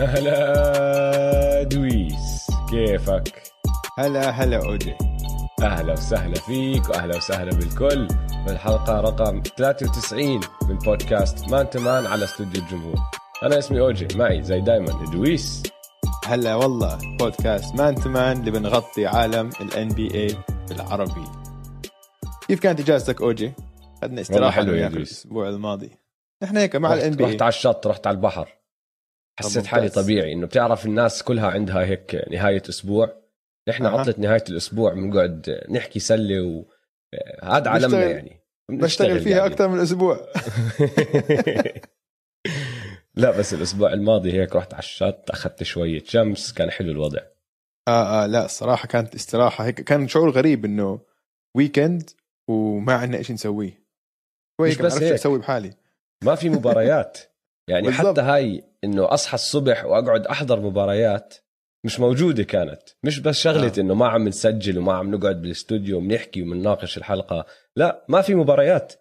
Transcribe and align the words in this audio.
هلا 0.00 1.62
دويس 1.62 2.46
كيفك؟ 2.70 3.42
هلا 3.98 4.30
هلا 4.30 4.56
اوجي 4.56 4.94
أهلا 5.62 5.92
وسهلا 5.92 6.34
فيك 6.34 6.88
وأهلا 6.88 7.16
وسهلا 7.16 7.50
بالكل. 7.50 8.08
بالحلقة 8.46 9.00
رقم 9.00 9.42
93 9.56 10.40
من 10.68 10.78
بودكاست 10.78 11.48
Man 11.50 11.70
to 11.70 11.84
Man 11.84 12.06
على 12.06 12.24
استوديو 12.24 12.62
الجمهور. 12.62 12.96
أنا 13.42 13.58
اسمي 13.58 13.80
أوجي 13.80 14.08
معي 14.14 14.42
زي 14.42 14.60
دايما 14.60 15.04
دويس. 15.12 15.62
هلا 16.26 16.54
والله 16.54 16.98
بودكاست 17.18 17.74
Man 17.74 17.94
to 17.94 18.11
Man 18.11 18.36
اللي 18.36 18.50
بنغطي 18.50 19.06
عالم 19.06 19.50
ال 19.60 19.88
NBA 19.88 20.36
بالعربي 20.68 21.24
كيف 22.48 22.60
كانت 22.60 22.80
إجازتك 22.80 23.22
أوجي؟ 23.22 23.52
اخذنا 24.02 24.20
استراحة 24.20 24.50
حلو 24.50 24.74
يا. 24.74 24.86
الأسبوع 24.86 25.48
الماضي. 25.48 25.90
إحنا 26.42 26.60
هيك 26.60 26.76
مع 26.76 26.94
الان 26.94 27.12
بي 27.12 27.24
رحت 27.24 27.42
على 27.42 27.48
الشط 27.48 27.86
رحت 27.86 28.06
على 28.06 28.14
البحر. 28.14 28.59
حسيت. 29.46 29.66
حالي 29.66 29.88
طبيعي 29.88 30.32
إنه 30.32 30.46
بتعرف 30.46 30.86
الناس 30.86 31.22
كلها 31.22 31.50
عندها 31.50 31.84
هيك 31.84 32.24
نهاية 32.30 32.62
أسبوع 32.68 33.20
نحن 33.68 33.86
أها. 33.86 33.98
عطلة 34.00 34.14
نهاية 34.18 34.44
الأسبوع 34.50 34.92
بنقعد 34.94 35.64
نحكي 35.70 35.98
سلة 36.00 36.42
و 36.42 36.64
هذا 37.44 37.70
عالمنا 37.70 38.10
يعني 38.10 38.40
بشتغل 38.70 39.20
فيها 39.20 39.38
يعني. 39.38 39.52
أكثر 39.52 39.68
من 39.68 39.78
أسبوع 39.80 40.20
لا 43.14 43.30
بس 43.38 43.54
الأسبوع 43.54 43.92
الماضي 43.92 44.32
هيك 44.32 44.56
رحت 44.56 44.74
على 44.74 44.82
الشط 44.82 45.30
أخذت 45.30 45.62
شوية 45.62 46.02
شمس 46.04 46.52
كان 46.52 46.70
حلو 46.70 46.90
الوضع 46.90 47.20
آه 47.88 48.24
آه 48.24 48.26
لا 48.26 48.44
الصراحة 48.44 48.88
كانت 48.88 49.14
استراحة 49.14 49.64
هيك 49.64 49.80
كان 49.80 50.08
شعور 50.08 50.30
غريب 50.30 50.64
إنه 50.64 51.00
weekend 51.56 52.10
وما 52.48 52.94
عندنا 52.94 53.22
شيء 53.22 53.34
نسويه 53.34 53.84
شوي 54.60 54.68
مش 54.68 54.76
بس 54.78 55.02
هيك. 55.02 55.12
أسوي 55.12 55.38
بحالي 55.38 55.74
ما 56.24 56.34
في 56.34 56.50
مباريات 56.50 57.18
يعني 57.70 57.86
بالضبط. 57.86 58.06
حتى 58.06 58.20
هاي 58.20 58.64
إنه 58.84 59.14
أصحى 59.14 59.34
الصبح 59.34 59.84
وأقعد 59.84 60.26
أحضر 60.26 60.60
مباريات 60.60 61.34
مش 61.86 62.00
موجودة 62.00 62.42
كانت. 62.42 62.82
مش 63.04 63.18
بس 63.18 63.38
شغلة 63.38 63.72
آه. 63.78 63.80
إنه 63.80 63.94
ما 63.94 64.08
عم 64.08 64.28
نسجل 64.28 64.78
وما 64.78 64.92
عم 64.92 65.14
نقعد 65.14 65.42
بالاستوديو 65.42 65.96
وبنحكي 65.96 66.42
وبنناقش 66.42 66.98
الحلقة. 66.98 67.46
لا 67.76 68.04
ما 68.08 68.22
في 68.22 68.34
مباريات. 68.34 68.92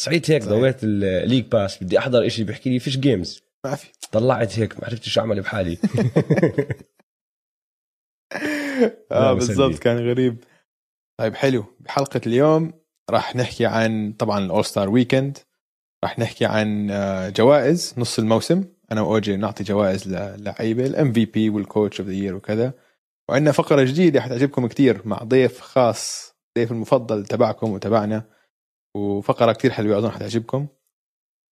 صحيت 0.00 0.30
هيك 0.30 0.42
صحيح. 0.42 0.54
ضويت 0.54 0.84
ال 0.84 0.93
League 0.93 1.44
Pass 1.44 1.82
بدي 1.82 1.98
أحضر 1.98 2.26
إشي 2.26 2.44
بيحكي 2.44 2.70
لي 2.70 2.78
فيش 2.78 2.98
games 2.98 3.42
ما 3.66 3.74
في. 3.74 3.88
طلعت 4.12 4.58
هيك 4.58 4.80
ما 4.80 4.84
عرفت 4.84 5.02
شو 5.02 5.20
أعمل 5.20 5.40
بحالي. 5.40 5.78
آه 9.12 9.32
بالضبط 9.32 9.78
كان 9.78 10.08
غريب. 10.08 10.44
طيب 11.20 11.34
حلو. 11.34 11.64
بحلقة 11.80 12.20
اليوم 12.26 12.72
راح 13.10 13.36
نحكي 13.36 13.66
عن 13.66 14.12
طبعا 14.12 14.44
ال 14.44 14.64
All-Star 14.64 14.90
Weekend 14.90 15.38
راح 16.04 16.18
نحكي 16.18 16.44
عن 16.44 16.90
آه، 16.90 17.28
جوائز 17.28 17.94
نص 17.98 18.18
الموسم. 18.18 18.64
أنا 18.92 19.00
واوجي 19.00 19.36
نعطي 19.36 19.64
جوائز 19.64 20.08
للعيبه 20.08 20.86
ال 20.86 21.12
MVP 21.12 21.24
وال 21.24 21.50
Coach 21.50 22.00
of 22.00 22.08
the 22.08 22.14
Year 22.14 22.34
وكذا. 22.34 22.72
وعندنا 23.28 23.52
فقرة 23.52 23.84
جديدة 23.84 24.20
حتعجبكم 24.20 24.66
كتير 24.66 25.08
مع 25.08 25.16
ضيف 25.18 25.60
خاص 25.60 26.34
ضيف 26.58 26.72
المفضل 26.72 27.26
تبعكم 27.26 27.70
وتبعنا. 27.70 28.24
وفقرة 28.96 29.52
كتير 29.52 29.70
حلوة 29.70 29.98
أظن 29.98 30.10
حتعجبكم. 30.10 30.66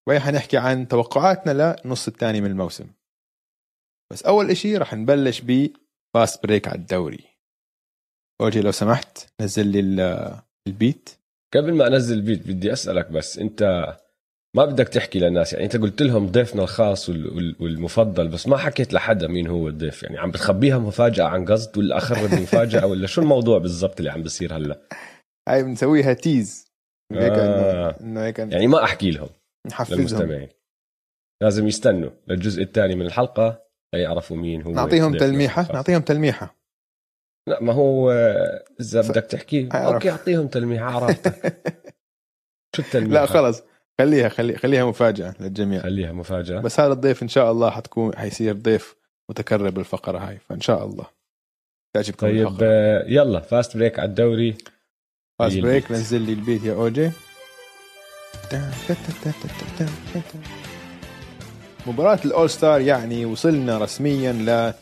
وهي 0.09 0.21
حنحكي 0.21 0.57
عن 0.57 0.89
توقعاتنا 0.89 1.77
للنص 1.85 2.09
الثاني 2.09 2.41
من 2.41 2.51
الموسم. 2.51 2.87
بس 4.13 4.23
أول 4.23 4.51
إشي 4.51 4.77
راح 4.77 4.95
نبلش 4.95 5.41
ب 5.41 5.69
fast 6.15 6.43
break 6.43 6.69
على 6.69 6.79
الدوري. 6.79 7.25
اوجي 8.41 8.61
لو 8.61 8.71
سمحت 8.71 9.33
نزل 9.41 9.67
لي 9.67 9.81
ال- 9.81 10.41
ال 10.67 10.74
beat. 10.74 11.11
قبل 11.55 11.75
ما 11.75 11.87
أنزل 11.87 12.17
ال 12.17 12.23
beat 12.23 12.47
بدي 12.47 12.73
أسألك 12.73 13.11
بس 13.11 13.39
أنت 13.39 13.93
ما 14.57 14.65
بدك 14.65 14.89
تحكي 14.89 15.19
للناس. 15.19 15.53
يعني 15.53 15.65
انت 15.65 15.77
قلت 15.77 16.03
لهم 16.03 16.27
ضيفنا 16.27 16.63
الخاص 16.63 17.09
وال- 17.09 17.35
وال- 17.37 17.57
والمفضل 17.61 18.29
بس 18.29 18.49
ما 18.49 18.57
حكيت 18.57 18.93
لحدا 18.93 19.29
مين 19.29 19.47
هو 19.47 19.69
الضيف. 19.69 20.03
يعني 20.03 20.19
عم 20.19 20.31
بتخبيها 20.31 20.79
مفاجأة 20.79 21.25
عن 21.25 21.45
قصد 21.45 21.79
ولا 21.79 21.97
اخرب 21.97 22.41
مفاجاه 22.41 22.87
ولا 22.91 23.07
شو 23.07 23.21
الموضوع 23.23 23.59
بالضبط 23.59 23.99
اللي 23.99 24.11
عم 24.11 24.23
بصير 24.23 24.57
هلا؟ 24.57 24.81
هاي 25.49 25.63
بنسويها 25.63 26.13
tease 26.13 26.67
هيك 27.13 27.33
آه. 27.33 27.97
إنه 28.01 28.21
هيك 28.25 28.39
يعني 28.39 28.67
ما 28.67 28.85
أحكي 28.85 29.11
لهم 29.11 29.29
نحفزهم. 29.67 29.99
للمستمعين. 29.99 30.49
لازم 31.43 31.67
يستنوا 31.69 32.11
للجزء 32.29 32.63
الثاني 32.63 32.95
من 32.95 33.07
الحلقة 33.07 33.63
ليعرفوا 33.95 34.37
مين 34.37 34.63
هو 34.63 34.71
نعطيهم 34.73 35.17
تلميحة. 35.17 35.73
نعطيهم 35.73 36.01
تلميحة. 36.01 36.57
لا 37.49 37.63
ما 37.63 37.73
هو 37.73 38.11
إذا 38.81 39.03
ف- 39.03 39.11
بدك 39.11 39.23
تحكي. 39.25 39.69
okay 39.75 40.11
أعطيهم 40.11 40.47
تلميحة 40.49 40.85
عرفتك 40.85 41.63
شو 42.77 42.83
التلميحة؟ 42.83 43.13
لا 43.15 43.27
خلص. 43.27 43.63
خليها 43.99 44.29
خلي 44.29 44.57
خليها 44.57 44.85
مفاجأة 44.85 45.35
للجميع. 45.41 45.83
خليها 45.83 46.13
مفاجأة. 46.13 46.61
بس 46.61 46.81
هذا 46.81 46.93
الضيف 46.93 47.23
إن 47.23 47.29
شاء 47.29 47.53
الله 47.53 47.71
حتكون 47.71 48.17
حيصير 48.17 48.55
ضيف 48.55 48.97
متكرر 49.31 49.71
بالفقرة 49.71 50.19
هاي 50.19 50.39
فإن 50.49 50.61
شاء 50.61 50.85
الله. 50.85 51.05
تعجبكم 51.95 52.19
طيب 52.27 52.47
الفقرة. 52.47 52.67
آه، 52.67 53.05
يلا 53.09 53.41
fast 53.41 53.77
break 53.77 53.99
على 53.99 54.09
الدوري. 54.09 54.55
fast 55.39 55.59
break. 55.59 55.93
نزل 55.93 56.21
لي 56.21 56.33
ال 56.33 56.39
beat 56.39 56.65
يا 56.65 56.73
أوجي. 56.75 57.11
مباراة 61.87 62.19
ال 62.25 62.51
All-Star 62.51 62.81
يعني 62.81 63.25
وصلنا 63.25 63.79
رسميا 63.79 64.33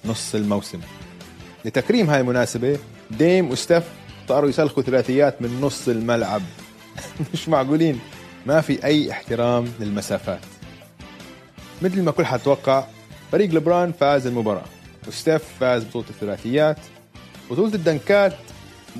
لنص 0.04 0.34
الموسم. 0.34 0.81
لتكريم 1.65 2.10
هاي 2.10 2.21
المناسبة 2.21 2.78
ديم 3.10 3.50
وستيف 3.50 3.84
اختاروا 4.21 4.48
يسلخوا 4.48 4.82
ثلاثيات 4.82 5.42
من 5.42 5.60
نص 5.60 5.88
الملعب. 5.88 6.42
مش 7.34 7.48
معقولين؟ 7.48 8.00
ما 8.47 8.61
في 8.61 8.84
أي 8.84 9.11
احترام 9.11 9.69
للمسافات. 9.81 10.41
مثل 11.83 12.03
ما 12.03 12.11
كل 12.11 12.25
حد 12.25 12.41
توقع 12.41 12.84
فريق 13.33 13.51
لبران 13.55 13.93
فاز 13.93 14.27
المباراة 14.27 14.65
وستيف 15.09 15.43
فاز 15.61 15.84
بطولة 15.84 16.06
الثلاثيات 16.11 16.77
بطولة 17.51 17.75
الدنكات 17.75 18.37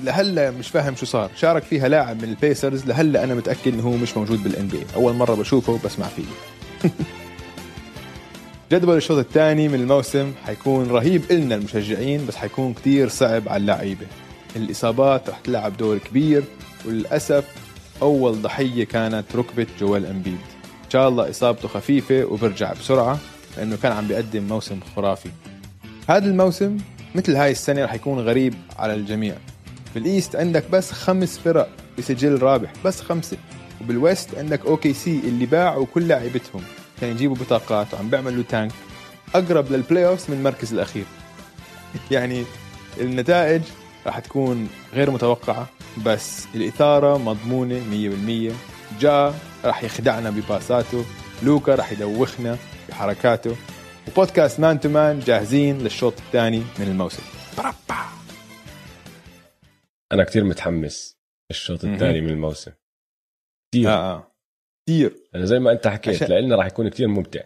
لهلا 0.03 0.51
مش 0.51 0.67
فاهم 0.67 0.95
شو 0.95 1.05
صار. 1.05 1.31
شارك 1.35 1.63
فيها 1.63 1.87
لاعب 1.87 2.21
من 2.21 2.29
البيسرز 2.29 2.85
لهلا 2.85 3.23
أنا 3.23 3.35
متأكد 3.35 3.73
إنه 3.73 3.83
هو 3.83 3.91
مش 3.91 4.17
موجود 4.17 4.43
بال 4.43 4.67
NBA 4.67 4.85
أول 4.95 5.13
مرة 5.13 5.35
بشوفه 5.35 5.79
بسمع 5.85 6.07
فيه. 6.07 6.23
جدول 8.71 8.97
الشوط 8.97 9.17
الثاني 9.17 9.67
من 9.67 9.75
الموسم 9.79 10.33
حيكون 10.45 10.87
رهيب 10.91 11.23
إلنا 11.31 11.55
المشجعين 11.55 12.25
بس 12.25 12.35
حيكون 12.35 12.73
كتير 12.73 13.09
صعب 13.09 13.49
على 13.49 13.61
اللعيبة. 13.61 14.05
الإصابات 14.55 15.29
رح 15.29 15.39
تلعب 15.39 15.77
دور 15.77 15.97
كبير 15.97 16.43
وللأسف 16.85 17.45
أول 18.01 18.41
ضحية 18.41 18.83
كانت 18.83 19.35
ركبة 19.35 19.67
جويل 19.79 20.05
امبيد 20.05 20.39
إن 20.85 20.89
شاء 20.89 21.09
الله 21.09 21.29
إصابته 21.29 21.67
خفيفة 21.67 22.25
وبرجع 22.25 22.73
بسرعة 22.73 23.19
لأنه 23.57 23.77
كان 23.83 23.91
عم 23.91 24.07
بيقدم 24.07 24.43
موسم 24.43 24.79
خرافي. 24.95 25.29
هذا 26.09 26.25
الموسم 26.25 26.77
مثل 27.15 27.35
هاي 27.35 27.51
السنة 27.51 27.85
رح 27.85 27.93
يكون 27.93 28.19
غريب 28.19 28.53
على 28.79 28.93
الجميع. 28.93 29.35
بال 29.95 30.08
East 30.08 30.35
عندك 30.35 30.69
بس 30.69 30.91
خمس 30.91 31.37
فرق 31.37 31.69
بسجل 31.97 32.41
رابح 32.41 32.73
بس 32.85 33.01
خمسة. 33.01 33.37
وبال 33.81 34.05
West 34.05 34.37
عندك 34.37 34.65
OKC 34.65 35.19
اللي 35.19 35.45
باعوا 35.45 35.85
كل 35.93 36.07
لاعبتهم 36.07 36.61
كان 37.01 37.09
يجيبوا 37.09 37.35
بطاقات 37.35 37.93
وعم 37.93 38.09
بيعملوا 38.09 38.43
tank 38.49 38.71
أقرب 39.35 39.71
لل 39.71 40.07
playoffs 40.07 40.25
من 40.29 40.37
المركز 40.37 40.73
الأخير. 40.73 41.05
يعني 42.11 42.43
النتائج 42.99 43.61
راح 44.05 44.19
تكون 44.19 44.69
غير 44.93 45.11
متوقعة 45.11 45.69
بس 46.05 46.45
الإثارة 46.55 47.17
مضمونة 47.17 47.79
100% 48.51 48.99
جا 49.01 49.33
راح 49.65 49.83
يخدعنا 49.83 50.29
بباساته 50.29 51.05
لوكا 51.43 51.75
راح 51.75 51.91
يدوخنا 51.91 52.57
بحركاته 52.89 53.55
وبودكاست 54.07 54.59
Man 54.59 54.79
to 54.79 54.89
Man 54.89 55.19
جاهزين 55.19 55.77
للشوط 55.77 56.13
الثاني 56.17 56.59
من 56.79 56.87
الموسم. 56.87 57.23
أنا 60.11 60.23
كتير 60.23 60.43
متحمس 60.43 61.17
الشوط. 61.51 61.85
الثاني 61.85 62.21
من 62.21 62.29
الموسم. 62.29 62.71
كثير 63.73 63.89
آه 63.89 64.15
آه. 64.15 64.31
كثير 64.87 65.15
أنا 65.35 65.45
زي 65.45 65.59
ما 65.59 65.71
أنت 65.71 65.87
حكيت 65.87 66.23
عشان- 66.23 66.37
لنا 66.37 66.55
راح 66.55 66.65
يكون 66.65 66.89
كتير 66.89 67.07
ممتع. 67.07 67.41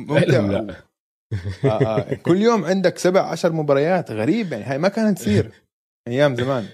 ممتع. 0.00 0.40
لا. 0.40 0.85
آه 1.64 1.68
آه. 1.68 2.14
كل 2.14 2.36
يوم 2.36 2.64
عندك 2.64 2.98
سبع 2.98 3.20
عشر 3.20 3.52
مباريات 3.52 4.10
غريب 4.10 4.52
يعني. 4.52 4.64
هاي 4.64 4.78
ما 4.78 4.88
كانت 4.88 5.18
تصير 5.18 5.50
أيام 6.08 6.36
زمان. 6.36 6.66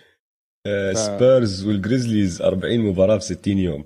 آه، 0.67 0.93
ف- 0.93 0.99
سبيرز 0.99 1.65
والجريزليز 1.67 2.43
40 2.43 2.81
مباراة 2.81 3.17
ب 3.17 3.21
60 3.21 3.59
يوم. 3.59 3.85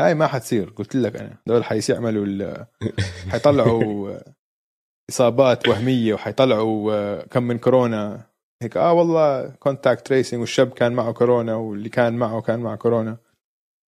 هاي 0.00 0.14
ما 0.14 0.26
حتصير. 0.26 0.70
قلت 0.70 0.94
لك 0.96 1.16
أنا. 1.16 1.36
دول 1.46 1.64
حيعملوا 1.64 2.26
ال- 2.26 2.66
حيطلعوا 3.30 4.18
إصابات 5.10 5.68
وهمية 5.68 6.14
وحيطلعوا 6.14 6.92
آه، 6.92 7.22
كم 7.26 7.42
من 7.42 7.58
كورونا. 7.58 8.26
هيك 8.62 8.76
آه 8.76 8.92
والله 8.92 9.48
contact 9.48 10.06
tracing 10.06 10.40
والشاب 10.40 10.70
كان 10.72 10.92
معه 10.92 11.12
كورونا 11.12 11.54
واللي 11.54 11.88
كان 11.88 12.12
معه 12.14 12.40
كان 12.40 12.60
معه 12.60 12.76
كورونا. 12.76 13.16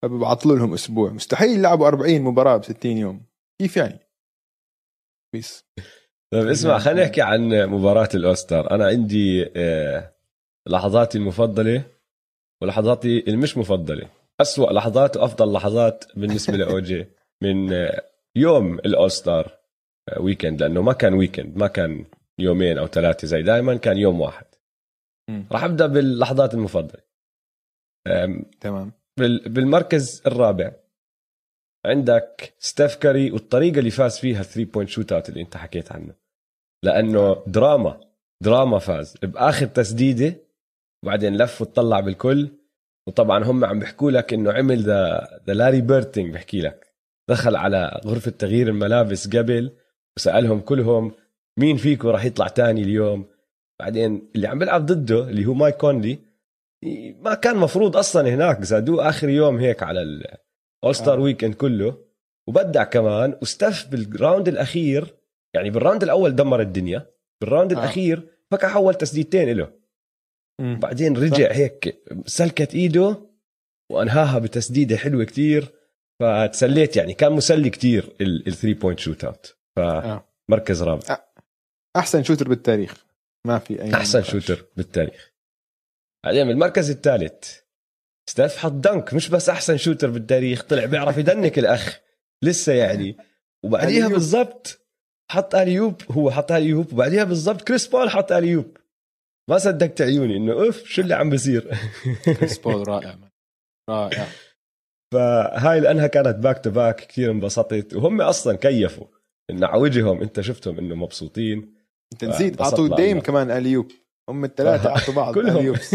فبعطلوا 0.03 0.57
لهم 0.57 0.75
أسبوع. 0.75 1.11
مستحيل 1.11 1.59
يلعبوا 1.59 1.87
40 1.89 2.23
مباراة 2.23 2.57
ب 2.57 2.65
60 2.65 2.97
يوم. 2.99 3.23
كيف 3.61 3.77
يعني؟ 3.77 3.99
بيس. 5.33 5.65
طيب 6.33 6.49
اسمع 6.49 6.79
خلينا 6.79 7.03
نحكي 7.03 7.23
عن 7.23 7.67
مباراة 7.67 8.09
ال 8.15 8.21
All-Star 8.21 8.71
أنا 8.71 8.87
عندي 8.87 9.51
آه، 9.57 10.13
لحظاتي 10.69 11.19
المفضلة 11.19 11.85
ولحظاتي 12.63 13.25
المش 13.29 13.59
مفضلة. 13.59 14.09
أسوأ 14.41 14.73
لحظات 14.73 15.17
وأفضل 15.17 15.53
لحظات 15.53 16.05
بالنسبة 16.17 16.57
لاوجي 16.57 17.07
من 17.43 17.73
آه، 17.73 18.03
يوم 18.37 18.79
ال 18.79 18.88
All-Star 18.88 19.59
weekend 20.21 20.63
لأنه 20.63 20.83
ما 20.83 20.93
كان 20.93 21.15
weekend 21.15 21.57
ما 21.57 21.67
كان 21.67 22.05
يومين 22.39 22.79
أو 22.79 22.87
ثلاثة 22.87 23.27
زي 23.29 23.43
دائما 23.43 23.77
كان 23.77 23.99
يوم 23.99 24.21
واحد. 24.21 24.47
راح 25.53 25.65
أبدأ 25.65 25.87
باللحظات 25.87 26.55
المفضلة. 26.55 27.01
أم، 28.07 28.45
تمام. 28.61 28.93
بال- 29.19 29.49
بالمركز 29.49 30.23
الرابع. 30.27 30.73
عندك 31.87 32.55
ستيف 32.59 32.95
كاري 32.95 33.31
والطريقة 33.31 33.79
اللي 33.79 33.91
فاز 33.91 34.19
فيها 34.19 34.41
ال 34.41 34.65
three 34.65 34.91
point 34.91 35.13
shootout 35.13 35.29
اللي 35.29 35.41
انت 35.41 35.57
حكيت 35.57 35.93
عنه. 35.93 36.15
لأنه 36.83 37.43
دراما 37.47 38.01
دراما 38.43 38.79
فاز. 38.79 39.17
بآخر 39.23 39.67
تسديدة 39.67 40.37
وبعدين 41.03 41.37
لف 41.37 41.63
وطلع 41.63 42.01
بالكل. 42.01 42.49
وطبعا 43.07 43.45
هم 43.45 43.65
عم 43.65 43.79
بيحكوا 43.79 44.11
لك 44.11 44.33
إنه 44.33 44.53
عمل 44.53 44.83
the 44.83 45.29
the 45.47 45.55
Larry 45.55 45.81
Bird 45.81 46.05
thing 46.05 46.35
بحكي 46.35 46.61
لك. 46.61 46.87
دخل 47.29 47.57
على 47.57 48.01
غرفة 48.07 48.31
تغيير 48.31 48.69
الملابس 48.69 49.37
قبل 49.37 49.73
وسألهم 50.17 50.61
كلهم 50.61 51.13
مين 51.59 51.77
فيكم 51.77 52.09
راح 52.09 52.25
يطلع 52.25 52.49
تاني 52.49 52.83
اليوم. 52.83 53.27
بعدين 53.81 54.31
اللي 54.35 54.47
عم 54.47 54.59
بيلعب 54.59 54.87
ضده 54.87 55.29
اللي 55.29 55.47
هو 55.47 55.55
مايك 55.55 55.77
كونلي 55.77 56.19
ما 57.21 57.35
كان 57.35 57.57
مفروض 57.57 57.97
أصلا 57.97 58.29
هناك. 58.29 58.63
زادوه 58.63 59.09
آخر 59.09 59.29
يوم 59.29 59.59
هيك 59.59 59.83
على 59.83 60.03
ال 60.83 60.95
All-Star 60.95 61.19
آه. 61.19 61.23
weekend 61.23 61.55
كله. 61.55 62.05
وبدع 62.49 62.85
كمان. 62.85 63.37
وستيف 63.41 63.89
بال 63.89 64.06
round 64.06 64.49
الأخير. 64.49 65.15
يعني 65.55 65.71
بال 65.71 65.80
round 65.80 66.03
الأول 66.03 66.37
دمر 66.37 66.61
الدنيا. 66.61 67.11
بال 67.41 67.50
round 67.50 67.73
آه. 67.73 67.79
الأخير 67.79 68.29
فكح 68.51 68.69
أول 68.69 68.95
تسديدتين 68.95 69.57
له 69.57 69.73
مم. 70.61 70.79
بعدين 70.79 71.17
رجع 71.17 71.53
هيك 71.53 72.03
سلكت 72.27 72.75
إيده 72.75 73.29
وأنهاها 73.91 74.39
بتسديدة 74.39 74.97
حلوة 74.97 75.25
كتير. 75.25 75.73
فتسليت 76.21 76.97
يعني. 76.97 77.15
كان 77.15 77.33
مسلي 77.33 77.71
كتير 77.71 78.17
ال 78.21 78.75
three 78.75 78.99
point 78.99 79.25
shootout 79.25 79.57
آه. 79.79 80.25
فمركز 80.49 80.83
رابع. 80.83 81.19
أحسن 81.97 82.23
shooter 82.23 82.49
بالتاريخ. 82.49 83.07
ما 83.47 83.59
في 83.59 83.83
أي 83.83 83.95
أحسن. 83.95 84.23
shooter 84.23 84.65
بالتاريخ. 84.77 85.33
بعدين 86.25 86.47
بالمركز 86.47 86.91
الثالث. 86.91 87.62
ستيف 88.31 88.57
حط 88.57 88.73
dunk 88.73 89.15
مش 89.15 89.29
بس 89.29 89.49
أحسن 89.49 89.77
shooter 89.77 90.11
بالتاريخ 90.11 90.63
طلع 90.63 90.85
بيعرف 90.85 91.19
يدنك 91.19 91.59
الأخ 91.59 92.01
لسه 92.45 92.73
يعني. 92.73 93.17
وبعديها. 93.65 94.09
بالضبط 94.09 94.79
حط 95.31 95.55
alley-oop 95.55 96.03
هو 96.11 96.31
حط 96.31 96.53
alley-oop 96.53 96.93
وبعديها 96.93 97.25
بالضبط 97.25 97.63
كريس 97.63 97.87
بول 97.87 98.11
حط 98.11 98.33
alley-oop. 98.33 98.77
ما 99.51 99.59
صدقت 99.59 100.03
عيوني 100.03 100.37
إنه 100.37 100.53
أوف 100.53 100.85
شو 100.85 101.03
اللي 101.03 101.15
عم 101.15 101.31
بيصير؟ 101.31 101.75
كريس 102.25 102.59
بول 102.59 102.89
رائع 102.89 103.13
man. 103.13 103.29
رائع. 103.91 104.27
فهاي 105.15 105.81
لأنها 105.81 106.07
كانت 106.07 106.37
back 106.37 106.65
to 106.65 106.71
back 106.71 106.97
كثير 107.07 107.31
انبسطت 107.31 107.95
وهم 107.95 108.21
أصلا 108.21 108.57
كيفوا. 108.57 109.07
إنه 109.51 109.67
على 109.67 109.81
وجههم 109.83 110.23
أنت 110.23 110.41
شفتهم 110.41 110.79
إنه 110.79 110.95
مبسوطين. 110.95 111.75
أنت 112.13 112.25
نسيت 112.25 112.61
اعطوا 112.61 112.97
ديم. 112.97 113.21
كمان 113.21 113.51
alley-oop. 113.51 113.91
هم 114.29 114.45
الثلاثه 114.45 114.91
اعطوا 114.91 115.15
بعض 115.23 115.35
كلهم. 115.35 115.57
alley-oops 115.57 115.95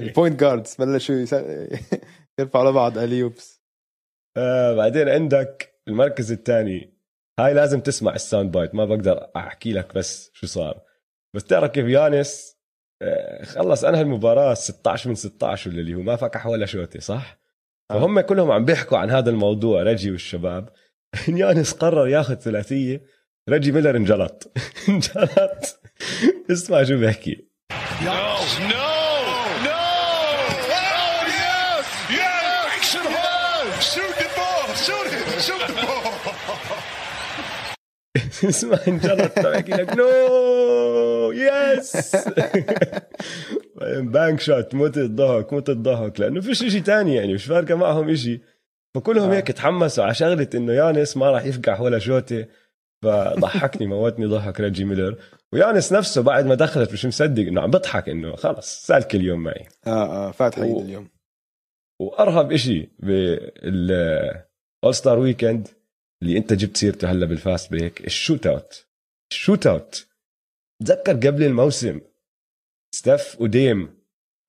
ال 0.00 0.07
point 0.07 0.40
guards 0.40 0.74
بلشوا 0.74 1.14
يرفعوا 2.38 2.64
على 2.64 2.72
بعض 2.72 2.98
alley-oops 2.98 3.62
آه 4.36 4.74
بعدين 4.74 5.08
عندك 5.08 5.80
المركز 5.88 6.32
الثاني. 6.32 6.94
هاي 7.40 7.54
لازم 7.54 7.80
تسمع 7.80 8.14
ال 8.14 8.20
sound 8.20 8.52
bite 8.52 8.74
ما 8.74 8.84
بقدر 8.84 9.30
أحكي 9.36 9.72
لك 9.72 9.94
بس 9.94 10.30
شو 10.34 10.46
صار. 10.46 10.80
بس 11.34 11.44
تعرف 11.44 11.70
كيف 11.70 11.86
يانس؟ 11.86 12.56
آه 13.02 13.44
خلص 13.44 13.84
أنهى 13.84 14.00
المباراة 14.00 14.54
16 14.54 15.08
من 15.08 15.14
16 15.14 15.70
ولا 15.70 15.80
اللي 15.80 15.94
هو 15.94 16.00
ما 16.02 16.16
فكح 16.16 16.46
ولا 16.46 16.66
شوطه 16.66 17.00
صح؟ 17.00 17.38
آه. 17.90 17.94
فهم 18.00 18.20
كلهم 18.20 18.50
عم 18.50 18.64
بيحكوا 18.64 18.98
عن 18.98 19.10
هذا 19.10 19.30
الموضوع 19.30 19.82
ريجي 19.82 20.10
والشباب. 20.10 20.68
يانس 21.28 21.72
قرر 21.72 22.08
ياخذ 22.08 22.34
ثلاثية 22.34 23.02
ريجي 23.48 23.72
ميلر 23.72 23.96
انجلط. 23.96 24.52
انجلط. 24.88 25.80
اسمع 26.50 26.84
شو 26.84 26.98
بيحكي. 26.98 27.53
No, 28.04 28.10
no, 28.74 28.88
no! 29.68 29.82
Oh, 30.78 31.20
yes! 31.42 31.84
Yes! 32.20 32.66
Action 32.76 33.06
home! 33.16 33.70
Shoot 33.92 34.14
the 34.22 34.28
ball! 34.36 34.66
Shoot 34.86 35.06
it! 35.18 35.40
Shoot 35.46 35.62
the 35.68 35.74
ball! 35.86 36.12
اسمع 38.48 38.78
انجلط 38.88 39.38
بحكي 39.38 39.72
لك 39.72 39.96
no 39.96 41.32
yes 41.32 42.16
bank 44.00 44.40
shot 44.40 44.74
موت 44.74 44.96
الضحك 44.98 45.52
موت 45.52 45.70
الضحك 45.70 46.20
لأنه 46.20 46.40
فيش 46.40 46.62
اشي 46.62 46.80
تاني 46.80 47.14
يعني 47.14 47.34
مش 47.34 47.44
فارقه 47.44 47.74
معهم 47.74 48.08
اشي 48.10 48.40
فكلهم 48.94 49.30
آه. 49.30 49.36
هيك 49.36 49.46
تحمسوا 49.46 50.04
على 50.04 50.14
شغله 50.14 50.48
انه 50.54 50.72
يانس 50.72 51.16
ما 51.16 51.30
راح 51.30 51.44
يفقع 51.44 51.80
ولا 51.80 51.98
شوطه 51.98 52.46
فضحكني 53.02 53.86
موتني 53.86 54.26
ضحك 54.26 54.60
ريجي 54.60 54.84
ميلر 54.84 55.16
ويانس 55.54 55.92
نفسه 55.92 56.22
بعد 56.22 56.46
ما 56.46 56.54
دخلت 56.54 56.92
مش 56.92 57.06
مصدق 57.06 57.42
إنه 57.42 57.60
عم 57.60 57.70
بضحك 57.70 58.08
إنه 58.08 58.36
خلص 58.36 58.86
سألك 58.86 59.14
اليوم 59.14 59.42
معي. 59.42 59.68
آه 59.86 60.28
آه 60.28 60.30
فات 60.30 60.54
حيد 60.54 60.70
و- 60.70 60.80
اليوم. 60.80 61.08
وأرهب 62.00 62.52
إشي 62.52 62.88
بال 62.98 64.94
All-Star 64.94 65.18
Weekend 65.18 65.68
اللي 66.22 66.38
أنت 66.38 66.52
جبت 66.52 66.76
سيرته 66.76 67.10
هلا 67.10 67.26
بال 67.26 67.41
fast 67.41 67.70
break 67.72 68.06
ال 68.06 68.10
shootout. 68.10 68.46
ال 68.46 68.86
shootout. 69.32 70.06
تذكر 70.84 71.12
قبل 71.12 71.42
الموسم 71.42 72.00
ستيف 72.94 73.40
وديم 73.40 73.98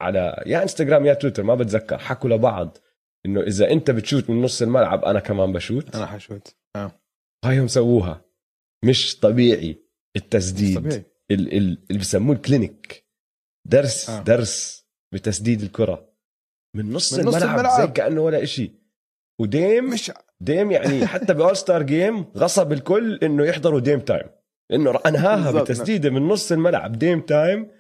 على 0.02 0.44
يا 0.46 0.64
إنستغرام 0.64 1.06
يا 1.06 1.14
تويتر 1.14 1.44
ما 1.44 1.56
بتذكر 1.56 1.98
حكوا 1.98 2.30
لبعض 2.30 2.78
إنه 3.26 3.42
إذا 3.42 3.72
أنت 3.72 3.92
بتشوت 3.92 4.30
من 4.30 4.42
نص 4.42 4.62
الملعب 4.62 5.06
أنا 5.06 5.20
كمان 5.20 5.54
بشوت. 5.54 5.96
أنا 5.96 6.06
حشوت. 6.06 6.56
آه. 6.76 6.92
هايهم 7.46 7.68
سووها. 7.68 8.22
مش 8.84 9.20
طبيعي. 9.20 9.85
التسديد. 10.16 10.78
طبيعي 10.78 11.06
ال- 11.32 11.58
ال- 11.58 11.86
اللي 11.90 12.00
بسموه 12.00 12.36
ال 12.36 12.45
clinic. 12.45 13.06
درس 13.68 14.10
آه. 14.10 14.24
درس 14.24 14.86
بتسديد 15.14 15.62
الكرة. 15.62 16.10
من 16.76 16.94
نص, 16.94 17.14
من 17.14 17.26
نص 17.26 17.36
الملعب, 17.36 17.60
الملعب. 17.60 17.82
زي 17.82 17.88
كأنه 17.88 18.22
ولا 18.22 18.44
إشي. 18.44 18.72
وديم 19.42 19.90
مش 19.90 20.12
ديم 20.42 20.72
يعني 20.72 21.08
حتى 21.14 21.34
ب 21.34 21.58
All-Star 21.58 21.84
Game 21.84 22.24
غصب 22.38 22.72
الكل 22.72 23.20
إنه 23.24 23.46
يحضروا 23.46 23.80
Dame 23.80 24.00
Time. 24.00 24.28
إنه 24.72 25.00
انهاها. 25.06 25.62
بتسديده 25.62 26.10
من 26.10 26.22
نص 26.28 26.52
الملعب 26.52 26.92
Dame 27.00 27.22
Time. 27.22 27.72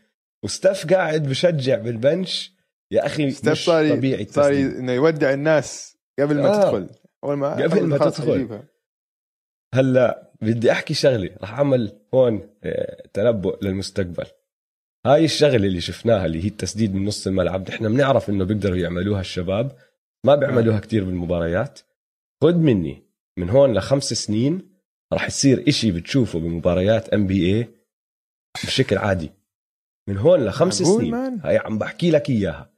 وستاف 0.44 0.94
قاعد 0.94 1.24
بشجع 1.24 1.76
بال 1.76 1.96
bench. 1.96 2.56
يا 2.92 3.06
أخي 3.06 3.32
ستيف 3.32 3.52
مش 3.52 3.66
صار 3.66 3.90
طبيعي 3.96 4.26
صار 4.26 4.52
إنه 4.54 4.92
يودع 4.92 5.34
الناس 5.34 5.98
قبل 6.20 6.42
ما 6.42 6.48
آه. 6.50 6.62
تدخل. 6.64 6.90
أول 7.24 7.38
ما 7.38 7.54
قبل 7.64 7.84
ما 7.86 7.98
تدخل. 7.98 8.64
هلأ 9.74 10.25
بدي 10.46 10.72
أحكي 10.72 10.94
شغلة. 10.94 11.30
رح 11.42 11.54
أعمل 11.54 11.92
هون 12.14 12.50
آه، 12.64 13.08
تنبؤ 13.14 13.58
للمستقبل. 13.62 14.26
هاي 15.06 15.26
الشغلة 15.26 15.56
اللي 15.56 15.82
شفناها 15.82 16.26
اللي 16.26 16.44
هي 16.44 16.48
التسديد 16.48 16.96
من 16.96 17.06
نص 17.06 17.28
الملعب 17.28 17.70
نحن 17.70 17.94
بنعرف 17.94 18.30
إنه 18.30 18.44
بيقدروا 18.44 18.78
يعملوها 18.78 19.22
الشباب. 19.22 19.72
ما 20.26 20.36
بيعملوها 20.36 20.80
كتير 20.80 21.04
بالمباريات. 21.04 21.80
خد 22.44 22.56
مني 22.56 23.04
من 23.38 23.50
هون 23.50 23.74
لخمس 23.74 24.14
سنين 24.14 24.76
رح 25.14 25.28
يصير 25.28 25.64
إشي 25.68 25.92
بتشوفه 25.92 26.40
بمباريات 26.40 27.10
NBA 27.10 27.68
بشكل 28.64 28.98
عادي. 28.98 29.32
من 30.10 30.18
هون 30.18 30.46
لخمس 30.46 30.84
سنين. 30.84 31.12
man? 31.12 31.40
هاي 31.44 31.58
عم 31.58 31.78
بحكي 31.78 32.12
لك 32.12 32.30
إياها. 32.30 32.70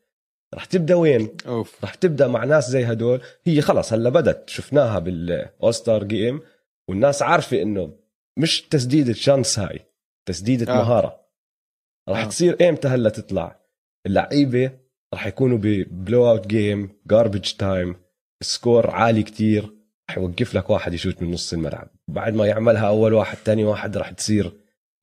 رح 0.55 0.65
تبدأ 0.65 0.95
وين؟ 0.95 1.29
أوف. 1.47 1.83
رح 1.83 1.93
تبدأ 1.93 2.27
مع 2.27 2.43
ناس 2.43 2.69
زي 2.69 2.85
هدول. 2.85 3.21
هي 3.43 3.61
خلص 3.61 3.93
هلا 3.93 4.09
بدت. 4.09 4.49
شفناها 4.49 4.99
بال 4.99 5.73
All-Star 5.73 6.03
Game 6.03 6.41
والناس 6.89 7.21
عارفة 7.21 7.61
إنه 7.61 7.99
مش 8.39 8.61
تسديدة 8.61 9.13
chance 9.13 9.59
هاي 9.59 9.79
تسديدة 10.27 10.73
آه. 10.73 10.77
مهارة. 10.77 11.27
رح 12.09 12.17
آه. 12.17 12.27
تصير 12.27 12.69
إمتى 12.69 12.87
هلا 12.87 13.09
تطلع؟ 13.09 13.59
اللعيبة 14.05 14.71
رح 15.13 15.27
يكونوا 15.27 15.57
ب 15.57 16.29
blowout 16.29 16.47
game 16.47 16.89
garbage 17.07 17.53
time 17.53 17.95
score 18.43 18.89
عالي 18.89 19.23
كتير. 19.23 19.73
رح 20.09 20.17
يوقف 20.17 20.55
لك 20.55 20.69
واحد 20.69 20.93
يشوت 20.93 21.21
من 21.21 21.31
نص 21.31 21.53
الملعب. 21.53 21.89
بعد 22.07 22.33
ما 22.33 22.45
يعملها 22.45 22.87
أول 22.87 23.13
واحد 23.13 23.37
تاني 23.37 23.63
واحد 23.63 23.97
رح 23.97 24.11
تصير 24.11 24.53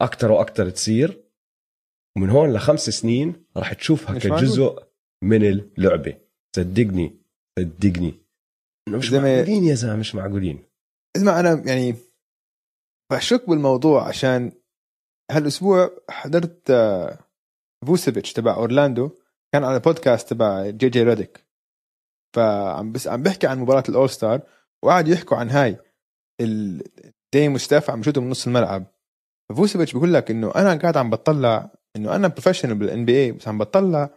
أكتر 0.01 0.33
وأكتر 0.33 0.71
تصير. 0.71 1.25
ومن 2.17 2.31
هون 2.31 2.53
لخمس 2.53 2.91
سنين 2.91 3.45
رح 3.57 3.73
تشوفها. 3.73 4.19
كجزء 4.19 4.83
من 5.23 5.45
اللعبة. 5.45 6.17
صدقني 6.57 7.17
صدقني. 7.59 8.15
مش 8.89 9.13
معقولين 9.13 9.65
يا 9.65 9.75
زلمة 9.75 9.97
مش 9.97 10.15
معقولين. 10.15 10.74
اسمع 11.17 11.41
أنا 11.41 11.63
يعني 11.67 11.95
بشك 13.13 13.49
بالموضوع 13.51 14.09
عشان 14.09 14.53
هالأسبوع 15.31 15.91
حضرت 16.11 16.71
آه، 16.71 17.19
فوسيفيتش 17.87 18.33
تبع 18.33 18.55
أورلاندو 18.55 19.11
كان 19.53 19.65
على 19.65 19.81
بودكاست 19.81 20.31
تبع 20.31 20.71
جي 20.71 20.89
جي 20.89 21.03
ريديك. 21.03 21.45
فعم 22.37 22.93
بس 22.93 23.09
عم 23.09 23.23
بيحكي 23.23 23.47
عن 23.47 23.59
مباراة 23.59 23.85
ال 23.89 24.11
All-Star 24.11 24.41
وقعد 24.83 25.09
يحكوا 25.09 25.37
عن 25.37 25.51
هاي 25.51 25.77
ال- 26.41 26.83
ديم 27.35 27.55
وستاف 27.55 27.91
عم 27.91 28.01
يشوتوا 28.01 28.23
من 28.23 28.31
نص 28.31 28.47
الملعب. 28.47 28.87
فوسيفيتش 29.57 29.93
بيقول 29.93 30.15
لك 30.15 30.31
إنه 30.31 30.53
أنا 30.55 30.75
قاعد 30.75 30.97
عم 30.97 31.11
بطلع 31.11 31.71
إنه 31.97 32.17
أنا 32.17 32.29
professional 32.29 32.75
بال 32.75 33.05
NBA 33.05 33.33
بس 33.33 33.49
عم 33.49 33.59
بطلع 33.59 34.11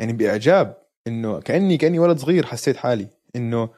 يعني 0.00 0.12
بإعجاب 0.12 0.82
إنه 1.06 1.40
كأني 1.40 1.76
كأني 1.76 1.98
ولد 1.98 2.18
صغير 2.18 2.46
حسيت 2.46 2.76
حالي. 2.76 3.08
إنه 3.36 3.70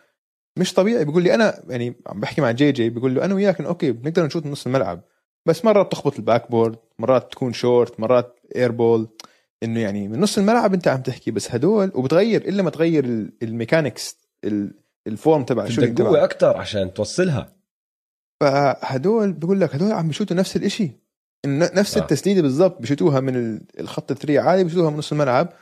مش 0.58 0.74
طبيعي. 0.74 1.04
بيقول 1.04 1.22
لي 1.22 1.34
أنا 1.34 1.62
يعني 1.68 1.96
عم 2.06 2.20
بحكي 2.20 2.40
مع 2.40 2.50
جي 2.50 2.72
جي 2.72 2.90
بيقول 2.90 3.14
له 3.14 3.24
أنا 3.24 3.34
وياك 3.34 3.60
okay 3.60 3.92
بنقدر 3.92 4.26
نشوط 4.26 4.44
من 4.46 4.52
نص 4.52 4.66
الملعب 4.66 5.02
بس 5.46 5.64
مرات 5.64 5.86
بتخبط 5.86 6.16
ال 6.16 6.50
backboard 6.50 6.78
مرات 6.98 7.32
تكون 7.32 7.52
شورت 7.52 8.00
مرات 8.00 8.40
airball 8.56 9.08
إنه 9.62 9.80
يعني 9.80 10.08
من 10.08 10.20
نص 10.20 10.38
الملعب 10.38 10.74
أنت 10.74 10.88
عم 10.88 11.02
تحكي 11.02 11.30
بس 11.30 11.50
هدول 11.54 11.92
وبتغير 11.94 12.48
إلا 12.48 12.62
ما 12.62 12.70
تغير 12.70 13.04
ال- 13.04 13.32
ال 13.42 13.50
mechanics 13.50 14.16
ال- 14.44 14.74
ال 15.06 15.14
form 15.14 15.44
تبع 15.44 15.62
بدك 15.62 15.70
ال 15.70 15.74
shooting 15.74 16.02
قوة 16.02 16.24
أكثر 16.24 16.56
عشان 16.56 16.94
توصلها. 16.94 17.56
فهدول 18.40 19.32
بقول 19.32 19.60
لك 19.60 19.74
هدول 19.74 19.92
عم 19.92 20.06
بيشوتوا 20.08 20.36
نفس 20.36 20.56
الإشي. 20.56 20.90
إنه 21.44 21.70
نفس 21.74 21.96
آه. 21.96 22.00
التسديده 22.00 22.42
بالضبط 22.42 22.80
بيشوتوها 22.80 23.20
من 23.20 23.36
ال- 23.36 23.62
الخط 23.80 24.10
ال 24.10 24.15
three 24.15 24.38
عادي 24.38 24.64
بيشوتوها 24.64 24.90
من 24.90 24.96
نص 24.96 25.12
الملعب. 25.12 25.52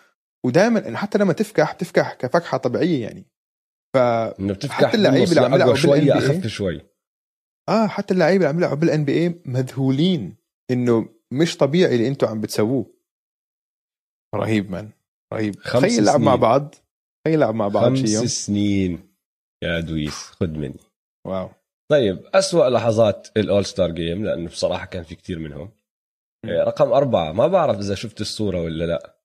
ودائما 0.44 0.96
حتى 0.96 1.18
لما 1.18 1.32
تفكح 1.32 1.74
بتفكح 1.74 2.14
كفكحة 2.14 2.58
طبيعية 2.58 3.02
يعني. 3.02 3.26
ف 3.94 3.98
حتى 4.70 4.96
اللعيبة 4.96 5.18
بالنص 5.18 5.30
اللي 5.30 5.40
عم 5.40 5.54
يلعبوا 5.54 5.74
شوي 5.74 6.12
أخف 6.12 6.46
شوي. 6.46 6.80
آه 7.68 7.86
حتى 7.86 8.14
اللعيبة 8.14 8.36
اللي 8.36 8.48
عم 8.48 8.58
يلعبوا 8.58 8.76
بال 8.76 9.04
NBA 9.04 9.42
مذهولين 9.44 10.36
إنه 10.70 11.08
مش 11.32 11.56
طبيعي 11.56 11.94
اللي 11.94 12.08
أنتم 12.08 12.26
عم 12.26 12.40
بتسووه. 12.40 12.94
رهيب 14.34 14.70
man 14.70 14.90
رهيب. 15.34 15.58
خمس 15.58 15.82
تخيل 15.82 16.04
لعب 16.04 16.20
مع. 16.20 16.34
بعض. 16.34 16.74
تخيل 17.24 17.40
لعب 17.40 17.54
مع 17.54 17.68
بعض 17.68 17.84
خمس 17.84 18.10
يوم. 18.10 18.26
سنين. 18.26 19.14
يا 19.64 19.80
دويس 19.80 20.14
خد 20.14 20.52
مني. 20.52 20.80
Wow. 21.26 21.50
طيب 21.90 22.26
أسوأ 22.34 22.70
لحظات 22.70 23.28
ال 23.36 23.64
All-Star 23.64 23.90
Game 23.90 24.24
لأنه 24.24 24.48
بصراحة 24.48 24.86
كان 24.86 25.02
في 25.02 25.14
كتير 25.14 25.38
منهم. 25.38 25.70
رقم 26.46 26.92
أربعة 26.92 27.32
ما 27.32 27.46
بعرف 27.46 27.78
إذا 27.78 27.94
شفت 27.94 28.20
الصورة 28.20 28.62
ولا 28.62 28.84
لا. 28.84 29.17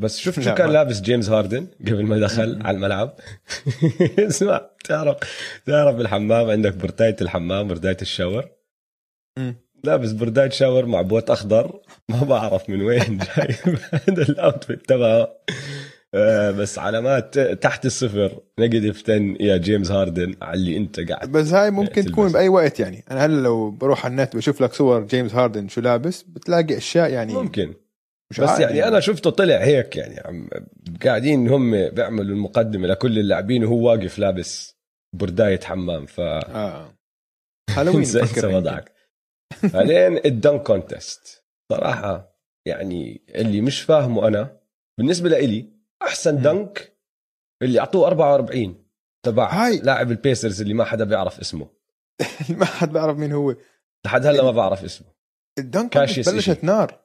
بس 0.00 0.18
شفت 0.18 0.40
شو 0.40 0.54
كان 0.54 0.70
لابس 0.70 1.00
جيمس 1.00 1.28
هاردن 1.28 1.66
قبل 1.86 2.02
ما 2.06 2.18
دخل. 2.18 2.62
على 2.64 2.76
الملعب 2.76 3.14
اسمع 4.18 4.60
تعرف 4.84 5.16
تعرف 5.66 5.96
بالحمام 5.96 6.50
عندك 6.50 6.74
برداية 6.74 7.16
الحمام 7.20 7.68
برداية 7.68 7.96
ال 8.02 8.07
shower. 8.07 8.44
لابس 9.84 10.12
برداية 10.12 10.50
shower 10.50 10.86
مع 10.86 11.02
بوت 11.02 11.30
أخضر 11.30 11.80
ما 12.08 12.24
بعرف 12.24 12.70
من 12.70 12.82
وين 12.82 13.18
جايب 13.36 13.78
هذا 14.08 14.22
ال 14.22 14.31
outfit 14.31 14.86
تبعه 14.88 15.28
آه، 16.14 16.50
بس 16.50 16.78
علامات 16.78 17.38
تحت 17.38 17.86
الصفر 17.86 18.40
negative 18.58 19.02
10 19.02 19.14
يا 19.40 19.56
جيمس 19.56 19.90
هاردن 19.90 20.34
على 20.42 20.54
اللي 20.60 20.76
أنت 20.76 21.00
قاعد 21.00 21.32
بس 21.32 21.52
هاي 21.52 21.70
ممكن. 21.70 22.04
تكون 22.04 22.32
بأي 22.32 22.48
وقت 22.48 22.80
يعني 22.80 23.04
أنا 23.10 23.24
هلا 23.26 23.40
لو 23.42 23.70
بروح 23.70 24.04
على 24.04 24.12
النت 24.12 24.36
بشوف 24.36 24.60
لك 24.60 24.72
صور 24.72 25.04
جيمس 25.06 25.34
هاردن 25.34 25.68
شو 25.68 25.80
لابس 25.80 26.22
بتلاقي 26.22 26.76
أشياء 26.76 27.10
يعني 27.10 27.32
ممكن 27.32 27.74
مش 28.30 28.40
بس 28.40 28.48
عارف 28.48 28.60
يعني 28.60 28.88
أنا 28.88 29.00
شفته 29.00 29.30
طلع 29.30 29.56
هيك 29.56 29.96
يعني. 29.96 30.20
عم 30.20 30.48
قاعدين 31.04 31.48
هم 31.48 31.88
بيعملوا 31.88 32.34
المقدمة 32.34 32.88
لكل 32.88 33.18
اللاعبين 33.18 33.64
وهو 33.64 33.88
واقف 33.88 34.18
لابس 34.18 34.76
برداية 35.16 35.60
حمام 35.60 36.06
ف 36.06 36.20
آه. 36.20 36.94
هالوين 37.76 37.96
انسى. 37.96 38.46
وضعك. 38.46 38.92
بعدين 39.74 40.20
ال 40.26 40.33
dunk 40.33 40.62
contest 40.62 41.44
صراحة 41.72 42.36
يعني 42.66 43.24
اللي 43.28 43.60
مش 43.60 43.82
فاهمه 43.82 44.28
أنا 44.28 44.60
بالنسبة 44.98 45.28
لإلي 45.28 45.72
أحسن. 46.02 46.42
dunk 46.42 46.96
اللي 47.62 47.80
أعطوه 47.80 48.06
44 48.06 48.84
تبع 49.26 49.52
هاي. 49.52 49.78
لاعب 49.78 50.10
البيسرز 50.10 50.60
اللي 50.60 50.74
ما 50.74 50.84
حدا 50.84 51.04
بيعرف 51.04 51.40
اسمه. 51.40 51.70
ما 52.58 52.64
حد 52.64 52.92
بيعرف 52.92 53.16
مين 53.16 53.32
هو. 53.32 53.56
لحد 54.06 54.26
هلا 54.26 54.42
ما 54.42 54.50
بعرف 54.50 54.84
اسمه. 54.84 55.08
ال 55.58 55.66
dunk 55.66 55.98
بلشت. 55.98 56.64
نار. 56.64 56.99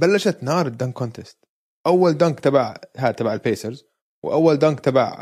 بلشت 0.00 0.42
نار 0.42 0.66
ال 0.66 0.71
dunk 0.71 0.92
contest. 0.92 1.38
أول 1.86 2.12
dunk 2.12 2.40
تبع 2.40 2.76
ها 2.96 3.10
تبع 3.10 3.34
البيسرز 3.34 3.84
وأول 4.24 4.56
dunk 4.56 4.80
تبع 4.80 5.16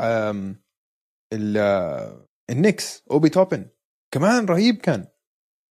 ال 1.33 1.57
آه، 1.57 2.27
النكس 2.49 3.03
أوبي 3.11 3.29
توبن. 3.29 3.65
كمان 4.13 4.45
رهيب 4.45 4.75
كان. 4.75 5.07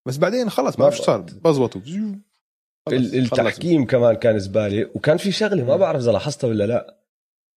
بس 0.07 0.17
بعدين 0.17 0.49
خلص 0.49 0.79
ما 0.79 0.85
بعرف 0.85 0.97
شو 0.97 1.03
صار 1.03 1.21
بزبطوا. 1.21 1.81
التحكيم 2.89 3.85
كمان 3.85 4.15
كان 4.15 4.39
زبالة. 4.39 4.91
وكان 4.95 5.17
في 5.17 5.31
شغلة 5.31 5.63
ما. 5.65 5.75
بعرف 5.75 6.01
إذا 6.01 6.11
لاحظتها 6.11 6.47
ولا 6.47 6.63
لا. 6.63 6.97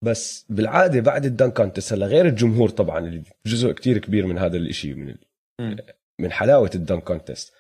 بس 0.04 0.46
بالعادة 0.48 1.00
بعد 1.00 1.24
ال 1.24 1.31
dunk 1.31 1.56
contest 1.56 1.92
هلا 1.92 2.06
غير 2.06 2.26
الجمهور 2.26 2.68
طبعا 2.68 2.98
اللي 2.98 3.22
جزء 3.46 3.72
كتير 3.72 3.98
كبير 3.98 4.26
من 4.26 4.38
هذا 4.38 4.56
الإشي 4.56 4.94
من 4.94 5.08
ال-. 5.08 5.94
من 6.20 6.32
حلاوة 6.32 6.70
ال 6.74 6.80
dunk 6.80 7.04
contest. 7.04 7.54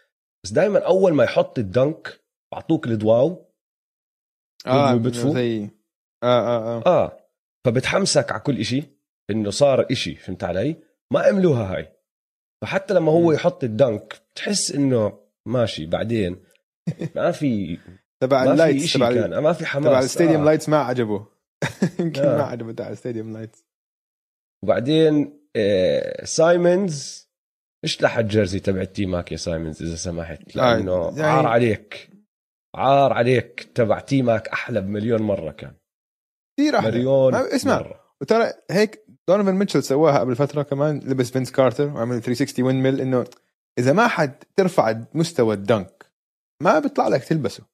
بس 0.44 0.52
دائما 0.52 0.78
أول 0.86 1.12
ما 1.14 1.24
يحط 1.24 1.58
ال 1.58 1.71
dunk 1.71 2.20
بطفولك 2.52 2.86
الضواو 2.86 3.53
آه 4.66 4.94
بطفوا. 4.94 5.34
زي 5.34 5.62
آه 6.22 6.26
آه 6.40 6.78
آه. 6.78 6.82
آه. 6.86 7.18
فبتحمسك 7.66 8.32
على 8.32 8.40
كل 8.40 8.58
إشي 8.60 8.82
إنه 9.30 9.50
صار 9.50 9.86
إشي 9.90 10.14
فهمت 10.14 10.44
علي؟ 10.44 10.76
ما 11.12 11.20
عملوها 11.20 11.74
هاي. 11.76 11.92
فحتى 12.62 12.94
لما 12.94 13.12
هو. 13.12 13.32
يحط 13.32 13.64
ال 13.64 13.76
dunk 13.76 14.22
بتحس 14.34 14.72
إنه 14.72 15.18
ماشي 15.48 15.86
بعدين 15.86 16.42
ما 17.16 17.30
في 17.30 17.78
تبع 18.22 18.44
ال 18.44 18.51
lights 18.51 18.92
تبع 18.92 19.12
كان 19.12 19.38
ما 19.38 19.52
في 19.52 19.66
حماس. 19.66 19.86
تبع 19.86 19.98
ال 19.98 20.04
stadium 20.04 20.40
آه. 20.42 20.44
lights 20.44 20.68
ما 20.68 20.76
عجبه. 20.78 21.26
يمكن 22.00 22.22
آه. 22.22 22.36
ما 22.36 22.42
عجبه 22.42 22.72
تبع 22.72 22.88
ال 22.88 22.94
stadium 22.94 23.32
lights. 23.32 23.64
وبعدين 24.64 25.40
آه 25.56 26.24
سايمونز 26.24 27.28
اشلح 27.84 28.18
ال 28.18 28.24
jersey 28.24 28.60
تبع 28.60 28.84
team 28.84 29.23
ك 29.23 29.32
يا 29.32 29.36
سايمونز 29.36 29.82
إذا 29.82 29.94
سمحت؟ 29.96 30.56
آه، 30.56 30.76
لأنه 30.76 31.04
يعني- 31.08 31.22
عار 31.22 31.46
عليك. 31.46 32.10
عار 32.74 33.12
عليك 33.12 33.70
تبع 33.74 34.00
تيماك 34.00 34.48
أحلى 34.48 34.80
بمليون 34.80 35.22
مرة 35.22 35.50
كان. 35.50 35.74
كثير 36.58 36.78
أحلى. 36.78 36.90
مليون 36.90 37.34
اسمع. 37.34 37.78
مرة. 37.78 38.00
وترى 38.20 38.52
هيك 38.70 39.04
دونيفن 39.28 39.54
ميتشل 39.54 39.82
سواها 39.82 40.18
قبل 40.18 40.36
فترة 40.36 40.62
كمان 40.62 40.98
لبس 40.98 41.30
فينس 41.30 41.52
كارتر 41.52 41.86
وعمل 41.88 42.22
360 42.22 42.64
windmill 42.64 43.00
إنه 43.00 43.24
إذا 43.78 43.92
ما 43.92 44.08
حد 44.08 44.44
ترفع 44.56 45.00
مستوى 45.14 45.54
ال 45.54 45.65
dunk 45.65 46.06
ما 46.62 46.78
بيطلع 46.78 47.08
لك 47.08 47.24
تلبسه. 47.24 47.64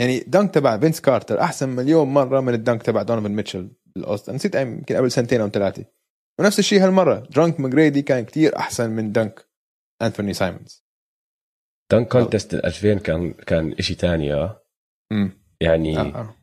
يعني 0.00 0.20
dunk 0.20 0.54
تبع 0.54 0.78
فينس 0.78 1.00
كارتر 1.00 1.40
أحسن 1.40 1.68
مليون 1.68 2.08
مرة 2.08 2.40
من 2.40 2.54
ال 2.54 2.60
dunk 2.60 2.82
تبع 2.82 3.02
دونيفن 3.02 3.30
ميتشل 3.30 3.70
بال 3.86 3.95
all-star 3.95 4.30
نسيت 4.30 4.54
يمكن 4.54 4.96
قبل 4.96 5.10
سنتين 5.10 5.40
أو 5.40 5.48
ثلاثة. 5.48 5.84
ونفس 6.40 6.58
الشيء 6.58 6.84
هالمرة 6.84 7.18
dunk 7.18 7.60
ماجريدي 7.60 8.02
كان 8.02 8.24
كتير 8.24 8.56
أحسن 8.56 8.90
من 8.90 9.12
dunk 9.12 9.48
انثوني 10.02 10.34
سايمونز. 10.34 10.89
dunk 11.90 12.04
contest 12.04 12.54
ال 12.54 12.66
2000 12.66 12.94
كان 12.94 13.32
كان 13.32 13.74
شيء 13.80 13.96
ثاني 13.96 14.34
آه 14.34 14.62
امم 15.12 15.30
يعني 15.60 15.98
آه 15.98 16.02
آه. 16.02 16.34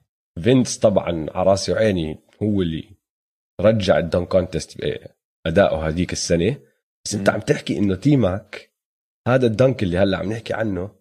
فينس 0.42 0.78
طبعا 0.78 1.26
على 1.30 1.50
راسي 1.50 1.72
وعيني 1.72 2.20
هو 2.44 2.62
اللي 2.62 2.98
رجع 3.62 3.98
ال 3.98 4.03
dunk 4.03 4.26
contest 4.26 4.78
بادائه 5.46 5.88
هذيك 5.88 6.14
السنة 6.14 6.58
بس 7.06 7.16
أنت. 7.16 7.30
عم 7.30 7.40
تحكي 7.40 7.78
إنه 7.78 7.96
تيماك 7.96 8.74
هذا 9.28 9.48
ال 9.48 9.55
dunk 9.55 9.84
اللي 9.84 9.98
هلأ 9.98 10.18
عم 10.18 10.32
نحكي 10.32 10.54
عنه 10.54 10.92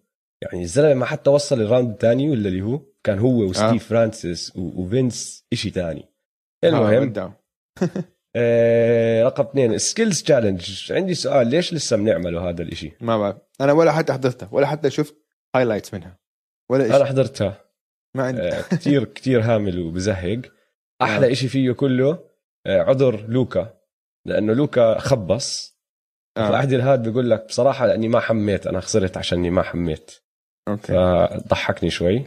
يعني 0.41 0.63
الزلمة 0.63 0.93
ما 0.93 1.05
حتى 1.05 1.29
وصل 1.29 1.61
ال 1.61 1.66
round 1.66 1.89
الثاني 1.91 2.29
ولا 2.29 2.47
اللي 2.47 2.61
هو 2.61 2.81
كان 3.03 3.19
هو 3.19 3.43
وستيف 3.43 3.83
آه. 3.83 3.87
فرانسيس 3.87 4.53
وفينس 4.55 5.45
شيء 5.53 5.71
ثاني 5.71 6.13
آه، 6.63 6.67
المهم. 6.67 7.33
آه 8.35 9.23
رقم 9.23 9.43
اثنين 9.43 9.77
skills 9.77 10.23
challenge 10.23 10.91
عندي 10.91 11.13
سؤال 11.13 11.47
ليش 11.47 11.73
لسه 11.73 11.97
بنعمله 11.97 12.49
هذا 12.49 12.63
الإشي؟ 12.63 12.91
ما 13.01 13.17
بعرف. 13.17 13.37
أنا 13.61 13.73
ولا 13.73 13.91
حتى 13.91 14.13
حضرتها 14.13 14.49
ولا 14.51 14.67
حتى 14.67 14.89
شفت 14.89 15.15
highlights 15.55 15.93
منها. 15.93 16.19
ولا 16.69 16.85
أنا 16.85 16.97
شيء 16.97 17.05
حضرتها 17.05 17.65
ما 18.15 18.23
عندي. 18.23 18.41
آه 18.41 18.61
كتير 18.61 19.03
كتير 19.15 19.41
هامل 19.41 19.79
وبزهق. 19.79 20.41
أحلى 21.01 21.31
إشي 21.31 21.47
فيه 21.47 21.71
كله 21.71 22.19
آه 22.65 22.81
عذر 22.81 23.27
لوكا. 23.27 23.73
لأنه 24.25 24.53
لوكا 24.53 24.99
خبص. 24.99 25.77
آه. 26.37 26.49
فأحد 26.49 26.73
الهاد 26.73 27.03
بيقول 27.03 27.29
لك 27.29 27.45
بصراحة 27.45 27.87
لأني 27.87 28.07
ما 28.07 28.19
حميت 28.19 28.67
أنا 28.67 28.79
خسرت 28.79 29.17
عشاني 29.17 29.49
ما 29.49 29.61
حميت. 29.61 30.11
okay. 30.67 30.93
فضحكني 30.93 31.89
شوي. 31.89 32.23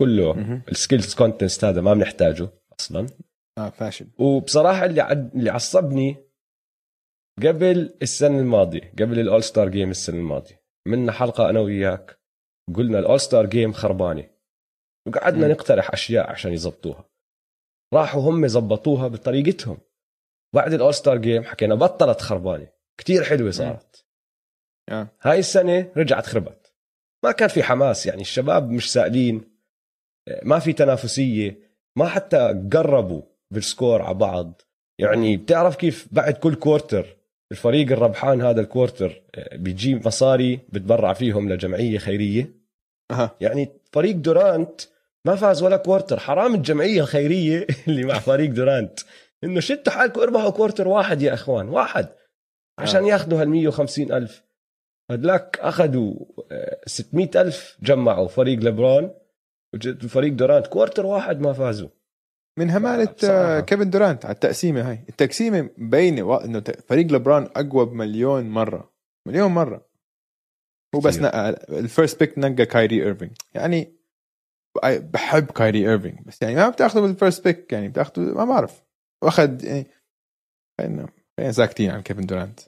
كله. 0.00 0.62
ال 0.68 0.75
skills 0.75 1.14
contest 1.14 1.64
هذا 1.64 1.80
ما 1.80 1.94
بنحتاجه 1.94 2.48
أصلا. 2.80 3.06
آه 3.58 3.70
فاشل. 3.70 4.06
وبصراحة 4.18 4.84
اللي 4.84 5.00
عد... 5.00 5.34
اللي 5.34 5.50
عصبني 5.50 6.16
قبل 7.42 7.96
السنة 8.02 8.38
الماضية 8.38 8.92
قبل 8.98 9.18
ال 9.18 9.42
all-star 9.42 9.68
game 9.68 9.90
السنة 9.90 10.16
الماضية 10.16 10.62
منا 10.86 11.12
حلقة 11.12 11.50
أنا 11.50 11.60
وياك 11.60 12.18
قلنا 12.74 12.98
ال 12.98 13.20
all-star 13.20 13.46
game 13.46 13.72
خربانة. 13.72 14.30
وقعدنا 15.08 15.46
مم. 15.46 15.52
نقترح 15.52 15.90
أشياء 15.92 16.30
عشان 16.30 16.52
يزبطوها 16.52 17.08
راحوا 17.94 18.22
هم 18.22 18.46
زبطوها 18.46 19.08
بطريقتهم. 19.08 19.78
بعد 20.54 20.72
ال 20.72 20.94
all-star 20.94 21.18
game 21.18 21.44
حكينا 21.44 21.74
بطلت 21.74 22.20
خربانة. 22.20 22.68
كتير 23.00 23.24
حلوة 23.24 23.50
صارت. 23.50 24.06
آه. 24.88 25.08
هاي 25.22 25.38
السنة 25.38 25.92
رجعت 25.96 26.26
خربت. 26.26 26.74
ما 27.24 27.32
كان 27.32 27.48
في 27.48 27.62
حماس 27.62 28.06
يعني 28.06 28.20
الشباب 28.20 28.70
مش 28.70 28.92
سائلين 28.92 29.58
ما 30.42 30.58
في 30.58 30.72
تنافسية 30.72 31.58
ما 31.96 32.08
حتى 32.08 32.68
قربوا. 32.72 33.22
بال 33.50 33.65
score 33.65 34.02
على 34.02 34.14
بعض. 34.14 34.62
يعني 34.98 35.36
بتعرف 35.36 35.76
كيف 35.76 36.08
بعد 36.12 36.34
كل 36.34 36.54
quarter 36.54 37.16
الفريق 37.52 37.92
الربحان 37.92 38.42
هذا 38.42 38.60
ال 38.60 38.68
quarter 38.68 39.22
بيجي 39.52 39.94
مصاري 39.94 40.60
بتبرع 40.68 41.12
فيهم 41.12 41.52
لجمعية 41.52 41.98
خيرية. 41.98 42.54
أها. 43.10 43.36
يعني 43.40 43.68
فريق 43.92 44.16
دورانت 44.16 44.80
ما 45.26 45.36
فاز 45.36 45.62
ولا 45.62 45.76
quarter 45.76 46.18
حرام 46.18 46.54
الجمعية 46.54 47.00
الخيرية 47.00 47.66
اللي 47.88 48.04
مع 48.04 48.18
فريق 48.18 48.50
دورانت 48.50 49.00
إنه 49.44 49.60
شدوا 49.60 49.92
حالكم 49.92 50.20
اربحوا 50.20 50.50
quarter 50.50 50.88
واحد 50.88 51.22
يا 51.22 51.34
إخوان 51.34 51.68
واحد. 51.68 52.08
عشان 52.78 53.04
آه. 53.04 53.08
ياخذوا 53.08 53.40
هال 53.40 53.48
150 53.48 54.12
ألف. 54.12 54.42
هدلاك 55.10 55.58
أخذوا 55.60 56.14
آه، 56.52 56.80
600 56.86 57.30
ألف 57.36 57.78
جمعوا 57.82 58.28
فريق 58.28 58.58
لبرون 58.58 59.14
وفريق 60.04 60.32
دورانت 60.32 60.66
quarter 60.66 61.06
واحد 61.06 61.40
ما 61.40 61.52
فازوا. 61.52 61.88
من 62.58 62.70
همالة 62.70 63.04
بصراحة. 63.12 63.58
آه، 63.58 63.60
كيفن 63.60 63.90
دورانت 63.90 64.24
على 64.24 64.34
التقسيمة 64.34 64.90
هاي. 64.90 65.04
التقسيمة 65.08 65.70
مبينه 65.78 66.44
إنه 66.44 66.60
فريق 66.60 67.12
لبرون 67.12 67.48
أقوى 67.56 67.86
بمليون 67.86 68.50
مرة. 68.50 68.92
مليون 69.28 69.50
مرة. 69.50 69.86
هو 70.94 71.00
بس. 71.00 71.18
نقى 71.18 71.48
ال 71.68 71.77
first 71.77 72.20
pick 72.20 72.38
نقى 72.38 72.66
كايري 72.66 73.02
إيرفينج. 73.02 73.32
يعني 73.54 73.92
بحب 74.84 75.46
كايري 75.50 75.90
إيرفينج. 75.90 76.20
بس 76.26 76.42
يعني 76.42 76.54
ما 76.54 76.68
بتاخذه 76.68 77.00
بال 77.00 77.13
first 77.13 77.44
pick 77.44 77.72
يعني 77.72 77.88
بتاخذه 77.88 78.20
ما 78.20 78.44
بعرف. 78.44 78.82
وأخذ 79.24 79.64
يعني 79.64 79.86
خلينا 80.80 81.08
خلينا 81.38 81.52
ساكتين 81.52 81.90
عن 81.90 82.02
كيفن 82.02 82.26
دورانت. 82.26 82.60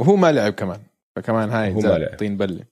وهو 0.00 0.16
ما 0.16 0.32
لعب 0.32 0.52
كمان. 0.52 0.80
فكمان 1.16 1.50
هاي 1.50 1.72
ما 1.72 1.80
لعب. 1.80 2.18
طين 2.18 2.36
بله 2.36 2.64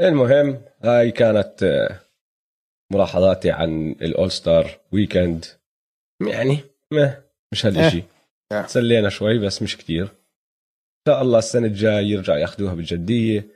المهم 0.00 0.62
هاي 0.82 1.10
كانت 1.10 1.62
آه، 1.62 2.00
ملاحظاتي 2.92 3.50
عن 3.50 3.90
ال 3.90 4.30
all-star 4.30 4.80
weekend 4.92 5.44
يعني 6.32 6.58
ما 6.92 7.22
مش 7.52 7.66
هالشيء 7.66 8.04
إيه. 8.52 8.66
سلينا 8.66 9.08
شوي 9.08 9.38
بس 9.38 9.62
مش 9.62 9.76
كتير. 9.76 10.04
إن 10.04 11.12
شاء 11.12 11.22
الله 11.22 11.38
السنة 11.38 11.66
الجاي 11.66 12.10
يرجعوا 12.10 12.38
ياخذوها 12.38 12.74
بجدية. 12.74 13.48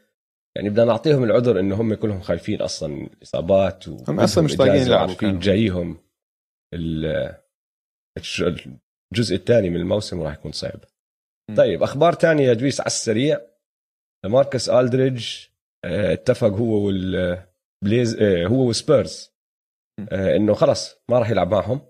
يعني 0.57 0.71
بدنا 0.71 0.85
نعطيهم 0.85 1.25
العذر 1.25 1.61
إنه 1.61 1.81
هم 1.81 1.95
كلهم 1.95 2.21
خايفين 2.21 2.63
أصلا 2.63 3.07
الإصابات 3.17 3.89
هم 3.89 4.21
أصلاً 4.21 4.45
مش 4.45 4.57
طايقين 4.57 4.83
يلعبوا 4.83 5.11
عارفين. 5.11 5.39
جايهم. 5.39 6.01
الجزء 9.13 9.35
الثاني 9.35 9.71
من 9.71 9.77
الموسم 9.77 10.23
راح 10.23 10.33
يكون 10.33 10.53
صعب. 10.53 10.81
م. 11.51 11.55
طيب 11.55 11.83
أخبار 11.83 12.13
تانية 12.13 12.49
يا 12.49 12.53
دويس 12.55 12.81
على 12.81 12.87
السريع. 12.87 13.41
لماركس 14.27 14.69
ألدريدج 14.69 15.27
آه، 15.85 16.13
اتفق 16.13 16.49
هو 16.49 16.87
والبليز 16.87 17.48
آه، 18.21 18.47
هو 18.47 18.67
والسبيرز 18.67 19.31
م. 20.01 20.07
آه، 20.13 20.37
إنه 20.37 20.55
خلص 20.55 20.95
ما 21.11 21.19
راح 21.19 21.31
يلعب 21.31 21.55
معهم. 21.55 21.81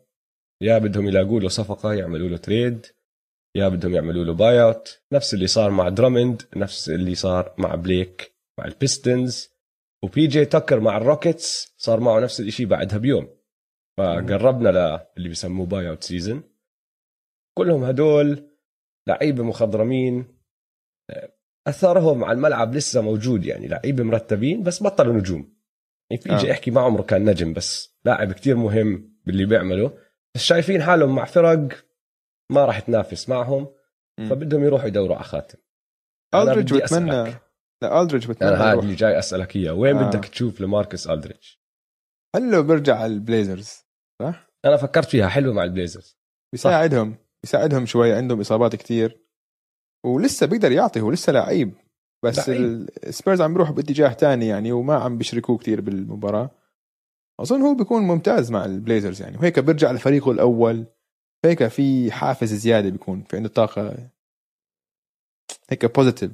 يا 0.62 0.78
بدهم 0.78 1.06
يلاقوا 1.06 1.40
له 1.40 1.48
صفقة 1.48 1.94
يعملوا 1.94 2.28
له 2.28 2.36
trade. 2.36 2.86
يا 3.56 3.68
بدهم 3.68 3.94
يعملوا 3.94 4.24
له 4.24 4.34
buyout 4.34 5.02
نفس 5.12 5.34
اللي 5.34 5.46
صار 5.46 5.70
مع 5.70 5.88
درامند 5.88 6.42
نفس 6.56 6.90
اللي 6.90 7.14
صار 7.14 7.54
مع 7.58 7.74
بليك 7.74 8.34
مع 8.58 8.64
البيستونز. 8.64 9.48
وبي 10.04 10.26
جي 10.26 10.44
تكر 10.44 10.80
مع 10.80 10.96
الروكيتس 10.96 11.74
صار 11.76 12.00
معه 12.00 12.20
نفس 12.20 12.40
الشيء 12.40 12.66
بعدها 12.66 12.98
بيوم. 12.98 13.28
فقربنا 13.98 14.68
للي 15.16 15.28
بيسموه 15.28 15.66
buyout 15.66 16.02
season 16.02 16.42
كلهم 17.58 17.84
هدول 17.84 18.50
لعيبة 19.08 19.44
مخضرمين. 19.44 20.38
اثرهم 21.68 22.24
على 22.24 22.36
الملعب 22.36 22.74
لسه 22.74 23.00
موجود 23.00 23.44
يعني 23.44 23.68
لعيبة 23.68 24.04
مرتبين 24.04 24.62
بس 24.62 24.82
بطلوا 24.82 25.12
نجوم. 25.12 25.57
يعني 26.10 26.22
في 26.22 26.48
آه. 26.48 26.52
احكي 26.52 26.70
ما 26.70 26.80
عمره 26.80 27.02
كان 27.02 27.30
نجم 27.30 27.52
بس 27.52 27.96
لاعب 28.04 28.32
كتير 28.32 28.56
مهم 28.56 29.18
باللي 29.26 29.44
بيعمله 29.44 29.98
بس 30.34 30.42
شايفين 30.42 30.82
حالهم 30.82 31.14
مع 31.14 31.24
فرق 31.24 31.68
ما 32.52 32.64
راح 32.64 32.80
تنافس 32.80 33.28
معهم 33.28 33.74
مم. 34.20 34.28
فبدهم 34.28 34.64
يروحوا 34.64 34.88
يدوروا 34.88 35.16
على 35.16 35.24
خاتم 35.24 35.58
بدي 36.34 36.78
بتمنى. 36.80 37.34
لا 37.82 38.02
الدريدج 38.02 38.26
بتمنى 38.26 38.54
أنا 38.54 38.72
هذا. 38.72 38.80
اللي 38.80 38.94
جاي 38.94 39.18
أسألك 39.18 39.56
إياه 39.56 39.72
وين 39.72 39.96
آه. 39.96 40.10
بدك 40.10 40.24
تشوف 40.24 40.60
لماركس 40.60 41.06
الدريدج 41.06 41.46
هلا 42.36 42.60
بيرجع 42.60 42.96
على 42.96 43.12
البليزرز 43.12 43.72
صح؟ 44.22 44.50
أنا 44.64 44.76
فكرت 44.76 45.08
فيها 45.08 45.28
حلوة 45.28 45.54
مع 45.54 45.64
البليزرز 45.64 46.18
بيساعدهم 46.52 47.16
بيساعدهم 47.42 47.86
شوي 47.86 48.12
عندهم 48.12 48.40
إصابات 48.40 48.76
كتير 48.76 49.24
ولسه 50.06 50.46
بيقدر 50.46 50.72
يعطي 50.72 51.00
هو 51.00 51.10
لسه 51.10 51.32
لعيب 51.32 51.74
بس 52.24 52.48
لعيب. 52.48 52.88
السبيرز 53.06 53.40
عم 53.40 53.52
بيروحوا 53.52 53.74
باتجاه 53.74 54.12
تاني 54.12 54.46
يعني 54.46 54.72
وما 54.72 54.94
عم 54.94 55.18
بيشركوه 55.18 55.58
كتير 55.58 55.80
بالمباراة 55.80 56.50
أظن 57.40 57.62
هو 57.62 57.74
بيكون 57.74 58.02
ممتاز 58.02 58.50
مع 58.50 58.64
البليزرز 58.64 59.22
يعني 59.22 59.36
وهيك 59.38 59.58
بيرجع 59.58 59.92
لفريقه 59.92 60.30
الأول 60.30 60.86
هيك 61.44 61.68
في 61.68 62.12
حافز 62.12 62.54
زيادة 62.54 62.88
بيكون 62.90 63.22
في 63.22 63.36
عنده 63.36 63.48
طاقة 63.48 64.10
هيك 65.70 65.96
positive 65.96 66.30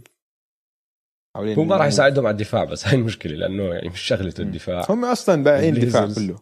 هو 1.37 1.65
ما 1.65 1.77
راح. 1.77 1.87
يساعدهم 1.87 2.27
على 2.27 2.33
الدفاع 2.35 2.65
بس 2.65 2.87
هاي 2.87 2.95
المشكلة 2.97 3.33
لأنه 3.37 3.63
يعني 3.63 3.89
مش 3.89 4.01
شغلته. 4.01 4.41
الدفاع 4.43 4.87
هم 4.89 5.05
أصلا 5.05 5.45
بايعين 5.45 5.77
الدفاع. 5.77 6.09
كله 6.15 6.39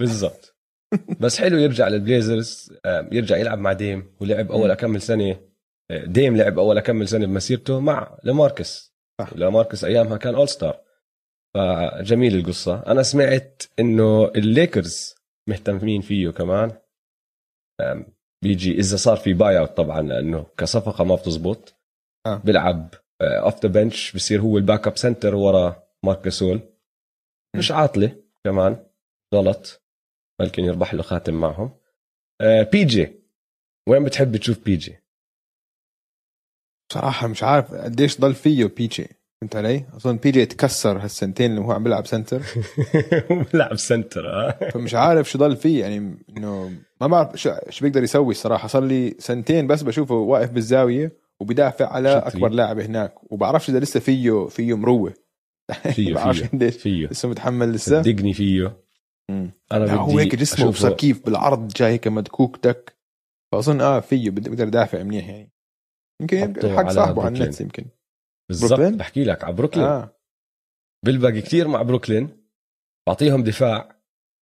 بالضبط 0.00 0.56
بس 1.20 1.38
حلو 1.38 1.58
يرجع 1.58 1.88
للبليزرز 1.88 2.72
يرجع 3.12 3.36
يلعب 3.36 3.58
مع 3.58 3.72
ديم 3.72 4.14
ولعب 4.20 4.52
أول. 4.52 4.70
كم 4.70 5.02
سنة 5.02 5.40
ديم 5.92 6.36
لعب 6.36 6.58
أول 6.58 6.78
كم 6.78 7.08
سنه 7.08 7.26
بمسيرته 7.26 7.80
مع 7.80 8.18
لماركس. 8.24 8.96
صح. 9.20 9.32
لماركس 9.32 9.84
أيامها 9.84 10.16
كان 10.16 10.34
all-star 10.34 10.80
فجميل 11.56 12.34
القصة. 12.36 12.82
أنا 12.86 13.02
سمعت 13.02 13.62
إنه 13.78 14.24
الليكرز 14.28 15.14
مهتمين 15.48 16.00
فيه 16.00 16.30
كمان. 16.30 16.78
بيجي 18.42 18.72
إذا 18.72 18.96
صار 18.96 19.16
في 19.16 19.32
buyout 19.32 19.76
طبعا 19.76 20.02
لأنه 20.02 20.46
كصفقة 20.58 21.04
ما 21.04 21.14
بتزبط. 21.14 21.74
آه. 22.26 22.42
بيلعب 22.44 22.94
off 23.22 23.62
the 23.62 23.68
bench 23.68 24.16
بصير 24.16 24.40
هو 24.40 24.58
ال 24.58 24.86
backup 24.86 24.96
center 24.96 25.34
ورا 25.34 25.88
مارك 26.04 26.28
غاسول 26.28 26.60
مش 27.56 27.72
عاطلة 27.72 28.22
كمان. 28.44 28.86
غلط. 29.34 29.82
بلكن 30.40 30.64
يربح 30.64 30.94
له 30.94 31.02
خاتم 31.02 31.34
معهم. 31.34 31.80
آه، 32.40 32.62
بي 32.62 32.84
جي 32.84 33.22
وين 33.88 34.04
بتحب 34.04 34.36
تشوف 34.36 34.64
بي 34.64 34.76
جي 34.76 34.98
بصراحة 36.90 37.26
مش 37.26 37.42
عارف 37.42 37.74
قديش 37.74 38.20
ضل 38.20 38.34
فيه 38.34 38.64
بي 38.64 38.86
جي 38.86 39.08
فهمت 39.40 39.56
علي؟ 39.56 39.84
أظن 39.96 40.16
بي 40.16 40.30
جي 40.30 40.46
تكسر 40.46 40.98
هالسنتين 40.98 41.50
اللي 41.50 41.60
هو 41.60 41.72
عم 41.72 41.82
بيلعب 41.84 42.06
center 42.06 42.42
بلعب 43.52 43.76
center 43.76 44.28
آه. 44.28 44.70
فمش 44.70 44.94
عارف 44.94 45.30
شو 45.30 45.38
ضل 45.38 45.56
فيه 45.56 45.80
يعني 45.80 46.18
إنه 46.36 46.72
ما 47.00 47.06
بعرف 47.06 47.36
شو, 47.36 47.52
شو 47.70 47.84
بيقدر 47.84 48.02
يسوي 48.02 48.30
الصراحة. 48.30 48.68
صار 48.68 48.84
لي 48.84 49.14
سنتين 49.18 49.66
بس 49.66 49.82
بشوفه 49.82 50.14
واقف 50.14 50.50
بالزاوية 50.50 51.12
وبيدافع 51.40 51.86
على. 51.92 52.08
أكبر 52.08 52.48
لاعب 52.48 52.78
هناك. 52.78 53.32
وبعرفش 53.32 53.68
إذا 53.70 53.78
لسه 53.78 54.00
فيه 54.00 54.46
فيه 54.46 54.76
مروة. 54.76 55.14
فيه 55.94 56.14
بعرفش 56.14 56.40
فيه 56.40 56.70
فيه. 56.70 57.06
لسه 57.06 57.28
متحمل 57.28 57.72
لسه. 57.72 58.02
صدقني 58.02 58.32
فيه. 58.32 58.76
مم. 59.30 59.50
أنا 59.72 59.84
لا 59.84 59.94
هو 59.94 60.06
بدي 60.06 60.20
هيك 60.20 60.34
جسمه 60.34 60.70
بصير 60.70 60.92
كيف 60.92 61.26
بالعرض 61.26 61.68
جاي 61.68 61.92
هيك 61.92 62.08
مدكوك 62.08 62.56
تك 62.56 62.96
فأظن 63.52 63.80
آه 63.80 64.00
فيه 64.00 64.30
بيقدر 64.30 64.66
يدافع 64.66 65.02
منيح 65.02 65.28
يعني. 65.28 65.55
يمكن 66.20 66.76
حق 66.76 66.88
صاحبه 66.88 67.22
على. 67.22 67.38
ال 67.38 67.42
Nets 67.42 67.60
يمكن 67.60 67.84
بالضبط؟ 68.48 68.80
بحكي 68.80 69.24
لك 69.24 69.44
على 69.44 69.54
بروكلين 69.54 69.86
آه. 69.86 70.16
بلبق 71.04 71.30
كتير 71.30 71.68
مع 71.68 71.82
بروكلين 71.82 72.46
بعطيهم 73.06 73.42
دفاع. 73.44 73.96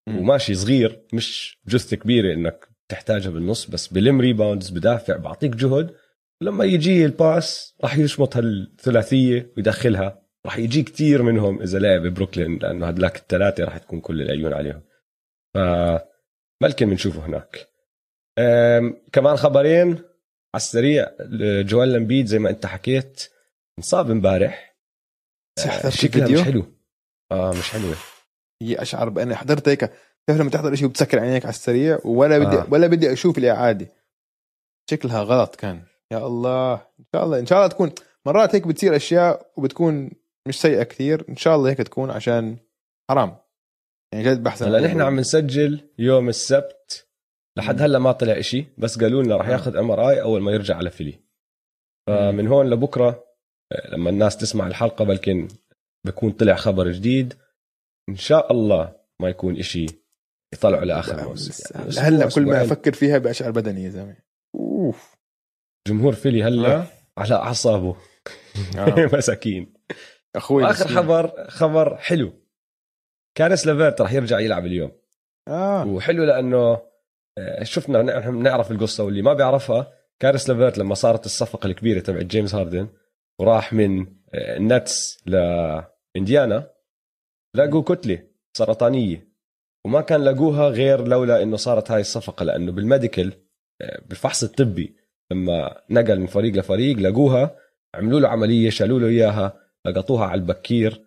وماشي 0.08 0.54
صغير 0.54 1.06
مش 1.12 1.58
جثة 1.66 1.96
كبيرة 1.96 2.34
إنك 2.34 2.68
تحتاجها 2.88 3.30
بالنص 3.30 3.70
بس 3.70 3.88
بلم 3.88 4.20
rebounds 4.20 4.70
بدافع 4.70 5.16
بعطيك 5.16 5.56
جهد 5.56 5.94
لما 6.42 6.64
يجي 6.64 7.04
ال 7.04 7.19
pass 7.19 7.76
راح 7.82 7.98
يشمط 7.98 8.37
هالثلاثية 8.37 9.52
ويدخلها 9.56 10.22
راح 10.46 10.58
يجي 10.58 10.82
كتير 10.82 11.22
منهم 11.22 11.62
إذا 11.62 11.78
لعب 11.78 12.06
بروكلين 12.06 12.58
لأنه 12.58 12.87
هدلاك 12.87 13.16
الثلاثة 13.16 13.64
راح 13.64 13.78
تكون 13.78 14.00
كل 14.00 14.22
العيون 14.22 14.52
عليهم 14.52 14.82
ف 15.54 15.58
بلكن 16.62 16.90
بنشوفه 16.90 17.26
هناك 17.26 17.68
كمان 19.12 19.37
خبرين 19.37 19.98
على 20.54 20.60
السريع 20.60 21.10
جوال 21.62 21.92
لمبيد 21.92 22.26
زي 22.26 22.38
ما 22.38 22.50
انت 22.50 22.66
حكيت 22.66 23.30
انصاب 23.78 24.10
امبارح. 24.10 24.76
حضرت 25.58 25.88
شكلها؟ 25.88 26.28
مش 26.28 26.42
حلو. 26.42 26.64
آه 27.32 27.50
مش 27.50 27.70
حلوة 27.70 27.94
هي 28.62 28.82
أشعر 28.82 29.08
بأني 29.08 29.34
حضرت 29.34 29.68
هيك 29.68 29.80
تعرف 30.26 30.40
لما 30.40 30.50
تحضر 30.50 30.74
شيء 30.74 30.86
وبتسكر 30.86 31.20
عينيك 31.20 31.44
على 31.44 31.54
السريع 31.54 31.98
ولا 32.04 32.38
بدي 32.38 32.56
آه. 32.56 32.62
آه. 32.62 32.66
ولا 32.70 32.86
بدي 32.86 33.12
أشوف 33.12 33.38
الاعاده 33.38 33.86
شكلها 34.90 35.22
غلط 35.22 35.56
كان. 35.56 35.82
يا 36.12 36.26
الله. 36.26 36.74
إن 36.74 37.04
شاء 37.14 37.24
الله 37.24 37.38
إن 37.38 37.46
شاء 37.46 37.58
الله 37.58 37.68
تكون 37.68 37.92
مرات 38.26 38.54
هيك 38.54 38.66
بتصير 38.66 38.96
أشياء 38.96 39.52
وبتكون 39.56 40.10
مش 40.48 40.60
سيئة 40.60 40.82
كثير 40.82 41.24
إن 41.28 41.36
شاء 41.36 41.56
الله 41.56 41.70
هيك 41.70 41.78
تكون 41.78 42.10
عشان 42.10 42.56
حرام. 43.10 43.36
يعني 44.12 44.24
جد 44.24 44.42
بحث 44.42 44.62
هلا 44.62 44.80
نحن 44.80 45.00
عم 45.00 45.20
نسجل 45.20 45.90
يوم 45.98 46.28
السبت 46.28 47.03
لحد 47.58 47.82
هلا 47.82 47.98
ما 47.98 48.12
طلع 48.12 48.38
إشي 48.38 48.66
بس 48.78 48.98
قالوا 48.98 49.22
لنا 49.22 49.36
راح 49.36 49.48
آه. 49.48 49.52
ياخذ 49.52 49.76
MRI 49.76 50.22
أول 50.22 50.42
ما 50.42 50.52
يرجع 50.52 50.76
على 50.76 50.90
فيلي. 50.90 51.20
فمن 52.08 52.46
هون 52.48 52.70
لبكرة 52.70 53.24
آه، 53.72 53.90
لما 53.90 54.10
الناس 54.10 54.36
تسمع 54.36 54.66
الحلقة 54.66 55.04
بلكن 55.04 55.48
بكون 56.06 56.32
طلع 56.32 56.54
خبر 56.54 56.90
جديد 56.90 57.34
إن 58.08 58.16
شاء 58.16 58.52
الله 58.52 58.96
ما 59.20 59.28
يكون 59.28 59.56
إشي 59.56 59.86
يطلعوا 60.54 60.84
لآخر 60.84 61.28
موسم. 61.28 61.74
يعني 61.74 61.88
هلا 61.98 62.28
كل 62.28 62.42
ما. 62.42 62.62
أفكر 62.62 62.92
فيها 62.92 63.18
بأشعر 63.18 63.50
بدني 63.50 63.84
يا 63.84 63.90
زلمة. 63.90 64.16
أوف. 64.54 65.16
جمهور 65.88 66.12
فيلي 66.12 66.42
هلا 66.42 66.76
آه. 66.76 66.86
على 67.18 67.34
أعصابه. 67.34 67.96
آه. 68.78 69.08
مساكين. 69.16 69.74
أخوي 70.36 70.64
مسكين. 70.64 70.96
خبر 70.96 71.48
خبر 71.48 71.96
حلو. 71.96 72.32
كارس 73.34 73.66
لافيرت 73.66 74.00
راح 74.00 74.12
يرجع 74.12 74.40
يلعب 74.40 74.66
اليوم. 74.66 74.92
آه. 75.48 75.86
وحلو 75.86 76.24
لأنه 76.24 76.56
آه، 76.56 76.93
شفنا 77.62 78.03
نحن 78.03 78.38
بنعرف 78.38 78.70
القصة 78.70 79.05
واللي 79.05 79.23
ما 79.23 79.35
بيعرفها 79.35 79.92
كارس 80.20 80.51
ليفرت 80.51 80.79
لما 80.79 80.94
صارت 80.94 81.27
الصفقة 81.27 81.66
الكبيرة 81.66 82.01
تبع 82.01 82.23
جيمس 82.23 82.55
هاردن 82.55 82.88
وراح 83.38 83.73
من 83.73 84.01
آه، 84.35 84.57
ال 84.57 84.70
Nets 84.70 85.22
لانديانا 85.27 86.70
لقوا 87.57 87.83
كتله 87.83 88.23
سرطانية. 88.57 89.35
وما 89.85 90.01
كان 90.01 90.25
لقوها 90.25 90.68
غير 90.68 91.09
لولا 91.09 91.42
إنه 91.42 91.57
صارت 91.57 91.90
هاي 91.90 92.01
الصفقة 92.01 92.44
لأنه 92.44 92.73
بال 92.72 92.86
medical 92.86 93.33
آه، 93.81 94.03
بالفحص 94.07 94.42
الطبي 94.42 94.97
لما 95.33 95.81
نقل 95.90 96.20
من 96.20 96.27
فريق 96.27 96.55
لفريق 96.55 96.99
لقوها 96.99 97.57
عملوا 97.94 98.20
له 98.20 98.29
عملية 98.29 98.70
شالوا 98.70 99.01
له 99.01 99.07
إياها 99.07 99.61
لقطوها 99.87 100.27
على 100.27 100.40
البكير. 100.40 101.05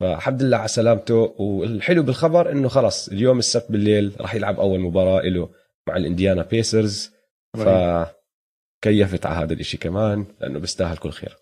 فالحمد 0.00 0.42
لله 0.42 0.56
على 0.56 0.68
سلامته 0.68 1.14
والحلو 1.38 2.02
بالخبر 2.02 2.52
إنه 2.52 2.68
خلص 2.68 3.08
اليوم 3.08 3.38
السبت 3.38 3.72
بالليل 3.72 4.12
راح 4.20 4.34
يلعب 4.34 4.60
أول 4.60 4.80
مباراة 4.80 5.22
له. 5.22 5.48
مع 5.88 5.96
الإنديانا 5.96 6.42
بيسرز 6.42 7.14
فكيفت 7.56 9.26
على 9.26 9.44
هذا 9.44 9.52
الإشي 9.52 9.76
كمان 9.76 10.26
لأنه 10.40 10.58
بيستاهل 10.58 10.96
كل 10.96 11.10
خير. 11.10 11.36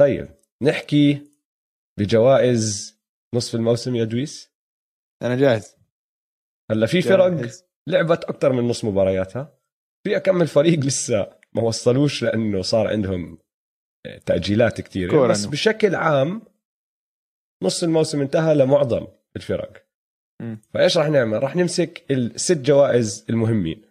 طيب 0.00 0.28
نحكي 0.62 1.30
بجوائز 1.98 2.94
نصف 3.34 3.54
الموسم 3.54 3.96
يا 3.96 4.04
دويس 4.04 4.50
أنا 5.22 5.36
جاهز 5.36 5.76
هلأ 6.70 6.86
في 6.86 7.02
فرق. 7.02 7.50
لعبت 7.88 8.24
أكثر 8.24 8.52
من 8.52 8.68
نص 8.68 8.84
مبارياتها 8.84 9.58
في 10.06 10.20
كم 10.20 10.46
فريق 10.46 10.78
لسه 10.78 11.38
ما 11.52 11.62
وصلوش 11.62 12.22
لأنه 12.22 12.62
صار 12.62 12.88
عندهم 12.88 13.38
تأجيلات 14.26 14.80
كثيره 14.80 15.10
كورة 15.10 15.28
بس. 15.28 15.46
بشكل 15.46 15.94
عام 15.94 16.42
نص 17.62 17.82
الموسم 17.82 18.20
انتهى 18.20 18.54
لمعظم 18.54 19.06
الفرق. 19.36 19.83
فايش 20.74 20.98
راح 20.98 21.08
نعمل؟ 21.08 21.42
راح 21.42 21.56
نمسك 21.56 22.04
الست 22.10 22.58
جوائز 22.58 23.26
المهمين. 23.30 23.82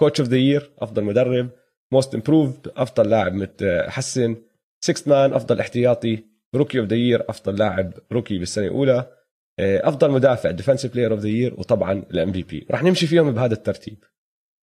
Coach 0.00 0.20
of 0.20 0.28
the 0.28 0.36
Year 0.36 0.72
أفضل 0.78 1.04
مدرب. 1.04 1.50
Most 1.92 2.14
Improved 2.14 2.68
أفضل 2.76 3.10
لاعب 3.10 3.32
متحسن. 3.34 4.36
Sixth 4.84 5.08
Man 5.08 5.32
أفضل 5.32 5.60
احتياطي. 5.60 6.24
Rookie 6.54 6.78
of 6.80 6.86
the 6.88 6.96
Year 6.96 7.30
أفضل 7.30 7.56
لاعب 7.58 7.92
rookie 8.12 8.38
بالسنة 8.38 8.64
الأولى. 8.66 9.16
آه، 9.58 9.88
أفضل 9.88 10.10
مدافع 10.10 10.50
Defensive 10.50 10.92
Player 10.92 11.12
of 11.12 11.20
the 11.20 11.28
Year 11.28 11.54
وطبعا 11.60 11.92
ال 11.92 12.32
MVP 12.32 12.66
راح 12.70 12.82
نمشي 12.82 13.06
فيهم 13.06 13.32
بهذا 13.32 13.54
الترتيب. 13.54 14.04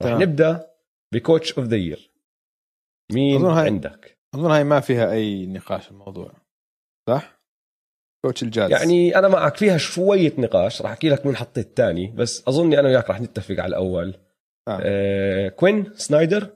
راح. 0.01 0.19
نبدأ 0.19 0.67
ب 1.13 1.20
Coach 1.20 1.53
of 1.53 1.67
the 1.67 1.75
Year 1.75 2.11
مين 3.11 3.35
أظن 3.35 3.51
هاي- 3.51 3.65
عندك؟ 3.65 4.17
أظن 4.35 4.51
هاي 4.51 4.63
ما 4.63 4.79
فيها 4.79 5.11
أي 5.11 5.45
نقاش 5.45 5.91
الموضوع. 5.91 6.31
صح؟ 7.09 7.36
coach 8.25 8.43
ال 8.43 8.48
Jazz. 8.48 8.71
يعني 8.71 9.15
أنا 9.15 9.27
معك 9.27 9.57
فيها 9.57 9.77
شوية 9.77 10.33
نقاش 10.37 10.81
راح 10.81 10.91
أحكي 10.91 11.09
لك 11.09 11.25
مين 11.25 11.35
حطيت 11.35 11.77
تاني 11.77 12.13
بس 12.17 12.43
اظني 12.47 12.79
أنا 12.79 12.87
وياك 12.87 13.09
راح 13.09 13.21
نتفق 13.21 13.55
على 13.59 13.67
الأول. 13.69 14.13
آه. 14.67 14.79
آه 14.81 15.49
كوين 15.49 15.91
سنايدر؟ 15.95 16.49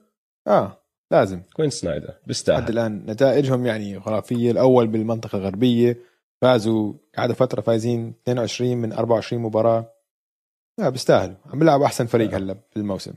آه 0.48 0.78
لازم. 1.12 1.42
كوين 1.54 1.70
سنايدر 1.70 2.08
لحد 2.08 2.28
بيستاهل 2.28 2.70
الآن 2.70 3.06
نتائجهم 3.08 3.66
يعني 3.66 4.00
خرافية 4.00 4.52
الأول 4.52 4.88
بالمنطقة 4.88 5.38
الغربيه 5.38 5.98
فازوا 6.42 6.94
قعدوا 7.18 7.36
فترة 7.36 7.62
فايزين 7.62 8.14
22 8.24 8.78
من 8.78 8.94
24 8.94 9.42
مباراة. 9.42 9.94
لا 10.80 10.90
بيستاهلوا. 10.90 11.36
عم 11.46 11.60
بيلعبوا 11.60 11.86
أحسن 11.86 12.06
فريق 12.06 12.34
آه. 12.34 12.38
هلأ 12.38 12.54
في 12.54 12.78
الموسم. 12.78 13.14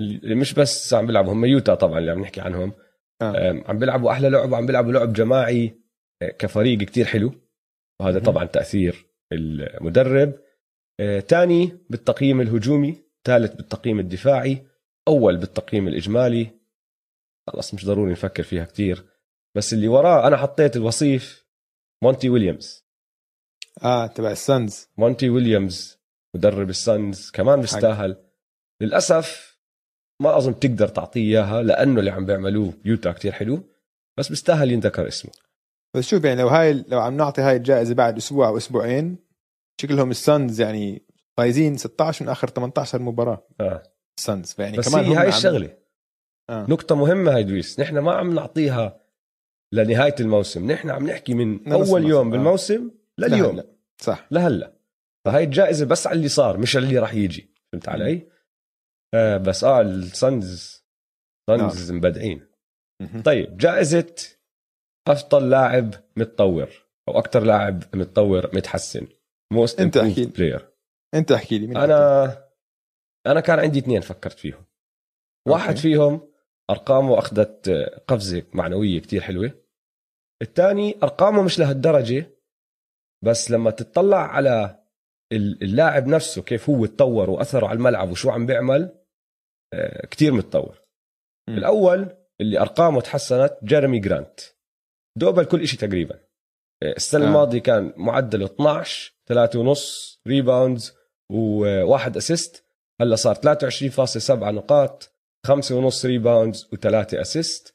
اللي 0.00 0.34
مش 0.34 0.54
بس 0.54 0.94
عم 0.94 1.06
بيلعبوا 1.06 1.32
هم 1.32 1.44
يوتا 1.44 1.74
طبعا 1.74 1.98
اللي 1.98 2.10
عم 2.10 2.20
نحكي 2.20 2.40
عنهم. 2.40 2.72
آه. 3.22 3.62
عم 3.66 3.78
بيلعبوا 3.78 4.10
أحلى 4.12 4.30
لعب 4.30 4.52
وعم 4.52 4.66
بيلعبوا 4.66 4.92
لعب 4.92 5.12
جماعي. 5.12 5.81
كفريق 6.28 6.78
كتير 6.78 7.04
حلو. 7.04 7.34
وهذا. 8.00 8.18
طبعا 8.18 8.44
تأثير 8.44 9.06
المدرب. 9.32 10.34
آه، 11.00 11.20
تاني 11.20 11.78
بالتقييم 11.90 12.40
الهجومي 12.40 13.02
ثالث 13.24 13.54
بالتقييم 13.54 14.00
الدفاعي 14.00 14.66
أول 15.08 15.36
بالتقييم 15.36 15.88
الإجمالي. 15.88 16.50
خلص 17.50 17.74
مش 17.74 17.86
ضروري 17.86 18.12
نفكر 18.12 18.42
فيها 18.42 18.64
كتير. 18.64 19.04
بس 19.56 19.72
اللي 19.72 19.88
وراه 19.88 20.26
أنا 20.26 20.36
حطيت 20.36 20.76
الوصيف 20.76 21.46
مونتي 22.02 22.28
ويليامز. 22.28 22.84
آه 23.82 24.06
تبع 24.06 24.30
ال 24.30 24.40
Suns. 24.40 24.88
مونتي 24.98 25.30
ويليامز 25.30 25.98
مدرب 26.36 26.70
ال 26.70 26.82
Suns 26.82 27.30
كمان 27.30 27.60
بيستاهل. 27.60 28.16
للأسف 28.82 29.58
ما 30.22 30.36
أظن 30.36 30.58
تقدر 30.58 30.88
تعطيه 30.88 31.20
إياها 31.20 31.62
لأنه 31.62 32.00
اللي 32.00 32.10
عم 32.10 32.26
بيعملوه 32.26 32.74
يوتا 32.84 33.12
كتير 33.12 33.32
حلو. 33.32 33.64
بس 34.18 34.28
بيستاهل 34.28 34.72
ينذكر 34.72 35.08
اسمه. 35.08 35.32
بس 35.96 36.08
شوف 36.08 36.24
يعني 36.24 36.42
لو 36.42 36.48
هاي 36.48 36.84
لو 36.88 37.00
عم 37.00 37.16
نعطي 37.16 37.42
هاي 37.42 37.56
الجائزة 37.56 37.94
بعد 37.94 38.16
أسبوع 38.16 38.48
أو 38.48 38.56
أسبوعين 38.56 39.18
شكلهم 39.80 40.10
ال 40.10 40.20
Suns 40.20 40.60
يعني 40.60 41.06
فايزين 41.36 41.76
16 41.76 42.24
من 42.24 42.30
آخر 42.30 42.48
18 42.48 43.02
مباراة. 43.02 43.46
آه. 43.60 43.82
ال 44.18 44.25
Suns 44.25 44.52
فيعني 44.52 44.76
بس 44.76 44.88
كمان 44.88 45.04
هي 45.04 45.14
هاي 45.14 45.28
الشغلة. 45.28 45.76
آه. 46.50 46.66
نقطة 46.68 46.94
مهمة 46.94 47.34
هاي 47.34 47.44
دويس. 47.44 47.80
نحن 47.80 47.98
ما 47.98 48.12
عم 48.12 48.34
نعطيها 48.34 49.00
لنهاية 49.72 50.14
الموسم. 50.20 50.70
نحن 50.70 50.90
عم 50.90 51.06
نحكي 51.06 51.34
من 51.34 51.72
أول 51.72 52.04
يوم 52.04 52.26
آه. 52.26 52.30
بالموسم 52.30 52.90
لليوم. 53.18 53.56
لهلا. 53.56 53.66
صح. 54.02 54.26
لهلا. 54.30 54.72
فهاي 55.24 55.44
الجائزة 55.44 55.86
بس 55.86 56.06
على 56.06 56.16
اللي 56.16 56.28
صار 56.28 56.58
مش 56.58 56.76
على 56.76 56.86
اللي 56.86 56.98
راح 56.98 57.14
يجي. 57.14 57.54
فهمت 57.72 57.88
علي؟ 57.88 58.28
آه 59.14 59.36
بس 59.36 59.64
آه 59.64 59.80
ال 59.80 60.00
Suns 60.00 60.82
Suns 61.50 61.92
مبدعين. 61.92 62.46
طيب 63.24 63.56
جائزة 63.56 64.14
أفضل 65.08 65.50
لاعب 65.50 65.94
متطور 66.16 66.68
أو 67.08 67.18
أكثر 67.18 67.40
لاعب 67.44 67.82
متطور 67.94 68.50
متحسن 68.56 69.06
Most 69.52 69.80
أنت 69.80 69.96
أحكي 69.96 70.20
لي. 70.24 70.26
player 70.26 70.68
أنت 71.14 71.32
أحكي 71.32 71.58
لي؟ 71.58 71.66
أنا 71.84 72.24
أنا 73.26 73.40
كان 73.40 73.58
عندي 73.58 73.78
اثنين 73.78 74.00
فكرت 74.00 74.38
فيهم 74.38 74.64
واحد 75.48 75.68
أوكي. 75.68 75.80
فيهم 75.80 76.32
أرقامه 76.70 77.18
أخذت 77.18 77.68
قفزة 78.08 78.42
معنوية 78.52 79.00
كتير 79.00 79.20
حلوة 79.20 79.50
الثاني 80.42 80.96
أرقامه 81.02 81.42
مش 81.42 81.58
لهالدرجة 81.58 82.30
بس 83.24 83.50
لما 83.50 83.70
تطلع 83.70 84.18
على 84.26 84.82
ال- 85.32 85.62
اللاعب 85.62 86.06
نفسه 86.06 86.42
كيف 86.42 86.70
هو 86.70 86.86
تطور 86.86 87.30
وأثره 87.30 87.66
على 87.66 87.76
الملعب 87.76 88.10
وشو 88.10 88.30
عم 88.30 88.46
بيعمل 88.46 88.98
آه، 89.74 90.06
كتير 90.06 90.32
متطور 90.32 90.82
مم. 91.48 91.56
الأول 91.58 92.16
اللي 92.40 92.60
أرقامه 92.60 93.00
تحسنت 93.00 93.58
جيرمي 93.64 93.98
جرانت 93.98 94.40
double 95.16 95.44
كل 95.44 95.68
شيء 95.68 95.78
تقريبا 95.78 96.20
السنة 96.82 97.20
آه. 97.20 97.24
آه. 97.24 97.28
الماضية 97.28 97.58
كان 97.58 97.92
معدله 97.96 98.46
12 98.46 99.12
3 99.26 99.58
ونص 99.58 100.20
rebounds 100.26 100.96
وواحد 101.30 102.16
assist 102.16 102.64
هلأ 103.00 103.16
صار 103.16 103.34
23.7 103.34 104.30
نقاط 104.30 105.12
5 105.46 105.76
ونص 105.76 106.04
ريباوندز 106.04 106.68
وثلاثة 106.72 107.20
assist 107.20 107.74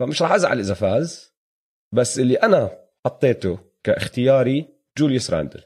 فمش 0.00 0.22
راح 0.22 0.32
أزعل 0.32 0.58
إذا 0.58 0.74
فاز 0.74 1.34
بس 1.94 2.18
اللي 2.18 2.34
أنا 2.34 2.78
حطيته 3.06 3.58
كاختياري 3.84 4.68
جوليوس 4.98 5.30
راندل 5.30 5.62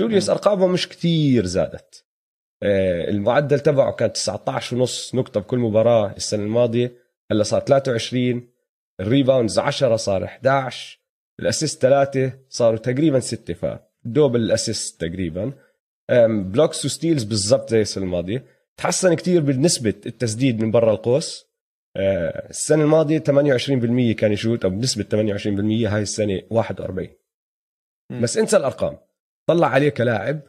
جوليوس 0.00 0.28
مم. 0.28 0.34
أرقامه 0.34 0.66
مش 0.66 0.88
كتير 0.88 1.46
زادت 1.46 2.04
آه، 2.62 3.10
المعدل 3.10 3.60
تبعه 3.60 3.92
كان 3.92 4.12
19 4.12 4.76
ونص 4.76 5.14
نقطة 5.14 5.40
بكل 5.40 5.58
مباراة 5.58 6.12
السنة 6.16 6.42
الماضية 6.42 6.96
هلأ 7.30 7.42
صار 7.42 7.60
23 7.60 8.48
ال 9.00 9.06
rebounds 9.06 9.58
10 9.58 9.96
صار 9.96 10.24
11 10.24 10.98
ال 11.40 11.46
assist 11.46 11.82
3 11.82 12.32
صاروا 12.48 12.78
تقريبا 12.78 13.20
6 13.20 13.54
ف 13.54 13.66
double 13.66 14.40
ال 14.40 14.49
assist 14.49 15.00
تقريبا. 15.00 15.52
blocks 16.28 16.84
و 16.84 16.90
steals 16.90 17.24
بالضبط 17.24 17.70
زي 17.70 17.80
السنة 17.80 18.04
الماضية. 18.04 18.44
تحسن 18.76 19.14
كتير 19.14 19.40
بنسبة 19.40 19.94
التسديد 20.06 20.62
من 20.62 20.70
برا 20.70 20.92
القوس. 20.92 21.48
آه، 21.96 22.48
السنة 22.50 22.82
الماضية 22.82 23.18
28% 23.18 24.14
كان 24.14 24.32
يشوت 24.32 24.64
أو 24.64 24.70
بنسبة 24.70 25.02
28% 25.04 25.88
هاي 25.88 26.02
السنة 26.02 26.42
41 26.50 27.08
مم. 28.10 28.20
بس 28.20 28.38
انسى 28.38 28.56
الأرقام. 28.56 28.98
طلع 29.48 29.66
عليه 29.68 29.88
كلاعب 29.88 30.40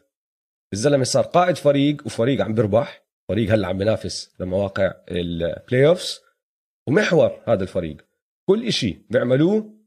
الزلمة 0.73 1.03
صار 1.03 1.23
قائد 1.23 1.57
فريق 1.57 2.05
وفريق 2.05 2.41
عم 2.41 2.53
بيربح 2.53 3.05
فريق 3.29 3.53
هلأ 3.53 3.67
عم 3.67 3.77
بينافس 3.77 4.35
لمواقع 4.39 4.93
ال 5.11 5.87
playoffs 5.87 6.19
ومحور 6.87 7.43
هذا 7.47 7.63
الفريق. 7.63 8.08
كل 8.49 8.67
إشي 8.67 9.05
بيعملوه 9.09 9.79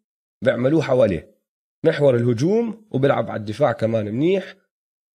بيعملوه 0.45 0.83
حواليه 0.83 1.39
محور 1.87 2.17
الهجوم 2.17 2.89
وبيلعب 2.91 3.31
على 3.31 3.41
الدفاع 3.41 3.73
كمان 3.73 4.05
منيح 4.05 4.57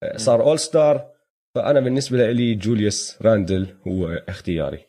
آه، 0.04 0.18
صار 0.18 0.44
All-Star 0.44 1.14
فأنا 1.56 1.80
بالنسبة 1.80 2.32
لي 2.32 2.56
جوليوس 2.56 3.22
راندل 3.22 3.78
هو 3.88 4.08
اختياري 4.08 4.86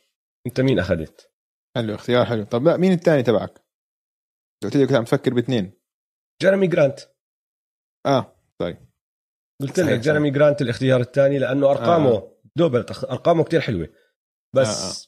أنت 0.46 0.60
مين 0.60 0.78
أخذت 0.78 1.32
حلو 1.76 1.94
اختيار 1.94 2.24
حلو 2.24 2.44
طب 2.44 2.64
لا 2.64 2.76
مين 2.76 2.92
الثاني 2.92 3.22
تبعك؟ 3.22 3.64
قلت 4.62 4.76
لي 4.76 4.86
كنت 4.86 4.96
عم 4.96 5.04
تفكر 5.04 5.34
باثنين 5.34 5.72
جيرمي 6.42 6.66
جرانت 6.66 7.00
آه 8.06 8.36
طيب 8.58 8.76
قلت 9.62 9.80
لك. 9.80 9.98
جيرمي 9.98 10.30
جرانت 10.30 10.62
الاختيار 10.62 11.00
الثاني 11.00 11.38
لأنه 11.38 11.70
أرقامه. 11.70 12.10
آه. 12.10 12.38
double 12.56 12.86
أرقامه 13.10 13.44
كتير 13.44 13.60
حلوة 13.60 13.88
بس 14.54 14.68
آه، 14.68 14.90
آه. 14.90 15.07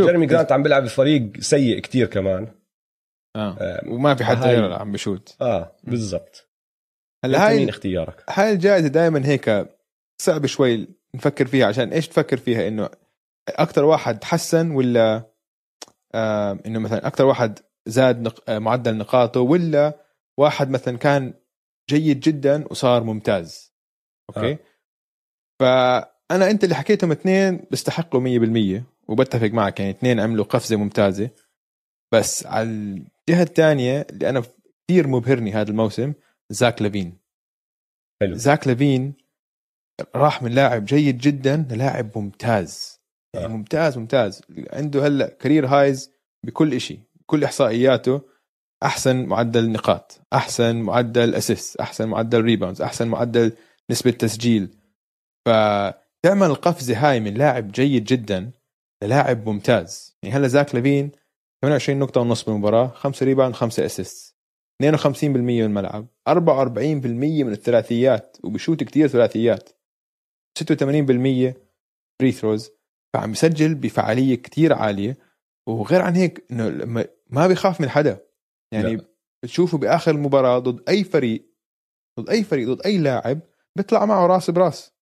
آه 0.00 0.04
جيرمي 0.04 0.26
جرانت 0.26 0.52
عم 0.52 0.62
بيلعب 0.62 0.82
بفريق 0.84 1.40
سيء 1.40 1.78
كتير 1.80 2.06
كمان. 2.06 2.54
آه. 3.36 3.56
آه، 3.60 3.88
وما 3.88 4.14
في 4.14 4.24
حد 4.24 4.36
هاي- 4.36 4.56
غيره 4.56 4.74
عم 4.74 4.92
بشوت. 4.92 5.36
آه 5.40 5.76
بالضبط. 5.84 6.50
هلا 7.24 7.46
هاي 7.48 7.58
مين 7.58 7.68
اختيارك؟ 7.68 8.24
هاي 8.30 8.52
الجائزة 8.52 8.88
دائما 8.88 9.26
هيك 9.26 9.68
صعب 10.22 10.46
شوي 10.46 10.88
نفكر 11.14 11.46
فيها 11.46 11.66
عشان 11.66 11.92
إيش 11.92 12.08
تفكر 12.08 12.36
فيها؟ 12.36 12.68
إنه 12.68 12.88
أكثر 13.48 13.84
واحد 13.84 14.18
تحسن 14.18 14.70
ولا 14.70 15.30
آه 16.14 16.58
إنه 16.66 16.78
مثلا 16.78 17.06
أكثر 17.06 17.24
واحد 17.24 17.58
زاد 17.86 18.20
نق... 18.22 18.50
آه 18.50 18.58
معدل 18.58 18.96
نقاطه 18.96 19.40
ولا 19.40 20.00
واحد 20.38 20.70
مثلا 20.70 20.98
كان 20.98 21.34
جيد 21.90 22.20
جدا 22.20 22.64
وصار 22.70 23.02
ممتاز؟ 23.04 23.74
okay؟ 24.36 24.58
آه. 25.60 26.15
فأنا 26.30 26.50
أنت 26.50 26.64
اللي 26.64 26.74
حكيتهم 26.74 27.10
اثنين 27.12 27.66
بيستحقوا 27.70 28.20
100% 28.20 28.82
وبتفق 29.08 29.50
معك 29.50 29.80
يعني 29.80 29.92
اثنين 29.92 30.20
عملوا 30.20 30.44
قفزة 30.44 30.76
ممتازة. 30.76 31.30
بس 32.12 32.46
على 32.46 32.68
الجهة 32.68 33.42
الثانية 33.42 34.06
اللي 34.10 34.28
أنا 34.28 34.42
كثير 34.88 35.08
مبهرني 35.08 35.52
هذا 35.52 35.70
الموسم 35.70 36.12
زاك 36.50 36.82
لافين. 36.82 37.18
حلو. 38.22 38.34
زاك 38.34 38.66
لافين 38.66 39.14
راح 40.16 40.42
من 40.42 40.52
لاعب 40.52 40.84
جيد 40.84 41.18
جدا 41.18 41.66
للاعب 41.70 42.18
ممتاز. 42.18 43.00
يعني 43.34 43.46
آه. 43.46 43.50
ممتاز 43.56 43.98
ممتاز. 43.98 44.42
عنده 44.72 45.06
هلأ 45.06 45.28
career 45.28 45.66
highs 45.66 46.10
بكل 46.46 46.80
شيء 46.80 47.00
كل 47.26 47.44
إحصائياته. 47.44 48.36
أحسن 48.82 49.26
معدل 49.26 49.72
نقاط 49.72 50.20
أحسن 50.32 50.76
معدل 50.76 51.34
assist 51.34 51.76
أحسن 51.76 52.08
معدل 52.08 52.40
rebounds 52.40 52.82
أحسن 52.82 53.08
معدل 53.08 53.52
نسبة 53.90 54.10
تسجيل. 54.10 54.78
فتعمل 56.26 56.46
القفزه 56.46 57.10
هاي 57.10 57.20
من 57.20 57.34
لاعب 57.34 57.72
جيد 57.72 58.04
جدا 58.04 58.50
للاعب 59.04 59.48
ممتاز. 59.48 60.16
يعني 60.22 60.34
هلا 60.34 60.48
زاك 60.48 60.74
لافين 60.74 61.10
28 61.62 61.98
نقطة 61.98 62.20
ونص 62.20 62.44
بالمباراة 62.44 62.86
5 62.86 63.26
rebound 63.26 63.54
5 63.54 63.86
assist 63.86 64.36
52% 64.82 65.24
من 65.24 65.62
الملعب 65.62 66.06
44% 66.28 66.34
من 67.44 67.52
الثلاثيات 67.52 68.36
وبشوت 68.44 68.84
كتير 68.84 69.08
ثلاثيات 69.08 69.68
86% 70.58 70.62
free 72.20 72.32
throws 72.32 72.70
فعم 73.14 73.30
يسجل 73.32 73.74
بفعالية 73.74 74.34
كتير 74.34 74.72
عالية. 74.72 75.16
وغير 75.68 76.02
عن 76.02 76.16
هيك 76.16 76.44
إنه 76.50 76.68
ما 77.30 77.46
بيخاف 77.46 77.80
من 77.80 77.88
حدا. 77.88 78.26
يعني 78.72 78.96
لا. 78.96 79.04
بتشوفه 79.42 79.78
بآخر 79.78 80.10
المباراة 80.10 80.58
ضد 80.58 80.88
أي 80.88 81.04
فريق 81.04 81.50
ضد 82.20 82.30
أي 82.30 82.44
فريق 82.44 82.68
ضد 82.68 82.82
أي 82.86 82.98
لاعب 82.98 83.40
بيطلع 83.76 84.04
معه 84.04 84.26
راس 84.26 84.50
براس. 84.50 84.95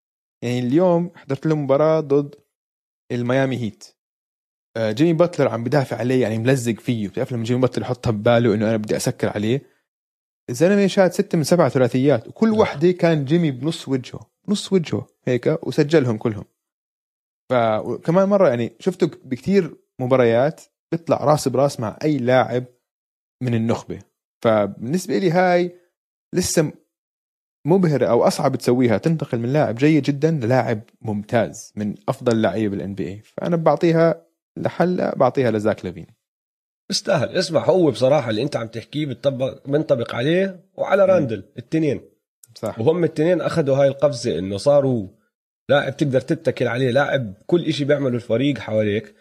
يعني 0.45 0.59
اليوم 0.59 1.11
حضرت 1.15 1.47
له 1.47 1.57
مباراة 1.57 2.01
ضد 2.01 2.35
الميامي 3.13 3.57
هيت. 3.57 3.85
آه، 4.77 4.93
جيمي 4.93 5.13
باتلر 5.13 5.49
عم 5.49 5.65
بدافع 5.65 5.97
عليه 5.97 6.23
يعني 6.23 6.39
ملزق 6.39 6.81
فيه. 6.81 7.09
بتعرف 7.09 7.33
لما 7.33 7.45
جيمي 7.45 7.61
باتلر 7.61 7.85
يحطها 7.85 8.11
بباله 8.11 8.55
إنه 8.55 8.69
أنا 8.69 8.77
بدي 8.77 8.97
أسكر 8.97 9.29
عليه؟ 9.29 9.63
الزلمة 10.51 10.87
شاد 10.87 11.13
ستة 11.13 11.39
من 11.39 11.45
سبعة 11.45 11.69
ثلاثيات 11.69 12.29
وكل 12.29 12.49
آه. 12.49 12.59
وحدة 12.59 12.91
كان 12.93 13.25
جيمي 13.25 13.51
بنص 13.51 13.89
وجهه 13.89 14.31
نص 14.49 14.73
وجهه 14.73 15.07
هيك؟ 15.25 15.67
وسجلهم 15.67 16.17
كلهم. 16.17 16.45
فكمان 17.51 18.29
مرة 18.29 18.49
يعني 18.49 18.77
شفته 18.79 19.07
بكتير 19.25 19.77
مباريات 20.01 20.61
بيطلع 20.93 21.17
راس 21.17 21.49
براس 21.49 21.81
مع 21.81 21.99
أي 22.03 22.19
لاعب 22.19 22.65
من 23.43 23.55
النخبة. 23.55 24.03
فبالنسبة 24.43 25.19
لي 25.19 25.31
هاي 25.31 25.79
لسه 26.35 26.73
مبهرة 27.64 28.07
أو 28.07 28.27
أصعب 28.27 28.57
تسويها 28.57 28.98
تنتقل 28.98 29.38
من 29.38 29.53
لاعب 29.53 29.74
جيد 29.74 30.03
جدا 30.03 30.31
للاعب 30.31 30.81
ممتاز 31.03 31.72
من 31.77 31.94
أفضل 32.09 32.42
لعيبه 32.42 32.77
بال 32.77 32.95
NBA 32.95 33.23
فأنا 33.24 33.57
بعطيها 33.57 34.27
لحالا 34.57 35.14
بعطيها 35.16 35.50
لزاك 35.50 35.85
لافين 35.85 36.07
بيستاهل 36.88 37.29
اسمع 37.29 37.64
هو 37.64 37.90
بصراحة 37.90 38.31
اللي 38.31 38.42
أنت 38.42 38.57
عم 38.57 38.66
تحكيه 38.66 39.07
بنطبق 39.07 39.69
بنطبق 39.69 40.14
عليه 40.14 40.64
وعلى 40.74 41.05
راندل 41.05 41.44
التنين. 41.59 42.00
صح. 42.55 42.79
وهم 42.79 43.05
التنين 43.05 43.40
أخذوا 43.40 43.77
هاي 43.77 43.88
القفزة 43.88 44.38
إنه 44.38 44.57
صاروا 44.57 45.09
لاعب 45.68 45.96
تقدر 45.96 46.20
تتكل 46.20 46.68
عليه 46.68 46.90
لاعب 46.90 47.35
كل 47.46 47.64
إشي 47.64 47.85
بيعمله 47.85 48.14
الفريق 48.14 48.59
حواليك. 48.59 49.14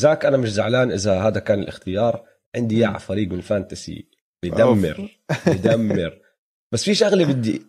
زاك 0.00 0.24
أنا 0.24 0.36
مش 0.36 0.52
زعلان 0.52 0.92
إذا 0.92 1.20
هذا 1.20 1.40
كان 1.40 1.58
الاختيار. 1.58 2.24
عندي 2.56 2.76
إياه 2.76 2.86
على 2.86 2.98
فريق 2.98 3.28
من 3.28 3.38
ال 3.38 3.47
fantasy 3.47 4.08
بدمر 4.42 5.10
بدمر 5.46 6.18
بس 6.72 6.84
في 6.84 6.94
شغلة 6.94 7.24
بدي 7.24 7.62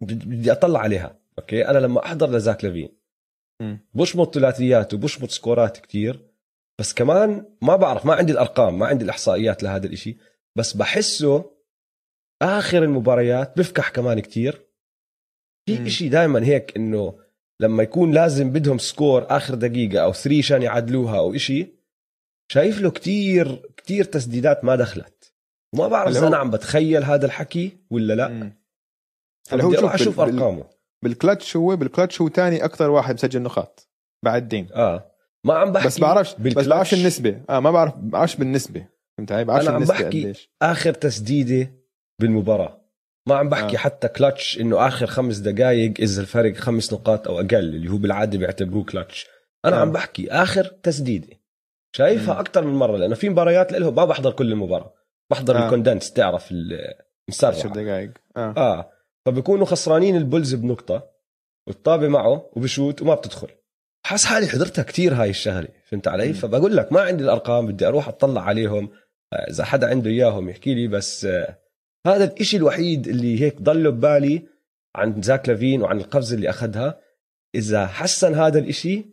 بدي 0.00 0.52
أطلع 0.52 0.80
عليها 0.80 1.18
okay 1.38 1.68
أنا 1.68 1.78
لما 1.78 2.04
أحضر 2.04 2.30
لزاك 2.30 2.64
لافين. 2.64 2.88
بشمط 3.94 4.34
ثلاثيات 4.34 4.94
وبشمط 4.94 5.30
score 5.30 5.68
ات 5.68 5.76
كتير 5.78 6.28
بس 6.78 6.94
كمان 6.94 7.44
ما 7.62 7.76
بعرف 7.76 8.06
ما 8.06 8.14
عندي 8.14 8.32
الأرقام 8.32 8.78
ما 8.78 8.86
عندي 8.86 9.04
الإحصائيات 9.04 9.62
لهذا 9.62 9.86
الإشي 9.86 10.16
بس 10.56 10.72
بحسه 10.76 11.50
آخر 12.42 12.82
المباريات 12.84 13.58
بفكح 13.58 13.88
كمان 13.88 14.20
كتير. 14.20 14.66
في 15.66 15.86
إشي 15.86 16.08
دائما 16.08 16.44
هيك 16.44 16.76
إنه 16.76 17.18
لما 17.60 17.82
يكون 17.82 18.12
لازم 18.12 18.52
بدهم 18.52 18.78
score 18.78 19.26
آخر 19.30 19.54
دقيقة 19.54 20.04
أو 20.04 20.12
three 20.12 20.38
عشان 20.38 20.62
يعدلوها 20.62 21.18
أو 21.18 21.34
إشي 21.34 21.66
شايف 22.52 22.80
له 22.80 22.90
كتير 22.90 23.56
كتير 23.76 24.04
تسديدات 24.04 24.64
ما 24.64 24.76
دخلت 24.76 25.34
وما 25.74 25.88
بعرف 25.88 26.16
إذا 26.16 26.26
أنا 26.28 26.36
عم 26.36 26.50
بتخيل 26.50 27.04
هذا 27.04 27.26
الحكي 27.26 27.76
ولا 27.90 28.12
لا. 28.14 28.52
هلا 29.50 29.64
هو 29.64 29.72
شوف 29.74 29.84
أشوف 29.92 30.20
بال- 30.20 30.34
أرقامه. 30.38 30.64
بالكلتش 31.04 31.56
هو 31.56 31.76
بالكلتش 31.76 32.20
هو 32.20 32.28
تاني 32.28 32.64
أكثر 32.64 32.90
واحد 32.90 33.14
مسجل 33.14 33.42
نقاط 33.42 33.88
بعد 34.24 34.48
دين. 34.48 34.68
آه. 34.74 35.12
ما 35.44 35.54
عم 35.54 35.72
بحكي 35.72 35.86
بس 35.86 36.00
بعرفش 36.00 36.32
بس 36.34 36.40
بالكلتش. 36.40 36.66
بعرفش 36.68 36.94
النسبة. 36.94 37.40
آه 37.50 37.60
ما 37.60 37.70
بعرف 37.70 37.94
بعرفش 37.96 38.36
بالنسبة. 38.36 38.86
فهمت 39.18 39.32
علي؟ 39.32 39.44
بعرفش 39.44 39.68
أنا 39.68 39.76
عم 39.76 39.84
بحكي 39.84 40.04
قديش. 40.24 40.50
آخر 40.62 40.92
تسديدة 40.94 41.72
بالمباراة. 42.20 42.80
ما 43.28 43.34
عم 43.34 43.48
بحكي 43.48 43.76
آه. 43.76 43.78
حتى 43.78 44.08
كلتش 44.08 44.60
إنه 44.60 44.86
آخر 44.86 45.06
خمس 45.06 45.36
دقائق 45.38 45.94
اذا 46.00 46.20
الفرق 46.20 46.54
خمس 46.56 46.92
نقاط 46.92 47.28
أو 47.28 47.40
أقل 47.40 47.56
اللي 47.56 47.90
هو 47.90 47.96
بالعادة 47.96 48.38
بيعتبروه 48.38 48.84
كلتش. 48.84 49.26
أنا 49.64 49.76
آه. 49.76 49.80
عم 49.80 49.92
بحكي 49.92 50.30
آخر 50.30 50.64
تسديدة. 50.64 51.28
شايفها. 51.96 52.40
أكثر 52.40 52.64
من 52.64 52.74
مرة 52.74 52.96
لأنه 52.96 53.14
في 53.14 53.28
مباريات 53.28 53.72
له 53.72 53.90
ما 53.90 54.04
بحضر 54.04 54.32
كل 54.32 54.52
المباراة. 54.52 54.94
بحضر 55.30 55.56
آه. 55.56 55.60
آه. 55.60 55.64
ال 55.64 55.69
condensed 55.69 56.12
تعرف 56.12 56.50
ال- 56.52 56.94
10 57.30 57.48
المسرع 57.50 57.72
دقائق 57.72 58.10
آه 58.36 58.54
آه 58.56 58.90
فبكونوا 59.26 59.66
خسرانين 59.66 60.16
البولز 60.16 60.54
بنقطة 60.54 61.10
والطابه 61.66 62.08
معه 62.08 62.50
وبشوت 62.56 63.02
وما 63.02 63.14
بتدخل 63.14 63.48
حاس 64.06 64.24
حالي 64.24 64.46
حضرتها 64.48 64.82
كتير 64.82 65.14
هاي 65.14 65.30
الشغلة 65.30 65.68
فهمت 65.86 66.08
علي. 66.08 66.32
فبقول 66.32 66.76
لك 66.76 66.92
ما 66.92 67.00
عندي 67.00 67.24
الأرقام 67.24 67.66
بدي 67.66 67.86
أروح 67.86 68.08
أطلع 68.08 68.42
عليهم 68.42 68.90
آه، 69.32 69.50
إذا 69.50 69.64
حدا 69.64 69.88
عنده 69.90 70.10
إياهم 70.10 70.48
يحكي 70.48 70.74
لي 70.74 70.88
بس 70.88 71.24
آه، 71.24 71.58
هذا 72.06 72.24
الإشي 72.24 72.56
الوحيد 72.56 73.08
اللي 73.08 73.40
هيك 73.40 73.62
ضله 73.62 73.90
ببالي 73.90 74.48
عن 74.96 75.22
زاك 75.22 75.48
لافين 75.48 75.82
وعن 75.82 75.98
القفزة 75.98 76.36
اللي 76.36 76.50
أخذها 76.50 77.00
إذا 77.54 77.86
حسن 77.86 78.34
هذا 78.34 78.58
الإشي 78.58 79.04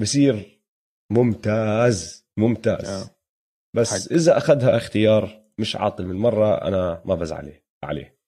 بصير 0.00 0.60
ممتاز 1.12 2.24
ممتاز 2.36 2.88
آه. 2.88 3.17
بس 3.76 4.08
حق. 4.08 4.12
إذا 4.12 4.36
أخذها 4.36 4.76
اختيار 4.76 5.42
مش 5.58 5.76
عاطل 5.76 6.06
من 6.06 6.16
مرة 6.16 6.54
أنا 6.54 7.02
ما 7.04 7.14
بزعل 7.14 7.38
عليه 7.38 7.64
عليه 7.84 8.18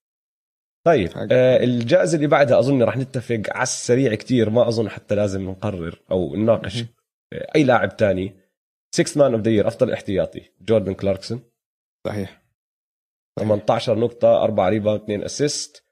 طيب. 0.86 1.10
آه 1.32 1.64
الجائزة 1.64 2.16
اللي 2.16 2.26
بعدها 2.26 2.58
أظن 2.58 2.82
رح 2.82 2.96
نتفق 2.96 3.42
على 3.50 3.62
السريع 3.62 4.14
كتير 4.14 4.50
ما 4.50 4.68
أظن 4.68 4.88
حتى 4.88 5.14
لازم 5.14 5.50
نقرر 5.50 6.02
أو 6.10 6.36
نناقش. 6.36 6.80
آه 6.82 6.86
أي 7.56 7.64
لاعب 7.64 7.96
تاني 7.96 8.34
6 8.94 9.18
man 9.18 9.34
of 9.34 9.42
the 9.42 9.68
أفضل 9.68 9.92
احتياطي 9.92 10.42
جوردن 10.60 10.94
كلاركسون 10.94 11.42
صحيح 12.06 12.42
18 13.40 13.98
نقطة 13.98 14.44
4 14.44 14.68
rebound 14.68 15.02
2 15.02 15.22
assist. 15.24 15.84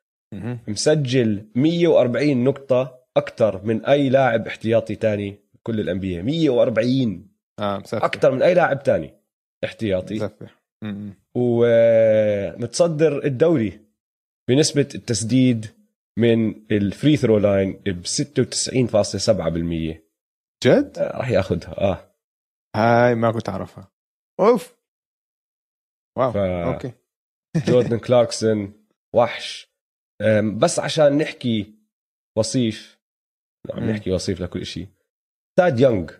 مسجل 0.68 1.50
140 1.54 2.44
نقطة 2.44 2.98
أكثر 3.16 3.64
من 3.64 3.84
أي 3.84 4.08
لاعب 4.08 4.46
احتياطي 4.46 4.94
تاني 4.94 5.44
بكل 5.54 5.80
ال 5.80 5.91
NBA 5.91 6.22
140 6.22 7.28
آه 7.58 7.78
مسفح 7.78 8.04
أكثر 8.04 8.30
من 8.30 8.42
أي 8.42 8.54
لاعب 8.54 8.82
تاني 8.82 9.17
احتياطي. 9.64 10.18
ومتصدر 11.36 13.24
الدوري 13.24 13.80
بنسبة 14.48 14.88
التسديد 14.94 15.66
من 16.18 16.66
ال 16.72 16.81
free 16.81 17.16
throw 17.16 17.38
line 17.38 17.72
ب 17.72 18.06
96.7% 18.06 20.00
جد؟ 20.64 20.98
راح 20.98 21.28
ياخذها 21.30 21.80
آه. 21.80 22.14
هاي 22.76 23.14
ما 23.14 23.32
كنت 23.32 23.48
أعرفها. 23.48 23.92
أوف! 24.40 24.76
wow 26.18 26.32
ف- 26.32 26.36
okay. 26.36 26.92
جوردن 27.68 27.98
كلاركسون 27.98 28.86
وحش. 29.14 29.68
بس 30.58 30.78
عشان 30.78 31.18
نحكي 31.18 31.74
وصيف 32.38 32.98
عم. 33.70 33.90
نحكي 33.90 34.10
وصيف 34.12 34.40
لكل 34.40 34.66
شيء. 34.66 34.88
ثاد 35.58 35.80
يونغ. 35.80 36.12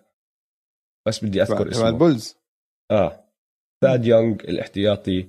بس 1.09 1.24
بدي 1.24 1.42
أذكر 1.42 1.70
اسمه. 1.70 1.88
البولز. 1.88 2.37
آه. 2.90 3.28
ثاد 3.83 4.07
يونغ 4.07 4.35
الاحتياطي 4.35 5.27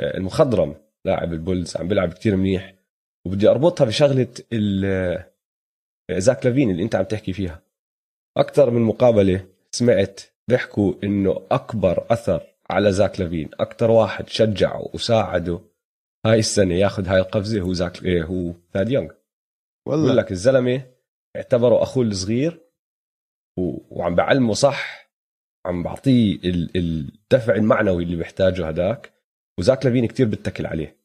آه، 0.00 0.16
المخضرم 0.16 0.76
لاعب 1.04 1.32
البولز 1.32 1.76
عم 1.76 1.88
بيلعب 1.88 2.12
كتير 2.12 2.36
منيح. 2.36 2.74
وبدي 3.26 3.48
أربطها 3.48 3.84
بشغلة 3.84 4.28
ال- 4.52 4.84
آه، 6.10 6.18
زاك 6.18 6.46
لافين 6.46 6.70
اللي 6.70 6.82
أنت 6.82 6.94
عم 6.94 7.04
تحكي 7.04 7.32
فيها. 7.32 7.62
أكثر 8.36 8.70
من 8.70 8.80
مقابلة 8.82 9.46
سمعت 9.72 10.20
بيحكوا 10.48 10.94
إنه 11.04 11.46
أكبر 11.50 12.06
أثر 12.10 12.42
على 12.70 12.92
زاك 12.92 13.20
لافين 13.20 13.50
أكثر 13.60 13.90
واحد 13.90 14.28
شجعه 14.28 14.90
وساعده 14.94 15.60
هاي 16.26 16.38
السنة 16.38 16.74
ياخذ 16.74 17.06
هاي 17.08 17.18
القفزة 17.20 17.60
هو 17.60 17.72
زاك 17.72 18.04
إيه 18.04 18.22
هو 18.24 18.52
ثاد 18.72 18.90
يونغ 18.90 19.06
بقول 19.86 19.98
والله 19.98 20.14
لك 20.14 20.30
الزلمة 20.32 20.82
اعتبره 21.36 21.82
أخوه 21.82 22.04
الصغير 22.04 22.60
و... 23.58 23.78
وعم 23.90 24.14
بعلمه 24.14 24.52
صح 24.54 24.99
عم 25.66 25.82
بعطيه 25.82 26.34
ال... 26.34 26.76
الدفع 26.76 27.54
المعنوي 27.54 28.02
اللي 28.04 28.16
بيحتاجه 28.16 28.68
هداك 28.68 29.12
وزاك 29.58 29.86
لافين 29.86 30.06
كتير 30.06 30.26
بتكل 30.26 30.66
عليه 30.66 31.00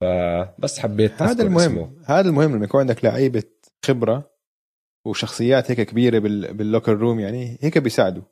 فبس 0.00 0.78
حبيت 0.78 1.22
هذا 1.22 1.42
المهم 1.42 1.70
اسمه. 1.70 1.92
هذا 2.04 2.28
المهم 2.28 2.56
لما 2.56 2.64
يكون 2.64 2.80
عندك 2.80 3.04
لعيبة 3.04 3.44
خبرة 3.84 4.30
وشخصيات 5.06 5.70
هيك 5.70 5.80
كبيرة 5.80 6.18
بال... 6.18 6.54
بال 6.54 6.64
locker 6.64 6.96
room 6.96 7.20
يعني 7.20 7.58
هيك 7.62 7.78
بيساعدوا 7.78 8.22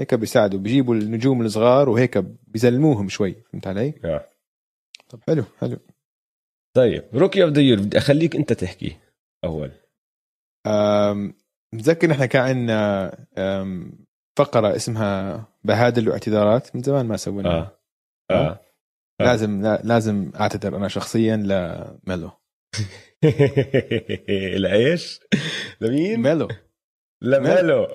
هيك 0.00 0.14
بيساعدوا 0.14 0.60
بيجيبوا 0.60 0.94
النجوم 0.94 1.42
الصغار 1.42 1.88
وهيك 1.88 2.18
بيزلموهم 2.46 3.08
شوي 3.08 3.32
فهمت 3.32 3.66
علي؟ 3.66 3.94
آه. 4.04 4.26
طب 5.08 5.20
حلو 5.26 5.44
حلو 5.60 5.78
طيب 6.76 7.04
rookie 7.14 7.42
of 7.42 7.52
the 7.52 7.74
بدي 7.74 7.98
أخليك 7.98 8.36
أنت 8.36 8.52
تحكي 8.52 8.96
أول 9.44 9.72
متذكر 11.74 12.08
نحن 12.08 12.24
كان 12.24 12.42
عندنا 12.42 13.26
فقرة 14.36 14.76
اسمها 14.76 15.44
بهادل 15.64 16.08
واعتذارات 16.08 16.76
من 16.76 16.82
زمان 16.82 17.06
ما 17.06 17.16
سوينا. 17.16 17.50
آه. 17.50 17.78
آه. 18.30 18.60
لازم 19.20 19.62
لا- 19.62 19.80
لازم 19.84 20.32
أعتذر 20.40 20.76
أنا 20.76 20.88
شخصيا 20.88 21.36
لميلو. 21.36 22.30
لإيش؟ 24.56 25.20
لمين؟ 25.80 26.20
ميلو. 26.20 26.48
لميلو 27.22 27.88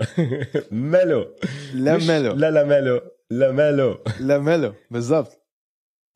ميلو. 0.72 1.36
لا 1.74 1.96
مش 1.98 2.08
ميلو. 2.08 2.34
لا 2.34 2.52
لا 2.52 2.64
ميلو. 2.64 3.02
لا 3.32 3.52
ميلو. 3.52 4.04
لا 4.20 4.38
ميلو. 4.38 4.74
بالضبط. 4.92 5.42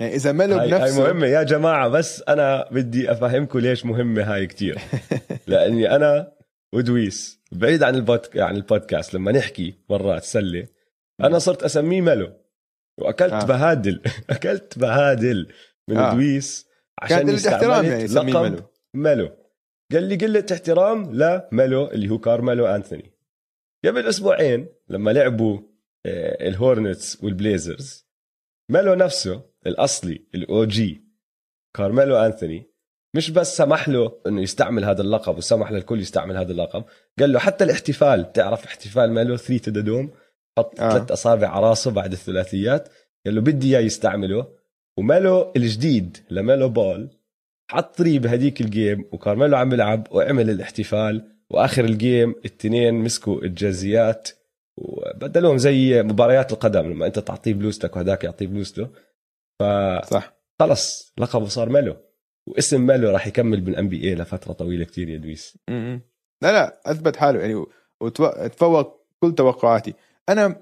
يعني 0.02 0.16
إذا 0.16 0.32
ميلو 0.32 0.56
هاي, 0.58 0.72
هاي 0.72 0.80
بنفسه 0.80 1.04
مهمة. 1.04 1.28
يا 1.28 1.44
جماعة 1.44 1.88
بس 1.90 2.24
أنا 2.28 2.70
بدي 2.72 3.12
أفهمكم 3.12 3.60
ليش 3.60 3.86
مهمة 3.86 4.34
هاي 4.34 4.48
كتير. 4.48 4.80
لأني 5.48 5.96
أنا 5.96 6.32
ودويس 6.74 7.42
بعيد 7.56 7.84
عن 7.84 7.96
ال 7.96 8.01
podc... 8.01 8.38
عن 8.38 8.56
البودكاست 8.56 9.14
لما 9.14 9.32
نحكي 9.32 9.76
مرات 9.90 10.24
سلة 10.24 10.68
أنا 11.22 11.40
صرت 11.40 11.64
أسميه 11.64 12.02
ميلو 12.02 12.34
وأكلت 12.98 13.34
آه. 13.34 13.46
بهادل 13.46 14.02
أكلت 14.30 14.80
بهادل 14.80 15.48
من 15.88 15.98
آه. 15.98 16.14
دويس 16.14 16.68
كان 17.08 17.18
عشان 17.18 17.30
قلة 17.30 17.56
احترام 17.56 17.86
يعني 17.86 18.06
لقب 18.06 18.26
ميلو 18.26 18.62
ميلو 18.94 19.30
قال 19.92 20.04
لي 20.04 20.16
قلة 20.16 20.46
احترام 20.52 21.14
لميلو 21.14 21.88
اللي 21.88 22.10
هو 22.10 22.20
كارميلو 22.20 22.66
أنثوني 22.66 23.12
قبل 23.86 24.08
أسبوعين 24.08 24.68
لما 24.90 25.12
لعبوا 25.12 25.60
آه، 26.06 26.48
الهورنتس 26.48 27.24
والبليزرز 27.24 28.06
ميلو 28.72 28.94
نفسه 28.94 29.44
الأصلي 29.68 30.28
ال 30.36 30.66
OG 30.66 31.06
كارميلو 31.76 32.18
أنثوني 32.18 32.75
مش 33.16 33.32
بس 33.32 33.58
سمح 33.58 33.90
له 33.90 34.12
إنه 34.28 34.42
يستعمل 34.42 34.86
هذا 34.86 35.02
اللقب 35.02 35.38
وسمح 35.38 35.72
للكل 35.72 36.00
يستعمل 36.00 36.38
هذا 36.38 36.52
اللقب. 36.52 36.84
قال 37.20 37.34
له 37.34 37.40
حتى 37.40 37.64
الاحتفال 37.64 38.34
تعرف 38.34 38.66
احتفال 38.66 39.12
ميلو 39.12 39.38
3 39.38 39.64
to 39.64 39.72
the 39.72 39.82
dome 39.82 40.12
حط 40.58 40.82
آه. 40.82 40.90
ثلاث 40.90 41.12
أصابع 41.12 41.48
على 41.48 41.70
راسه 41.70 41.92
بعد 41.92 42.12
الثلاثيات. 42.12 42.90
قال 43.26 43.36
له 43.36 43.42
بدي 43.42 43.68
إياه 43.68 43.86
يستعمله. 43.86 44.48
وميلو 44.98 45.54
الجديد 45.56 46.18
لاميلو 46.30 46.70
بول 46.70 47.10
حط 47.72 47.96
three 47.96 48.20
بهديك 48.20 48.62
ال 48.62 48.71
game 48.71 49.06
وكارميلو 49.12 49.58
عم 49.58 49.70
بيلعب 49.70 50.08
وعمل 50.12 50.50
الاحتفال. 50.50 51.32
وآخر 51.50 51.86
ال 51.86 51.96
game 51.96 52.36
التنين 52.46 52.94
مسكوا 52.94 53.42
الجرزيات. 53.42 54.30
وبدلوهم 54.78 55.58
زي 55.58 56.04
مباريات 56.04 56.52
القدم 56.52 56.92
لما 56.92 57.06
أنت 57.06 57.20
تعطيه 57.20 57.54
بلوزتك 57.54 57.96
وهداك 57.96 58.24
يعطيه 58.24 58.48
بلوزته 58.48 58.90
صح. 60.10 60.38
فخلص 60.60 61.14
لقبه 61.18 61.46
صار 61.46 61.70
ميلو 61.70 61.98
واسم 62.48 62.88
ميلو 62.88 63.12
راح 63.12 63.28
يكمل 63.28 63.62
بال 63.62 63.90
NBA 63.90 64.16
لفترة 64.16 64.54
طويلة 64.54 64.86
كتير 64.86 65.10
يا 65.10 65.18
دويس. 65.18 65.58
لا 66.42 66.52
لا 66.52 66.82
أثبت 66.86 67.16
حاله 67.16 67.40
يعني 67.40 67.66
وتفوق 68.02 69.08
كل 69.20 69.36
توقعاتي. 69.36 69.94
أنا 70.30 70.62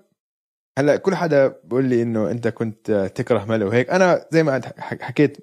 هلأ 0.80 0.98
كل 0.98 1.16
حدا 1.16 1.48
بيقول 1.48 1.86
لي 1.86 2.02
إنه 2.02 2.32
أنت 2.32 2.48
كنت 2.48 3.12
تكره 3.16 3.46
ميلو 3.46 3.68
وهيك 3.68 3.90
أنا 3.90 4.26
زي 4.32 4.44
ما 4.44 4.62
حكيت 4.80 5.38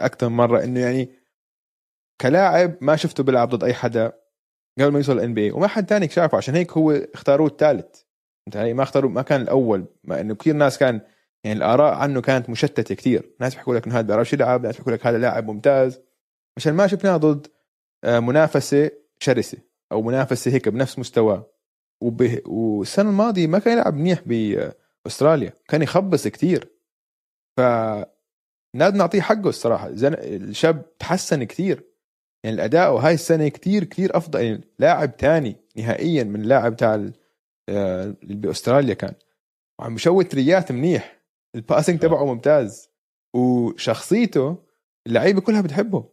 أكثر 0.00 0.28
مرة 0.28 0.64
إنه 0.64 0.80
يعني 0.80 1.08
كلاعب 2.20 2.76
ما 2.80 2.96
شفته 2.96 3.22
بيلعب 3.22 3.48
ضد 3.48 3.64
أي 3.64 3.74
حدا 3.74 4.12
قبل 4.78 4.92
ما 4.92 4.98
يوصل 4.98 5.12
ال 5.12 5.34
NBA 5.34 5.50
وما 5.50 5.66
حد 5.66 5.86
تاني 5.86 6.08
شافه 6.08 6.38
عشان 6.38 6.54
هيك 6.54 6.72
هو 6.72 6.92
اختاروه 6.92 7.48
الثالث 7.48 8.02
انت 8.46 8.56
ما 8.56 8.82
اختاروه 8.82 9.10
ما 9.10 9.22
كان 9.22 9.40
الأول 9.40 9.84
مع 10.04 10.20
إنه 10.20 10.34
كثير 10.34 10.54
ناس 10.54 10.78
كان 10.78 11.00
يعني 11.44 11.56
الآراء 11.56 11.94
عنه 11.94 12.20
كانت 12.20 12.50
مشتتة 12.50 12.94
كثير. 12.94 13.30
ناس 13.40 13.54
بيحكوا 13.54 13.74
لك 13.74 13.86
إنه 13.86 13.94
هذا 13.94 14.06
بيعرفش 14.06 14.32
يلعب 14.32 14.62
ناس 14.62 14.76
بيحكوا 14.76 14.92
لك 14.92 15.06
هذا 15.06 15.18
لاعب 15.18 15.46
ممتاز. 15.50 16.00
عشان 16.56 16.74
ما 16.74 16.86
شفناه 16.86 17.16
ضد 17.16 17.46
آه، 18.04 18.20
منافسة 18.20 18.90
شرسة 19.18 19.58
أو 19.92 20.02
منافسة 20.02 20.50
هيك 20.50 20.68
بنفس 20.68 20.98
مستواه. 20.98 21.50
وبه... 22.00 22.40
والسنة 22.46 23.10
الماضية 23.10 23.46
ما 23.46 23.58
كان 23.58 23.78
يلعب 23.78 23.94
منيح 23.94 24.22
بأستراليا. 24.26 25.52
كان 25.68 25.82
يخبص 25.82 26.28
كثير. 26.28 26.68
ف 27.56 27.60
لازم 28.74 28.96
نعطيه 28.96 29.20
حقه 29.20 29.48
الصراحة. 29.48 29.90
زن... 29.94 30.14
الشاب 30.14 30.98
تحسن 30.98 31.44
كثير. 31.44 31.84
يعني 32.44 32.56
الأداء 32.56 32.92
هاي 32.96 33.14
السنة 33.14 33.48
كثير 33.48 33.84
كثير 33.84 34.16
أفضل. 34.16 34.42
يعني 34.42 34.64
لاعب 34.78 35.16
تاني 35.16 35.56
نهائيا 35.76 36.24
من 36.24 36.40
اللاعب 36.40 36.76
تاع 36.76 37.08
آه، 37.68 38.14
بأستراليا 38.22 38.94
كان. 38.94 39.14
وعم 39.78 39.94
بشوت 39.94 40.32
ثريات 40.32 40.72
منيح. 40.72 41.23
ال 41.54 41.60
passing 41.60 41.98
تبعه 41.98 42.24
ممتاز. 42.24 42.90
وشخصيته 43.36 44.64
اللعيبة 45.06 45.40
كلها 45.40 45.60
بتحبه. 45.60 46.08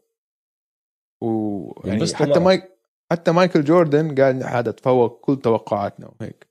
ويعني 1.24 1.98
بينبسطوا 1.98 2.26
حتى. 2.26 2.40
مايك 2.40 2.72
حتى 3.12 3.32
مايكل 3.32 3.64
جوردن 3.64 4.16
قال 4.22 4.44
هذا 4.44 4.72
تفوق 4.72 5.22
كل 5.22 5.42
توقعاتنا 5.42 6.12
وهيك. 6.20 6.48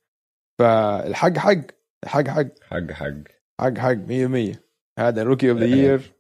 فالحق 0.58 1.38
حق. 1.38 1.60
الحق 2.04 2.28
حق. 2.28 2.46
حق 2.62 2.90
حق. 2.90 3.14
حق 3.60 3.78
حق 3.78 3.94
100% 4.06 4.62
هذا 4.98 5.22
ال 5.22 5.26
rookie 5.26 5.50
of 5.50 5.58
the. 5.58 5.66
year 5.66 6.14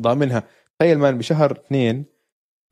ضامنها. 0.00 0.42
تخيل 0.78 0.98
مان 0.98 1.18
بشهر 1.18 1.52
اثنين 1.52 2.04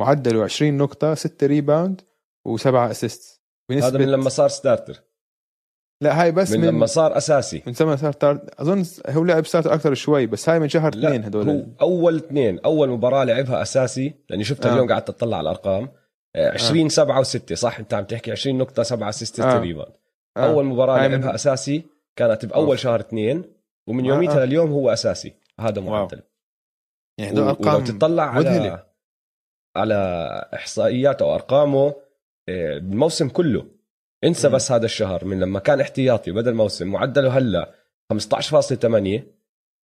معدله 0.00 0.44
20 0.44 0.76
نقطة 0.76 1.14
6 1.14 1.46
rebound 1.46 2.00
وسبعة 2.46 2.90
assist 2.90 3.42
بنسبة 3.70 3.88
هذا 3.88 3.98
من 3.98 4.12
لما 4.12 4.28
صار 4.28 4.48
starter 4.48 5.02
لا 6.00 6.22
هاي 6.22 6.32
بس 6.32 6.52
من, 6.52 6.60
من 6.60 6.66
لما 6.66 6.86
صار 6.86 7.16
أساسي 7.16 7.62
من 7.66 7.72
سنة 7.72 7.96
starter... 7.96 8.40
أظن 8.58 8.84
هو 9.08 9.24
لعب 9.24 9.46
starter 9.46 9.74
أكثر 9.74 9.94
شوي 9.94 10.26
بس 10.26 10.48
هاي 10.48 10.58
من 10.58 10.68
شهر 10.68 10.88
اثنين 10.88 11.24
هدول 11.24 11.48
هو 11.50 11.62
أول 11.80 12.16
اثنين 12.16 12.58
أول 12.58 12.88
مباراة 12.88 13.24
لعبها 13.24 13.62
أساسي 13.62 14.14
لأني 14.30 14.44
شفتها 14.44 14.68
آه. 14.68 14.72
آه. 14.72 14.74
اليوم 14.74 14.92
قعدت 14.92 15.08
اطلع 15.08 15.36
على 15.36 15.50
الأرقام 15.50 15.88
آه، 16.36 16.50
20 16.52 16.88
7 16.88 17.22
و6 17.22 17.52
صح 17.54 17.78
انت 17.78 17.94
عم 17.94 18.04
تحكي 18.04 18.32
20 18.32 18.58
نقطة 18.58 18.82
7 18.82 19.08
assist 19.08 19.40
آه. 19.40 19.56
آه. 19.56 19.58
rebound 19.58 19.92
آه. 20.36 20.40
أول 20.46 20.64
مباراة 20.64 21.08
من- 21.08 21.12
لعبها 21.14 21.34
أساسي 21.34 21.82
كانت 22.16 22.46
بأول 22.46 22.66
of. 22.70 22.80
شهر 22.80 23.00
اثنين 23.00 23.44
ومن 23.86 24.04
آه، 24.04 24.08
يوميتها 24.08 24.42
آه. 24.42 24.44
لليوم 24.44 24.70
هو 24.70 24.90
أساسي 24.92 25.34
هذا. 25.60 25.80
معدل 25.80 26.22
يعني 27.18 27.32
هدول 27.32 27.42
ولو 27.42 27.50
أرقام 27.50 27.84
تطلع 27.84 28.32
مذهلة. 28.32 28.70
على 28.70 28.84
على 29.76 29.94
إحصائياته 30.54 31.22
أو 31.24 31.34
ارقامه 31.34 31.94
آه، 32.48 32.78
بالموسم 32.78 33.28
كله 33.28 33.66
انسى. 34.24 34.48
بس 34.48 34.72
هذا 34.72 34.84
الشهر 34.84 35.24
من 35.24 35.40
لما 35.40 35.58
كان 35.58 35.80
احتياطي 35.80 36.32
بدل 36.32 36.54
موسم 36.54 36.88
معدله 36.88 37.38
هلا 37.38 37.74
15.8 38.12 39.22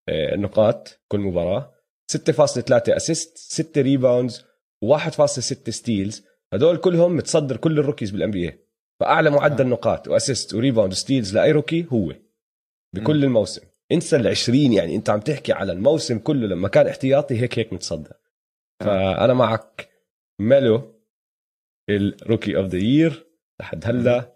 آه، 0.09 0.37
نقاط 0.37 1.01
كل 1.09 1.21
مباراة 1.21 1.75
6.3 2.13 2.97
assist 2.97 3.39
6 3.39 3.81
rebounds 3.81 4.45
و1.6 4.85 5.27
steals 5.71 6.25
هدول 6.53 6.77
كلهم 6.77 7.17
متصدر 7.17 7.57
كل 7.57 7.79
ال 7.79 8.11
rookies 8.11 8.31
بال 8.31 8.49
NBA 8.49 8.59
فأعلى 9.01 9.31
معدل 9.31 9.65
آه. 9.65 9.69
نقاط 9.69 10.09
و 10.09 10.15
assist 10.15 10.55
و 10.55 10.59
rebound 10.59 10.93
و 10.93 10.99
steals 10.99 11.35
لأي 11.35 11.53
rookie 11.53 11.87
هو 11.93 12.15
بكل 12.95 13.19
مم. 13.19 13.25
الموسم 13.25 13.63
انسى 13.93 14.17
ال 14.17 14.27
20 14.27 14.59
يعني 14.59 14.97
انت 14.97 15.11
عم 15.11 15.21
تحكي 15.21 15.53
على 15.53 15.73
الموسم 15.73 16.19
كله 16.19 16.47
لما 16.47 16.69
كان 16.69 16.87
احتياطي 16.87 17.41
هيك 17.41 17.59
هيك 17.59 17.73
متصدر 17.73 18.13
آه. 18.83 18.85
فأنا 18.85 19.35
معك 19.35 19.89
ميلو 20.41 20.95
ال 21.91 22.00
rookie 22.00 22.57
of 22.57 22.67
the 22.67 22.79
year 22.79 23.24
لحد 23.61 23.87
هلا. 23.87 24.35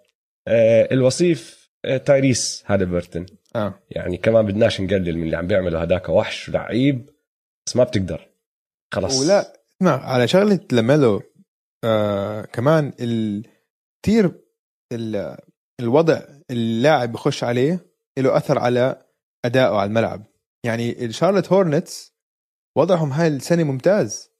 آه 0.49 0.89
الوصيف 0.93 1.71
آه 1.85 1.97
تايريس 1.97 2.65
هاليبرتون 2.67 3.27
آه. 3.57 3.83
يعني 3.91 4.17
كمان 4.17 4.47
بدناش 4.47 4.81
نقلل 4.81 5.17
من 5.19 5.23
اللي 5.23 5.37
عم 5.37 5.47
بيعمله 5.47 5.83
هداك 5.83 6.09
وحش 6.09 6.51
لعيب 6.51 7.11
بس 7.67 7.77
ما 7.77 7.85
بتقدر. 7.85 8.29
خلص 8.95 9.21
ولا 9.21 9.53
اسمع 9.77 10.05
على 10.05 10.29
شغلة 10.29 10.61
لاميلو 10.73 11.23
آه 11.85 12.43
كمان 12.43 12.93
ال... 13.01 13.47
كثير 14.03 14.33
ال... 14.93 15.37
الوضع 15.81 16.21
اللاعب 16.51 17.13
بخش 17.13 17.45
عليه 17.45 17.87
له 18.19 18.37
أثر 18.37 18.59
على 18.59 19.03
ادائه 19.45 19.75
على 19.75 19.89
الملعب. 19.89 20.25
يعني 20.65 21.05
الشارلت 21.05 21.53
هورنتس 21.53 22.15
وضعهم 22.77 23.13
هاي 23.13 23.29
السنة 23.29 23.65
ممتاز. 23.65 24.31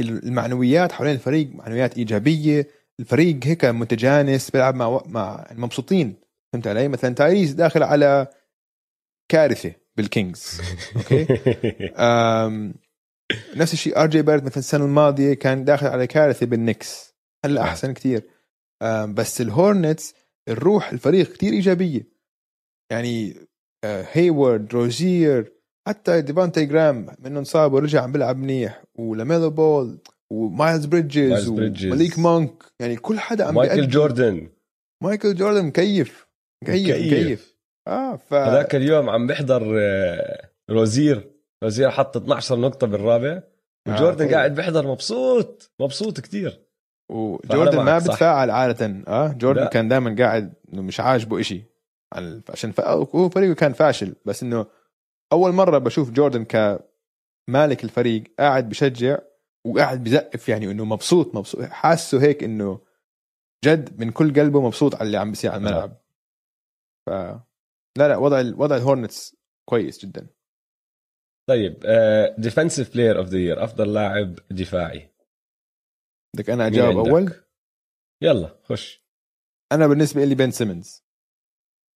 المعنويات 0.00 0.92
حوالين 0.92 1.14
الفريق 1.14 1.54
معنويات 1.54 1.98
إيجابية 1.98 2.68
الفريق 3.00 3.38
هيك 3.44 3.64
متجانس 3.64 4.50
بيلعب 4.50 4.74
مع 4.74 5.02
مع 5.06 5.46
مبسوطين 5.52 6.14
فهمت 6.52 6.66
علي؟ 6.66 6.88
مثلا 6.88 7.14
تايريس 7.14 7.52
داخل 7.52 7.82
على 7.82 8.26
كارثة 9.28 9.72
بالكينجز. 9.96 10.60
Okay؟ 10.96 11.26
أم، 11.96 12.74
نفس 13.56 13.72
الشيء 13.72 13.98
آر 14.02 14.06
جي 14.06 14.22
باريت 14.22 14.44
مثلا 14.44 14.58
السنة 14.58 14.84
الماضية 14.84 15.34
كان 15.34 15.64
داخل 15.64 15.86
على 15.86 16.06
كارثة 16.06 16.46
بالنكس. 16.46 17.14
هلأ 17.44 17.60
آه. 17.60 17.64
أحسن 17.64 17.92
كتير. 17.92 18.22
آه، 18.82 19.04
بس 19.04 19.40
الهورنتس 19.40 20.14
الروح 20.48 20.92
الفريق 20.92 21.32
كتير 21.32 21.52
إيجابية. 21.52 22.08
يعني 22.90 23.34
آه، 23.84 24.06
هيورد 24.12 24.72
روزير 24.74 25.52
حتى 25.88 26.20
ديفونتي 26.20 26.66
جراهام 26.66 27.06
إنه 27.18 27.38
انصاب 27.38 27.72
ورجع 27.72 28.02
عم 28.02 28.12
بيلعب 28.12 28.36
منيح. 28.36 28.84
ولاميلو 28.94 29.50
بول 29.50 29.98
ومايلز 30.32 30.84
بريدجز 30.84 31.48
بريدجز. 31.48 31.86
وماليك 31.86 32.18
مونك 32.18 32.62
يعني 32.80 32.96
كل 32.96 33.18
حدا 33.20 33.44
عم 33.44 33.54
مايكل. 33.54 33.88
جوردن. 33.88 34.48
مايكل 35.02 35.34
جوردن 35.34 35.64
مكيف. 35.64 36.26
مكيف 36.64 36.88
مكيف. 36.96 37.12
مكيف. 37.12 37.56
آه 37.88 38.16
ف 38.16 38.34
هذاك 38.34 38.74
اليوم 38.74 39.10
عم 39.10 39.26
بحضر 39.26 39.74
آه، 39.80 40.50
روزير. 40.70 41.30
روزير 41.64 41.90
حط 41.90 42.16
12 42.16 42.56
نقطة 42.58 42.86
بالرابع. 42.86 43.42
وجوردن 43.88 44.28
آه، 44.28 44.30
قاعد 44.32 44.54
بيحضر 44.54 44.86
مبسوط 44.86 45.70
مبسوط 45.80 46.20
كتير. 46.20 46.60
وجوردن 47.10 47.80
ما. 47.80 47.98
بتفاعل 47.98 48.50
عادة. 48.50 49.02
آه 49.08 49.28
جوردن 49.32 49.60
لا. 49.60 49.68
كان 49.68 49.88
دائما 49.88 50.16
قاعد 50.18 50.54
إنه 50.72 50.82
مش 50.82 51.00
عاجبه 51.00 51.40
إشي. 51.40 51.62
على- 52.14 52.50
عشان 52.50 52.72
ف... 52.72 52.80
هو 52.80 53.28
فريقه 53.28 53.54
كان 53.54 53.72
فاشل. 53.72 54.14
بس 54.24 54.42
إنه 54.42 54.66
أول 55.32 55.52
مرة 55.52 55.78
بشوف 55.78 56.10
جوردن 56.10 56.44
كمالك 56.44 57.84
الفريق 57.84 58.24
قاعد 58.38 58.68
بشجع 58.68 59.18
وقاعد 59.66 60.04
بزقف 60.04 60.48
يعني 60.48 60.70
إنه 60.70 60.84
مبسوط 60.84 61.34
مبسوط 61.34 61.62
حاسه 61.62 62.22
هيك 62.22 62.44
إنه 62.44 62.80
جد 63.64 64.00
من 64.00 64.10
كل 64.10 64.34
قلبه 64.40 64.60
مبسوط 64.66 64.94
على 64.94 65.06
اللي 65.06 65.16
عم 65.16 65.30
بيصير 65.30 65.50
على 65.50 65.58
الملعب. 65.58 66.00
ف 67.06 67.10
لا 67.98 68.08
لا 68.08 68.16
وضع 68.16 68.40
ال- 68.40 68.60
وضع 68.60 68.76
الهورنتس 68.76 69.36
كويس 69.68 70.04
جدا. 70.04 70.26
طيب 71.48 71.78
defensive 72.38 72.94
player 72.94 73.18
of 73.18 73.26
the 73.28 73.38
year 73.38 73.64
أفضل 73.64 73.94
لاعب 73.94 74.34
دفاعي. 74.50 75.10
بدك 76.36 76.50
أنا 76.50 76.66
أجاوب؟ 76.66 77.08
أول؟ 77.08 77.32
يلا 78.22 78.58
خش. 78.62 79.04
أنا 79.72 79.86
بالنسبة 79.86 80.24
لي 80.24 80.34
بن 80.34 80.50
سيمنز 80.50 81.04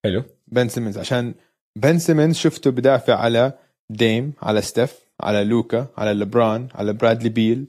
حلو. 0.05 0.25
بن 0.47 0.69
سيمنز 0.69 0.99
عشان 0.99 1.35
بن 1.77 1.99
سيمنز 1.99 2.37
شفته 2.37 2.71
بدافع 2.71 3.15
على 3.19 3.59
ديم 3.91 4.33
على 4.43 4.63
ستيف 4.63 5.08
على 5.21 5.45
لوكا 5.45 5.87
على 5.97 6.13
لبران 6.13 6.69
على 6.75 6.93
برادلي 6.93 7.29
بيل 7.29 7.67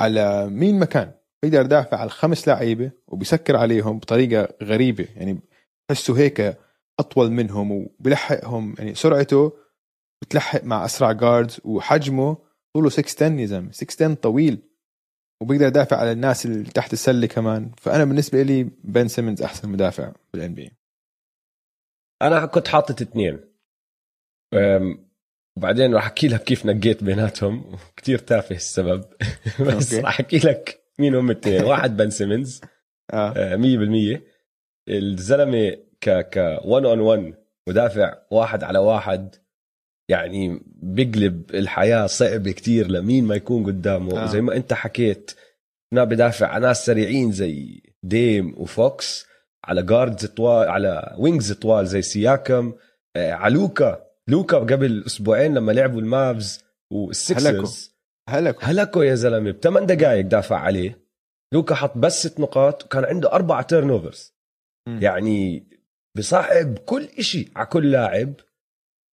على 0.00 0.46
مين 0.46 0.78
مكان 0.78 1.12
بيقدر 1.42 1.60
يدافع 1.60 1.96
على 1.96 2.06
الخمس 2.06 2.48
لعيبة 2.48 2.90
وبيسكر 3.06 3.56
عليهم 3.56 3.98
بطريقة 3.98 4.48
غريبة. 4.62 5.08
يعني 5.16 5.40
بحسه 5.88 6.18
هيك 6.18 6.58
أطول 7.00 7.30
منهم 7.30 7.72
وبلحقهم. 7.72 8.74
يعني 8.78 8.94
سرعته 8.94 9.52
بتلحق 10.22 10.64
مع 10.64 10.84
أسرع 10.84 11.12
guards 11.12 11.60
وحجمه 11.64 12.36
طوله 12.74 12.88
6 12.88 13.26
10 13.26 13.40
يا 13.40 13.46
زلمة 13.46 13.72
6 13.72 14.04
10 14.04 14.14
طويل. 14.14 14.62
وبيقدر 15.42 15.66
يدافع 15.66 15.96
على 15.96 16.12
الناس 16.12 16.46
اللي 16.46 16.70
تحت 16.70 16.92
السلة 16.92 17.26
كمان. 17.26 17.70
فأنا 17.78 18.04
بالنسبة 18.04 18.42
لي 18.42 18.64
بن 18.84 19.08
سيمنز 19.08 19.42
أحسن 19.42 19.68
مدافع 19.68 20.12
بال 20.32 20.54
NBA 20.54 20.72
أنا 22.22 22.46
كنت 22.46 22.68
حاطط 22.68 23.00
اثنين. 23.00 23.40
وبعدين 25.60 25.94
راح 25.94 26.04
أحكي 26.06 26.28
لك 26.28 26.44
كيف 26.44 26.66
نقيت 26.66 27.04
بيناتهم. 27.04 27.76
كتير 27.96 28.18
تافه 28.18 28.54
السبب. 28.54 29.04
بس. 29.66 29.94
راح 29.94 30.20
أحكي 30.20 30.38
لك 30.38 30.80
مين 30.98 31.14
هم 31.14 31.30
الاثنين 31.30 31.64
واحد 31.64 31.96
بن 31.96 32.10
سيمنز. 32.10 32.60
آه. 33.12 33.32
آه، 33.36 33.56
100% 34.16 34.20
الزلمة 34.88 35.76
ك 36.00 36.10
ك 36.10 36.60
1 36.64 36.84
on 36.84 37.00
1 37.00 37.34
مدافع 37.68 38.14
واحد 38.30 38.64
على 38.64 38.78
واحد. 38.78 39.34
يعني 40.08 40.60
بيقلب 40.82 41.54
الحياة 41.54 42.06
صعبة 42.06 42.50
كتير 42.50 42.86
لمين 42.90 43.24
ما 43.24 43.34
يكون 43.34 43.66
قدامه. 43.66 44.22
آه. 44.22 44.26
زي 44.26 44.40
ما 44.40 44.56
أنت 44.56 44.72
حكيت 44.72 45.30
إنه 45.92 46.04
بدافع 46.04 46.46
على 46.46 46.66
ناس 46.66 46.86
سريعين 46.86 47.32
زي 47.32 47.82
ديم 48.02 48.54
وفوكس 48.56 49.26
على 49.64 49.82
guards 49.82 50.26
طوال 50.26 50.68
على 50.68 51.14
wings 51.18 51.52
طوال 51.52 51.86
زي 51.86 52.02
سياكم. 52.02 52.74
آه، 53.16 53.32
على 53.32 53.54
لوكا 54.30 54.58
قبل 54.58 55.02
أسبوعين 55.06 55.54
لما 55.54 55.72
لعبوا 55.72 56.00
المافز 56.00 56.64
والسكسرز 56.92 57.94
هلك 58.28 58.64
هلكوا. 58.64 59.04
يا 59.04 59.14
زلمة. 59.14 59.50
بثمان 59.50 59.86
دقائق 59.86 60.26
دافع 60.26 60.56
عليه. 60.56 61.04
لوكا 61.54 61.74
حط 61.74 61.98
بس 61.98 62.26
ست 62.26 62.40
نقاط 62.40 62.84
وكان 62.84 63.04
عنده 63.04 63.32
أربع 63.32 63.62
turnovers. 63.62 64.34
يعني 64.86 65.68
بصعب 66.16 66.78
كل 66.78 67.04
إشي 67.18 67.50
على 67.56 67.66
كل 67.66 67.90
لاعب. 67.90 68.34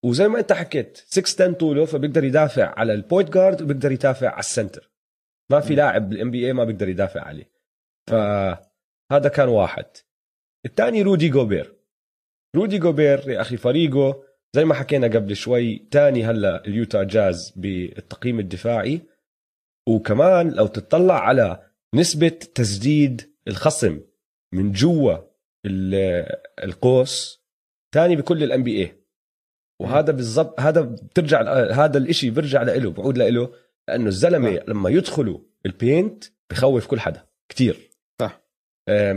وزي 0.04 0.28
ما 0.28 0.38
أنت 0.38 0.52
حكيت 0.52 0.96
6 0.96 1.44
10 1.44 1.52
طوله 1.52 1.84
فبيقدر 1.84 2.24
يدافع 2.24 2.78
على 2.78 2.92
ال 2.92 2.98
point 2.98 3.30
guard 3.30 3.62
وبيقدر 3.62 3.92
يدافع 3.92 4.28
على 4.28 4.40
ال 4.40 4.47
center 4.47 4.90
ما 5.50 5.60
في. 5.60 5.74
لاعب 5.74 6.08
بال 6.08 6.30
NBA 6.30 6.52
ما 6.52 6.64
بيقدر 6.64 6.88
يدافع 6.88 7.20
عليه. 7.20 7.50
فهذا 8.10 9.28
كان 9.34 9.48
واحد. 9.48 9.86
الثاني 10.66 11.02
رودي 11.02 11.28
جوبير 11.28 11.74
رودي 12.56 12.78
جوبير 12.78 13.30
يا 13.30 13.40
أخي 13.40 13.56
فريقه 13.56 14.27
زي 14.56 14.64
ما 14.64 14.74
حكينا 14.74 15.06
قبل 15.06 15.36
شوي 15.36 15.78
تاني 15.90 16.24
هلا 16.24 16.64
اليوتا 16.66 17.02
جاز 17.02 17.52
بالتقييم 17.56 18.40
الدفاعي 18.40 19.00
وكمان 19.88 20.50
لو 20.50 20.66
تطلع 20.66 21.18
على 21.20 21.70
نسبة 21.94 22.28
تسديد 22.28 23.34
الخصم 23.48 24.00
من 24.54 24.72
جوا 24.72 25.16
ال- 25.66 26.36
القوس 26.64 27.42
تاني 27.94 28.16
بكل 28.16 28.42
ال 28.42 28.62
NBA 28.62 28.92
وهذا 29.80 30.12
بالضبط 30.12 30.60
هذا 30.60 30.80
بترجع 30.80 31.42
هذا 31.72 31.98
الإشي 31.98 32.30
بيرجع 32.30 32.62
له 32.62 32.90
بعود 32.90 33.18
له 33.18 33.52
لأنه 33.88 34.06
الزلمة 34.06 34.56
صح. 34.56 34.62
لما 34.68 34.90
يدخلوا 34.90 35.40
ال 35.66 35.76
paint 35.76 36.24
بخوف 36.50 36.86
كل 36.86 37.00
حدا 37.00 37.26
كتير 37.48 37.90
صح. 38.20 38.40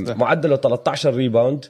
صح. 0.07 0.15
معدله 0.17 0.55
13 0.55 1.13
rebound 1.16 1.66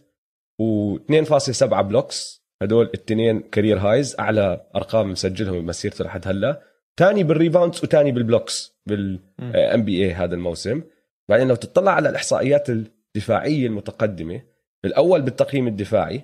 و2.7 0.62 1.64
blocks 1.64 2.41
هدول 2.62 2.86
الاثنين 2.86 3.40
career 3.40 3.78
highs 3.78 4.16
أعلى 4.20 4.66
أرقام 4.76 5.12
مسجلهم 5.12 5.62
بمسيرته 5.62 6.06
لحد 6.06 6.28
هلأ. 6.28 6.62
ثاني 6.98 7.24
بال 7.24 7.36
rebounds 7.36 7.84
وثاني 7.84 8.12
بال 8.12 8.27
blocks 8.27 8.74
بال 8.86 9.84
NBA 9.84 10.14
هذا 10.14 10.36
الموسم. 10.36 10.82
بعدين 11.30 11.48
لو 11.48 11.56
تطلع 11.56 11.92
على 11.92 12.10
الإحصائيات 12.10 12.70
الدفاعية 12.70 13.68
المتقدمة 13.68 14.42
الأول 14.86 15.22
بالتقييم 15.22 15.68
الدفاعي 15.68 16.22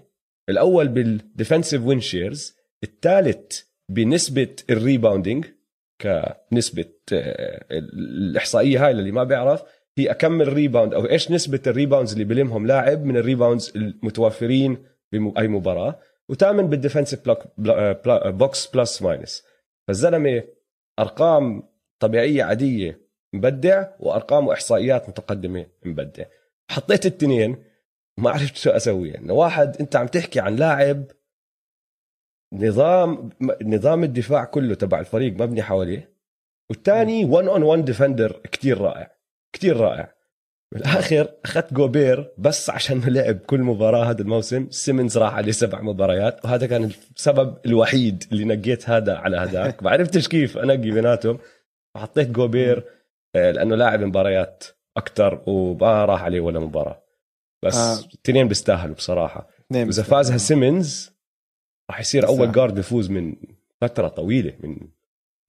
الأول 0.50 0.88
بال 0.88 1.06
defensive 1.06 1.86
win 1.86 2.00
shares 2.00 2.56
الثالث 2.84 3.62
بنسبة 3.90 4.56
ال 4.70 4.77
rebounding 4.77 5.46
كنسبة 6.02 6.86
آه، 7.14 7.66
الإحصائية 7.72 8.86
هاي 8.86 8.92
اللي 8.92 9.12
ما 9.12 9.24
بيعرف 9.24 9.64
هي 9.98 10.12
اكمل 10.12 10.54
rebound 10.54 10.94
أو 10.94 11.06
إيش 11.06 11.32
نسبة 11.32 11.62
ال 11.68 11.73
rebounds 11.73 12.12
اللي 12.12 12.24
بلمهم 12.24 12.68
لاعب 12.68 13.06
من 13.06 13.18
ال 13.18 13.24
rebounds 13.24 13.74
المتوفرين 13.76 14.78
باي 15.12 15.48
مباراة. 15.48 16.00
وثامن 16.30 16.68
بال 16.68 16.77
defensive 16.77 17.20
box 18.28 18.68
plus 18.68 19.02
minus. 19.02 19.44
فالزلمة 19.88 20.44
أرقام 21.00 21.64
طبيعية 22.00 22.44
عادية 22.44 23.08
مبدع 23.34 23.88
وأرقام 24.00 24.48
وإحصائيات 24.48 25.10
متقدمة 25.10 25.66
مبدع. 25.86 26.26
حطيت 26.72 27.06
التنين 27.06 27.64
ما 28.18 28.30
عرفت 28.30 28.56
شو 28.56 28.70
أسوي. 28.70 29.10
يعني 29.10 29.32
واحد 29.32 29.78
أنت 29.80 29.96
عم 29.96 30.08
تحكي 30.08 30.40
عن 30.40 30.56
لاعب 30.56 31.04
نظام 32.54 33.30
نظام 33.64 34.04
الدفاع 34.04 34.46
كله 34.46 34.76
تبع 34.76 35.00
الفريق 35.00 35.34
مبني 35.34 35.62
حواليه 35.62 36.18
والثاني 36.70 37.26
1 37.26 37.48
on 37.48 37.64
1 37.64 37.86
defender 37.86 38.32
كتير 38.32 38.82
رائع. 38.82 39.18
كتير 39.54 39.78
رائع. 39.78 40.17
بالآخر 40.74 41.34
أخذت 41.46 41.74
جوبير 41.74 42.34
بس 42.38 42.70
عشان 42.70 43.02
لعب 43.02 43.38
كل 43.38 43.60
مباراة 43.60 44.06
هذا 44.06 44.22
الموسم 44.22 44.70
سيمنز 44.70 45.18
راح 45.18 45.34
عليه 45.34 45.52
سبع 45.52 45.82
مباريات 45.82 46.46
وهذا 46.46 46.68
كان 46.68 46.92
السبب 47.16 47.58
الوحيد 47.66 48.24
اللي 48.32 48.46
نقيت 48.46 48.90
هذا 48.90 49.16
على 49.16 49.38
هذاك 49.38 49.84
ما 49.84 49.92
عرفتش 49.92 50.28
كيف 50.28 50.58
أنقي 50.58 50.78
بيناتهم 50.78 51.40
فحطيت 51.96 52.30
جوبير 52.30 52.86
آه، 53.36 53.52
لأنه 53.52 53.76
لاعب 53.76 54.04
مباريات 54.04 54.64
أكثر 54.98 55.44
وما 55.46 56.06
راح 56.06 56.24
عليه 56.24 56.40
ولا 56.40 56.60
مباراة 56.60 57.04
بس 57.66 57.76
آه. 57.76 58.00
الاثنين 58.00 58.48
بيستاهلوا 58.48 58.96
بصراحة 58.96 59.50
بس. 59.88 60.00
فازها 60.00 60.38
سيمنز 60.38 61.12
راح 61.90 62.00
يصير 62.00 62.28
أول. 62.28 62.52
guard 62.52 62.76
بيفوز 62.76 63.10
من 63.10 63.36
فترة 63.82 64.08
طويلة 64.08 64.54
من 64.60 64.78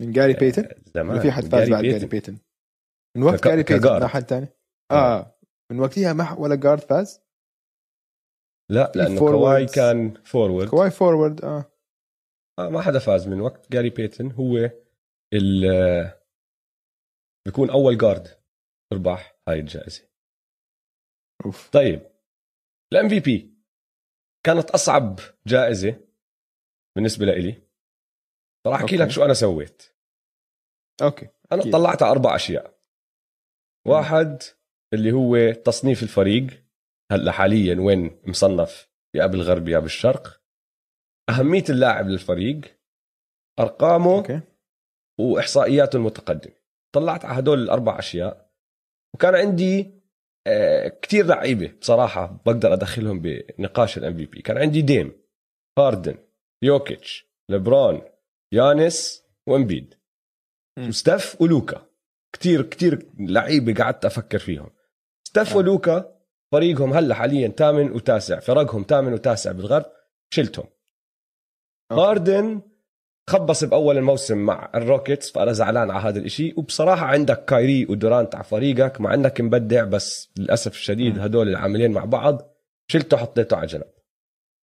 من 0.00 0.12
جاري 0.12 0.32
بيتن 0.32 0.68
زمان 0.94 1.16
ما 1.16 1.20
في 1.20 1.30
حد 1.30 1.44
فاز 1.44 1.68
بعد 1.68 1.82
بيتن. 1.82 1.98
جاري 1.98 2.06
بيتن 2.06 2.38
من 3.16 3.22
وقت 3.22 3.44
جاري 3.44 3.62
بيتن. 3.62 4.00
ما 4.00 4.06
حد 4.06 4.22
ثاني 4.22 4.48
آه. 4.90 5.38
من 5.72 5.80
وقتها 5.80 6.12
ما 6.12 6.32
ولا 6.38 6.54
guard 6.54 6.80
فاز؟ 6.80 7.20
لا 8.70 8.92
لأنه. 8.94 9.18
كواي 9.20 9.66
كان 9.66 10.14
forward 10.24 10.68
كواي 10.68 10.90
forward 10.90 11.44
آه. 11.44 11.72
آه 12.58 12.68
ما 12.68 12.82
حدا 12.82 12.98
فاز 12.98 13.28
من 13.28 13.40
وقت. 13.40 13.72
جاري 13.72 13.90
بيتن 13.90 14.32
هو 14.32 14.56
ال 15.34 15.62
بيكون 17.46 17.70
أول 17.70 17.98
guard 17.98 18.28
تربح 18.92 19.38
هاي 19.48 19.60
الجائزة. 19.60 20.08
أوف. 21.46 21.70
طيب 21.70 22.10
ال 22.92 23.08
MVP 23.08 23.54
كانت 24.46 24.70
أصعب 24.70 25.18
جائزة 25.46 26.00
بالنسبة 26.96 27.26
لإلي. 27.26 27.62
فراح 28.64 28.80
أحكي 28.80 28.96
لك. 28.96 29.10
شو 29.10 29.24
أنا 29.24 29.34
سويت. 29.34 29.82
okay 31.02 31.28
أنا 31.52 31.60
أكيد. 31.60 31.72
طلعت 31.72 32.02
على 32.02 32.12
أربع 32.12 32.36
أشياء. 32.36 32.78
واحد 33.86 34.42
اللي 34.94 35.12
هو 35.12 35.52
تصنيف 35.52 36.02
الفريق. 36.02 36.46
هلا 37.12 37.32
حاليا 37.32 37.80
وين 37.80 38.20
مصنف؟ 38.26 38.88
يا 39.14 39.26
بالغرب 39.26 39.68
يا 39.68 39.78
بالشرق 39.78 40.42
أهمية 41.30 41.64
اللاعب 41.70 42.08
للفريق 42.08 42.60
أرقامه 43.60 44.16
okay. 44.16 44.40
وإحصائياته 45.20 45.96
المتقدمة. 45.96 46.54
طلعت 46.94 47.24
على 47.24 47.38
هدول 47.38 47.62
الأربع 47.62 47.98
أشياء 47.98 48.50
وكان 49.14 49.34
عندي 49.34 49.98
آه، 50.46 50.88
كتير 50.88 51.26
لعيبة 51.26 51.72
بصراحة 51.80 52.42
بقدر 52.46 52.72
أدخلهم 52.72 53.20
بنقاش 53.20 53.98
ال 53.98 54.16
MVP. 54.16 54.42
كان 54.42 54.58
عندي 54.58 54.82
ديم 54.82 55.12
هاردن 55.78 56.18
يوكيتش 56.62 57.26
لبرون 57.50 58.02
يانس 58.52 59.24
وإمبيد. 59.48 59.94
وستاف 60.88 61.42
ولوكا. 61.42 61.86
كتير 62.32 62.62
كتير 62.62 63.10
لعيبة 63.18 63.74
قعدت 63.74 64.04
أفكر 64.04 64.38
فيهم. 64.38 64.70
ستاف 65.28 65.52
آه. 65.52 65.56
ولوكا 65.56 66.18
فريقهم 66.52 66.92
هلا 66.92 67.14
حاليا 67.14 67.48
ثامن 67.48 67.92
وتاسع. 67.92 68.40
فرقهم 68.40 68.84
ثامن 68.88 69.12
وتاسع 69.12 69.52
بالغرب. 69.52 69.84
شلتهم. 70.30 70.66
هاردن 71.92 72.60
خبص 73.30 73.64
بأول 73.64 73.98
الموسم 73.98 74.38
مع 74.38 74.70
الروكيتس 74.74 75.30
فأنا 75.30 75.52
زعلان 75.52 75.90
على 75.90 76.08
هذا 76.08 76.18
الإشي. 76.18 76.54
وبصراحة 76.56 77.06
عندك 77.06 77.44
كايري 77.44 77.86
ودورانت 77.90 78.34
على 78.34 78.44
فريقك 78.44 79.00
مع 79.00 79.14
إنك 79.14 79.40
مبدع 79.40 79.84
بس 79.84 80.30
للأسف 80.38 80.72
الشديد. 80.72 81.18
هدول 81.18 81.48
العاملين 81.48 81.92
مع 81.92 82.04
بعض. 82.04 82.54
شلته 82.90 83.16
حطيته 83.16 83.56
على 83.56 83.66
جنب. 83.66 83.92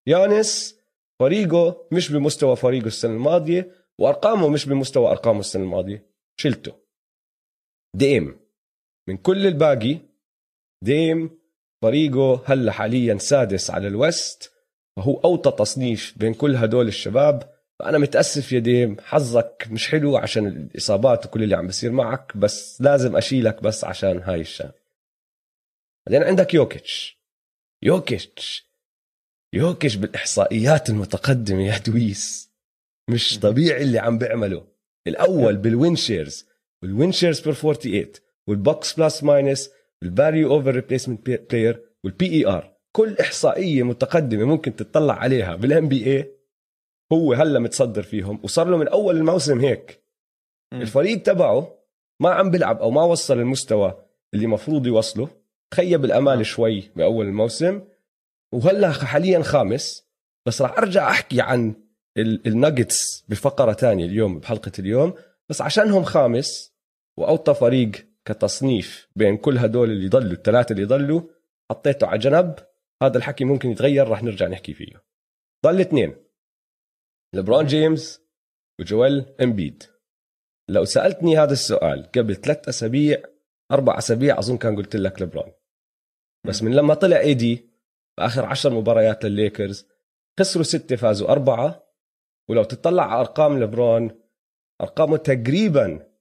يانس 0.07 0.81
فريقه 1.21 1.87
مش 1.93 2.13
بمستوى 2.13 2.57
فريقه 2.57 2.87
السنة 2.87 3.13
الماضية 3.13 3.71
وأرقامه 3.99 4.49
مش 4.49 4.67
بمستوى 4.67 5.11
أرقامه 5.11 5.41
السنة 5.41 5.63
الماضية. 5.63 6.11
شلته 6.37 6.73
ديم 7.97 8.41
من 9.09 9.17
كل 9.17 9.47
الباقي 9.47 10.14
ديم 10.83 11.39
فريقه 11.83 12.43
هلا 12.47 12.73
حاليا 12.73 13.19
سادس 13.19 13.71
على 13.71 13.89
ال 13.89 14.02
West 14.02 14.53
فهو 14.97 15.21
أوطى 15.25 15.51
تصنيف 15.51 16.15
بين 16.17 16.35
كل 16.35 16.57
هدول 16.57 16.89
الشباب 16.89 17.55
فأنا 17.79 17.99
متأسف 17.99 18.53
يا 18.53 18.59
ديم 18.59 18.97
حظك 19.01 19.69
مش 19.71 19.89
حلو 19.89 20.17
عشان 20.17 20.47
الإصابات 20.47 21.27
وكل 21.27 21.43
اللي 21.43 21.57
عم 21.57 21.67
بيصير 21.67 21.93
معك 21.93 22.37
بس 22.37 22.81
لازم 22.83 23.17
أشيلك 23.17 23.63
بس 23.63 23.85
عشان 23.85 24.23
هاي 24.23 24.41
الشغلة. 24.41 24.85
بعدين 26.07 26.23
عندك 26.23 26.55
يوكيتش. 26.55 27.19
يوكيتش. 27.83 28.67
يوكيتش 29.55 29.97
بالإحصائيات 29.97 30.91
المتقدمة 30.91 31.67
يا 31.67 31.79
دويس. 31.79 32.51
مش 33.11 33.39
طبيعي 33.39 33.83
اللي 33.83 33.99
عم 33.99 34.19
بيعمله. 34.19 34.67
الأول 35.07 35.57
بال 35.57 35.73
win 35.73 35.97
shares 35.97 36.47
وال 36.83 36.95
win 36.95 37.13
shares 37.13 37.41
per 37.41 37.55
48 37.55 38.13
وال 38.49 38.70
box 38.70 39.01
plus 39.01 39.23
minus. 39.25 39.71
وال 40.05 40.19
value 40.19 40.55
over 40.55 40.75
replacement 40.75 41.31
player 41.31 41.85
وال 42.05 42.33
PER 42.33 42.77
كل 42.93 43.17
إحصائية 43.21 43.83
متقدمة 43.83 44.45
ممكن 44.45 44.77
تطلع 44.77 45.15
عليها 45.15 45.57
بال 45.57 45.89
NBA 45.89 46.35
هو 47.13 47.33
هلا 47.33 47.59
متصدر 47.59 48.03
فيهم 48.03 48.41
وصار 48.43 48.69
له 48.69 48.77
من 48.77 48.89
أول 48.89 49.17
الموسم 49.17 49.61
هيك. 49.61 50.05
مم. 50.73 50.81
الفريق 50.81 51.23
تبعه 51.23 51.79
ما 52.21 52.31
عم 52.31 52.51
بيلعب 52.51 52.79
أو 52.79 52.91
ما 52.91 53.03
وصل 53.03 53.41
المستوى 53.41 54.05
اللي 54.35 54.47
مفروض 54.47 54.87
يوصله. 54.87 55.29
خيب 55.75 56.05
الأمال 56.05 56.39
آه. 56.39 56.43
شوي 56.43 56.91
بأول 56.97 57.27
الموسم. 57.27 57.83
وهلا 58.53 58.93
حاليا 58.93 59.43
خامس. 59.43 60.09
بس 60.47 60.63
راح 60.63 60.79
أرجع 60.79 61.11
أحكي 61.11 61.41
عن 61.41 61.75
الناجتس 62.19 63.25
بفقرة 63.29 63.73
تانية 63.73 64.05
اليوم 64.05 64.39
بحلقة 64.39 64.73
اليوم. 64.79 65.15
بس 65.49 65.61
عشانهم 65.61 66.03
خامس 66.03 66.75
وأوطى 67.17 67.55
فريق 67.55 68.14
كتصنيف 68.29 69.09
بين 69.17 69.37
كل 69.37 69.59
هدول 69.59 69.91
اللي 69.91 70.09
ضلوا 70.09 70.33
الثلاثة 70.33 70.73
اللي 70.73 70.85
ضلوا 70.85 71.23
حطيته 71.71 72.07
على 72.07 72.19
جنب 72.19 72.55
هذا 73.03 73.19
الحكي 73.19 73.45
ممكن 73.45 73.71
يتغير 73.71 74.09
راح 74.09 74.23
نرجع 74.23 74.49
نحكي 74.49 74.75
فيه. 74.75 75.05
ضل 75.65 75.81
اثنين. 75.81 76.17
لبرون 77.35 77.67
جيمس 77.67 78.23
وجويل 78.81 79.27
إمبيد. 79.43 79.83
لو 80.71 80.85
سألتني 80.85 81.39
هذا 81.39 81.53
السؤال 81.53 82.11
قبل 82.13 82.35
ثلاث 82.35 82.69
أسابيع 82.69 83.23
أربع 83.73 83.99
أسابيع 83.99 84.39
أظن 84.39 84.57
كان 84.57 84.77
قلت 84.77 84.97
لك 84.97 85.23
لبرون 85.23 85.53
بس 86.47 86.63
من 86.63 86.75
لما 86.75 86.95
طلع 86.95 87.19
اي 87.19 87.35
دي 87.35 87.71
بآخر 88.19 88.45
عشر 88.45 88.71
مباريات 88.71 89.25
للليكرز 89.25 89.87
خسروا 90.41 90.65
ستة 90.65 90.97
فازوا 90.97 91.29
أربعة. 91.29 91.85
ولو 92.51 92.65
تطلع 92.65 93.03
على 93.03 93.21
أرقام 93.21 93.63
لبرون 93.63 94.21
أرقامه 94.81 95.17
تقريبا 95.17 96.15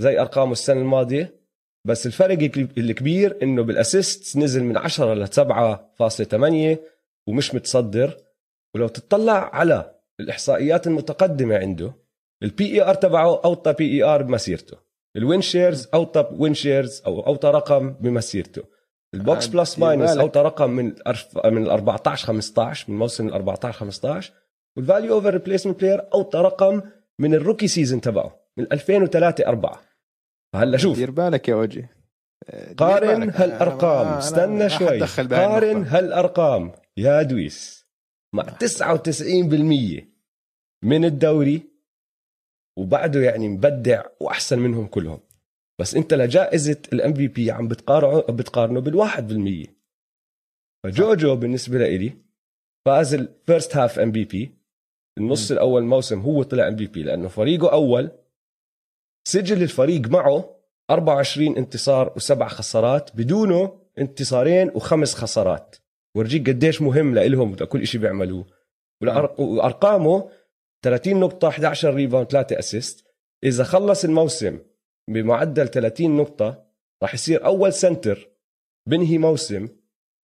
زي 0.00 0.20
أرقامه 0.20 0.52
السنة 0.52 0.80
الماضية 0.80 1.39
بس 1.84 2.06
الفرق 2.06 2.38
الكبير 2.78 3.38
إنه 3.42 3.62
بالأسيست 3.62 4.36
نزل 4.36 4.64
من 4.64 4.76
10 4.76 5.14
ل 5.14 5.28
7.8 5.28 6.78
ومش 7.26 7.54
متصدر. 7.54 8.16
ولو 8.74 8.88
تطلع 8.88 9.54
على 9.54 9.94
الإحصائيات 10.20 10.86
المتقدمة 10.86 11.56
عنده 11.56 11.92
ال 12.42 12.66
PER 12.66 12.94
تبعه 12.94 13.40
أوطى 13.44 13.72
PER 13.72 14.22
بمسيرته. 14.22 14.76
ال 15.16 15.22
win 15.22 15.40
shares 15.40 15.88
أوطى 15.94 16.28
win 16.32 16.54
shares 16.54 17.02
أو 17.06 17.20
أوطى 17.26 17.48
رقم 17.48 17.92
بمسيرته. 17.92 18.62
ال 19.14 19.22
box 19.22 19.46
plus 19.46 19.78
minus. 19.78 20.10
أوطى 20.20 20.40
رقم 20.40 20.70
من 20.70 20.84
من 21.44 21.62
ال 21.62 21.70
14 21.70 22.26
15 22.26 22.92
من 22.92 22.98
موسم 22.98 23.28
ال 23.28 23.32
14 23.32 23.78
15 23.78 24.32
وال 24.76 24.87
value 24.87 25.14
over 25.14 25.30
replacement 25.30 25.80
player 25.80 26.02
أوطى 26.14 26.38
رقم 26.38 26.82
من 27.18 27.34
ال 27.34 27.39
rookie 27.39 27.68
season 27.68 28.00
تبعه 28.00 28.40
من 28.56 28.66
2003 28.72 29.46
4 29.46 29.89
فهلا 30.52 30.78
شوف. 30.78 30.96
دير 30.96 31.10
بالك 31.10 31.48
يا 31.48 31.64
دير 31.64 31.86
قارن. 32.78 33.32
أنا- 33.32 33.40
هالأرقام. 33.40 34.04
أنا- 34.04 34.08
أنا 34.08 34.18
استنى 34.18 34.58
ما 34.58 34.68
شوي. 34.68 34.98
قارن. 35.36 35.84
هالأرقام 35.84 36.72
يا 36.96 37.22
دويس. 37.22 37.86
مع 38.34 38.42
99% 38.42 40.08
من 40.84 41.04
الدوري 41.04 41.62
وبعده 42.78 43.20
يعني 43.20 43.48
مبدع 43.48 44.04
وأحسن 44.20 44.58
منهم 44.58 44.86
كلهم. 44.86 45.20
بس 45.80 45.94
أنت 45.94 46.14
لجائزة 46.14 46.76
ال 46.92 47.14
MVP 47.14 47.50
عم 47.50 47.68
بتقارنه 47.68 48.20
بتقارنه 48.20 48.80
بالواحد 48.80 49.28
بالمية. 49.28 49.66
فجوجو 50.84 51.36
بالنسبة 51.36 51.78
لإلي 51.78 52.12
فاز 52.86 53.14
ال 53.14 53.24
first 53.24 53.76
half 53.76 53.98
MVP 53.98 54.54
النص 55.18 55.50
مم. 55.50 55.56
الأول 55.58 55.82
موسم 55.84 56.20
هو 56.20 56.42
طلع 56.42 56.68
MVP 56.68 57.02
لأنه 57.02 57.28
فريقه 57.28 57.72
أول 57.72 58.10
سجل 59.24 59.62
الفريق 59.62 60.08
معه 60.08 60.56
24 60.90 61.56
انتصار 61.56 62.12
وسبع 62.16 62.48
خسارات 62.48 63.10
بدونه 63.16 63.80
انتصارين 63.98 64.70
وخمس 64.74 65.14
خسارات. 65.14 65.76
ورجيك 66.14 66.48
قديش 66.48 66.82
مهم 66.82 67.14
لإلهم 67.14 67.54
كل 67.54 67.86
شيء 67.86 68.00
بيعملوه. 68.00 68.46
وأرقامه 69.38 70.30
30 70.82 71.20
نقطة 71.20 71.48
11 71.48 71.94
rebound 71.94 72.26
3 72.26 72.58
assist 72.58 73.04
إذا 73.44 73.64
خلص 73.64 74.04
الموسم 74.04 74.58
بمعدل 75.08 75.68
30 75.68 76.16
نقطة 76.16 76.66
راح 77.02 77.14
يصير 77.14 77.44
أول 77.44 77.72
center 77.72 78.28
بنهي 78.88 79.18
موسم 79.18 79.68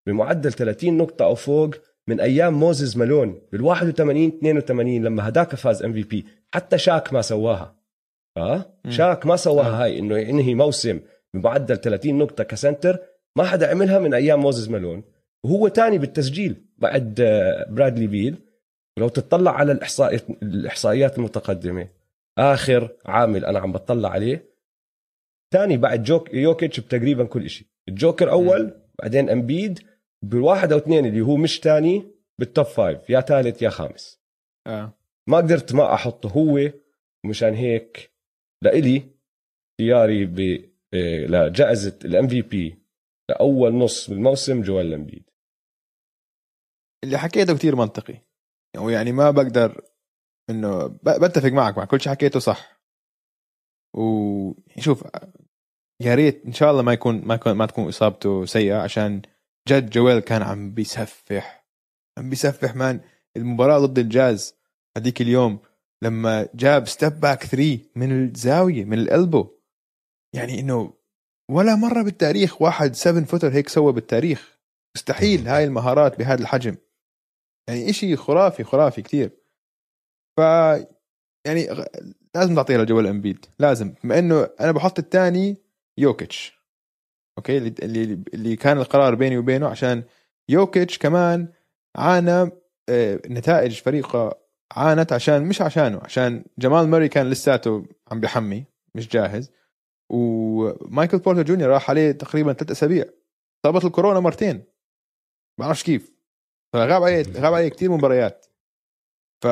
بمعدل 0.06 0.52
30 0.52 0.96
نقطة 0.96 1.24
أو 1.24 1.34
فوق 1.34 1.74
من 2.08 2.20
أيام 2.20 2.54
موزز 2.54 2.96
مالون 2.96 3.42
بال 3.52 3.62
81 3.62 4.26
82 4.26 5.04
لما 5.04 5.28
هداك 5.28 5.54
فاز 5.54 5.82
MVP 5.82 6.26
حتى 6.54 6.78
شاك 6.78 7.12
ما 7.12 7.22
سواها. 7.22 7.75
آه 8.36 8.76
مم. 8.84 8.90
شاك 8.90 9.26
ما 9.26 9.36
سواها 9.36 9.68
آه. 9.68 9.84
هاي 9.84 9.98
إنه 9.98 10.18
ينهي 10.18 10.54
موسم 10.54 11.00
بمعدل 11.34 11.76
30 11.76 12.18
نقطة 12.18 12.44
ك 12.44 12.52
center 12.52 12.98
ما 13.36 13.44
حدا 13.44 13.70
عملها 13.70 13.98
من 13.98 14.14
أيام 14.14 14.40
موزس 14.40 14.68
مالون 14.68 15.04
وهو 15.44 15.68
تاني 15.68 15.98
بالتسجيل 15.98 16.64
بعد 16.78 17.20
آه، 17.20 17.66
برادلي 17.70 18.06
بيل 18.06 18.36
ولو 18.96 19.08
تطلع 19.08 19.50
على 19.50 19.72
الإحصائيات 19.72 20.30
الإحصائيات 20.42 21.18
المتقدمة 21.18 21.88
آخر 22.38 22.96
عامل 23.06 23.44
أنا 23.44 23.58
عم 23.58 23.72
بطلع 23.72 24.08
عليه 24.08 24.56
ثاني 25.52 25.76
بعد 25.76 26.02
جوك 26.02 26.34
يوكيتش 26.34 26.80
بتقريبا 26.80 27.24
كل 27.24 27.50
شيء 27.50 27.66
الجوكر 27.88 28.30
أول 28.30 28.74
بعدين 28.98 29.30
أمبيد 29.30 29.80
بالواحد 30.22 30.72
أو 30.72 30.78
اثنين 30.78 31.06
اللي 31.06 31.20
هو 31.20 31.36
مش 31.36 31.60
ثاني 31.60 32.04
بال 32.38 32.49
top 32.49 32.66
five 32.66 33.10
يا 33.10 33.20
ثالث 33.20 33.62
يا 33.62 33.70
خامس 33.70 34.20
آه. 34.66 34.92
ما 35.26 35.36
قدرت 35.36 35.74
ما 35.74 35.94
أحطه 35.94 36.28
هو 36.28 36.70
مشان 37.24 37.54
هيك 37.54 38.15
لإلي 38.66 39.10
اختياري 39.72 40.26
ب 40.26 40.38
إيه، 40.94 41.26
لجائزة 41.26 41.98
ال 42.04 42.28
MVP 42.28 42.78
لأول 43.30 43.74
نص 43.74 44.10
من 44.10 44.16
الموسم 44.16 44.62
جويل 44.62 44.94
امبيد 44.94 45.30
اللي 47.04 47.18
حكيته 47.18 47.56
كتير 47.56 47.76
منطقي. 47.76 48.22
ويعني 48.78 49.12
ما 49.12 49.30
بقدر 49.30 49.80
إنه 50.50 50.86
بتفق 51.02 51.48
معك 51.48 51.78
مع 51.78 51.84
كل 51.84 52.00
شيء 52.00 52.12
حكيته 52.12 52.40
صح. 52.40 52.80
وشوف 53.96 55.04
يا 56.02 56.14
ريت 56.14 56.44
إن 56.46 56.52
شاء 56.52 56.70
الله 56.70 56.82
ما 56.82 56.92
يكون 56.92 57.24
ما 57.24 57.34
يكون 57.34 57.52
ما 57.52 57.66
تكون 57.66 57.88
إصابته 57.88 58.44
سيئة 58.44 58.76
عشان 58.76 59.22
جد 59.68 59.90
جويل 59.90 60.18
كان 60.18 60.42
عم 60.42 60.74
بيسفح. 60.74 61.66
عم 62.18 62.30
بيسفح 62.30 62.74
man. 62.74 63.00
المباراة 63.36 63.78
ضد 63.78 63.98
الجاز 63.98 64.54
هذيك 64.96 65.20
اليوم 65.20 65.58
لما 66.02 66.48
جاب 66.54 66.86
step 66.86 67.20
back 67.20 67.44
3 67.44 67.78
من 67.96 68.24
الزاوية 68.28 68.84
من 68.84 68.98
ال 68.98 69.05
elbow. 69.05 69.48
يعني 70.34 70.60
إنه 70.60 70.92
ولا 71.50 71.76
مرة 71.76 72.02
بالتاريخ 72.02 72.62
واحد 72.62 72.94
7 72.94 73.24
footer 73.24 73.52
هيك 73.52 73.68
سوى 73.68 73.92
بالتاريخ. 73.92 74.58
مستحيل 74.96 75.48
هاي 75.48 75.64
المهارات 75.64 76.18
بهذا 76.18 76.42
الحجم. 76.42 76.76
يعني 77.68 77.90
إشي 77.90 78.16
خرافي 78.16 78.64
خرافي 78.64 79.02
كتير. 79.02 79.30
ف 80.36 80.40
يعني 81.46 81.66
لازم 82.34 82.54
تعطيها 82.54 82.78
لجويل 82.78 83.06
امبيد 83.06 83.46
لازم. 83.58 83.94
بما 84.04 84.18
إنه 84.18 84.48
أنا 84.60 84.72
بحط 84.72 84.98
الثاني 84.98 85.56
يوكيتش 85.98 86.56
أوكي؟ 87.38 87.58
اللي 87.58 87.74
اللي 87.82 88.22
اللي 88.34 88.56
كان 88.56 88.78
القرار 88.78 89.14
بيني 89.14 89.38
وبينه 89.38 89.68
عشان 89.68 90.04
يوكيتش 90.48 90.98
كمان 90.98 91.48
عانى 91.96 92.50
آه، 92.88 93.20
نتائج 93.26 93.80
فريقه 93.80 94.45
عانت 94.72 95.12
عشان 95.12 95.44
مش 95.44 95.62
عشانه 95.62 96.00
عشان 96.04 96.44
جمال 96.58 96.88
موري 96.88 97.08
كان 97.08 97.30
لساته 97.30 97.86
عم 98.12 98.20
بيحمي 98.20 98.64
مش 98.94 99.08
جاهز. 99.08 99.50
ومايكل 100.10 101.18
بورتر 101.18 101.42
جونيور 101.42 101.70
راح 101.70 101.90
عليه 101.90 102.12
تقريبا 102.12 102.52
ثلاث 102.52 102.70
أسابيع. 102.70 103.04
صابته 103.66 103.84
الكورونا 103.84 104.20
مرتين. 104.20 104.56
ما 104.56 105.64
بعرفش 105.66 105.82
كيف. 105.82 106.12
فغاب 106.72 107.02
عليه 107.02 107.24
غاب 107.36 107.54
عليه 107.54 107.68
كثير 107.68 107.90
مباريات. 107.90 108.46
ف 109.44 109.46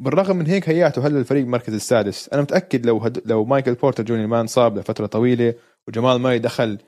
بالرغم 0.00 0.36
من 0.36 0.46
هيك 0.46 0.68
هياته 0.68 1.06
هلا 1.06 1.18
الفريق 1.18 1.42
المركز 1.42 1.74
السادس؟ 1.74 2.28
أنا 2.28 2.42
متأكد 2.42 2.86
لو 2.86 2.98
هد... 2.98 3.22
لو 3.24 3.44
مايكل 3.44 3.74
بورتر 3.74 4.04
جونيور 4.04 4.26
ما 4.26 4.40
انصاب 4.40 4.78
لفترة 4.78 5.06
طويلة 5.06 5.54
وجمال 5.88 6.16
موري 6.16 6.38
دخل 6.38 6.78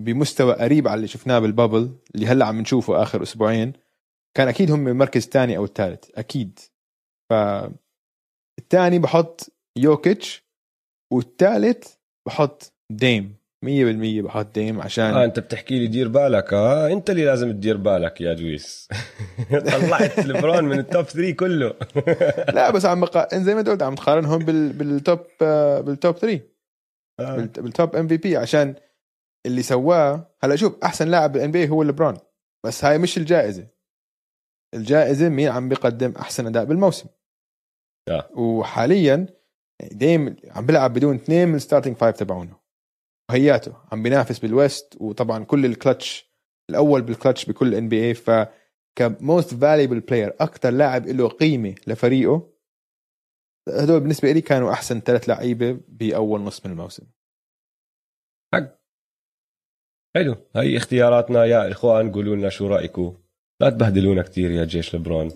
بمستوى 0.00 0.54
قريب 0.54 0.88
على 0.88 0.96
اللي 0.96 1.08
شفناه 1.08 1.38
بال 1.38 1.53
bubble 1.53 1.96
اللي 2.14 2.26
هلأ 2.26 2.46
عم 2.46 2.60
نشوفه 2.60 3.02
آخر 3.02 3.22
أسبوعين 3.22 3.72
كان 4.36 4.48
أكيد 4.48 4.70
هم 4.70 4.88
المركز 4.88 5.24
الثاني 5.24 5.56
أو 5.56 5.64
الثالث 5.64 6.04
أكيد. 6.14 6.58
ف 7.30 7.34
الثاني 8.58 8.98
بحط 8.98 9.52
يوكيتش 9.78 10.44
والثالث 11.12 11.94
بحط 12.26 12.72
ديم. 12.92 13.36
100% 13.64 13.68
بحط 14.24 14.46
ديم 14.54 14.80
عشان 14.82 15.04
آه 15.04 15.24
أنت 15.24 15.38
بتحكي 15.40 15.78
لي 15.78 15.86
دير 15.86 16.08
بالك 16.08 16.52
آه 16.54 16.88
أنت 16.92 17.10
اللي 17.10 17.24
لازم 17.24 17.52
تدير 17.52 17.76
بالك 17.76 18.20
يا 18.20 18.32
دويس 18.34 18.88
طلعت 19.72 20.18
ليبرون 20.18 20.64
من 20.64 20.78
ال 20.78 20.85
top 20.85 21.04
3 21.04 21.30
كله. 21.32 21.74
لا 22.56 22.70
بس 22.70 22.84
عم 22.86 23.00
بقى 23.00 23.28
زي 23.34 23.54
ما 23.54 23.60
أنت 23.60 23.68
قلت 23.68 23.82
عم 23.82 23.94
تقارنهم 23.94 24.38
بال... 24.38 24.72
بال 24.72 24.91
top 24.91 25.20
بال 25.84 25.97
top 25.97 26.16
3 26.16 26.40
آه. 27.20 27.36
بالت- 27.36 27.60
بال 27.60 27.74
top 27.74 27.96
MVP 27.96 28.36
عشان 28.36 28.74
اللي 29.46 29.62
سواه 29.62 30.34
هلا 30.42 30.56
شوف 30.56 30.76
أحسن 30.84 31.08
لاعب 31.08 31.32
بال 31.32 31.50
NB 31.50 31.68
هو 31.68 31.82
ليبرون. 31.82 32.14
بس 32.66 32.84
هاي 32.84 32.98
مش 32.98 33.18
الجائزة. 33.18 33.66
الجائزة 34.74 35.28
مين 35.28 35.48
عم 35.48 35.68
بيقدم 35.68 36.12
أحسن 36.12 36.46
أداء 36.46 36.64
بالموسم. 36.64 37.08
آه. 38.08 38.30
وحاليا 38.38 39.26
ديم 39.92 40.36
عم 40.50 40.66
بيلعب 40.66 40.94
بدون 40.94 41.14
اثنين 41.14 41.48
من 41.48 41.54
ال 41.54 41.59
starting 41.59 41.96
five 41.96 42.16
تبعونه. 42.16 42.56
وهياته 43.30 43.76
عم 43.92 44.02
بينافس 44.02 44.38
بال 44.38 44.57
West 44.57 44.96
وطبعا 45.00 45.44
كل 45.44 45.64
الكلتش 45.66 46.34
الأول 46.70 47.02
بالكلتش 47.02 47.46
بكل 47.46 47.74
NBA 47.74 48.14
ف 48.14 48.30
ك 48.98 49.09
most 49.09 49.54
valuable 49.54 50.00
player 50.00 50.36
أكثر 50.40 50.70
لاعب 50.70 51.06
له 51.06 51.28
قيمة 51.28 51.74
لفريقه 51.86 52.54
هدول 53.68 54.00
بالنسبة 54.00 54.32
لي 54.32 54.40
كانوا 54.40 54.72
أحسن 54.72 55.00
ثلاث 55.00 55.28
لعيبة 55.28 55.80
بأول 55.88 56.40
نص 56.40 56.66
من 56.66 56.72
الموسم. 56.72 57.06
حلو. 60.16 60.36
هي 60.56 60.76
اختياراتنا 60.76 61.44
يا 61.44 61.70
إخوان 61.70 62.12
قولوا 62.12 62.36
لنا 62.36 62.48
شو 62.48 62.66
رايكم 62.66 63.23
لا 63.64 63.70
تبهدلونا 63.70 64.22
كثير 64.22 64.50
يا 64.50 64.64
جيش 64.64 64.94
لبرون 64.94 65.30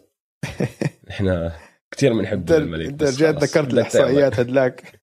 إحنا 1.11 1.53
كثير 1.91 2.12
بنحب 2.12 2.53
الملك 2.53 2.87
انت 2.87 3.03
رجعت 3.03 3.35
ذكرت 3.35 3.72
الإحصائيات 3.72 4.41
هدلاك. 4.41 4.83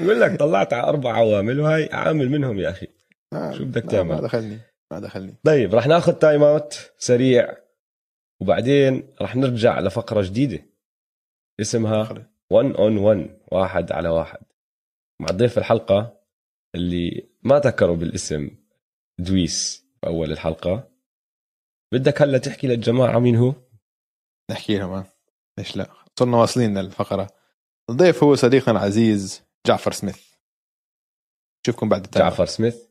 بقول 0.00 0.20
لك 0.20 0.38
طلعت 0.38 0.72
على 0.72 0.88
أربع 0.88 1.12
عوامل 1.12 1.60
وهي 1.60 1.88
عامل 1.92 2.28
منهم 2.28 2.58
يا 2.58 2.70
أخي. 2.70 2.86
آه، 3.32 3.52
شو 3.52 3.64
بدك 3.64 3.90
تعمل؟ 3.90 4.14
ما 4.14 4.20
دخلني 4.20 4.58
ما 4.92 5.00
دخلني. 5.00 5.34
طيب 5.44 5.74
رح 5.74 5.86
ناخذ 5.86 6.12
تايم 6.12 6.42
أوت 6.42 6.92
سريع 6.98 7.56
وبعدين 8.40 9.14
رح 9.22 9.36
نرجع 9.36 9.80
لفقرة 9.80 10.22
جديدة. 10.22 10.58
اسمها 11.60 12.04
خلص. 12.04 12.22
1 12.50 12.72
on 12.72 12.96
1 12.96 13.38
واحد 13.52 13.92
على 13.92 14.08
واحد. 14.08 14.40
مع 15.20 15.26
ضيف 15.32 15.58
الحلقة 15.58 16.20
اللي 16.74 17.28
ما 17.42 17.58
ذكروا 17.58 17.96
بالاسم 17.96 18.50
دويس. 19.18 19.89
في 20.00 20.06
اول 20.06 20.32
الحلقة. 20.32 20.90
بدك 21.92 22.22
هلا 22.22 22.38
تحكي 22.38 22.66
للجماعة 22.66 23.18
مين 23.18 23.36
هو؟ 23.36 23.54
نحكي 24.50 24.78
لهم 24.78 24.92
آه. 24.92 25.06
ليش 25.58 25.76
لا؟ 25.76 25.90
صرنا 26.18 26.36
واصلين 26.36 26.78
للفقرة. 26.78 27.30
الضيف 27.90 28.22
هو 28.24 28.34
صديقنا 28.34 28.78
العزيز 28.78 29.42
جعفر 29.66 29.92
سميث. 29.92 30.34
نشوفكم 31.64 31.88
بعد 31.88 32.04
ال 32.04 32.09
time 32.09 32.28
جعفر 32.28 32.46
سميث. 32.46 32.86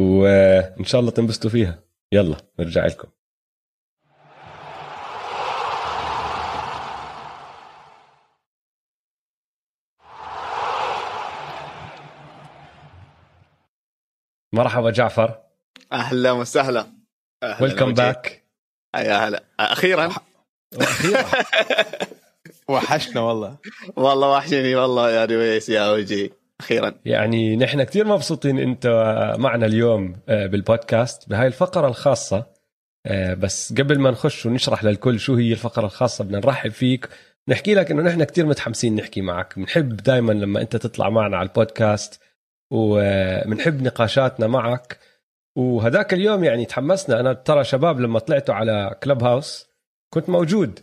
وان 0.00 0.84
شاء 0.84 1.00
الله 1.00 1.10
تنبسطوا 1.10 1.50
فيها. 1.50 1.84
يلا 2.12 2.36
نرجع 2.58 2.86
لكم. 2.86 3.08
مرحبا 14.54 14.90
جعفر. 14.90 15.51
أهلا 15.92 16.32
وسهلا. 16.32 16.86
ويلكم. 17.60 17.94
باك 17.94 18.42
يا 18.96 19.28
هلا 19.28 19.42
أخيرا. 19.60 20.10
وأخيرا. 20.76 21.24
وحشنا 22.68 23.20
والله. 23.20 23.56
والله 23.96 24.30
وحشني 24.30 24.74
والله 24.74 25.10
يا 25.10 25.24
رويس 25.24 25.68
يا 25.68 25.90
وجي 25.90 26.32
أخيرا. 26.60 26.94
يعني 27.04 27.56
نحن 27.56 27.82
كتير 27.82 28.06
مبسوطين 28.06 28.58
أنت 28.58 28.86
معنا 29.38 29.66
اليوم 29.66 30.16
آه، 30.28 30.46
بالبودكاست 30.46 31.28
بهاي 31.28 31.46
الفقرة 31.46 31.88
الخاصة. 31.88 32.46
آه، 33.06 33.34
بس 33.34 33.72
قبل 33.72 33.98
ما 33.98 34.10
نخش 34.10 34.46
ونشرح 34.46 34.84
للكل 34.84 35.20
شو 35.20 35.34
هي 35.34 35.52
الفقرة 35.52 35.86
الخاصة 35.86 36.24
بدنا 36.24 36.38
نرحب 36.38 36.70
فيك. 36.70 37.08
نحكي 37.48 37.74
لك 37.74 37.90
إنه 37.90 38.02
نحن 38.02 38.24
كتير 38.24 38.46
متحمسين 38.46 38.94
نحكي 38.94 39.20
معك. 39.20 39.58
بنحب 39.58 39.96
دائما 39.96 40.32
لما 40.32 40.60
أنت 40.60 40.76
تطلع 40.76 41.10
معنا 41.10 41.36
على 41.36 41.48
البودكاست 41.48 42.20
وبنحب 42.70 43.82
نقاشاتنا 43.82 44.46
معك. 44.46 44.98
وهذاك 45.56 46.14
اليوم 46.14 46.44
يعني 46.44 46.64
تحمسنا. 46.64 47.20
أنا 47.20 47.32
ترى 47.32 47.64
شباب 47.64 48.00
لما 48.00 48.18
طلعتوا 48.18 48.54
على 48.54 48.96
كلب 49.02 49.22
هاوس 49.24 49.66
كنت 50.14 50.28
موجود 50.28 50.80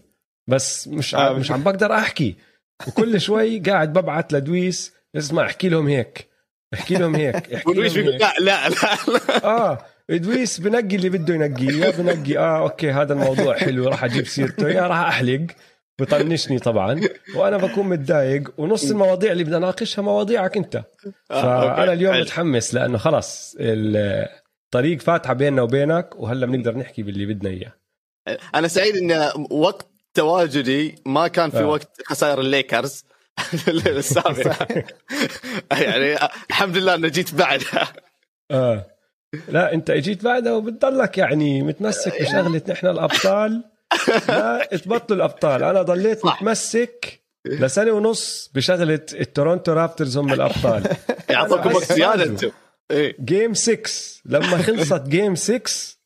بس 0.48 0.88
مش 0.88 1.16
آه، 1.16 1.34
مش 1.34 1.52
عم 1.52 1.64
بقدر 1.64 1.94
أحكي. 1.94 2.36
وكل 2.88 3.22
شوي 3.28 3.60
قاعد 3.60 3.94
ببعت 3.94 4.34
لدويس 4.34 4.94
اسمع 5.18 5.46
احكي 5.46 5.70
لهم 5.70 5.88
هيك 5.88 6.30
احكي 6.74 6.96
لهم 6.96 7.16
هيك 7.16 7.54
احكي 7.54 7.74
لهم 7.74 8.08
هيك. 8.08 8.22
لا 8.22 8.34
لا 8.40 8.70
لا 8.70 9.46
آه 9.46 9.78
ادويس 10.10 10.60
بنقي 10.60 10.96
اللي 10.96 11.10
بده 11.10 11.34
ينقي 11.34 11.66
يا 11.66 11.90
بنقي. 11.90 12.38
آه 12.38 12.60
أوكي 12.62 12.92
هذا 12.92 13.14
الموضوع 13.14 13.58
حلو 13.58 13.88
راح 13.88 14.04
أجيب 14.04 14.28
سيرته. 14.28 14.70
يا 14.70 14.82
راح 14.82 14.98
أحلق. 14.98 15.48
بطنشني 16.00 16.60
طبعا. 16.60 17.02
وأنا 17.36 17.58
بكون 17.58 17.90
متضايق. 17.90 18.52
ونص 18.58 18.92
المواضيع 18.92 19.32
اللي 19.32 19.44
بدنا 19.44 19.60
ناقشها 19.60 20.02
مواضيعك 20.02 20.58
أنت. 20.58 20.76
آه، 21.32 21.76
فأنا. 21.76 21.94
اليوم. 21.94 22.20
متحمس 22.20 22.74
لأنه 22.74 22.98
خلص 22.98 23.56
الطريق 24.70 25.02
فاتحة 25.02 25.34
بيننا 25.34 25.62
وبينك 25.62 26.16
وهلا 26.16 26.46
بنقدر 26.46 26.78
نحكي 26.78 27.04
باللي 27.04 27.26
بدنا 27.26 27.50
إياه. 27.50 27.74
أنا 28.56 28.68
سعيد 28.68 28.96
إن 28.96 29.32
وقت 29.52 29.88
تواجدي 30.14 30.96
ما 31.06 31.28
كان 31.28 31.50
في 31.50 31.60
آه. 31.60 31.66
وقت 31.66 32.02
خسائر 32.06 32.40
الليكرز. 32.40 33.06
السابق 33.68 34.56
يعني 35.72 36.18
الحمد 36.50 36.78
لله 36.78 36.96
إنه 36.96 37.08
جيت 37.08 37.34
بعدها. 37.34 37.94
آه. 38.52 38.86
لا 39.48 39.74
أنت 39.74 39.90
اجيت 39.90 40.24
بعدها 40.24 40.54
وبتضلك 40.54 41.18
يعني 41.18 41.62
متمسك 41.62 42.22
بشغلة 42.22 42.62
نحن 42.70 42.88
الأبطال. 42.88 43.64
لا 44.28 44.70
تبطلوا 44.72 45.18
الأبطال. 45.18 45.64
أنا 45.64 45.82
ضليت. 45.82 46.26
متمسك 46.26 47.24
لسنة 47.46 47.92
ونص 47.92 48.52
بشغلة 48.56 49.06
التورونتو 49.14 49.74
رابتورز 49.74 50.18
هم 50.18 50.34
الأبطال. 50.34 50.84
يعطوكم 51.30 51.76
وقت 51.76 51.94
زيادة 51.94 52.24
أنتم. 52.24 52.52
إيه. 52.92 53.16
game 53.20 53.54
6 53.54 53.82
لما 54.26 54.58
خلصت 54.58 55.02
game 55.08 55.36
6 55.36 55.62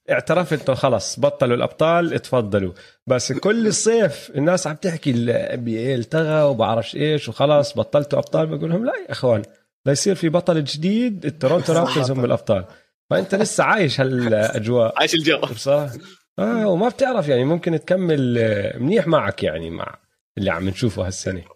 اعترفت 0.09 0.69
انه 0.69 0.77
خلص 0.77 1.19
بطلوا 1.19 1.55
الأبطال 1.55 2.13
اتفضلوا. 2.13 2.73
بس 3.07 3.31
كل 3.31 3.67
الصيف 3.67 4.31
الناس 4.35 4.67
عم 4.67 4.75
تحكي 4.75 5.11
ال 5.11 5.63
NBA 5.63 5.95
التغى 5.95 6.43
وبعرفش 6.43 6.95
إيش 6.95 7.29
وخلاص 7.29 7.77
بطلتوا 7.77 8.19
أبطال 8.19 8.45
بقول 8.47 8.69
لهم 8.69 8.85
لا 8.85 8.93
يا 9.07 9.11
إخوان 9.11 9.41
ليصير 9.85 10.15
في 10.15 10.29
بطل 10.29 10.63
جديد 10.63 11.25
التورونتو 11.25 11.73
رابتورز 11.73 12.11
هم 12.11 12.25
الأبطال. 12.25 12.65
فأنت 13.09 13.35
لسه 13.35 13.63
عايش 13.63 14.01
هالأجواء. 14.01 14.93
عايش 14.99 15.13
الجو. 15.15 15.37
بصراحه 15.37 15.93
آه 16.39 16.67
وما 16.67 16.89
بتعرف 16.89 17.27
يعني 17.27 17.43
ممكن 17.43 17.79
تكمل 17.79 18.37
آه، 18.37 18.77
منيح 18.77 19.07
معك 19.07 19.43
يعني 19.43 19.69
مع 19.69 19.99
اللي 20.37 20.51
عم 20.51 20.69
نشوفه 20.69 21.07
هالسنة. 21.07 21.43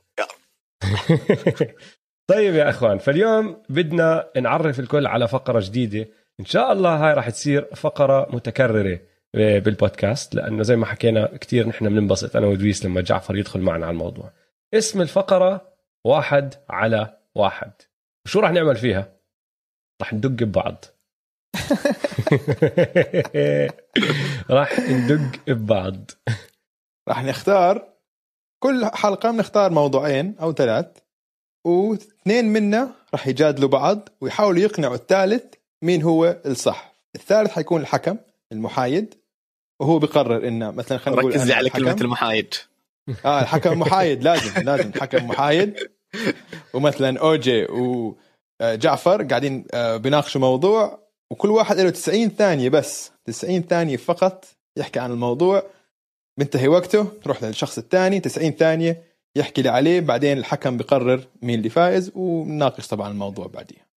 طيب 2.28 2.56
يا 2.56 2.70
إخوان 2.70 2.98
فاليوم 2.98 3.64
بدنا 3.70 4.30
نعرف 4.38 4.80
الكل 4.80 5.08
على 5.08 5.28
فقرة 5.28 5.60
جديدة. 5.66 6.08
إن 6.40 6.46
شاء 6.46 6.74
الله 6.74 6.96
هاي 6.96 7.14
راح 7.14 7.30
تصير 7.30 7.76
فقرة 7.76 8.28
متكررة 8.36 9.00
آه، 9.36 9.60
بالبودكاست 9.60 10.36
لأنه 10.36 10.64
زي 10.64 10.76
ما 10.76 10.86
حكينا 10.86 11.38
كثير 11.38 11.68
نحن 11.68 11.90
بننبسط 11.90 12.36
أنا 12.36 12.48
ودويس 12.48 12.86
لما 12.86 13.02
جعفر 13.02 13.36
يدخل 13.36 13.62
معنا 13.62 13.86
على 13.86 13.94
الموضوع. 13.94 14.32
اسم 14.74 15.02
الفقرة 15.02 15.74
واحد 16.06 16.54
على 16.70 17.18
واحد. 17.36 17.72
شو 18.26 18.40
راح 18.40 18.52
نعمل 18.52 18.76
فيها؟ 18.76 19.14
راح 20.02 20.14
ندق 20.14 20.30
ببعض. 20.30 20.86
راح 24.58 24.80
ندق 24.80 25.40
ببعض. 25.48 26.12
راح 27.08 27.24
نختار 27.24 27.94
كل 28.64 28.86
حلقة 28.94 29.32
بنختار 29.32 29.72
موضوعين 29.72 30.36
أو 30.42 30.54
ثلاث. 30.54 31.07
واثنين 31.68 32.45
منا 32.45 32.91
راح 33.13 33.28
يجادلوا 33.28 33.70
بعض 33.70 34.09
ويحاولوا 34.22 34.61
يقنعوا 34.61 34.95
الثالث 34.95 35.43
مين 35.84 36.03
هو 36.03 36.38
الصح. 36.45 36.93
الثالث 37.15 37.51
حيكون 37.51 37.82
الحكم 37.82 38.18
المحايد 38.51 39.13
وهو 39.80 39.99
بيقرر 39.99 40.47
إنه 40.47 40.72
مثلا 40.72 40.97
خلينا 40.97 41.22
نقول 41.22 41.34
ركز 41.34 41.47
لي 41.47 41.53
على. 41.53 41.70
كلمة 41.70 41.97
المحايد. 42.01 42.53
آه 43.26 43.41
الحكم 43.41 43.80
محايد 43.80 44.24
لازم 44.24 44.61
لازم 44.63 44.91
حكم 44.93 45.28
محايد. 45.28 45.76
ومثلا 46.74 47.20
أوجي 47.20 47.65
وجعفر 47.70 49.24
قاعدين 49.24 49.65
آه، 49.74 49.97
بيناقشوا 49.97 50.41
موضوع 50.41 50.99
وكل 51.32 51.49
واحد 51.49 51.80
له 51.80 51.89
90 51.89 52.30
ثانية 52.30 52.70
بس 52.70 53.11
90 53.26 53.61
ثانية 53.61 53.97
فقط 53.97 54.45
يحكي 54.78 54.99
عن 54.99 55.11
الموضوع. 55.11 55.63
بينتهي 56.38 56.68
وقته 56.68 57.03
تروح 57.24 57.43
للشخص 57.43 57.78
الثاني 57.78 58.20
90 58.20 58.51
ثانية 58.51 59.03
يحكي 59.38 59.62
اللي 59.62 59.72
عليه 59.72 60.00
بعدين 60.02 60.38
الحكم 60.38 60.78
بيقرر 60.78 61.22
مين 61.42 61.58
اللي 61.60 61.70
فايز 61.70 62.12
ونناقش 62.16 62.88
طبعا 62.88 63.12
الموضوع 63.12 63.48
بعديها 63.48 63.88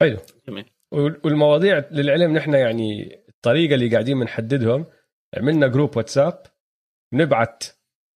حلو. 0.00 0.16
جميل. 0.48 0.64
وال- 0.92 1.20
والمواضيع 1.24 1.84
للعلم 1.90 2.36
نحن 2.36 2.54
يعني 2.54 3.18
الطريقة 3.28 3.74
اللي 3.74 3.88
قاعدين 3.88 4.20
بنحددهم 4.20 4.84
عملنا 5.36 5.66
group 5.66 5.96
واتساب 5.96 6.42
نبعت 7.14 7.64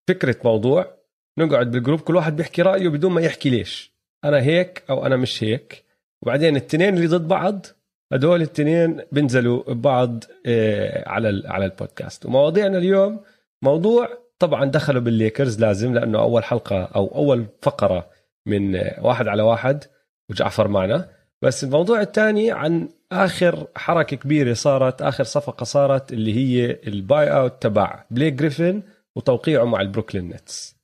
فكرة 0.09 0.37
موضوع 0.45 0.97
نقعد 1.39 1.71
بال 1.71 1.79
group 1.79 2.01
كل 2.01 2.17
واحد 2.17 2.37
بيحكي 2.37 2.63
رأيه 2.63 2.89
بدون 2.89 3.13
ما 3.13 3.21
يحكي 3.21 3.51
ليش. 3.51 3.95
أنا 4.25 4.43
هيك 4.43 4.83
أو 4.91 5.07
أنا 5.07 5.17
مش 5.17 5.45
هيك. 5.45 5.85
وبعدين 6.23 6.57
الاثنين 6.57 6.95
اللي 6.97 7.07
ضد 7.07 7.29
بعض 7.29 7.67
هدول 8.13 8.37
الاثنين 8.37 9.01
بينزلوا 9.13 9.73
ببعض 9.75 10.25
آه، 10.47 11.09
على 11.09 11.29
ال- 11.29 11.47
على 11.47 11.65
البودكاست. 11.65 12.27
ومواضيعنا 12.27 12.79
اليوم 12.79 13.21
موضوع 13.63 14.20
طبعا 14.41 14.65
دخلوا 14.65 15.03
بالليكرز 15.03 15.61
لازم 15.61 15.95
لأنه 15.95 16.19
أول 16.19 16.45
حلقة 16.45 16.85
أو 16.85 17.15
أول 17.15 17.47
فقرة 17.63 18.11
من 18.47 18.75
واحد 18.99 19.29
على 19.29 19.43
واحد 19.43 19.85
وجعفر 20.31 20.69
معنا. 20.69 21.09
بس 21.43 21.65
الموضوع 21.65 22.01
الثاني 22.01 22.51
عن 22.51 22.89
آخر 23.13 23.67
حركة 23.77 24.17
كبيرة 24.17 24.53
صارت 24.53 25.03
آخر 25.03 25.25
صفقة 25.25 25.65
صارت 25.65 26.13
اللي 26.13 26.35
هي 26.35 26.81
ال 26.87 27.37
buyout 27.37 27.63
تبع 27.63 28.05
بليك 28.11 28.35
جريفن 28.35 28.83
وتوقيعه 29.17 29.65
مع 29.65 29.81
البروكلين 29.81 30.29
نتس. 30.29 30.77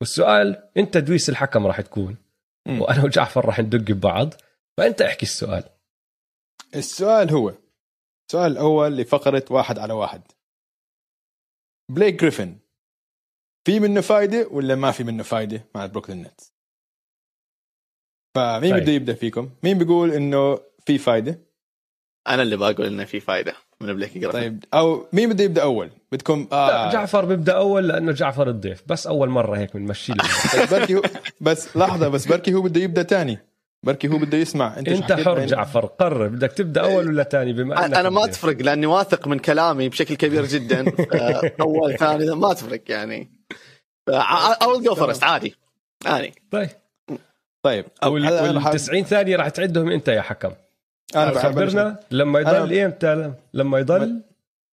والسؤال 0.00 0.70
أنت 0.76 0.96
دويس 0.96 1.28
الحكم 1.28 1.66
راح 1.66 1.80
تكون. 1.80 2.16
وأنا 2.68 3.04
وجعفر 3.04 3.44
راح 3.46 3.60
ندق 3.60 3.92
ببعض 3.92 4.34
فأنت 4.78 5.02
احكي 5.02 5.22
السؤال. 5.22 5.64
السؤال 6.74 7.30
هو 7.30 7.52
السؤال 8.28 8.52
الأول 8.52 8.96
لفقرة 8.96 9.44
واحد 9.50 9.78
على 9.78 9.92
واحد. 9.92 10.22
بليك 11.90 12.20
جريفن 12.20 12.56
في 13.66 13.80
منه 13.80 14.00
فايدة 14.00 14.48
ولا 14.50 14.74
ما 14.74 14.90
في 14.90 15.04
منه 15.04 15.22
فايدة 15.22 15.64
مع 15.74 15.84
البروكلين 15.84 16.22
نتس 16.22 16.52
فمين 18.36 18.72
طيب. 18.72 18.82
بده 18.82 18.92
يبدأ 18.92 19.14
فيكم؟ 19.14 19.50
مين 19.62 19.78
بيقول 19.78 20.10
إنه 20.12 20.58
في 20.86 20.98
فايدة؟ 20.98 21.38
أنا 22.28 22.42
اللي 22.42 22.56
بقول 22.56 22.86
إنه 22.86 23.04
في 23.04 23.20
فائده 23.20 23.54
من 23.80 23.92
بليك 23.94 24.18
جريفن 24.18 24.38
طيب 24.38 24.64
أو 24.74 25.06
مين 25.12 25.28
بده 25.28 25.44
يبدأ 25.44 25.62
أول؟ 25.62 25.90
بدكم 26.12 26.48
لا 26.52 26.86
آه 26.88 26.92
جعفر 26.92 27.24
بيبدأ 27.24 27.52
أول 27.56 27.88
لأنه 27.88 28.12
جعفر 28.12 28.48
الضيف 28.48 28.82
بس 28.86 29.06
أول 29.06 29.28
مرة 29.28 29.58
هيك 29.58 29.76
بنمشي 29.76 30.12
له. 30.12 30.24
طيب 30.52 30.68
بركي 30.70 30.94
هو 30.94 31.02
بس 31.40 31.76
لحظة 31.76 32.08
بس 32.08 32.26
بركي 32.26 32.54
هو 32.54 32.62
بده 32.62 32.80
يبدأ 32.80 33.02
تاني. 33.02 33.38
بركي 33.82 34.08
هو 34.08 34.18
بده 34.18 34.38
يسمع. 34.38 34.78
أنت 34.78 34.88
شو 34.90 34.94
انت 34.96 35.12
حر 35.12 35.34
بين- 35.34 35.46
جعفر 35.46 35.86
قرر. 35.86 36.28
بدك 36.28 36.52
تبدأ 36.52 36.80
أول 36.80 37.08
ولا 37.08 37.22
ثاني 37.22 37.52
بما 37.52 37.86
أنك 37.86 37.94
أنا 37.96 38.10
ما. 38.10 38.26
تفرق 38.26 38.56
لأني 38.62 38.86
واثق 38.86 39.28
من 39.28 39.38
كلامي 39.38 39.88
بشكل 39.88 40.14
كبير 40.14 40.46
جدا. 40.46 40.84
اول 41.60 41.96
ثاني 41.98 42.34
ما 42.34 42.52
تفرق 42.54 42.82
يعني. 42.88 43.35
اول 44.08 44.84
go 44.84 44.94
first 44.94 45.24
عادي 45.24 45.56
عادي. 46.06 46.34
طيب. 46.50 46.70
طيب 47.62 47.84
وال 48.04 48.26
أنا 48.26 48.60
حاب- 48.60 48.74
90 48.74 49.04
ثانية 49.04 49.36
راح 49.36 49.48
تعدهم 49.48 49.90
أنت 49.90 50.08
يا 50.08 50.22
حكم. 50.22 50.50
أنا 51.16 51.38
خبرنا 51.38 52.00
لما 52.10 52.40
يضل 52.40 52.68
أنا- 52.80 52.84
إمتى 52.84 53.32
لما 53.54 53.78
يضل؟ 53.78 54.20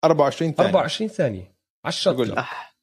24 0.04 0.52
ثانية. 0.52 0.68
24 0.68 1.08
ثانية. 1.10 1.52
على 1.84 1.92
الشط. 1.92 2.38
أح. 2.38 2.74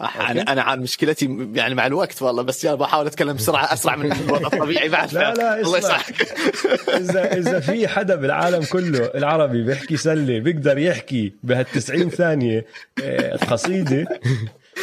أح. 0.00 0.30
أنا 0.30 0.42
أنا 0.42 0.62
عن 0.62 0.80
مشكلتي 0.80 1.50
يعني 1.54 1.74
مع 1.74 1.86
الوقت 1.86 2.22
والله 2.22 2.42
بس 2.42 2.64
يلا 2.64 2.74
بحاول 2.74 3.06
أتكلم 3.06 3.32
بسرعة 3.36 3.72
أسرع 3.72 3.96
من 3.96 4.12
الوضع 4.22 4.46
الطبيعي 4.46 4.88
بعد. 4.88 5.14
لا، 5.14 5.34
لا، 5.34 5.60
الله. 5.60 5.78
يسعدك. 5.78 6.22
اذا 7.00 7.32
إذا 7.36 7.60
في 7.60 7.88
حدا 7.88 8.14
بالعالم 8.14 8.64
كله 8.64 9.04
العربي 9.14 9.62
بيحكي 9.64 9.96
سلة 9.96 10.38
بيقدر 10.38 10.78
يحكي 10.78 11.32
بهال 11.42 11.64
90 11.66 12.10
ثانية 12.10 12.66
آه، 13.02 13.36
قصيدة. 13.36 14.20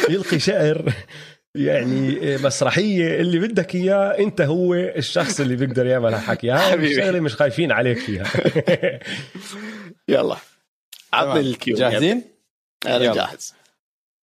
يلقي 0.08 0.38
شعر 0.38 0.92
يعني 1.54 2.18
مسرحية 2.36 3.20
اللي 3.20 3.38
بدك 3.38 3.74
إياه 3.74 4.18
أنت 4.18 4.40
هو 4.40 4.74
الشخص 4.74 5.40
اللي 5.40 5.56
بيقدر 5.56 5.86
يعمل 5.86 6.14
هالحكي 6.14 6.50
هاي. 6.50 6.74
الشغله 6.74 7.20
مش 7.20 7.34
خايفين 7.34 7.72
عليك 7.72 7.98
فيها 7.98 8.24
يلا 10.08 10.36
عطني. 11.12 11.40
ال 11.40 11.49
cue 11.49 11.76
جاهزين؟ 11.76 12.22
أنا 12.86 12.96
يلا. 13.04 13.14
جاهز 13.14 13.54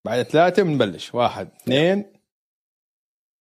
بعد 0.07 0.23
ثلاثة 0.23 0.62
بنبلش 0.62 1.14
واحد 1.14 1.49
اثنين 1.62 2.12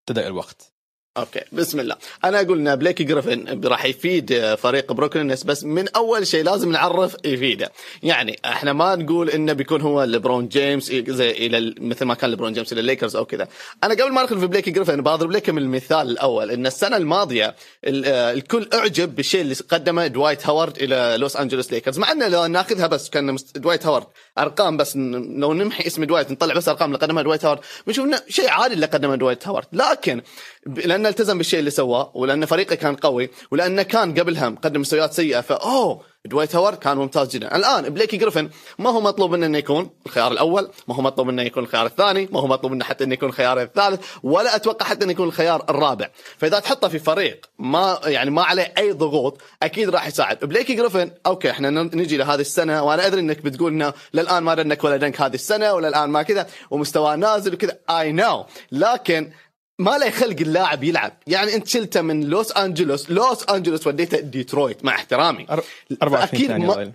ابتدأ 0.02 0.28
الوقت 0.28 0.71
okay 1.18 1.42
بسم 1.52 1.80
الله. 1.80 1.96
أنا 2.26 2.42
أقول 2.42 2.68
إن 2.68 2.76
بليك 2.76 3.02
جريفن 3.02 3.62
راح 3.68 3.86
يفيد 3.86 4.56
فريق 4.56 4.92
بروكلين 4.94 5.28
بس 5.28 5.64
من 5.64 5.86
أول 5.96 6.28
شيء 6.28 6.44
لازم 6.44 6.72
نعرف 6.72 7.16
يفيده. 7.26 7.72
يعني 8.04 8.40
إحنا 8.46 8.74
ما 8.74 8.96
نقول 8.96 9.30
إنه 9.30 9.54
بيكون 9.54 9.82
هو 9.82 10.04
ليبرون 10.04 10.48
جيمس 10.48 10.92
زي 10.92 11.32
إلى 11.32 11.58
ال- 11.58 11.76
مثل 11.80 12.06
ما 12.06 12.14
كان 12.14 12.30
ليبرون 12.30 12.54
جيمس 12.54 12.72
إلى 12.74 12.82
الليكرز 12.82 13.16
أو 13.16 13.26
كذا. 13.26 13.48
أنا 13.84 13.94
قبل 13.94 14.12
ما 14.12 14.22
أدخل 14.24 14.40
في 14.40 14.48
بليك 14.48 14.70
جريفن 14.70 15.02
بضرب 15.02 15.32
لكم 15.32 15.58
المثال 15.58 16.10
الأول 16.10 16.52
إن 16.52 16.66
السنة 16.66 16.98
الماضية 16.98 17.56
ال- 17.86 18.06
الكل 18.06 18.70
أعجب 18.74 19.16
بالشيء 19.16 19.42
اللي 19.42 19.56
قدمه 19.70 20.08
دوايت 20.08 20.48
هاورد 20.48 20.78
إلى 20.78 21.16
لوس 21.20 21.36
أنجلوس 21.38 21.72
ليكرز. 21.72 22.00
مع 22.00 22.12
إنه 22.12 22.28
لو 22.28 22.46
ناخذها 22.46 22.88
بس 22.88 23.10
كان 23.10 23.36
دوايت 23.56 23.86
هاورد 23.86 24.06
أرقام 24.38 24.78
بس 24.78 24.96
لو 24.98 25.54
نمحي 25.54 25.88
اسم 25.88 26.04
دوايت 26.04 26.32
نطلع 26.32 26.54
بس 26.54 26.70
أرقام 26.70 26.90
اللي 26.90 27.00
قدمها 27.06 27.24
دوايت 27.24 27.46
هاورد 27.46 27.60
بنشوف 27.88 28.06
إنه 28.06 28.22
شيء 28.30 28.50
عادي 28.50 28.74
اللي 28.74 28.86
قدمه 28.86 29.16
دوايت 29.16 29.48
هاورد. 29.48 29.66
لكن 29.74 30.22
لأنه 30.66 31.10
التزم 31.10 31.38
بالشيء 31.38 31.60
اللي 31.60 31.72
سواه 31.72 32.12
ولأن 32.14 32.46
فريقه 32.46 32.76
كان 32.76 32.96
قوي 32.96 33.30
ولأنه 33.52 33.84
كان 33.84 34.20
قبلها 34.20 34.50
مقدم 34.50 34.82
مستويات 34.82 35.14
سيئة 35.14 35.42
فأوه 35.42 36.02
دوايت 36.26 36.56
هاورد 36.56 36.78
كان 36.78 36.98
ممتاز 36.98 37.30
جدا. 37.30 37.56
الآن 37.56 37.90
بليكي 37.90 38.18
جريفن 38.18 38.50
ما 38.80 38.90
هو 38.90 39.02
مطلوب 39.02 39.32
منه 39.32 39.46
إنه 39.46 39.58
يكون 39.58 39.90
الخيار 40.06 40.32
الأول 40.32 40.72
ما 40.88 40.96
هو 40.96 41.02
مطلوب 41.02 41.28
منه 41.28 41.42
يكون 41.42 41.64
الخيار 41.64 41.86
الثاني 41.86 42.30
ما 42.32 42.40
هو 42.40 42.48
مطلوب 42.48 42.72
منه 42.72 42.86
حتى 42.86 43.04
إنه 43.04 43.14
يكون 43.14 43.30
الخيار 43.30 43.62
الثالث 43.62 44.06
ولا 44.24 44.56
أتوقع 44.56 44.86
حتى 44.86 45.04
إنه 45.04 45.12
يكون 45.12 45.28
الخيار 45.28 45.66
الرابع. 45.70 46.10
فإذا 46.38 46.60
تحطه 46.60 46.88
في 46.88 47.00
فريق 47.00 47.46
ما 47.60 48.00
يعني 48.06 48.32
ما 48.32 48.44
عليه 48.44 48.74
أي 48.78 48.92
ضغوط 48.92 49.42
أكيد 49.64 49.90
راح 49.90 50.08
يساعد. 50.08 50.46
بليكي 50.46 50.74
جريفن 50.74 51.12
okay 51.26 51.52
إحنا 51.52 51.70
نجي 51.70 52.18
لهذه 52.18 52.42
السنة 52.42 52.84
وأنا 52.84 53.08
أدري 53.08 53.22
إنك 53.22 53.42
بتقول 53.42 53.72
إنه 53.72 53.94
للآن 54.14 54.44
ما 54.44 54.56
dunk 54.56 54.84
ولا 54.84 54.98
dunk 54.98 55.22
هذه 55.22 55.34
السنة 55.34 55.74
ولا 55.74 55.88
الان 55.88 56.10
ما 56.10 56.24
كذا 56.24 56.48
ومستواه 56.72 57.16
نازل 57.16 57.54
وكذا. 57.54 57.78
I 57.90 58.12
know 58.12 58.46
لكن 58.72 59.32
ما 59.80 59.98
له 59.98 60.10
خلق 60.10 60.40
اللاعب 60.42 60.84
يلعب. 60.84 61.18
يعني 61.28 61.56
انت 61.56 61.68
شلته 61.68 62.02
من 62.02 62.24
لوس 62.24 62.52
أنجلوس 62.52 63.10
لوس 63.12 63.44
أنجلوس 63.44 63.88
وديته 63.88 64.20
ديترويت 64.20 64.86
مع 64.86 64.96
احترامي. 64.96 65.48
أر- 65.48 65.64
24 66.04 66.28
فأكيد 66.28 66.48
ثانية 66.48 66.68
ما-. 66.68 66.92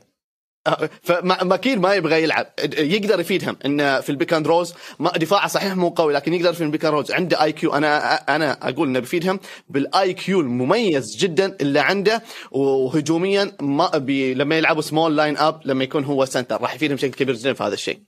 آه، 0.67 0.91
فما 1.03 1.45
ما- 1.45 1.55
أكيد 1.55 1.79
ما 1.81 1.95
يبغى 1.95 2.23
يلعب. 2.23 2.47
يقدر 2.79 3.21
يفيدهم 3.21 3.57
إن 3.67 4.01
في 4.01 4.11
ال 4.11 4.15
pick 4.15 4.33
and 4.33 4.47
rolls 4.47 4.75
دفاعه 5.17 5.49
صحيح 5.49 5.77
مو 5.77 5.89
قوي 5.89 6.13
لكن 6.13 6.35
يقدر 6.35 6.53
في 6.53 6.65
ال 6.65 6.69
pick 6.69 6.85
and 6.85 6.95
rolls. 6.95 7.13
عنده 7.13 7.43
IQ. 7.43 7.75
أنا 7.75 8.15
أنا 8.37 8.69
أقول 8.69 8.89
إنه 8.89 8.99
بيفيدهم 9.01 9.41
بال 9.69 10.13
IQ 10.13 10.41
المميز 10.41 11.17
جدا 11.17 11.57
اللي 11.61 11.81
عنده. 11.81 12.23
وهجوميا 12.51 13.53
ما 13.61 13.99
بي 13.99 14.35
لما 14.35 14.59
يلعبوا 14.59 14.83
small 14.83 15.17
lineup 15.17 15.61
لما 15.65 15.85
يكون 15.85 16.05
هو 16.05 16.25
center 16.25 16.61
راح 16.63 16.75
يفيدهم 16.75 16.97
بشكل 16.97 17.15
كبير 17.15 17.35
جدا 17.35 17.53
في 17.53 17.63
هذا 17.65 17.75
الشيء. 17.75 18.01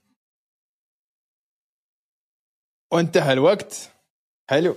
وانتهى 2.92 3.32
الوقت. 3.32 3.90
حلو. 4.50 4.76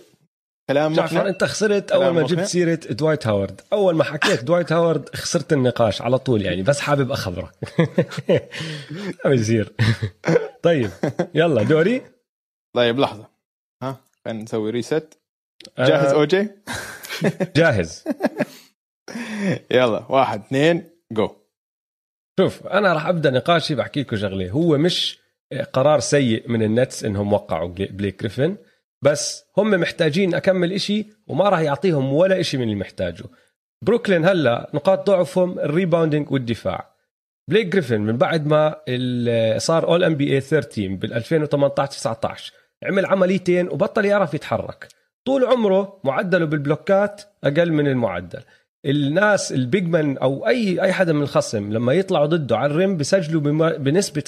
كلام 0.69 0.93
جعفر 0.93 1.28
انت 1.30 1.43
خسرت 1.43 1.91
أول 1.91 2.09
ما. 2.09 2.24
جبت 2.24 2.43
سيرة 2.43 2.76
دوايت 2.89 3.28
هاورد. 3.28 3.61
أول 3.74 3.95
ما 3.95 4.03
حكيت 4.03 4.43
دوايت 4.43 4.72
هاورد 4.72 5.15
خسرت 5.15 5.53
النقاش 5.53 6.01
على 6.01 6.17
طول 6.17 6.41
يعني 6.41 6.61
بس 6.61 6.80
حابب 6.80 7.11
اخبرك 7.11 7.51
ما 9.26 9.30
بيصير. 9.30 9.74
طيب 10.63 10.89
يلا 11.36 11.63
دوري. 11.63 12.01
طيب 12.76 12.99
لحظة. 12.99 13.28
ها 13.84 13.97
خلينا 14.26 14.43
نسوي 14.43 14.69
reset 14.72 15.20
جاهز 15.80 16.11
آه، 16.13 16.13
أوجي؟ 16.13 16.49
جاهز. 17.57 18.03
يلا 19.72 20.05
واحد 20.11 20.39
اثنين 20.41 20.89
جو 21.11 21.30
شوف 22.39 22.67
أنا 22.67 22.93
راح 22.93 23.05
أبدأ 23.07 23.30
نقاشي 23.30 23.76
بحكي 23.76 24.01
لكم 24.01 24.17
شغلة. 24.17 24.49
هو 24.49 24.78
مش 24.78 25.19
قرار 25.74 25.99
سيء 25.99 26.49
من 26.49 26.63
ال 26.64 26.72
Nets 26.72 27.04
إنهم 27.03 27.34
وقعوا 27.34 27.67
بلي- 27.67 27.86
بليك 27.86 28.19
جريفن. 28.19 28.57
بس 29.02 29.45
هم 29.58 29.70
محتاجين 29.70 30.34
أكمل 30.36 30.74
إشي 30.74 31.06
وما 31.28 31.49
راح 31.49 31.60
يعطيهم 31.60 32.14
ولا 32.14 32.39
إشي 32.39 32.58
من 32.58 32.64
اللي 32.64 32.76
محتاجه. 32.76 33.24
بروكلين 33.86 34.26
هلا 34.26 34.70
نقاط 34.74 35.08
ضعفهم 35.08 35.60
ال 35.60 35.66
rebounding 35.66 36.32
والدفاع. 36.32 36.91
بليك 37.49 37.68
جريفن 37.68 38.02
من 38.02 38.18
بعد 38.18 38.47
ما 38.47 38.76
صار 39.58 39.88
اول 39.88 40.04
MVP 40.04 40.41
13 40.41 40.88
بال 40.88 41.14
2018 41.14 41.91
19 41.91 42.54
عمل 42.84 43.06
عمليتين 43.06 43.70
وبطل 43.70 44.06
يعرف 44.06 44.34
يتحرك. 44.34 44.88
طول 45.26 45.45
عمره 45.45 45.99
معدله 46.04 46.45
بال 46.45 46.64
block 46.64 47.12
ات 47.12 47.22
أقل 47.43 47.72
من 47.72 47.88
المعدل. 47.88 48.39
الناس 48.86 49.52
ال 49.52 49.61
big 49.61 49.88
man 49.88 50.18
أو 50.18 50.47
أي 50.47 50.82
أي 50.82 50.93
حدا 50.93 51.14
من 51.14 51.22
الخصم 51.22 51.74
لما 51.74 51.93
يطلعوا 51.93 52.26
ضده 52.26 52.58
على 52.58 52.72
ال 52.72 52.78
rim 52.78 52.97
بسجلوا 52.97 53.41
بنسبة 53.78 54.24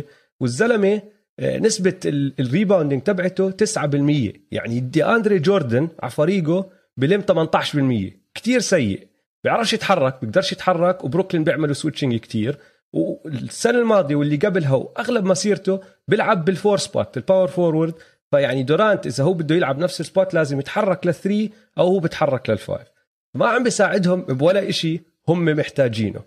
65% 0.00 0.04
والزلمة 0.40 1.02
آه، 1.40 1.58
نسبة 1.58 1.94
ال- 2.06 2.34
ال 2.40 2.46
rebounding 2.46 3.02
تبعته 3.02 3.50
9% 3.50 4.32
يعني 4.50 4.80
دي 4.80 5.04
أندريه 5.04 5.38
جوردن 5.38 5.88
على 6.02 6.10
فريقه 6.10 6.70
بلم 6.96 7.20
18% 7.22 8.20
كتير 8.34 8.60
سيء. 8.60 9.08
بيعرفش 9.44 9.72
يتحرك 9.72 10.18
بيقدرش 10.22 10.52
يتحرك 10.52 11.04
وبروكلين 11.04 11.44
بيعملوا 11.44 11.74
switching 11.74 12.16
كتير. 12.16 12.58
والسنة 12.92 13.78
الماضية 13.78 14.14
واللي 14.14 14.36
قبلها 14.36 14.74
وأغلب 14.74 15.24
مسيرته 15.24 15.80
بيلعب 16.08 16.44
بال 16.44 16.55
four 16.55 16.78
spot 16.78 17.16
ال 17.16 17.21
power 17.21 17.48
forward 17.48 17.94
فيعني 18.30 18.62
دورانت 18.62 19.06
إذا 19.06 19.24
هو 19.24 19.32
بده 19.34 19.54
يلعب 19.54 19.78
نفس 19.78 20.00
ال 20.00 20.07
spot 20.07 20.34
لازم 20.34 20.58
يتحرك 20.58 21.06
لل 21.06 21.19
three 21.19 21.50
أو 21.78 21.86
هو 21.86 21.98
بيتحرك 21.98 22.50
لل 22.50 22.63
five 22.63 22.88
ما 23.34 23.46
عم 23.46 23.62
بيساعدهم 23.62 24.20
بولا 24.22 24.68
إشي 24.68 25.00
هم 25.28 25.44
محتاجينه. 25.44 26.20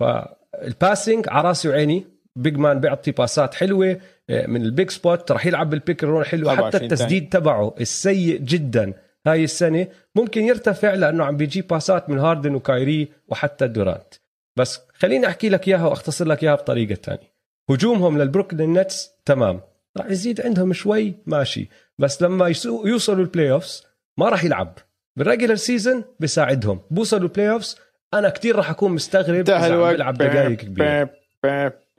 فال 0.00 0.28
passing 0.28 1.28
على 1.28 1.48
راسي 1.48 1.68
وعيني 1.68 2.04
big 2.36 2.56
man 2.56 2.80
بيعطي 2.80 3.10
pass 3.10 3.45
ات 3.45 3.54
حلوة. 3.54 4.00
من 4.28 4.62
ال 4.62 4.69
big 4.69 4.90
spot 4.90 5.32
راح 5.32 5.46
يلعب 5.46 5.70
بال 5.70 5.81
pick 5.81 6.04
roll 6.04 6.26
حلو. 6.26 6.50
حتى 6.50 6.60
24 6.60 6.84
التسديد 6.84 7.28
تبعه 7.28 7.74
السيء 7.80 8.38
جدا 8.38 8.92
هاي 9.26 9.44
السنة. 9.44 9.86
ممكن 10.14 10.42
يرتفع 10.42 10.94
لأنه 10.94 11.24
عم 11.24 11.36
بيجيب 11.36 11.66
pass 11.66 12.01
ات 12.01 12.10
من 12.10 12.18
هاردن 12.18 12.54
وكايري 12.54 13.08
وحتى 13.28 13.68
دورانت. 13.68 14.14
بس 14.56 14.80
خليني 14.94 15.26
أحكي 15.26 15.48
لك 15.48 15.68
إياها 15.68 15.86
وأختصر 15.86 16.24
لك 16.24 16.42
إياها 16.42 16.54
بطريقة 16.54 16.94
تانية. 16.94 17.34
هجومهم 17.70 18.18
للبروكلين 18.18 18.72
Nets 18.72 19.10
تمام. 19.24 19.60
راح 19.96 20.06
يزيد 20.06 20.40
عندهم 20.40 20.72
شوي 20.72 21.14
ماشي. 21.26 21.68
بس 21.98 22.22
لما 22.22 22.54
يوصلوا 22.64 23.24
ال 23.24 23.50
playoffs 23.50 23.86
ما 24.18 24.28
راح 24.28 24.44
يلعب. 24.44 24.78
بال 25.16 25.24
regular 25.24 25.54
season 25.54 26.04
بساعدهم. 26.20 26.80
بوصلوا 26.90 27.22
ال 27.22 27.50
playoffs 27.50 27.78
أنا 28.14 28.28
كتير 28.28 28.56
راح 28.56 28.70
أكون 28.70 28.92
مستغرب 28.92 29.50
إذا 29.50 29.54
عم 29.54 29.90
بيلعب 29.90 30.14
دقائق 30.14 30.56
كبيرة. 30.56 31.10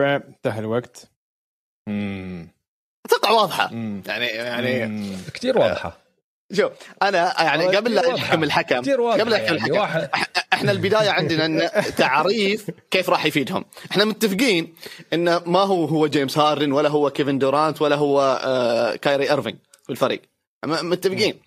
انتهى 0.01 0.59
الوقت. 0.59 1.11
مم. 1.87 2.47
أتوقع 3.05 3.31
واضحة. 3.31 3.73
مم. 3.73 4.01
يعني 4.07 4.25
يعني 4.25 4.85
مم. 4.85 5.17
كتير 5.33 5.57
واضحة. 5.57 5.97
شوف 6.53 6.71
أنا 7.03 7.43
يعني 7.43 7.75
قبل 7.75 7.95
لا. 7.95 8.07
يحكم 8.07 8.43
الحكم 8.43 8.77
قبل 9.11 9.31
لا 9.31 9.37
يحكم 9.37 9.55
يعني 9.55 9.83
الحكم 9.83 10.07
إح- 10.17 10.39
إحنا 10.53 10.71
البداية 10.71 11.09
عندنا 11.09 11.45
إن 11.45 11.69
تعريف 11.97 12.69
كيف 12.91 13.09
راح 13.09 13.25
يفيدهم. 13.25 13.65
إحنا 13.91 14.05
متفقين 14.05 14.75
انه 15.13 15.41
ما 15.45 15.59
هو 15.59 15.85
هو 15.85 16.07
جيمس 16.07 16.37
هاردن 16.37 16.71
ولا 16.71 16.89
هو 16.89 17.09
كيفن 17.09 17.37
دورانت 17.37 17.81
ولا 17.81 17.95
هو 17.95 18.39
آه 18.43 18.95
كايري 18.95 19.29
ايرفينج 19.29 19.55
في 19.83 19.89
الفريق. 19.89 20.21
متفقين؟ 20.65 21.39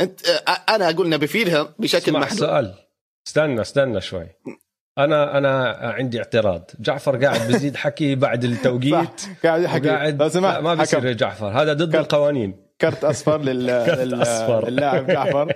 أنت 0.00 0.26
آه 0.28 0.50
أنا 0.50 0.90
أقول 0.90 1.06
انه 1.06 1.16
بيفيدهم 1.16 1.68
بشكل 1.78 2.12
محدود. 2.12 2.38
سؤال. 2.38 2.74
استنى 3.26 3.60
استنى 3.60 4.00
شوي. 4.00 4.26
أنا 4.98 5.38
أنا 5.38 5.68
عندي 5.82 6.18
اعتراض. 6.18 6.70
جعفر 6.80 7.24
قاعد 7.24 7.48
بزيد 7.48 7.76
حكي 7.76 8.14
بعد 8.14 8.44
التوقيت. 8.44 9.20
قاعد 9.44 9.62
يحكي. 9.62 9.88
لا 9.88 10.60
ما 10.60 10.74
بيصير. 10.74 11.06
يا 11.06 11.12
جعفر. 11.12 11.48
هذا 11.48 11.72
ضد 11.72 11.92
كرت. 11.92 11.94
القوانين. 12.12 12.56
كرت 12.80 13.04
أصفر 13.04 13.40
لل... 13.40 13.66
للاعب 14.68 15.06
جعفر. 15.06 15.52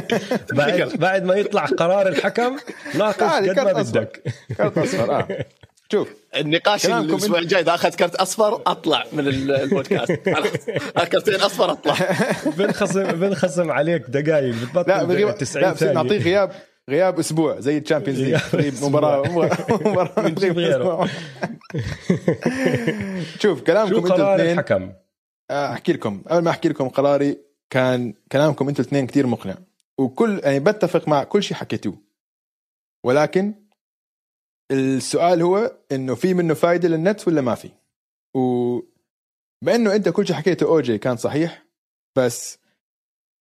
بعد 0.58 0.92
بعد 0.98 1.24
ما 1.24 1.34
يطلع 1.34 1.64
قرار 1.64 2.08
الحكم 2.08 2.56
ناقش 2.94 3.48
قد 3.48 3.58
ما 3.60 3.80
أصفر. 3.80 4.00
بدك. 4.00 4.22
كرت 4.56 4.78
أصفر 4.78 5.18
آه. 5.18 5.28
شوف. 5.92 6.08
النقاش 6.36 6.86
الأسبوع 6.86 7.38
الجاي 7.38 7.60
إذا 7.60 7.74
اخذ 7.74 7.88
كرت 7.94 8.14
أصفر 8.14 8.62
أطلع 8.66 9.04
من 9.12 9.28
ال- 9.28 9.50
البودكاست. 9.50 10.20
خلاص 10.34 11.08
كرتين 11.08 11.34
أصفر 11.34 11.72
أطلع. 11.72 11.94
بنخصم 12.56 13.02
بنخصم 13.04 13.70
عليك 13.70 14.02
دقائق 14.08 14.54
لا 14.54 14.64
بتبطل 14.82 15.06
بغيب 15.06 15.34
90 15.34 15.64
لا 15.66 15.72
بصير 15.72 15.92
نعطيه 15.92 16.08
ثانية 16.08 16.22
غياب. 16.24 16.50
غياب 16.88 17.18
أسبوع 17.18 17.60
زي 17.60 17.78
ال 17.78 17.82
Champions 17.82 18.20
League 18.20 18.40
تغيب 18.40 18.72
أسبوع. 18.72 18.88
مباراه 18.88 19.28
مباراه 19.70 20.22
بنجيب 20.28 20.58
غيره. 20.58 21.08
شوف 23.38 23.62
كلامكم 23.62 23.94
شو 23.94 24.00
قرار 24.14 24.34
الاثنين 24.34 24.58
الحكم؟ 24.58 24.92
آه، 25.50 25.72
أحكي 25.72 25.92
لكم. 25.92 26.22
قبل 26.26 26.44
ما 26.44 26.50
أحكي 26.50 26.68
لكم 26.68 26.88
قراري 26.88 27.38
كان 27.70 28.14
كلامكم 28.32 28.68
أنتم 28.68 28.82
الاثنين 28.82 29.06
كثير 29.06 29.26
مقنع. 29.26 29.54
وكل 29.98 30.40
يعني 30.44 30.60
بتفق 30.60 31.08
مع 31.08 31.24
كل 31.24 31.42
شيء 31.42 31.56
حكيتوه. 31.56 31.98
ولكن 33.06 33.54
السؤال 34.70 35.42
هو 35.42 35.76
إنه 35.92 36.14
في 36.14 36.34
منه 36.34 36.54
فائده 36.54 36.88
لل 36.88 37.01
Nets 37.01 37.28
ولا 37.28 37.40
ما 37.40 37.54
في؟ 37.54 37.70
وبانه 38.34 39.94
أنت 39.94 40.08
كل 40.08 40.26
شيء 40.26 40.36
حكيته 40.36 40.66
اوجي 40.66 40.98
كان 40.98 41.16
صحيح 41.16 41.64
بس 42.16 42.58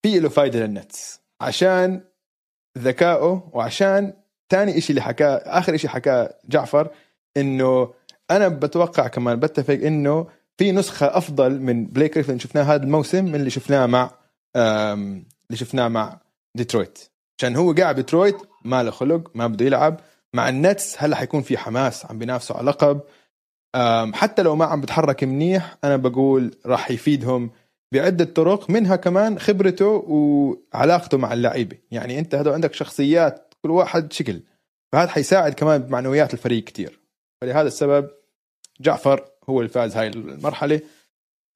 في 0.06 0.20
له 0.20 0.30
فائده 0.30 0.60
لل 0.60 0.81
Nets 0.81 1.22
عشان 1.42 2.04
ذكائه 2.78 3.50
وعشان 3.54 4.14
ثاني 4.50 4.82
شيء 4.82 4.90
اللي 4.90 5.02
حكاه 5.02 5.36
آخر 5.36 5.78
شيء 5.78 5.90
حكاه 5.90 6.34
جعفر 6.50 6.90
إنه 7.38 7.94
أنا 8.32 8.48
بتوقع 8.48 9.08
كمان 9.08 9.40
بتفق 9.40 9.74
إنه 9.74 10.28
في 10.58 10.72
نسخة 10.72 11.18
أفضل 11.18 11.62
من 11.62 11.86
بليك 11.86 12.14
جريفن 12.14 12.40
شفناه 12.40 12.64
هذا 12.64 12.84
الموسم 12.84 13.26
من 13.26 13.36
اللي 13.36 13.50
شفناه 13.50 13.86
مع 13.86 14.12
اللي 14.56 15.58
شفناه 15.58 15.88
مع 15.88 16.20
ديترويت 16.56 17.00
عشان 17.40 17.56
هو 17.56 17.74
قاعد 17.74 17.96
ديترويت 17.96 18.38
ما 18.66 18.84
له 18.84 18.92
خلق 18.92 19.32
ما 19.36 19.48
بده 19.48 19.66
يلعب. 19.66 20.00
مع 20.34 20.50
النتس 20.50 20.96
هلا 21.00 21.16
حيكون 21.16 21.42
في 21.42 21.58
حماس 21.58 22.06
عم 22.06 22.20
بينافسوا 22.20 22.56
على 22.58 22.72
لقب. 22.72 23.00
حتى 24.14 24.42
لو 24.42 24.56
ما 24.56 24.66
عم 24.66 24.82
بتحرك 24.82 25.24
منيح 25.24 25.78
أنا 25.84 25.98
بقول 25.98 26.56
راح 26.66 26.92
يفيدهم 26.92 27.50
بعدة 27.94 28.26
طرق 28.26 28.70
منها 28.70 28.96
كمان 28.96 29.40
خبرته 29.40 29.86
وعلاقته 29.88 31.18
مع 31.18 31.34
اللعيبة. 31.34 31.78
يعني 31.92 32.20
أنت 32.20 32.36
هذا 32.36 32.54
عندك 32.54 32.74
شخصيات 32.74 33.54
كل 33.62 33.72
واحد 33.72 34.14
شكل. 34.14 34.42
فهذا 34.92 35.10
حيساعد 35.10 35.54
كمان 35.54 35.82
بمعنويات 35.82 36.34
الفريق 36.34 36.64
كتير. 36.64 37.00
فلهذا 37.42 37.68
السبب 37.68 38.10
جعفر 38.82 39.26
هو 39.50 39.60
اللي 39.60 39.70
فاز 39.70 39.98
هاي 39.98 40.08
المرحلة. 40.08 40.82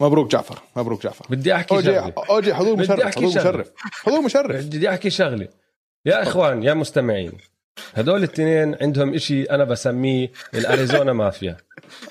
مبروك 0.01 0.31
جعفر. 0.31 0.61
مبروك 0.75 1.03
جعفر. 1.03 1.25
بدي 1.29 1.55
أحكي 1.55 1.75
أوجي 1.75 1.87
شغلة. 1.87 2.13
أوجي 2.29 2.53
حضور 2.53 2.75
مشرف 2.75 3.15
حضور. 3.15 3.27
مشرف. 3.27 3.71
حضور 3.77 4.21
مشرف. 4.21 4.65
بدي 4.65 4.89
أحكي 4.89 5.09
شغلة. 5.09 5.47
يا 6.05 6.23
إخوان 6.23 6.63
يا 6.63 6.73
مستمعين 6.73 7.31
هدول 7.93 8.17
الاثنين 8.17 8.75
عندهم 8.81 9.13
إشي 9.13 9.43
أنا 9.43 9.63
بسميه 9.63 10.31
الأريزونا 10.53 11.13
مافيا. 11.13 11.57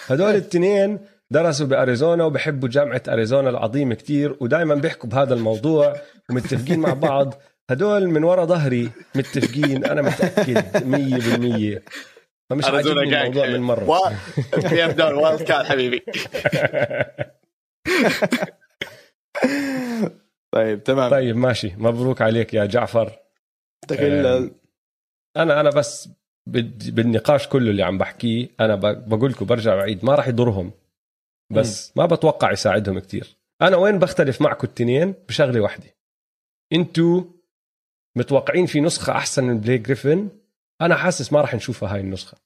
هدول 0.07 0.31
الاثنين 0.31 0.99
درسوا 1.33 1.66
بأريزونا 1.66 2.24
وبحبوا 2.24 2.68
جامعة 2.68 3.03
أريزونا 3.09 3.51
العظيمة 3.51 3.95
كتير 3.95 4.37
ودائما 4.41 4.74
بيحكوا 4.74 5.09
بهذا 5.11 5.35
الموضوع 5.35 5.97
ومتفقين 6.31 6.78
مع 6.81 6.93
بعض. 6.93 7.35
هدول 7.70 8.07
من 8.09 8.24
ورا 8.24 8.45
ظهري 8.45 8.91
متفقين 9.14 9.85
أنا 9.85 10.03
متأكد 10.03 10.59
100% 11.78 11.83
فمش 12.51 12.64
عاجبني. 12.64 13.20
الموضوع 13.20 13.47
من 13.47 13.61
مرة. 13.61 13.91
و... 13.91 13.95
في 14.68 14.83
wild 15.14 15.43
card 15.43 15.64
حبيبي. 15.66 16.03
طيب 20.55 20.85
تمام. 20.85 21.11
طيب 21.11 21.37
ماشي. 21.37 21.72
مبروك 21.78 22.22
عليك 22.22 22.55
يا 22.55 22.64
جعفر. 22.64 23.12
أنا 25.37 25.61
أنا 25.61 25.70
بس 25.70 26.09
بد- 26.49 26.95
بالنقاش 26.95 27.49
كله 27.49 27.70
اللي 27.70 27.83
عم 27.83 27.99
بحكيه 27.99 28.49
أنا 28.61 28.74
ب- 28.74 29.09
بقول 29.09 29.31
لكم 29.31 29.47
برجع 29.47 29.74
بعيد 29.76 30.05
ما 30.05 30.14
راح 30.14 30.28
يضرهم. 30.28 30.72
بس 31.51 31.92
ما 31.96 32.07
بتوقع 32.07 32.53
يساعدهم 32.53 32.98
كتير. 32.98 33.36
أنا 33.62 33.76
وين 33.76 33.98
بختلف 33.98 34.40
معكم 34.40 34.66
التنين؟ 34.66 35.14
بشغله 35.28 35.61
واحدة 35.61 35.96
أنتوا 36.72 37.24
متوقعين 38.16 38.66
في 38.66 38.80
نسخة 38.80 39.12
أحسن 39.12 39.44
من 39.44 39.61
بليك 39.61 39.80
جريفن 39.80 40.28
أنا 40.80 40.96
حاسس 40.96 41.32
ما 41.32 41.40
راح 41.40 41.55
نشوفها 41.55 41.94
هاي 41.94 42.01
النسخة. 42.01 42.38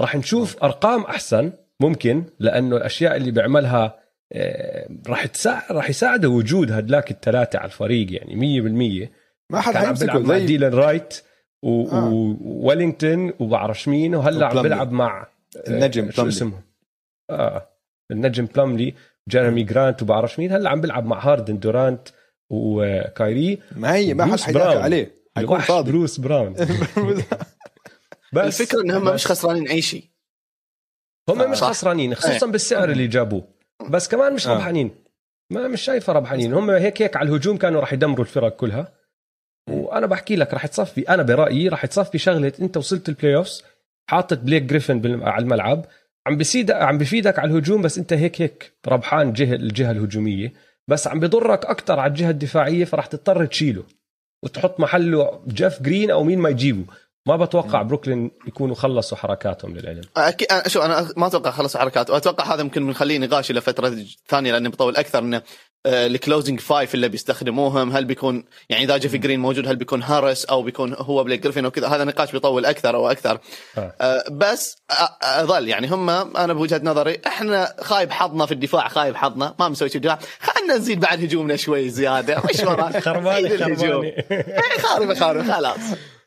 راح 0.00 0.16
نشوف 0.16 0.62
أرقام 0.62 1.02
أحسن 1.02 1.52
ممكن 1.80 2.24
لأنه 2.38 2.76
الأشياء 2.76 3.16
اللي 3.16 3.30
بيعملها 3.30 3.98
آه، 4.32 4.88
راح 5.06 5.26
تساعد 5.26 5.72
راح 5.72 5.90
يساعده 5.90 6.28
وجود 6.28 6.72
هدلاك 6.72 7.10
الثلاثه 7.10 7.58
على 7.58 7.66
الفريق 7.66 8.12
يعني 8.12 9.06
100% 9.06 9.08
ما 9.50 9.60
حد 9.60 9.74
حيمسكه 9.74 10.18
مع 10.18 10.38
زي 10.38 10.46
ديلان 10.46 10.74
رايت 10.74 11.22
و... 11.62 11.88
آه. 11.88 12.08
ووين 12.12 12.56
إلينغتون 12.56 13.32
وبعرفش 13.40 13.88
مين 13.88 14.14
وهلأ 14.14 14.46
عم. 14.46 14.62
بيلعب 14.62 14.92
مع 14.92 15.26
النجم 15.68 16.10
شو. 16.10 16.28
اسمه؟ 16.28 16.60
آه. 17.30 17.67
النجم 18.10 18.46
بلملي 18.46 18.94
جيرمي 19.28 19.62
جرانت 19.62 20.02
وبعرفش 20.02 20.38
مين. 20.38 20.52
هلا 20.52 20.70
عم 20.70 20.80
بيلعب 20.80 21.06
مع 21.06 21.18
هاردن 21.26 21.58
دورانت 21.58 22.08
وكايري. 22.50 23.58
ما 23.76 23.94
هي 23.94 24.14
ما 24.14 24.26
حد 24.26 24.40
حيدافع. 24.40 24.82
عليه. 24.82 25.18
حيكون 25.36 25.54
الوحش 25.56 25.68
فاضي. 25.68 25.90
بروس 25.92 26.20
براون. 26.20 26.52
بس 28.32 28.60
الفكرة 28.60 28.80
إنهم 28.80 29.14
مش 29.14 29.26
خسرانين 29.26 29.68
أي 29.68 29.82
شيء. 29.82 30.04
هم 31.28 31.50
مش 31.50 31.56
صح. 31.58 31.68
خسرانين 31.68 32.14
خصوصا 32.14 32.46
بالسعر 32.46 32.90
اللي 32.90 33.06
جابوه. 33.06 33.48
بس 33.90 34.08
كمان 34.08 34.34
مش 34.34 34.46
آه. 34.46 34.54
ربحانين. 34.54 34.90
ما 35.52 35.68
مش 35.68 35.80
شايفه 35.82 36.12
ربحانين. 36.12 36.52
هم 36.54 36.70
هيك 36.70 37.02
هيك 37.02 37.16
على 37.16 37.28
الهجوم 37.28 37.56
كانوا 37.56 37.80
راح 37.80 37.92
يدمروا 37.92 38.24
الفرق 38.24 38.56
كلها. 38.56 38.92
وأنا 39.70 40.06
بحكي 40.06 40.36
لك 40.36 40.54
راح 40.54 40.66
تصفي 40.66 41.08
أنا 41.08 41.22
برأيي 41.22 41.68
راح 41.68 41.86
تصفي 41.86 42.18
شغلة 42.18 42.52
أنت 42.60 42.76
وصلت 42.76 43.08
ال 43.08 43.36
playoffs 43.36 43.64
حاطط 44.10 44.38
بليك 44.38 44.62
جريفن 44.62 45.00
بال- 45.00 45.22
على 45.28 45.42
الملعب. 45.42 45.86
عم 46.28 46.36
بيسيد 46.36 46.70
عم 46.70 46.98
بفيدك 46.98 47.38
على 47.38 47.50
الهجوم 47.50 47.82
بس 47.82 47.98
انت 47.98 48.12
هيك 48.12 48.42
هيك 48.42 48.72
ربحان 48.88 49.32
جهه 49.32 49.54
الجهة 49.54 49.90
الهجومية. 49.90 50.52
بس 50.88 51.06
عم 51.06 51.20
بضرك 51.20 51.66
أكثر 51.66 52.00
على 52.00 52.10
الجهة 52.10 52.30
الدفاعية 52.30 52.84
فراح 52.84 53.06
تضطر 53.06 53.46
تشيله 53.46 53.84
وتحط 54.42 54.80
محله 54.80 55.40
جيف 55.48 55.82
جرين 55.82 56.10
أو 56.10 56.24
مين 56.24 56.38
ما 56.38 56.48
يجيبه. 56.48 56.84
ما 57.28 57.36
بتوقع 57.36 57.82
بروكلين 57.82 58.30
يكونوا 58.46 58.74
خلصوا 58.74 59.16
حركاتهم 59.18 59.76
للعلم 59.76 60.02
أكيد 60.16 60.48
أنا- 60.52 60.68
شو 60.68 60.80
أنا 60.82 61.08
ما 61.16 61.26
أتوقع 61.26 61.50
خلص 61.50 61.76
حركات 61.76 62.10
واتوقع 62.10 62.54
هذا 62.54 62.62
ممكن 62.62 62.86
بنخليه 62.86 63.18
نقاش 63.18 63.50
إلى 63.50 63.60
فتره 63.60 63.96
ثانية 64.28 64.52
لأنه 64.52 64.70
بيطول 64.70 64.96
أكثر 64.96 65.18
إنه 65.18 65.42
ال 65.86 65.95
closing 65.95 66.60
five 66.60 66.94
اللي 66.94 67.08
بيستخدموهم 67.08 67.92
هل 67.92 68.04
بيكون 68.04 68.44
يعني 68.68 68.84
إذا 68.84 68.96
جيفي 68.96 69.18
جرين 69.18 69.40
موجود 69.40 69.68
هل 69.68 69.76
بيكون 69.76 70.02
هاريس 70.02 70.44
أو 70.44 70.62
بيكون 70.62 70.94
هو 70.98 71.24
بليك 71.24 71.42
جريفن 71.42 71.66
وكذا 71.66 71.88
هذا 71.88 72.04
نقاش 72.04 72.32
بيطول 72.32 72.66
أكثر 72.66 72.96
وأكثر 72.96 73.38
آه. 73.78 73.94
آه، 74.00 74.24
بس 74.30 74.76
أظل 75.22 75.68
يعني 75.68 75.86
هم 75.88 76.10
أنا 76.10 76.52
بوجهة 76.52 76.80
نظري 76.84 77.20
إحنا 77.26 77.74
خايب 77.80 78.10
حظنا 78.10 78.46
في 78.46 78.52
الدفاع 78.52 78.88
خايب 78.88 79.16
حظنا. 79.16 79.54
ما 79.58 79.68
مسوي 79.68 79.88
شيء 79.88 80.00
دفاع 80.00 80.18
خلينا 80.40 80.74
نزيد 80.76 81.00
بعد 81.00 81.22
هجومنا 81.22 81.56
شوي 81.56 81.88
زيادة. 81.88 82.42
وش 82.44 82.60
وراك؟ 82.60 83.02
إيه، 84.32 84.78
خاربه 84.82 85.14
خاربه 85.14 85.52
خلاص. 85.54 85.78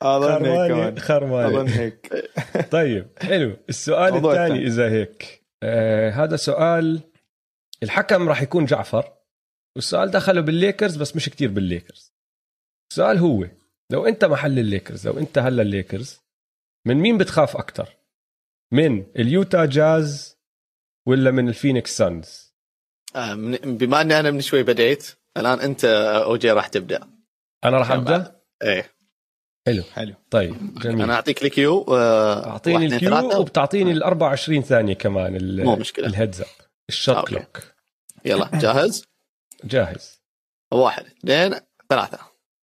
أظن 0.02 0.45
هيك 0.45 0.72
كمان. 0.72 0.99
خربانه 0.99 1.47
أظن 1.47 1.68
هيك. 1.68 2.30
طيب 2.72 3.08
حلو. 3.22 3.58
السؤال 3.70 4.16
الثاني. 4.26 4.68
إذا 4.68 4.89
هيك. 4.89 5.45
آه 5.64 6.10
هذا 6.10 6.36
سؤال 6.36 7.02
الحكم 7.84 8.30
راح 8.30 8.41
يكون 8.41 8.66
جعفر 8.66 9.14
والسؤال 9.76 10.12
دخله 10.12 10.41
بالليكرز 10.41 10.95
بس 10.97 11.16
مش 11.16 11.30
كتير 11.30 11.49
بالليكرز. 11.52 12.14
السؤال 12.91 13.18
هو 13.18 13.47
لو 13.91 14.06
أنت 14.08 14.26
محل 14.26 14.60
الليكرز 14.60 15.08
لو 15.08 15.18
أنت 15.18 15.38
هلا 15.38 15.62
الليكرز 15.62 16.20
من 16.88 16.95
مين 16.97 17.18
بتخاف 17.18 17.58
أكثر 17.58 17.89
من 18.74 19.06
اليوتا 19.16 19.66
جاز 19.66 20.38
ولا 21.08 21.32
من 21.32 21.49
الفينيكس 21.49 21.97
سانز؟ 21.97 22.52
آه، 23.16 23.34
من- 23.34 23.78
بما 23.78 24.02
إني 24.02 24.20
أنا 24.20 24.32
من 24.32 24.41
شوي 24.41 24.64
بديت 24.64 25.16
الآن 25.38 25.60
أنت 25.60 25.86
اوجي 26.26 26.52
راح 26.52 26.68
تبدأ. 26.68 27.10
أنا 27.66 27.78
راح. 27.78 27.91
أبدأ؟ 27.91 28.41
إيه. 28.64 28.91
حلو. 29.68 29.84
حلو. 29.93 30.14
طيب 30.30 30.80
جميل. 30.80 31.01
أنا 31.01 31.14
أعطيك 31.14 31.43
ال 31.44 31.54
cue 31.54 31.86
آه، 31.89 32.47
أعطيني 32.49 32.86
ال 32.86 32.96
cue. 32.96 33.39
وبتعطيني 33.39 33.91
ال 33.91 34.03
24 34.03 34.62
ثانية 34.62 34.93
كمان 34.93 35.36
ال- 35.36 35.64
مو 35.66 35.76
مشكلة. 35.76 36.07
ال 36.08 36.13
heads 36.13 36.42
up 36.42 36.48
ال 36.89 36.96
shot. 36.96 37.28
clock 37.28 37.60
يلا 38.26 38.49
جاهز؟ 38.53 39.03
جاهز. 39.64 40.22
واحد 40.72 41.03
اثنين 41.05 41.59
ثلاثة. 41.89 42.18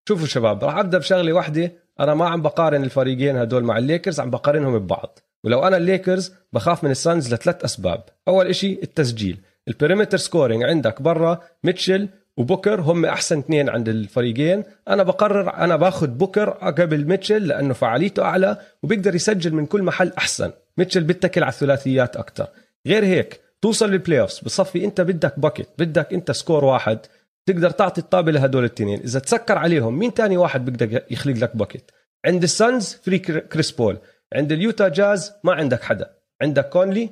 شوفوا 0.09 0.27
شباب 0.27 0.65
راح 0.65 0.77
أبدأ 0.77 0.99
بشغلة 0.99 1.33
واحدة 1.33 1.73
أنا 2.01 2.15
ما 2.15 2.29
عم 2.29 2.43
بقارن 2.43 2.85
الفريقين 2.85 3.37
هدول 3.37 3.65
مع 3.65 3.79
الليكرز 3.79 4.21
عم 4.21 4.31
بقارنهم 4.31 4.79
ببعض. 4.79 5.19
ولو 5.45 5.67
أنا 5.67 5.77
الليكرز 5.77 6.33
بخاف 6.53 6.85
من 6.85 6.91
السانز 6.91 7.35
لثلاث 7.35 7.65
أسباب. 7.65 8.05
أول 8.29 8.47
إشي 8.47 8.73
التسجيل. 8.83 9.41
ال 9.69 9.74
perimeter 9.74 10.17
scoring 10.19 10.63
عندك 10.63 11.03
برا 11.03 11.41
ميتشل 11.65 12.09
وبوكر 12.39 12.81
هم 12.81 13.05
أحسن 13.07 13.39
اثنين 13.39 13.69
عند 13.69 13.89
الفريقين. 13.89 14.65
أنا 14.89 15.03
بقرر 15.03 15.55
أنا 15.55 15.77
باخذ 15.77 16.07
بوكر 16.07 16.51
قبل 16.51 17.05
ميتشل 17.05 17.47
لأنه 17.49 17.75
فعاليته 17.75 18.23
أعلى 18.23 18.57
وبيقدر 18.83 19.15
يسجل 19.15 19.55
من 19.55 19.67
كل 19.67 19.83
محل 19.83 20.13
أحسن. 20.19 20.53
ميتشل 20.79 21.05
بيتكل 21.05 21.43
على 21.43 21.53
الثلاثيات 21.53 22.17
أكثر 22.17 22.47
غير 22.87 23.05
هيك 23.05 23.41
توصل 23.63 23.91
لل 23.91 24.21
playoffs 24.21 24.39
بصفي 24.39 24.85
أنت 24.85 25.01
بدك 25.01 25.39
bucket 25.39 25.69
بدك 25.79 26.13
أنت 26.13 26.31
score 26.31 26.65
واحد. 26.65 26.99
تقدر 27.47 27.71
تعطي 27.71 28.01
الطابه 28.01 28.33
لهدول 28.33 28.65
الاثنين. 28.65 29.01
إذا 29.01 29.19
تسكر 29.21 29.59
عليهم 29.59 29.99
مين 29.99 30.15
تاني 30.15 30.37
واحد 30.37 30.65
بيقدر 30.65 31.03
يخلق 31.11 31.37
لك 31.37 31.57
bucket 31.57 31.91
عند 32.27 32.43
السانز 32.43 32.99
فري 33.03 33.19
كر- 33.19 33.39
كريس 33.39 33.71
بول. 33.71 33.99
عند 34.35 34.53
اليوتا 34.53 34.89
جاز 34.89 35.33
ما 35.45 35.53
عندك 35.53 35.83
حدا. 35.83 36.11
عندك 36.43 36.69
كونلي 36.69 37.11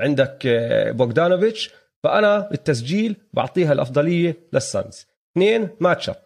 عندك 0.00 0.42
آه، 0.46 0.90
بوغدانوفيتش. 0.90 1.70
فأنا 2.04 2.48
التسجيل 2.52 3.16
بعطيها 3.32 3.72
الأفضلية 3.72 4.36
للسانز 4.52 5.06
اثنين 5.32 5.68
matchup 5.80 6.24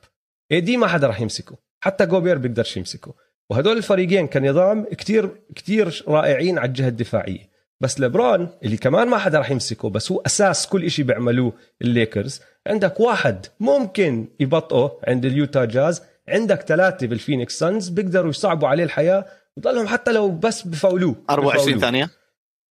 AD 0.53 0.77
ما 0.77 0.87
حدا 0.87 1.07
راح 1.07 1.21
يمسكه. 1.21 1.57
حتى 1.81 2.07
جوبير 2.07 2.39
بيقدرش 2.39 2.77
يمسكه. 2.77 3.15
وهدول 3.51 3.77
الفريقين 3.77 4.27
كنظام 4.27 4.85
كتير 4.85 5.31
كتير 5.55 6.05
رائعين 6.09 6.59
على 6.59 6.69
الجهة 6.69 6.89
الدفاعية. 6.89 7.55
بس 7.81 8.01
لبرون 8.01 8.49
اللي 8.63 8.77
كمان 8.77 9.09
ما 9.09 9.19
حدا 9.19 9.39
راح 9.39 9.51
يمسكه 9.51 9.91
بس 9.91 10.13
هو 10.13 10.23
أساس 10.27 10.67
كل 10.67 10.85
إشي 10.85 11.03
بيعملوه 11.03 11.53
الليكرز. 11.83 12.41
عندك 12.67 13.01
واحد 13.01 13.47
ممكن 13.61 14.29
يبطئه 14.41 15.01
عند 15.09 15.25
اليوتا 15.25 15.65
جاز. 15.65 16.03
عندك 16.29 16.61
ثلاثة 16.63 17.07
بالفينيكس 17.07 17.59
سانز 17.59 17.89
بيقدروا 17.89 18.31
يصعبوا 18.31 18.69
عليه 18.69 18.85
الحياة. 18.85 19.27
وضلهم 19.57 19.87
حتى 19.87 20.13
لو 20.13 20.31
بس 20.31 20.63
بفاولوه. 20.63 21.17
24 21.31 21.65
بفاولوه. 21.65 21.81
ثانية. 21.81 22.11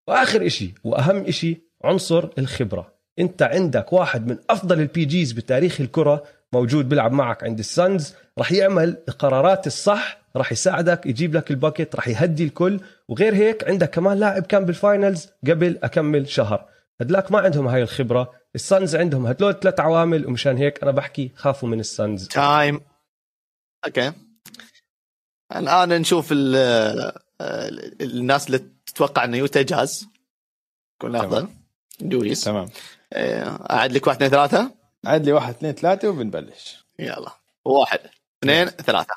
وآخر 0.08 0.46
إشي 0.46 0.74
وأهم 0.84 1.24
إشي 1.24 1.60
عنصر 1.84 2.28
الخبرة. 2.38 2.93
انت 3.18 3.42
عندك 3.42 3.92
واحد 3.92 4.26
من 4.26 4.38
أفضل 4.50 4.80
ال 4.80 5.04
PGs 5.04 5.32
بتاريخ 5.32 5.80
الكرة 5.80 6.24
موجود 6.52 6.88
بيلعب 6.88 7.12
معك 7.12 7.44
عند 7.44 7.58
السانز 7.58 8.14
رح 8.38 8.52
يعمل 8.52 8.96
القرارات 9.08 9.66
الصح 9.66 10.18
رح 10.36 10.52
يساعدك 10.52 11.06
يجيب 11.06 11.34
لك 11.36 11.50
ال 11.50 11.57
bucket 11.57 11.96
رح 11.96 12.08
يهدي 12.08 12.44
الكل. 12.44 12.80
وغير 13.08 13.34
هيك 13.34 13.68
عندك 13.68 13.90
كمان 13.90 14.18
لاعب 14.18 14.42
كان 14.42 14.64
بال 14.64 14.80
finals 14.80 15.28
قبل 15.46 15.78
أكمل 15.82 16.28
شهر. 16.28 16.68
هدلاك 17.00 17.32
ما 17.32 17.38
عندهم 17.38 17.66
هاي 17.66 17.82
الخبرة. 17.82 18.32
السانز 18.54 18.96
عندهم 18.96 19.26
هدول 19.26 19.60
ثلاث 19.60 19.80
عوامل 19.80 20.26
ومشان 20.26 20.56
هيك 20.56 20.82
أنا 20.82 20.90
بحكي 20.90 21.32
خافوا 21.36 21.68
من 21.68 21.80
السانز. 21.80 22.28
time 22.28 22.80
okay 23.86 24.12
الآن 25.56 25.88
نشوف 26.00 26.28
ال- 26.32 26.56
آه، 27.40 27.68
الناس 28.00 28.46
اللي 28.46 28.58
تتوقع 28.86 29.24
إنه 29.24 29.36
يوتا 29.36 29.62
جاز. 29.62 30.08
يكون 30.96 31.16
أفضل. 31.16 31.48
دويس 32.00 32.44
تمام. 32.44 32.68
أعد 33.70 33.92
لك 33.92 34.06
واحد 34.06 34.16
اثنين 34.16 34.30
ثلاثة. 34.30 34.70
عاد 35.04 35.24
لي 35.24 35.32
واحد 35.32 35.54
اثنين 35.54 35.72
ثلاثة 35.72 36.08
وبنبلش. 36.08 36.86
يلا. 36.98 37.30
واحد 37.64 38.00
اثنين 38.44 38.66
ثلاثة. 38.66 39.14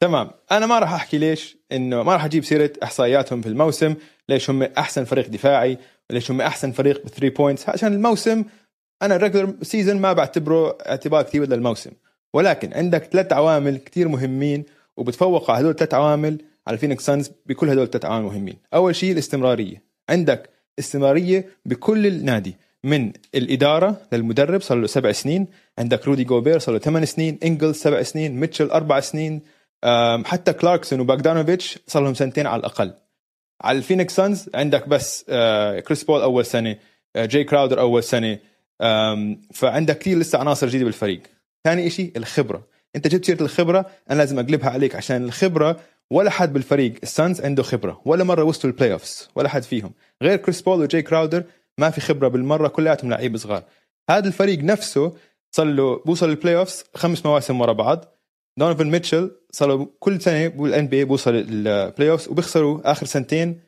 تمام. 0.00 0.30
أنا 0.52 0.66
ما 0.66 0.78
راح 0.78 0.92
أحكي 0.92 1.18
ليش 1.18 1.56
إنه 1.72 2.02
ما 2.02 2.12
راح 2.12 2.24
أجيب 2.24 2.44
سيرة 2.44 2.72
إحصائياتهم 2.82 3.42
في 3.42 3.48
الموسم 3.48 3.94
ليش 4.28 4.50
هم 4.50 4.62
أحسن 4.62 5.04
فريق 5.04 5.28
دفاعي 5.28 5.78
وليش 6.10 6.30
هم 6.30 6.40
أحسن 6.40 6.72
فريق 6.72 7.02
بال 7.02 7.10
three 7.10 7.30
points 7.30 7.68
عشان 7.68 7.92
الموسم 7.92 8.44
أنا 9.02 9.16
ال 9.16 9.21
regular 9.21 9.54
season 9.62 10.00
ما 10.00 10.12
بعتبره 10.12 10.78
اعتبار 10.86 11.22
كثير 11.22 11.48
للموسم 11.48 11.90
ولكن 12.34 12.74
عندك 12.74 13.04
ثلاث 13.04 13.32
عوامل 13.32 13.76
كثير 13.78 14.08
مهمين 14.08 14.64
وبتفوق 14.96 15.50
على 15.50 15.60
هدول 15.60 15.70
الثلاث 15.70 15.94
عوامل 15.94 16.44
على 16.66 16.74
الفينيكس 16.74 17.06
سانز 17.06 17.30
بكل 17.46 17.70
هدول 17.70 17.84
الثلاث 17.84 18.04
عوامل 18.04 18.24
مهمين. 18.24 18.58
أول 18.74 18.96
شيء 18.96 19.12
الاستمرارية. 19.12 19.84
عندك 20.10 20.50
استمراريه 20.80 21.48
بكل 21.64 22.06
النادي 22.06 22.56
من 22.84 23.12
الإدارة 23.34 24.00
للمدرب 24.12 24.60
صار 24.60 24.78
له 24.78 24.86
سبع 24.86 25.12
سنين 25.12 25.46
عندك 25.78 26.08
رودي 26.08 26.24
جوبير 26.24 26.58
صار 26.58 26.74
له 26.74 26.80
ثمان 26.80 27.04
سنين 27.04 27.38
انجلز 27.44 27.76
سبع 27.76 28.02
سنين 28.02 28.40
ميتشل 28.40 28.70
أربع 28.70 29.00
سنين 29.00 29.40
حتى 30.24 30.52
كلاركسون 30.52 31.00
وباغدانوفيتش 31.00 31.78
صار 31.86 32.02
لهم 32.02 32.14
سنتين 32.14 32.46
على 32.46 32.60
الأقل. 32.60 32.92
على 33.60 33.78
الفينيكس 33.78 34.16
سانز 34.16 34.50
عندك 34.54 34.88
بس 34.88 35.24
آه، 35.28 35.80
كريس 35.80 36.04
بول 36.04 36.22
أول 36.22 36.46
سنة 36.46 36.76
آه، 37.16 37.24
جاي 37.24 37.44
كراودر 37.44 37.80
أول 37.80 38.02
سنة 38.02 38.38
فعندك 39.52 39.98
كثير 39.98 40.18
لسه 40.18 40.38
عناصر 40.38 40.68
جديدة 40.68 40.84
بالفريق. 40.84 41.20
ثاني 41.64 41.90
شيء 41.90 42.12
الخبرة. 42.16 42.66
أنت 42.96 43.08
جبت 43.08 43.24
سيرة 43.24 43.42
الخبرة 43.42 43.86
أنا 44.10 44.18
لازم 44.18 44.38
أقلبها 44.38 44.70
عليك 44.70 44.96
عشان 44.96 45.24
الخبرة 45.24 45.80
ولا 46.10 46.30
حد 46.30 46.52
بالفريق 46.52 46.94
السانز 47.02 47.40
عنده 47.40 47.62
خبرة 47.62 48.00
ولا 48.04 48.24
مرة 48.24 48.42
وصلوا 48.42 48.72
ال 48.72 48.92
playoffs 48.92 49.28
ولا 49.34 49.48
حد 49.48 49.62
فيهم. 49.62 49.92
غير 50.22 50.36
كريس 50.36 50.62
بول 50.62 50.80
وجاي 50.80 51.02
كراودر 51.02 51.44
ما 51.78 51.90
في 51.90 52.00
خبرة 52.00 52.28
بالمرة 52.28 52.68
كلياتهم 52.68 53.10
لعيبة 53.10 53.38
صغار. 53.38 53.64
هذا 54.10 54.28
الفريق 54.28 54.58
نفسه 54.58 55.16
صار 55.50 55.66
له 55.66 56.02
بوصل 56.06 56.28
ال 56.28 56.56
playoffs 56.56 56.84
خمس 56.94 57.26
مواسم 57.26 57.60
ورا 57.60 57.72
بعض. 57.72 58.04
دونيفن 58.58 58.90
ميتشل 58.90 59.30
صار 59.50 59.86
كل 59.98 60.20
سنة 60.20 60.48
بال 60.48 60.86
NBA 60.86 61.04
بوصل 61.04 61.34
ال 61.34 62.10
playoffs 62.10 62.28
وبيخسروا 62.28 62.90
آخر 62.90 63.06
سنتين. 63.06 63.60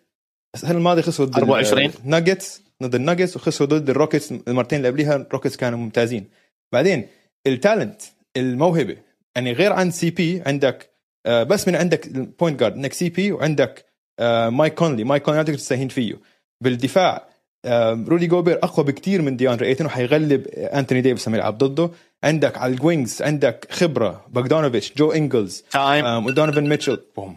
السنة 0.55 0.70
الماضية 0.70 1.03
خسروا 1.03 1.28
ضد 1.28 1.38
24. 1.38 1.93
الناجتس 2.05 2.62
ضد 2.82 2.95
الناجتس 2.95 3.36
وخسروا 3.36 3.68
ضد 3.68 3.90
الروكيتس 3.90 4.32
المرتين 4.32 4.78
اللي 4.78 4.88
قبليها. 4.88 5.16
الروكيتس 5.16 5.57
كانوا 5.57 5.78
ممتازين. 5.78 6.28
بعدين 6.72 7.09
ال 7.47 7.55
talent 7.55 8.03
الموهبة. 8.36 8.97
يعني 9.36 9.53
غير 9.53 9.72
عن 9.72 9.90
CP 9.90 10.43
عندك 10.47 10.91
بس 11.27 11.68
من 11.68 11.77
عندك 11.77 12.07
ال 12.07 12.15
point 12.15 12.61
guard 12.61 12.72
عندك 12.75 12.93
CP 12.93 13.32
وعندك 13.33 13.85
آه، 14.18 14.49
مايك 14.49 14.75
كونلي 14.75 15.05
مايك 15.05 15.23
كونلي 15.23 15.45
تقدر 15.45 15.59
تستهين 15.59 15.89
فيه. 15.89 16.14
بالدفاع 16.61 17.29
آه، 17.64 18.05
رودي 18.09 18.27
جوبير 18.27 18.59
أقوى 18.62 18.87
بكتير 18.87 19.23
من 19.23 19.37
دياندري 19.37 19.68
ايتن 19.68 19.87
وحيغلب 19.87 20.47
انتوني 20.49 21.01
ديفيس 21.01 21.29
لما 21.29 21.37
يلعب 21.37 21.59
ضده. 21.59 21.91
عندك 22.25 22.59
على 22.59 22.75
ال 22.74 22.82
wings 22.82 23.22
عندك 23.23 23.66
خبرة 23.70 24.27
باغدانوفيتش 24.31 24.93
جو 24.97 25.12
انجلز 25.12 25.64
time 25.70 26.26
ودونيفن 26.27 26.68
ميتشل 26.68 27.01
بوم. 27.16 27.37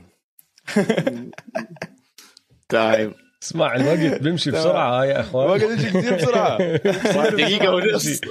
time 2.69 3.13
اسمع 3.43 3.75
الوقت 3.75 4.21
بيمشي 4.21 4.51
بسرعة 4.51 5.05
يا 5.05 5.19
أخوان. 5.19 5.45
الوقت 5.45 5.79
يجي 5.79 5.89
كثير 5.89 6.15
بسرعة. 6.15 6.57
دقيقة 7.37 7.75
ونص. 7.75 8.21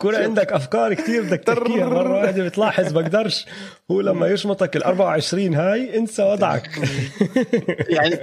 كون 0.00 0.14
عندك 0.14 0.52
أفكار 0.52 0.94
كثير 0.94 1.22
بدك 1.22 1.40
تحكيها. 1.40 1.86
مرة 1.86 2.20
واحدة 2.20 2.44
بتلاحظ 2.44 2.92
بقدرش. 2.92 3.46
هو 3.90 4.00
لما 4.00 4.28
يشمطك 4.28 4.76
ال 4.76 4.82
24 4.82 5.54
هاي 5.54 5.98
انسى 5.98 6.22
وضعك. 6.22 6.70
يعني 7.96 8.20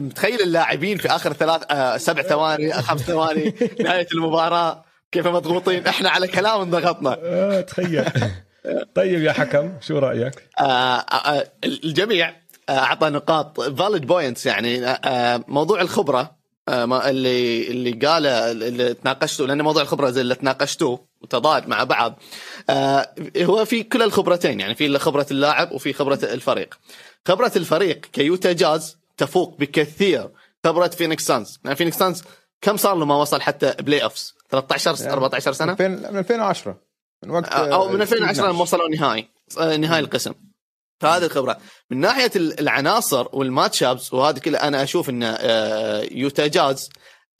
متخيل 0.00 0.40
اللاعبين 0.40 0.98
في 0.98 1.08
آخر 1.08 1.32
ثلاث 1.32 1.62
آه، 1.70 1.96
سبع 1.96 2.22
ثواني 2.22 2.72
خمس 2.72 3.00
ثواني 3.00 3.54
نهاية 3.84 4.06
المباراة 4.14 4.84
كيف 5.12 5.26
مضغوطين 5.26 5.86
إحنا 5.86 6.10
على 6.10 6.28
كلام 6.28 6.60
انضغطنا 6.60 7.18
آه 7.22 7.60
تخيل. 7.60 8.04
طيب 8.94 9.22
يا 9.22 9.32
حكم 9.32 9.72
شو 9.80 9.98
رأيك؟ 9.98 10.48
آه 10.60 10.64
آه 10.98 11.44
الجميع 11.64 12.32
أعطى 12.70 13.08
نقاط. 13.08 13.60
فاليد 13.60 14.06
بوينتس 14.06 14.46
يعني 14.46 14.96
موضوع 15.48 15.80
الخبرة. 15.80 16.37
آه 16.68 17.08
اللي 17.10 17.68
اللي 17.68 17.90
قاله 17.90 18.50
اللي 18.50 18.94
تناقشتوا 18.94 19.46
لأن 19.46 19.62
موضوع 19.62 19.82
الخبرة 19.82 20.10
زي 20.10 20.20
اللي 20.20 20.34
تناقشتوه 20.34 21.08
متضاد 21.22 21.68
مع 21.68 21.84
بعض. 21.84 22.18
آه 22.70 23.14
هو 23.36 23.64
في 23.64 23.82
كل 23.82 24.02
الخبرتين 24.02 24.60
يعني 24.60 24.74
في 24.74 24.98
خبرة 24.98 25.26
اللاعب 25.30 25.72
وفي 25.72 25.92
خبرة 25.92 26.18
الفريق. 26.22 26.78
خبرة 27.28 27.52
الفريق 27.56 28.00
كيوتا 28.00 28.52
جاز 28.52 28.96
تفوق 29.16 29.56
بكثير. 29.58 30.28
خبرة 30.64 30.88
فينيكس 30.88 31.26
سانز. 31.26 31.60
يعني 31.64 31.76
فينيكس 31.76 31.96
سانز 31.98 32.22
كم 32.60 32.76
صار 32.76 32.94
له 32.94 33.04
ما 33.04 33.16
وصل 33.16 33.40
حتى 33.40 33.74
playoffs 33.80 34.34
13 34.50 34.94
يعني 35.00 35.12
14 35.12 35.52
سنة؟ 35.52 35.76
من 35.80 36.18
2010 36.18 36.76
من 37.24 37.30
وقت 37.30 37.52
أو 37.52 37.88
من 37.88 38.02
2010 38.02 38.46
لما 38.46 38.62
وصلوا 38.62 38.88
نهائي. 38.88 39.28
نهائي 39.58 40.04
القسم. 40.04 40.34
فهذه 41.00 41.24
الخبرة 41.24 41.58
من 41.90 42.00
ناحية 42.00 42.30
العناصر 42.36 43.26
وال 43.32 43.82
matchups 43.82 44.14
وهذه 44.14 44.38
كلها 44.38 44.68
أنا 44.68 44.82
أشوف 44.82 45.10
إن 45.10 45.22
آه، 45.22 46.08
يوتا 46.10 46.46
جاز 46.46 46.90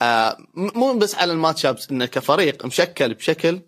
آه، 0.01 0.37
مو 0.55 0.93
بس 0.93 1.15
على 1.15 1.33
ال 1.33 1.65
matchups 1.65 1.91
إنه 1.91 2.05
كفريق 2.05 2.65
مشكل 2.65 3.13
بشكل 3.13 3.61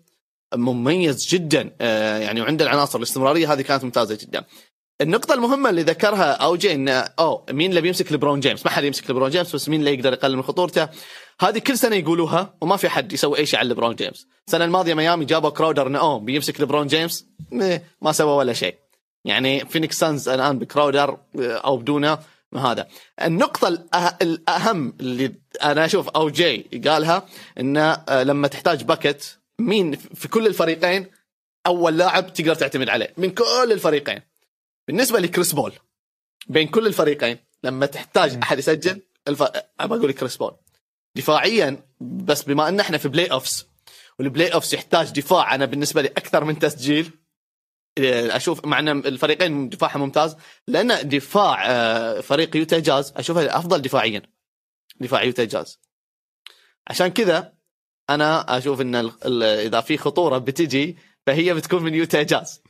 مميز 0.54 1.26
جدا 1.28 1.76
آه، 1.80 2.18
يعني 2.18 2.40
وعنده 2.40 2.64
العناصر 2.64 2.98
الاستمرارية 2.98 3.52
هذه 3.52 3.62
كانت 3.62 3.84
ممتازة 3.84 4.18
جدا 4.20 4.44
النقطة 5.00 5.34
المهمة 5.34 5.70
اللي 5.70 5.82
ذكرها 5.82 6.32
أوجي 6.32 6.72
انه 6.72 6.92
أو 6.92 7.46
مين 7.50 7.70
اللي 7.70 7.80
بيمسك 7.80 8.12
لبرون 8.12 8.40
جيمس؟ 8.40 8.66
ما 8.66 8.70
حد 8.70 8.84
يمسك 8.84 9.10
لبرون 9.10 9.30
جيمس 9.30 9.54
بس 9.54 9.68
مين 9.68 9.80
اللي 9.80 9.94
يقدر 9.94 10.12
يقلل 10.12 10.36
من 10.36 10.42
خطورته؟ 10.42 10.88
هذه 11.40 11.58
كل 11.58 11.78
سنة 11.78 11.96
يقولوها 11.96 12.54
وما 12.60 12.76
في 12.76 12.88
حد 12.88 13.12
يسوي 13.12 13.38
أي 13.38 13.46
شيء 13.46 13.58
على 13.58 13.68
لبرون 13.68 13.94
جيمس. 13.94 14.26
السنة 14.46 14.64
الماضية 14.64 14.94
ميامي 14.94 15.24
جابوا 15.24 15.50
كراودر 15.50 15.86
انه 15.86 15.98
اوه 15.98 16.18
بيمسك 16.18 16.60
لبرون 16.60 16.86
جيمس 16.86 17.26
ما 18.02 18.12
سوى 18.12 18.36
ولا 18.36 18.52
شيء. 18.52 18.81
يعني 19.24 19.64
فينيكس 19.64 19.98
سانز 19.98 20.28
الآن 20.28 20.58
بكراودر 20.58 21.18
أو 21.36 21.76
بدونه 21.76 22.18
هذا. 22.56 22.88
النقطة 23.22 23.68
الأهم 24.22 24.94
اللي 25.00 25.34
أنا 25.62 25.84
أشوف 25.84 26.08
أوجي 26.08 26.80
قالها 26.88 27.26
إنه 27.60 27.92
آه، 27.92 28.22
لما 28.22 28.48
تحتاج 28.48 28.84
bucket 28.84 29.38
مين 29.58 29.96
في 29.96 30.28
كل 30.28 30.46
الفريقين 30.46 31.06
أول 31.66 31.98
لاعب 31.98 32.32
تقدر 32.32 32.54
تعتمد 32.54 32.88
عليه؟ 32.88 33.14
من 33.16 33.30
كل 33.30 33.72
الفريقين. 33.72 34.20
بالنسبة 34.88 35.20
لكريس 35.20 35.52
بول 35.52 35.72
بين 36.48 36.68
كل 36.68 36.86
الفريقين 36.86 37.38
لما 37.64 37.86
تحتاج 37.86 38.38
أحد 38.42 38.58
يسجل 38.58 39.00
الف... 39.28 39.42
أبغى 39.80 39.98
أقول 39.98 40.12
كريس 40.12 40.36
بول. 40.36 40.54
دفاعيا 41.16 41.82
بس 42.00 42.42
بما 42.42 42.68
أن 42.68 42.80
إحنا 42.80 42.98
في 42.98 43.08
playoffs 43.08 43.66
وال 44.18 44.48
playoffs 44.48 44.74
يحتاج 44.74 45.10
دفاع 45.10 45.54
أنا 45.54 45.64
بالنسبة 45.64 46.02
لي 46.02 46.08
أكثر 46.08 46.44
من 46.44 46.58
تسجيل. 46.58 47.10
أشوف 47.98 48.64
مع 48.66 48.78
إن 48.78 48.88
الفريقين 48.88 49.68
دفاعهم 49.68 50.00
ممتاز 50.00 50.36
لأن 50.68 51.08
دفاع 51.08 51.70
آه، 51.70 52.20
فريق 52.20 52.56
يوتا 52.56 52.78
جاز 52.78 53.12
أشوفه 53.16 53.56
أفضل 53.58 53.82
دفاعيا. 53.82 54.22
دفاع 55.00 55.22
يوتا 55.22 55.44
جاز. 55.44 55.80
عشان 56.88 57.08
كذا 57.08 57.52
أنا 58.10 58.58
أشوف 58.58 58.80
إن 58.80 59.10
إذا 59.42 59.80
في 59.80 59.96
خطورة 59.98 60.38
بتجي 60.38 60.98
فهي 61.26 61.54
بتكون 61.54 61.82
من 61.82 61.94
يوتا 61.94 62.22
جاز. 62.22 62.62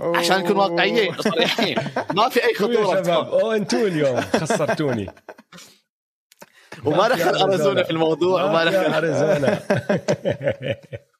عشان 0.00 0.38
نكون 0.38 0.56
واقعيين 0.56 1.22
صريحين. 1.22 1.76
ما 2.14 2.28
في 2.28 2.44
أي 2.44 2.54
خطورة 2.60 3.02
شباب 3.02 3.28
أو 3.28 3.52
انتو 3.52 3.86
اليوم 3.86 4.20
خسرتوني. 4.20 5.10
وما 6.84 7.08
دخل 7.08 7.36
اريزونا 7.36 7.82
في 7.82 7.90
الموضوع 7.90 8.44
وما 8.44 8.64
دخل. 8.64 8.94
اريزونا 8.94 9.60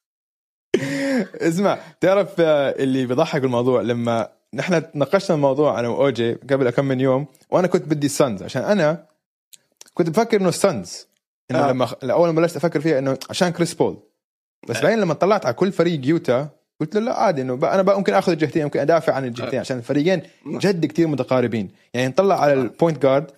اسمع 1.48 1.78
تعرف 2.00 2.40
آه، 2.40 2.70
اللي 2.70 3.06
بيضحك 3.06 3.44
الموضوع 3.44 3.80
لما 3.80 4.28
نحن 4.54 4.82
ناقشنا 4.94 5.36
الموضوع 5.36 5.80
أنا 5.80 5.88
وأوجي 5.88 6.32
قبل 6.32 6.70
كم 6.70 6.84
من 6.84 7.00
يوم 7.00 7.26
وأنا 7.50 7.66
كنت 7.66 7.88
بدي 7.88 8.06
السانز 8.06 8.42
عشان 8.42 8.62
أنا 8.62 9.06
كنت 9.94 10.10
بفكر 10.10 10.40
إنه 10.40 10.48
السانز 10.48 11.06
إنه 11.50 11.58
آه. 11.58 11.70
لما 11.70 11.88
أول 12.02 12.28
ما 12.28 12.40
بلشت 12.40 12.56
أفكر 12.56 12.80
فيها 12.80 12.98
إنه 12.98 13.18
عشان 13.30 13.48
كريس 13.48 13.74
بول 13.74 13.98
بس 14.68 14.80
بعدين 14.80 15.00
لما 15.00 15.14
طلعت 15.14 15.46
على 15.46 15.54
كل 15.54 15.72
فريق 15.72 16.06
يوتا 16.06 16.48
قلت 16.80 16.94
له 16.94 17.00
لا 17.00 17.20
عادي 17.20 17.42
إنه 17.42 17.54
أنا 17.54 17.82
بقى 17.82 17.98
ممكن 17.98 18.14
آخذ 18.14 18.32
الجهتين 18.32 18.64
ممكن 18.64 18.80
أدافع 18.80 19.12
عن 19.12 19.24
الجهتين 19.24 19.60
عشان 19.60 19.76
الفريقين 19.76 20.22
جد 20.46 20.86
كتير 20.86 21.06
متقاربين. 21.06 21.70
يعني 21.94 22.08
نطلع 22.08 22.40
على 22.40 22.52
ال 22.52 22.60
point 22.60 23.02
guard 23.02 23.30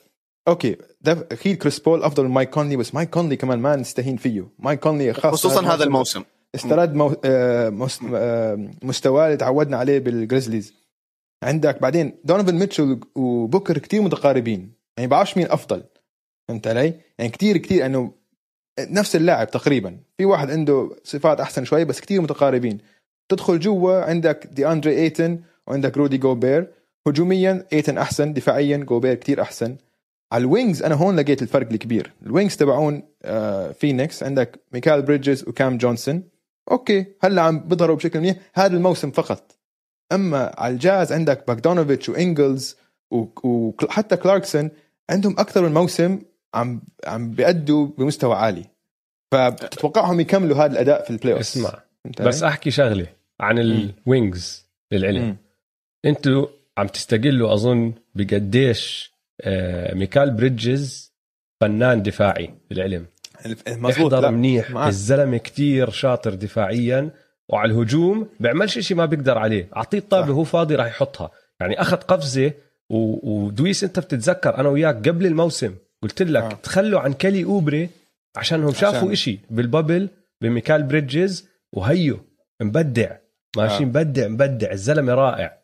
okay 0.49 0.77
ده 1.01 1.27
أكيد 1.33 1.57
كريس 1.57 1.79
بول 1.79 2.03
أفضل 2.03 2.25
من 2.25 2.31
مايك 2.31 2.51
كونلي 2.51 2.77
بس 2.77 2.95
مايك 2.95 3.11
كونلي 3.11 3.37
كمان 3.37 3.59
ما 3.59 3.77
نستهين 3.77 4.17
فيه. 4.17 4.49
مايك 4.59 4.81
كونلي 4.81 5.13
خصوصا 5.13 5.75
هذا 5.75 5.85
الموسم. 5.85 6.23
استرد 6.57 6.95
مو... 6.95 7.17
آه، 7.25 7.89
آه، 8.15 8.71
مستواه 8.83 9.27
اللي 9.27 9.37
تعودنا 9.37 9.77
عليه 9.77 9.99
بالجريزليز 9.99 10.75
عندك 11.43 11.83
بعدين 11.83 12.19
دونيفن 12.25 12.55
ميتشل 12.55 13.01
وبوكر 13.15 13.79
كتير 13.79 14.03
متقاربين. 14.03 14.73
يعني 14.97 15.09
بعرفش 15.09 15.37
مين 15.37 15.47
أفضل. 15.51 15.83
فهمت 16.49 16.67
علي؟ 16.67 16.95
يعني 17.19 17.31
كتير 17.31 17.57
كتير 17.57 17.87
إنه 17.87 18.13
نفس 18.81 19.17
اللاعب 19.17 19.51
تقريبا. 19.51 19.99
في 20.19 20.25
واحد 20.25 20.51
عنده 20.51 20.97
صفات 21.05 21.41
أحسن 21.41 21.65
شوي 21.65 21.85
بس 21.85 22.01
كتير 22.01 22.21
متقاربين. 22.21 22.79
تدخل 23.29 23.61
جوا 23.61 24.05
عندك 24.05 24.49
دي 24.53 24.67
اندري 24.67 24.97
إيتن 24.97 25.41
وعندك 25.67 25.97
رودي 25.97 26.19
جوبير 26.19 26.73
هجوميا 27.07 27.67
إيتن 27.73 27.99
أحسن 27.99 28.33
دفاعيا 28.33 28.77
جوبير 28.77 29.15
كتير 29.15 29.43
أحسن. 29.43 29.77
على 30.33 30.41
ال 30.41 30.48
wings 30.48 30.83
أنا 30.83 30.95
هون 30.95 31.17
لقيت 31.17 31.43
الفرق 31.43 31.71
الكبير. 31.73 32.13
ال 32.23 32.29
wings 32.29 32.57
تبعون 32.57 33.03
آه 33.23 33.73
فينيكس 33.73 34.23
عندك 34.23 34.61
ميكال 34.73 35.03
بريدجز 35.03 35.49
وكام 35.49 35.79
جونسون. 35.79 36.23
okay 36.71 37.07
هلا 37.21 37.43
عم 37.43 37.61
بيظهروا 37.61 37.97
بشكل 37.97 38.19
منيح. 38.19 38.37
هذا 38.55 38.77
الموسم 38.77 39.11
فقط. 39.11 39.57
أما 40.13 40.55
على 40.59 40.75
الجاز 40.75 41.13
عندك 41.13 41.47
باغدانوفيتش 41.49 42.09
وإنجلز 42.09 42.77
وحتى 43.11 44.17
كلاركسون 44.17 44.71
عندهم 45.11 45.33
أكثر 45.39 45.63
من 45.63 45.75
موسم 45.75 46.19
عم 46.55 46.83
عم 47.07 47.31
بيأدوا 47.31 47.87
بمستوى 47.87 48.35
عالي. 48.35 48.65
فبتتوقعهم 49.33 50.21
يكملوا 50.21 50.57
هذا 50.57 50.73
الأداء 50.73 51.05
في 51.05 51.11
ال 51.11 51.33
playoff 51.33 51.41
اسمع 51.41 51.83
بس 52.21 52.43
أحكي 52.43 52.71
شغلة 52.71 53.07
عن 53.41 53.59
ال 53.59 53.77
wings 53.77 54.67
للعلم. 54.93 55.37
أنتوا 56.05 56.47
عم 56.79 56.87
تستقلوا 56.87 57.55
أظن 57.55 57.93
بقديش 58.15 59.13
آه، 59.41 59.95
ميكال 59.95 60.31
بريدجز 60.31 61.13
فنان 61.61 62.03
دفاعي 62.03 62.55
للعلم. 62.71 63.07
مزبوط 63.69 64.15
احضر 64.15 64.31
منيح 64.31 64.71
معك. 64.71 64.89
الزلمة 64.89 65.37
كتير 65.37 65.91
شاطر 65.91 66.35
دفاعيا 66.35 67.11
وعلى 67.49 67.73
الهجوم 67.73 68.29
بيعملش 68.41 68.79
شيء 68.79 68.97
ما 68.97 69.07
بيقدر 69.07 69.39
عليه 69.39 69.69
أعطيه 69.77 69.99
الطابة 69.99 70.33
هو 70.33 70.45
فاضي 70.45 70.75
راح 70.75 70.87
يحطها 70.87 71.31
يعني 71.61 71.81
أخذ 71.81 71.97
قفزة 71.97 72.53
و... 72.91 73.31
ودويس 73.33 73.85
أنت 73.85 73.99
بتتذكر 73.99 74.59
أنا 74.59 74.69
وياك 74.69 75.09
قبل 75.09 75.27
الموسم 75.27 75.75
قلت 76.03 76.23
لك 76.23 76.43
آه. 76.43 76.59
تخلوا 76.63 77.01
عن 77.01 77.13
كالي 77.13 77.45
أوبري 77.45 77.91
عشانهم 78.37 78.73
شافوا 78.73 78.99
عشان. 78.99 79.13
إشي 79.13 79.39
بال 79.51 79.65
bubble 79.65 80.09
بميكال 80.41 80.83
بريدجز 80.83 81.49
وهيو 81.73 82.19
مبدع 82.63 83.17
ماشي 83.57 83.83
آه. 83.83 83.87
مبدع 83.87 84.29
مبدع 84.29 84.73
الزلمة 84.73 85.15
رائع 85.15 85.59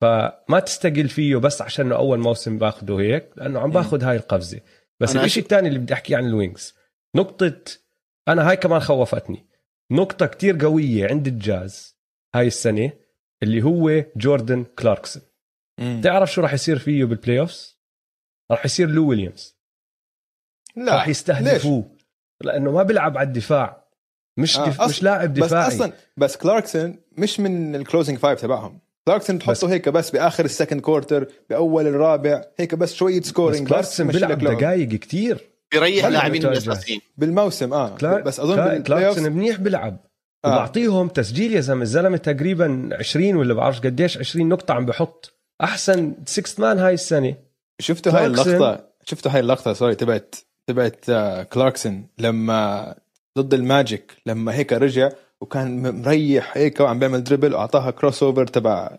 فما 0.00 0.60
تستقل 0.66 1.08
فيه 1.08 1.36
بس 1.36 1.62
عشان 1.62 1.92
أول 1.92 2.18
موسم 2.18 2.58
باخده 2.58 3.00
هيك 3.00 3.28
لأنه 3.36 3.60
عم 3.60 3.70
باخذ 3.70 4.04
هاي 4.04 4.16
القفزة 4.16 4.60
بس 5.00 5.16
الشيء 5.16 5.42
الثاني 5.42 5.68
اللي 5.68 5.78
بدي 5.78 5.94
أحكي 5.94 6.14
عن 6.14 6.26
ال 6.26 6.34
wings 6.34 6.74
نقطة 7.14 7.60
أنا 8.28 8.50
هاي 8.50 8.56
كمان 8.56 8.80
خوفتني. 8.80 9.46
نقطة 9.92 10.26
كتير 10.26 10.58
قوية 10.66 11.08
عند 11.08 11.26
الجاز 11.26 11.96
هاي 12.34 12.46
السنة 12.46 12.92
اللي 13.42 13.62
هو 13.62 14.04
جوردن 14.16 14.64
كلاركسون. 14.64 15.22
تعرف 16.02 16.32
شو 16.32 16.40
راح 16.40 16.52
يصير 16.52 16.78
فيه 16.78 17.04
بال 17.04 17.40
playoffs؟ 17.40 17.80
راح 18.50 18.64
يصير 18.64 18.88
لو 18.88 19.08
ويليامز. 19.08 19.56
لا. 20.76 20.94
راح 20.94 21.08
يستهدفوه. 21.08 21.96
لأنه 22.40 22.72
ما 22.72 22.82
بيلعب 22.82 23.18
على 23.18 23.26
الدفاع. 23.26 23.88
مش 24.38 24.58
آه 24.58 24.66
دف... 24.66 24.82
مش 24.82 25.02
لاعب 25.02 25.34
دفاعي. 25.34 25.68
بس 25.68 25.74
أصلا 25.74 25.92
بس 26.16 26.36
كلاركسون 26.36 26.98
مش 27.12 27.40
من 27.40 27.74
ال 27.76 27.81
closing 27.81 28.18
five 28.18 28.40
تبعهم. 28.40 28.80
كلاركسون 29.08 29.38
تحطه 29.38 29.70
هيك 29.70 29.88
بس 29.88 30.10
بآخر 30.10 30.44
ال 30.44 30.49
second 30.49 30.80
quarter 30.80 31.28
بأول 31.50 31.86
الرابع 31.86 32.44
هيك 32.56 32.74
بس 32.74 32.94
شوية 32.94 33.20
scoring 33.22 33.62
بس 33.62 33.68
كلاركسون 33.68 34.06
بيلعب 34.06 34.38
دقائق 34.38 34.88
كتير. 34.88 35.53
بيريح 35.74 36.06
لاعبين 36.06 36.46
الاساسيين 36.46 37.00
بالموسم 37.16 37.72
آه. 37.72 37.96
كلار... 37.96 38.20
بس 38.20 38.40
أظن 38.40 38.82
كلاركسون 38.82 39.32
منيح 39.32 39.56
بيلعب. 39.56 39.96
آه. 40.44 40.48
وبعطيهم 40.48 41.08
تسجيل 41.08 41.54
يا 41.54 41.60
زلمة. 41.60 41.82
الزلمة 41.82 42.16
تقريبا 42.16 42.88
20 42.92 43.36
ولا 43.36 43.54
بعرفش 43.54 43.80
قديش 43.80 44.18
20 44.18 44.48
نقطة 44.48 44.74
عم 44.74 44.86
بحط. 44.86 45.34
أحسن 45.62 46.14
6 46.26 46.60
man 46.60 46.78
هاي 46.78 46.94
السنة. 46.94 47.34
شفتوا 47.80 48.12
هاي 48.12 48.26
اللقطة؟ 48.26 48.88
شفتوا 49.04 49.32
هاي 49.32 49.40
اللقطة؟ 49.40 49.72
sorry 49.72 49.94
تبعت 49.94 50.34
تبعت 50.66 51.04
آه، 51.08 51.42
كلاركسون 51.42 52.06
لما 52.18 52.94
ضد 53.38 53.54
الماجيك 53.54 54.16
لما 54.26 54.54
هيك 54.54 54.72
رجع 54.72 55.10
وكان 55.40 56.00
مريح 56.02 56.56
هيك 56.56 56.80
وعم 56.80 56.98
بيعمل 56.98 57.24
dribble 57.24 57.54
وأعطاها 57.54 57.90
crossover 57.90 58.46
تبع 58.46 58.98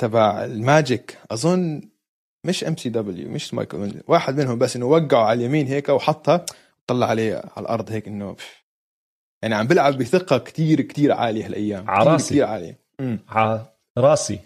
تبع 0.00 0.44
الماجيك. 0.44 1.18
أظن 1.30 1.82
مش 2.46 2.64
ام 2.64 2.76
سي 2.76 2.88
دبليو 2.88 3.28
مش 3.28 3.54
مايكل 3.54 3.94
واحد 4.08 4.36
منهم 4.40 4.58
بس 4.58 4.76
إنه 4.76 4.86
وقعه 4.86 5.24
على 5.24 5.40
اليمين 5.40 5.66
هيك 5.66 5.88
وحطها 5.88 6.46
طلع 6.86 7.06
عليه 7.06 7.34
على 7.56 7.64
الأرض 7.64 7.90
هيك 7.90 8.08
إنه 8.08 8.36
يعني 9.42 9.54
عم 9.54 9.66
بيلعب 9.66 9.98
بثقة 9.98 10.38
كتير 10.38 10.80
كتير 10.80 11.12
عالية 11.12 11.46
هالأيام. 11.46 11.90
على 11.90 12.00
كتير 12.00 12.12
راسي. 12.12 12.26
كتير 12.34 12.44
عالية. 12.44 12.78
مم. 13.00 13.18
على 13.28 13.66
راسي. 13.98 14.38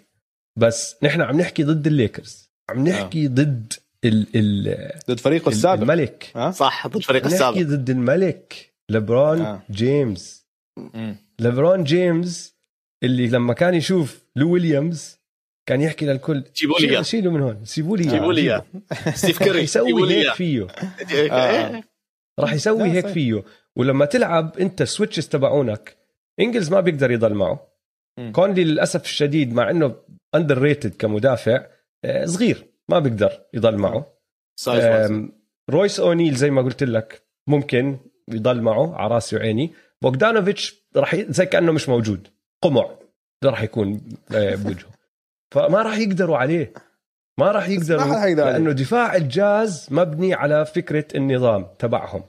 بس 0.55 0.95
نحن 1.03 1.21
عم 1.21 1.37
نحكي 1.41 1.63
ضد 1.63 1.87
الليكرز. 1.87 2.51
عم 2.69 2.87
نحكي 2.87 3.27
ضد 3.27 3.73
ال 4.05 4.27
ال 4.35 4.89
ضد 5.09 5.19
فريقه 5.19 5.49
السابق. 5.49 5.81
الملك. 5.81 6.31
ها 6.35 6.51
صح 6.51 6.87
ضد 6.87 6.97
نحكي 6.97 7.17
السابق. 7.17 7.57
ضد 7.57 7.89
الملك. 7.89 8.73
لبرون 8.89 9.41
آه. 9.41 9.61
جيمس 9.71 10.47
مم. 10.77 11.15
لبرون 11.39 11.83
جيمس 11.83 12.55
اللي 13.03 13.27
لما 13.27 13.53
كان 13.53 13.73
يشوف 13.73 14.23
لو 14.35 14.51
ويليامز 14.51 15.16
كان 15.67 15.81
يحكي 15.81 16.05
للكل 16.05 16.43
جيبوا 16.55 16.79
لي 16.79 16.89
إياه. 16.89 17.01
شيلوا 17.01 17.33
من 17.33 17.41
هون 17.41 17.65
سيبوا 17.65 17.97
لي 17.97 18.03
إياه. 18.03 18.11
جيبوا 18.11 18.33
لي 18.33 18.41
اياه 18.51 18.65
ستيف 19.15 19.43
كير 19.43 19.59
يسوي 19.61 20.11
هيك. 20.11 20.33
فيه 20.33 20.67
آه. 21.31 21.83
راح 22.39 22.53
يسوي 22.53 22.91
هيك. 22.91 23.07
فيه 23.07 23.43
ولما 23.75 24.05
تلعب 24.05 24.57
انت 24.59 24.81
ال 24.81 24.86
switches 24.86 25.27
تبعونك 25.27 25.97
إنجلز 26.39 26.71
ما 26.71 26.79
بيقدر 26.79 27.11
يضل 27.11 27.33
معه. 27.33 27.67
كونلي 28.31 28.63
للأسف 28.63 29.03
الشديد 29.03 29.53
مع 29.53 29.69
إنه 29.69 29.95
underrated 30.35 30.95
كمدافع 30.95 31.65
آه، 32.05 32.25
صغير 32.25 32.65
ما 32.89 32.99
بيقدر 32.99 33.41
يضل 33.53 33.77
معه 33.77 34.13
رويس 35.69 35.99
أونيل 35.99 36.35
زي 36.35 36.51
ما 36.51 36.61
قلت 36.61 36.83
لك 36.83 37.21
ممكن 37.47 37.97
يضل 38.29 38.61
معه 38.61 38.95
على 38.95 39.13
راسي 39.13 39.35
وعيني 39.35 39.73
بوغدانوفيتش 40.01 40.75
راح. 40.95 41.15
زي 41.15 41.45
كأنه 41.45 41.71
مش 41.71 41.89
موجود 41.89 42.27
قمع 42.63 42.89
راح 43.43 43.63
يكون 43.63 44.01
آه، 44.35 44.55
بوجهه 44.55 44.96
فما 45.51 45.81
راح 45.81 45.97
يقدروا 45.97 46.37
عليه. 46.37 46.73
ما 47.39 47.51
راح 47.51 47.69
يقدروا. 47.69 48.01
لأنه 48.51 48.71
دفاع 48.71 49.15
الجاز 49.15 49.87
مبني 49.91 50.33
على 50.33 50.65
فكرة 50.65 51.05
النظام 51.15 51.67
تبعهم. 51.79 52.23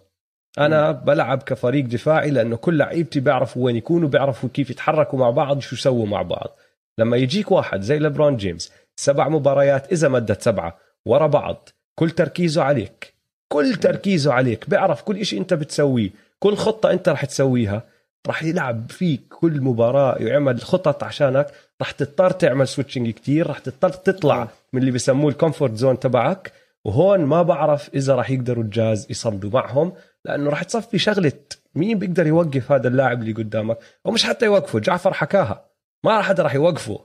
أنا 0.59 0.93
بلعب 0.93 1.43
كفريق 1.43 1.85
دفاعي 1.85 2.31
لأنه 2.31 2.57
كل 2.57 2.79
لعيبتي 2.79 3.21
بيعرفوا 3.21 3.65
وين 3.65 3.77
يكونوا 3.77 4.09
بيعرفوا 4.09 4.49
كيف 4.55 4.71
يتحركوا 4.71 5.19
مع 5.19 5.31
بعض 5.31 5.61
شو 5.61 5.77
يسووا 5.77 6.07
مع 6.07 6.23
بعض. 6.23 6.57
لما 6.99 7.17
يجيك 7.17 7.53
واحد 7.53 7.81
زي 7.81 7.99
لبرون 7.99 8.37
جيمس 8.37 8.73
سبع 8.97 9.29
مباريات 9.29 9.93
إذا 9.93 10.09
مدت 10.09 10.43
سبعة 10.43 10.79
ورا 11.07 11.27
بعض 11.27 11.69
كل 11.95 12.11
تركيزه 12.11 12.63
عليك. 12.63 13.15
كل 13.53 13.75
تركيزه 13.75 14.33
عليك 14.33 14.71
بيعرف 14.71 15.03
كل 15.03 15.27
شيء 15.27 15.41
أنت 15.41 15.55
بتسويه 15.55 16.11
كل 16.39 16.57
خطة 16.57 16.91
أنت 16.91 17.09
رح 17.09 17.25
تسويها. 17.25 17.83
رح 18.27 18.43
يلعب 18.43 18.91
فيك 18.91 19.23
كل 19.29 19.61
مباراة 19.61 20.17
يعمل 20.19 20.61
خطط 20.61 21.05
عشانك. 21.05 21.47
رح 21.83 21.91
تضطر 21.91 22.31
تعمل 22.31 22.69
switching 22.69 23.11
كتير 23.11 23.51
رح 23.51 23.59
تضطر 23.59 23.89
تطلع 23.89 24.49
من 24.73 24.81
اللي 24.81 24.91
بسموه 24.91 25.31
ال 25.31 25.36
comfort 25.36 25.75
zone 25.75 25.99
تبعك. 25.99 26.53
وهون 26.85 27.21
ما 27.21 27.43
بعرف 27.43 27.91
إذا 27.95 28.15
رح 28.15 28.31
يقدروا 28.31 28.65
الجاز 28.65 29.07
يصمدوا 29.11 29.51
معهم 29.51 29.93
لأنه 30.25 30.51
رح 30.51 30.63
تصفي 30.63 30.99
شغلة 30.99 31.33
مين 31.75 31.99
بيقدر 31.99 32.27
يوقف 32.27 32.73
هذا 32.73 32.89
اللاعب 32.89 33.21
اللي 33.23 33.33
قدامك؟ 33.33 33.79
أو 34.07 34.11
مش 34.11 34.25
حتى 34.25 34.45
يوقفه 34.45 34.79
جعفر 34.79 35.13
حكاها. 35.15 35.71
ما 36.05 36.23
حدا 36.23 36.43
رح 36.43 36.55
يوقفه. 36.55 37.05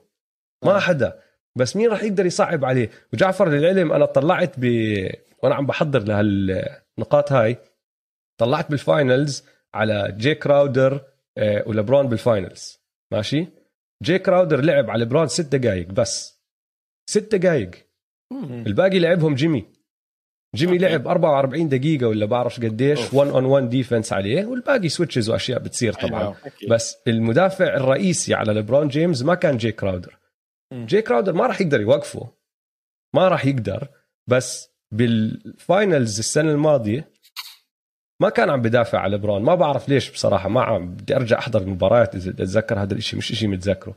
ما 0.65 0.79
حدا. 0.79 1.19
بس 1.55 1.75
مين 1.75 1.89
رح 1.89 2.03
يقدر 2.03 2.25
يصعب 2.25 2.65
عليه؟ 2.65 2.89
وجعفر 3.13 3.49
للعلم 3.49 3.91
أنا 3.91 4.05
طلعت 4.05 4.53
ب 4.57 4.65
وأنا 5.43 5.55
عم 5.55 5.65
بحضر 5.65 6.03
لهالنقاط 6.03 7.31
هاي. 7.31 7.57
طلعت 8.37 8.69
بال 8.69 8.88
finals 8.88 9.43
على 9.73 10.15
جي 10.17 10.35
كراودر 10.35 11.01
آه، 11.37 11.63
ولبرون 11.67 12.07
بال 12.07 12.25
finals 12.25 12.79
ماشي 13.13 13.47
جي 14.03 14.19
كراودر 14.19 14.61
لعب 14.61 14.89
على 14.89 15.03
لبرون 15.03 15.27
ست 15.27 15.55
دقائق 15.55 15.87
بس 15.87 16.41
ست 17.09 17.35
دقائق. 17.35 17.71
الباقي 18.67 18.99
لعبهم 18.99 19.35
جيمي 19.35 19.65
جيمي 20.55 20.73
okay. 20.73 20.85
لعب 20.85 21.07
44 21.07 21.69
دقيقة 21.69 22.07
ولا 22.07 22.25
بعرفش 22.25 22.59
قديش 22.59 22.99
أوف. 22.99 23.13
1 23.13 23.29
on 23.31 23.45
1 23.45 23.69
defense 23.69 24.13
عليه 24.13 24.45
والباقي 24.45 24.89
switches 24.89 25.29
وأشياء 25.29 25.59
بتصير 25.59 25.93
طبعا. 25.93 26.35
أكيد. 26.45 26.69
بس 26.69 26.97
المدافع 27.07 27.75
الرئيسي 27.75 28.33
على 28.33 28.53
لبرون 28.53 28.87
جيمس 28.87 29.21
ما 29.21 29.35
كان 29.35 29.57
جي 29.57 29.71
كراودر. 29.71 30.19
جي 30.73 31.01
كراودر 31.01 31.33
ما 31.33 31.47
راح 31.47 31.61
يقدر 31.61 31.81
يوقفه 31.81 32.33
ما 33.15 33.27
راح 33.27 33.45
يقدر 33.45 33.87
بس 34.27 34.69
بال 34.91 35.23
finals 35.23 36.19
السنة 36.19 36.51
الماضية 36.51 37.12
ما 38.23 38.29
كان 38.29 38.49
عم 38.49 38.61
بدافع 38.61 38.99
على 38.99 39.15
لبرون 39.15 39.41
ما 39.41 39.55
بعرف 39.55 39.89
ليش 39.89 40.11
بصراحة. 40.11 40.49
ما 40.49 40.63
عم 40.63 40.89
بدي 40.95 41.15
أرجع 41.15 41.39
أحضر 41.39 41.61
المباريات 41.61 42.15
إذا 42.15 42.29
أتذكر 42.29 42.81
هذا 42.81 42.93
الإشي 42.93 43.17
مش 43.17 43.31
إشي 43.31 43.47
متذكره. 43.47 43.95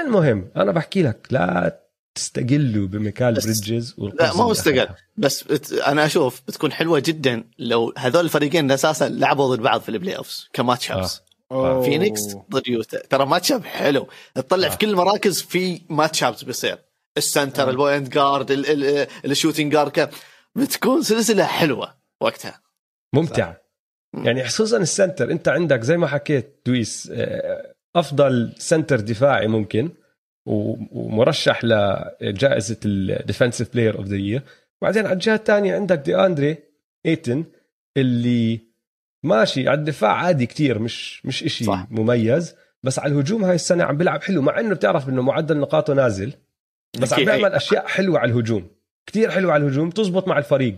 المهم 0.00 0.48
أنا 0.56 0.72
بحكي 0.72 1.02
لك 1.02 1.26
لا 1.30 1.80
تستقلوا 2.14 2.86
بميكال 2.86 3.34
بريدجز 3.34 3.94
لا 3.98 4.36
ما 4.36 4.44
هو 4.44 4.52
استقل. 4.52 4.88
بس 5.16 5.42
بت... 5.42 5.72
أنا 5.72 6.06
أشوف 6.06 6.42
بتكون 6.48 6.72
حلوة 6.72 7.02
جدا 7.04 7.44
لو 7.58 7.94
هذول 7.98 8.24
الفريقين 8.24 8.70
أساسا 8.70 9.08
لعبوا 9.08 9.54
ضد 9.56 9.62
بعض 9.62 9.80
في 9.80 9.88
ال 9.88 10.16
playoffs 10.16 10.48
ك 10.52 10.90
matchups 10.90 11.20
أوه. 11.52 11.82
فينيكس 11.82 12.20
ضد 12.50 12.68
يوتا. 12.68 13.06
ترى 13.06 13.26
matchup 13.26 13.64
حلو. 13.64 14.08
تطلع 14.34 14.68
في 14.68 14.78
كل 14.78 14.90
المراكز 14.90 15.42
في 15.42 15.80
matchups 15.88 16.44
بيصير. 16.44 16.78
ال 17.16 17.23
center 17.23 17.66
آه. 17.66 17.70
ال 17.70 17.76
point 17.76 18.08
guard 18.08 18.50
ال- 18.50 18.66
ال- 18.66 19.06
ال 19.24 19.29
shooting 19.29 19.72
guard. 19.72 20.10
بتكون 20.54 21.02
سلسلة 21.02 21.44
حلوة 21.44 21.94
وقتها. 22.20 22.60
ممتع. 23.14 23.54
يعني 24.24 24.44
خصوصا 24.44 24.76
ال 24.76 24.84
center 24.84 25.30
انت 25.30 25.48
عندك 25.48 25.82
زي 25.82 25.96
ما 25.96 26.06
حكيت 26.06 26.60
دويس 26.66 27.12
آه، 27.14 27.74
أفضل 27.96 28.52
center 28.58 29.00
دفاعي 29.00 29.46
ممكن 29.46 29.90
ومرشح 30.46 31.64
لجائزة 31.64 32.76
ال 32.84 32.93
defensive 32.93 33.72
player 33.72 33.98
of 33.98 34.06
the 34.06 34.16
year 34.16 34.42
بعدين 34.82 35.06
على 35.06 35.12
الجهة 35.14 35.34
الثانية 35.34 35.74
عندك 35.74 35.98
دي 35.98 36.16
اندري 36.16 36.56
ايتن 37.06 37.44
اللي 37.96 38.60
ماشي 39.22 39.68
على 39.68 39.78
الدفاع 39.78 40.12
عادي 40.12 40.46
كتير 40.46 40.78
مش 40.78 41.26
مش 41.26 41.64
صح. 41.64 41.86
مميز 41.90 42.54
بس 42.82 42.98
على 42.98 43.12
الهجوم 43.12 43.44
هاي 43.44 43.54
السنة 43.54 43.84
عم 43.84 43.96
بيلعب 43.96 44.22
حلو 44.22 44.42
مع 44.42 44.60
إنه 44.60 44.74
بتعرف 44.74 45.08
إنه 45.08 45.22
معدل 45.22 45.56
نقاطه 45.58 45.94
نازل 45.94 46.32
بس 47.00 47.12
عم. 47.12 47.24
بيعمل 47.24 47.52
أشياء 47.52 47.86
حلوة 47.86 48.18
على 48.18 48.32
الهجوم 48.32 48.68
كتير 49.06 49.30
حلوة 49.30 49.52
على 49.52 49.64
الهجوم 49.66 49.90
تزبط 49.90 50.28
مع 50.28 50.38
الفريق 50.38 50.76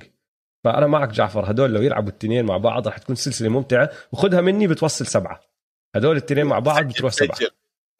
فانا 0.72 0.86
معك 0.86 1.08
جعفر. 1.08 1.50
هدول 1.50 1.72
لو 1.72 1.82
يلعبوا 1.82 2.08
الاثنين 2.10 2.44
مع 2.44 2.56
بعض 2.56 2.88
رح 2.88 2.98
تكون 2.98 3.16
سلسلة 3.16 3.48
ممتعة 3.48 3.90
وخذها 4.12 4.40
مني 4.40 4.66
بتوصل 4.66 5.06
سبعة. 5.06 5.40
هدول 5.96 6.16
الاثنين 6.16 6.46
مع 6.46 6.58
بعض 6.58 6.88
بتروح 6.88 7.12
سبعة. 7.12 7.36
سجل. 7.36 7.50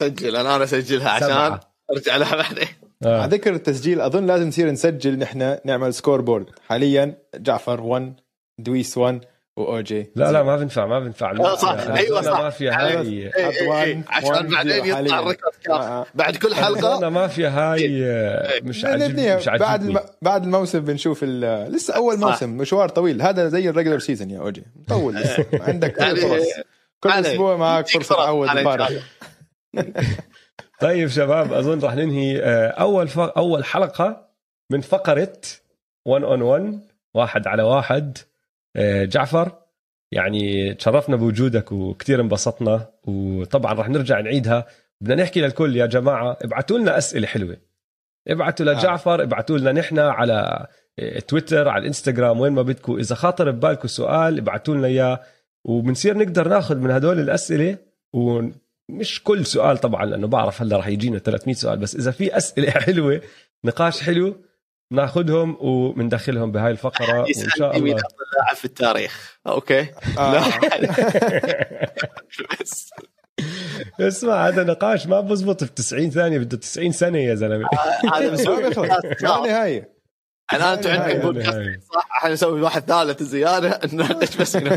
سجل. 0.03 0.37
أنا 0.37 0.57
أنا 0.57 0.65
اسجلها 0.65 1.11
عشان 1.11 1.29
سبعة. 1.29 1.61
أرجع 1.93 2.17
لها 2.17 2.37
بعدين. 2.37 2.69
آه. 3.07 3.21
على 3.23 3.37
ذكر 3.37 3.55
التسجيل 3.55 4.01
أظن 4.01 4.27
لازم 4.27 4.49
نصير 4.49 4.71
نسجل 4.71 5.19
نحن 5.19 5.59
نعمل 5.65 5.95
scoreboard 5.95 6.47
حاليا 6.69 7.19
جعفر 7.35 7.81
1 7.81 8.21
دويس 8.59 8.99
1 8.99 9.25
وأوجي 9.59 10.11
لا 10.17 10.33
لا 10.33 10.43
ما 10.43 10.57
بينفع 10.57 10.87
ما 10.87 10.99
بينفع 11.01 11.31
آه، 11.31 11.55
صح. 11.55 11.71
أنا 11.71 11.97
أيوة، 11.97 12.21
أنا 12.21 12.31
صح. 12.31 12.41
ما 12.41 12.51
فيها 12.51 12.87
هاي 12.87 13.01
إيه، 13.01 13.33
إيه، 13.37 13.83
إيه. 13.83 14.05
عشان 14.09 14.47
بعدين 14.49 14.85
يطلع 14.87 15.19
ال 15.19 15.30
record. 15.30 16.07
بعد 16.15 16.37
كل 16.37 16.55
حلقة 16.55 16.99
أنا 16.99 17.09
ما 17.09 17.27
فيها 17.27 17.73
هاي 17.73 18.05
آه، 18.05 18.61
مش 18.63 18.85
عاجب 18.85 19.19
مش 19.21 19.47
بعد 19.47 19.63
عاجبني 19.63 19.91
الم... 19.91 20.01
بعد 20.23 20.45
الموسم 20.45 20.81
بنشوف 20.81 21.21
ال... 21.23 21.41
لسه 21.73 21.95
أول 21.97 22.19
صح. 22.19 22.27
موسم 22.29 22.57
مشوار 22.57 22.89
طويل 22.89 23.23
هذا 23.23 23.49
زي 23.49 23.69
ال 23.69 23.72
regular 23.73 23.99
season 23.99 24.31
يا 24.31 24.41
أوجي 24.41 24.65
مطول 24.77 25.15
لسه 25.15 25.47
عندك 25.53 25.93
كل 25.97 26.03
يعني- 26.05 26.21
فرص 26.21 26.47
كل 27.01 27.11
علي. 27.11 27.33
أسبوع 27.33 27.57
معك 27.57 27.89
فرصة 27.89 28.15
فرص. 28.15 28.19
تعود 28.27 28.49
البارح 28.49 28.89
الله. 28.89 29.03
طيب 30.81 31.09
شباب 31.09 31.53
أظن 31.53 31.81
رح 31.81 31.95
ننهي 31.95 32.43
آه، 32.43 32.69
أول. 32.69 33.09
أول 33.19 33.65
حلقة 33.65 34.29
من 34.71 34.81
فقرة 34.81 35.33
1 36.07 36.25
اون 36.25 36.43
1 36.43 36.81
واحد 37.15 37.47
على 37.47 37.63
واحد 37.63 38.19
آه، 38.19 38.28
جعفر 39.05 39.53
يعني 40.13 40.75
تشرفنا 40.75 41.17
بوجودك 41.17 41.73
وكثير 41.73 42.21
انبسطنا 42.21 42.91
وطبعا 43.05 43.73
رح 43.73 43.89
نرجع 43.89 44.21
نعيدها. 44.21 44.67
بدنا 45.01 45.23
نحكي 45.23 45.41
للكل 45.41 45.77
يا 45.77 45.87
جماعة 45.87 46.39
ابعتوا 46.43 46.79
لنا 46.79 46.99
أسئلة 46.99 47.27
حلوة. 47.27 47.57
ابعتوا 48.29 48.67
لجعفر 48.67 49.23
ابعتوا 49.23 49.59
لنا 49.59 49.73
نحن 49.73 49.99
على 49.99 50.67
آه، 50.99 51.19
تويتر 51.19 51.69
على 51.69 51.83
الانستغرام 51.83 52.41
وين 52.41 52.53
ما 52.53 52.63
بدكم. 52.63 52.97
إذا 52.97 53.15
خاطر 53.15 53.51
ببالكم 53.51 53.89
سؤال 53.89 54.39
ابعتوا 54.39 54.75
لنا 54.75 54.87
إياه. 54.87 55.21
وبنصير 55.65 56.19
نقدر 56.19 56.49
ناخذ 56.49 56.77
من 56.77 56.91
هدول 56.91 57.21
الأسئلة 57.21 57.79
ومش 58.13 59.23
كل 59.25 59.47
سؤال 59.47 59.79
طبعا 59.79 60.07
لأنه 60.07 60.27
بعرف 60.27 60.63
هلأ 60.63 60.77
رح 60.77 60.89
يجينا 60.89 61.19
300 61.19 61.55
سؤال 61.55 61.79
بس 61.79 61.97
إذا 61.97 62.11
في 62.11 62.37
أسئلة 62.37 62.71
حلوة 62.87 63.21
نقاش 63.65 64.03
حلو 64.03 64.37
ناخذهم 64.93 65.57
وبندخلهم 65.61 66.53
بهاي 66.53 66.71
الفقرة 66.71 67.19
وإن 67.23 67.33
شاء 67.35 67.47
يسالني 67.47 67.81
مين 67.81 67.93
الله. 67.93 68.07
افضل 68.07 68.25
لاعب 68.43 68.57
في 68.57 68.65
التاريخ. 68.65 69.39
أوكي. 69.47 69.81
آه. 70.19 70.45
بس. 72.61 72.91
اسمع 74.01 74.49
هذا 74.49 74.65
نقاش 74.65 75.07
ما 75.07 75.21
بزبط 75.21 75.65
في 75.65 75.71
90 75.73 76.11
ثانية 76.11 76.39
بده 76.39 76.57
90 76.57 76.93
سنة 76.93 77.19
يا 77.19 77.35
زلمة. 77.35 77.69
هذا 78.15 78.31
بيخلص 78.31 78.47
ما 78.47 78.63
مسوي 78.73 79.49
نهاية. 79.49 79.99
الان 80.53 80.63
أنتم 80.63 80.91
عندكم 80.91 81.19
بودكاست. 81.21 81.59
صح؟ 81.95 82.09
إحنا 82.19 82.33
نسوي 82.33 82.63
واحد 82.63 82.83
ثالث 82.83 83.23
زيادة. 83.23 83.81
نناقش 83.93 84.37
بس 84.37 84.57
من 84.57 84.77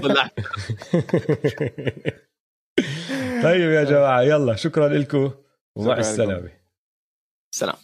طيب 3.43 3.71
يا 3.71 3.83
جماعة 3.83 4.21
يلا 4.21 4.55
شكرا 4.55 4.87
لكم 4.87 5.31
ومع 5.75 5.97
السلامة. 5.97 6.49
سلام. 7.55 7.75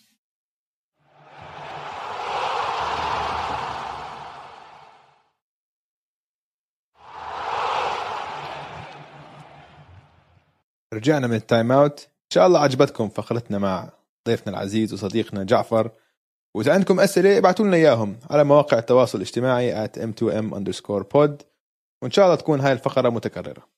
رجعنا 10.94 11.28
من 11.28 11.36
ال 11.36 11.72
timeout. 11.72 12.00
إن 12.00 12.30
شاء 12.34 12.48
الله 12.48 12.60
عجبتكم 12.60 13.10
فقرتنا 13.10 13.58
مع 13.58 13.90
ضيفنا 14.28 14.54
العزيز 14.54 14.94
وصديقنا 14.94 15.44
جعفر. 15.44 15.92
وإذا 16.56 16.74
عندكم 16.74 17.00
أسئلة 17.00 17.38
ابعتوا 17.38 17.66
لنا 17.66 17.78
إياهم 17.78 18.20
على 18.30 18.44
مواقع 18.44 18.80
التواصل 18.80 19.18
الاجتماعي 19.18 19.88
at 19.88 19.92
m2m 19.92 20.54
underscore 20.54 21.04
pod. 21.04 21.46
وإن 22.02 22.12
شاء 22.12 22.26
الله 22.26 22.36
تكون 22.36 22.60
هاي 22.60 22.72
الفقرة 22.74 23.10
متكررة. 23.10 23.70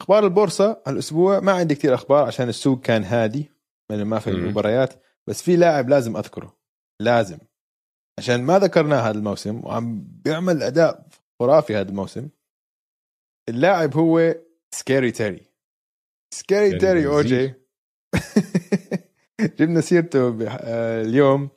أخبار 0.00 0.24
البورصة 0.24 0.82
هالأسبوع 0.86 1.40
ما 1.40 1.52
عندي 1.52 1.74
كثير 1.74 1.94
أخبار 1.94 2.26
عشان 2.26 2.48
السوق 2.48 2.80
كان 2.80 3.04
هادي. 3.04 3.52
من 3.90 4.02
ما 4.02 4.18
في. 4.18 4.30
المباريات. 4.30 5.02
بس 5.26 5.42
في 5.42 5.56
لاعب 5.56 5.88
لازم 5.88 6.16
أذكره. 6.16 6.56
لازم. 7.00 7.38
عشان 8.18 8.42
ما 8.42 8.58
ذكرناه 8.58 9.00
هذا 9.00 9.18
الموسم 9.18 9.60
وعم 9.64 10.04
بيعمل 10.24 10.62
أداء 10.62 11.06
خرافي 11.40 11.76
هذا 11.76 11.88
الموسم. 11.88 12.28
اللاعب 13.48 13.96
هو 13.96 14.34
سكيري 14.74 15.10
تيري 15.10 15.42
scary 16.34 16.78
تيري 16.78 17.00
روزير. 17.00 17.40
اوجي 17.40 17.54
جبنا 19.58 19.80
سيرته 19.80 20.30
بح- 20.30 20.58
آه، 20.62 21.02
اليوم. 21.02 21.48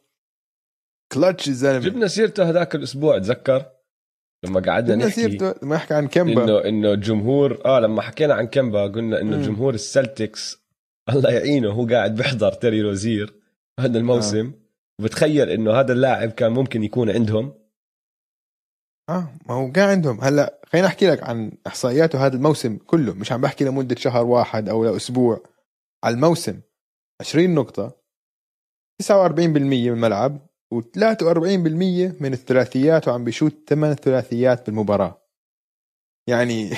كلتش 1.13 1.47
الزلمه 1.47 1.79
جبنا 1.79 2.07
سيرته 2.07 2.49
هذاك 2.49 2.75
الأسبوع 2.75 3.17
تذكر؟ 3.19 3.65
لما 4.45 4.59
قعدنا 4.59 4.95
جبنا 4.95 5.07
نحكي. 5.07 5.21
سيرته 5.21 5.55
لما 5.63 5.75
يحكي 5.75 5.93
عن 5.93 6.07
كمبا 6.07 6.43
انه 6.43 6.59
إنه 6.65 6.91
الجمهور 6.93 7.61
آه 7.65 7.79
لما 7.79 8.01
حكينا 8.01 8.33
عن 8.33 8.47
كمبا 8.47 8.87
قلنا 8.87 9.21
إنه. 9.21 9.41
جمهور 9.41 9.73
السلتكس 9.73 10.65
الله 11.09 11.31
يعينه 11.31 11.69
هو 11.71 11.87
قاعد 11.87 12.15
بيحضر 12.15 12.51
تيري 12.53 12.81
روزير 12.81 13.33
هذا 13.79 13.97
الموسم. 13.97 14.51
وبتخيل 15.01 15.49
إنه 15.49 15.71
هذا 15.71 15.93
اللاعب 15.93 16.31
كان 16.31 16.51
ممكن 16.51 16.83
يكون 16.83 17.09
عندهم. 17.09 17.53
آه 19.09 19.27
ما 19.49 19.55
هو 19.55 19.71
قاعد 19.71 19.89
عندهم. 19.89 20.21
هلا 20.21 20.61
خليني 20.65 20.87
أحكي 20.87 21.07
لك 21.07 21.23
عن 21.23 21.51
إحصائياته 21.67 22.25
هذا 22.25 22.35
الموسم 22.35 22.77
كله. 22.77 23.13
مش 23.13 23.31
عم 23.31 23.41
بحكي 23.41 23.65
لمدة 23.65 23.95
شهر 23.95 24.25
واحد 24.25 24.69
أو 24.69 24.85
لأسبوع. 24.85 25.43
على 26.03 26.15
الموسم 26.15 26.61
20 27.21 27.55
نقطة 27.55 27.91
49% 29.03 29.39
من 29.39 29.73
الملعب 29.73 30.37
و43% 30.75 32.21
من 32.21 32.33
الثلاثيات 32.33 33.07
وعم 33.07 33.23
بيشوت 33.23 33.53
ثمان 33.69 33.93
ثلاثيات 33.93 34.65
بالمباراة. 34.65 35.21
يعني 36.29 36.69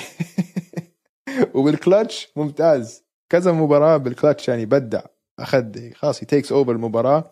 وبالكلتش 1.55 2.27
ممتاز. 2.35 3.03
كذا 3.31 3.51
مباراة 3.51 3.97
بالكلتش 3.97 4.47
يعني 4.47 4.65
بدع. 4.65 5.01
أخذ 5.39 5.91
خلاص 5.93 6.19
takes 6.19 6.51
over 6.51 6.71
المباراة. 6.71 7.31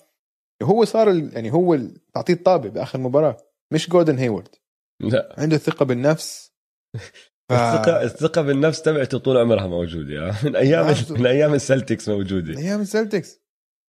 هو 0.64 0.86
صار 0.86 1.16
يعني 1.16 1.54
هو 1.54 1.80
تعطيه 2.14 2.34
الطابة 2.34 2.70
بآخر 2.70 3.00
مباراة. 3.00 3.38
مش 3.72 3.90
جوردن 3.90 4.18
هيورد 4.18 4.56
لا. 5.02 5.36
عنده 5.38 5.58
ثقة 5.58 5.86
بالنفس. 5.86 6.52
ف... 7.50 7.54
الثقة 7.54 8.04
الثقه 8.04 8.42
بالنفس 8.42 8.82
تبعته 8.82 9.18
طول 9.18 9.38
عمرها 9.38 9.68
موجودة. 9.68 10.36
من 10.44 10.56
أيام 10.56 10.86
عارف. 10.86 11.12
من 11.12 11.26
أيام 11.26 11.54
السلتكس 11.54 12.10
موجودة. 12.10 12.60
أيام 12.60 12.82
السلتكس 12.82 13.42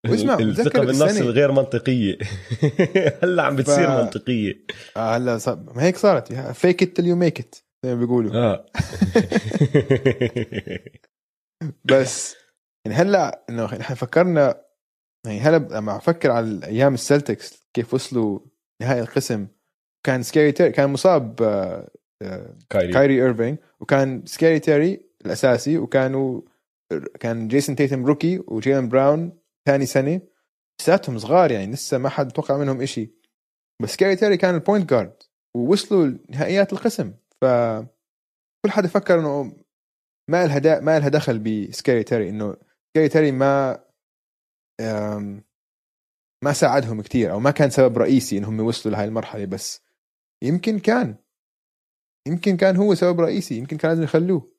واسمع، 0.09 0.39
الثقة 0.39 0.79
بالنفس 0.79 1.21
الغير 1.21 1.51
منطقية. 1.51 2.17
هلأ 3.23 3.43
عم 3.43 3.55
بتصير 3.55 3.87
ف- 3.87 3.91
منطقية. 3.91 4.65
آه 4.97 5.17
هلأ 5.17 5.37
صار... 5.37 5.55
ما 5.75 5.83
هيك 5.83 5.97
صارت. 5.97 6.33
fake 6.33 6.83
it 6.83 6.88
till 6.88 6.99
you 6.99 7.15
make 7.15 7.39
it 7.39 7.55
زي 7.85 7.93
ما 7.95 7.99
بيقولوا. 7.99 8.33
آه. 8.35 8.65
بس 11.85 12.35
يعني 12.85 12.97
هلأ 12.97 13.45
إنه 13.49 13.75
نحن 13.75 13.93
فكرنا 13.93 14.61
يعني 15.25 15.39
هلأ 15.39 15.57
لما 15.57 15.97
أفكر 15.97 16.31
على 16.31 16.65
أيام 16.65 16.93
السلتكس 16.93 17.67
كيف 17.73 17.93
وصلوا 17.93 18.39
نهائي 18.81 19.01
القسم 19.01 19.47
كان 20.07 20.23
سكيري 20.23 20.51
تيري 20.51 20.71
كان 20.71 20.89
مصاب 20.89 21.41
آه، 21.41 21.89
آه، 22.21 22.55
كايري. 22.69 22.93
كايري 22.93 23.23
ايرفينج 23.23 23.57
وكان 23.79 24.25
سكيري 24.25 24.59
تيري 24.59 25.01
الأساسي 25.25 25.77
وكانوا 25.77 26.41
كان 27.19 27.47
جيسون 27.47 27.75
تيتم 27.75 28.05
rookie 28.05 28.43
وجيلن 28.47 28.89
براون 28.89 29.39
ثاني 29.65 29.85
سنة. 29.85 30.21
لساتهم 30.81 31.17
صغار 31.17 31.51
يعني 31.51 31.71
لسه 31.71 31.97
ما 31.97 32.09
حد 32.09 32.31
توقع 32.31 32.57
منهم 32.57 32.81
إشي. 32.81 33.11
بس 33.81 33.89
سكيري 33.89 34.15
تيري 34.15 34.37
كان 34.37 34.55
ال 34.55 34.61
point 34.61 34.89
guard 34.89 35.23
ووصلوا 35.55 36.17
نهائيات 36.29 36.73
القسم. 36.73 37.13
ف 37.41 37.45
كل 38.65 38.71
حدا 38.71 38.87
فكر 38.87 39.19
إنه 39.19 39.43
ما 40.29 40.45
لها 40.47 40.79
ما 40.79 40.99
لها 40.99 41.09
دخل 41.09 41.39
بسكيري 41.39 42.03
تيري 42.03 42.29
إنه 42.29 42.55
سكيري 42.89 43.09
تيري 43.09 43.31
ما 43.31 43.83
ما 46.43 46.53
ساعدهم 46.53 47.01
كتير 47.01 47.31
أو 47.31 47.39
ما 47.39 47.51
كان 47.51 47.69
سبب 47.69 47.97
رئيسي 47.97 48.37
إنهم 48.37 48.59
يوصلوا 48.59 48.95
لهي 48.95 49.05
المرحلة. 49.05 49.45
بس 49.45 49.86
يمكن 50.43 50.79
كان. 50.79 51.15
يمكن 52.27 52.57
كان 52.57 52.75
هو 52.75 52.95
سبب 52.95 53.19
رئيسي 53.19 53.57
يمكن 53.57 53.77
كان 53.77 53.91
لازم 53.91 54.03
يخلوه. 54.03 54.51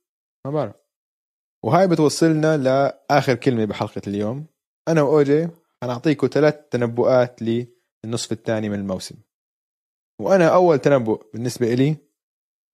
ما 0.47 0.53
بعرف. 0.53 0.77
وهاي 1.65 1.89
بتوصلنا 1.89 2.57
لآخر 2.57 3.35
كلمة 3.35 3.65
بحلقة 3.65 4.03
اليوم. 4.07 4.47
أنا 4.89 5.03
وأوجي 5.03 5.49
حنعطيكم 5.83 6.27
ثلاث 6.27 6.69
تنبؤات 6.71 7.43
للنصف 7.43 8.33
الثاني 8.33 8.69
من 8.69 8.79
الموسم. 8.79 9.17
وأنا 10.21 10.55
أول 10.55 10.79
تنبؤ 10.79 11.31
بالنسبة 11.33 11.73
إلي 11.73 11.97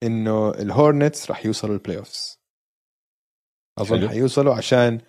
إنه 0.03 0.49
الهورنتس 0.49 1.31
راح 1.31 1.45
يوصلوا 1.45 1.73
ال 1.73 1.97
playoffs 1.97 2.41
اظن. 3.79 4.09
حيوصلوا 4.09 4.55
عشان 4.55 5.01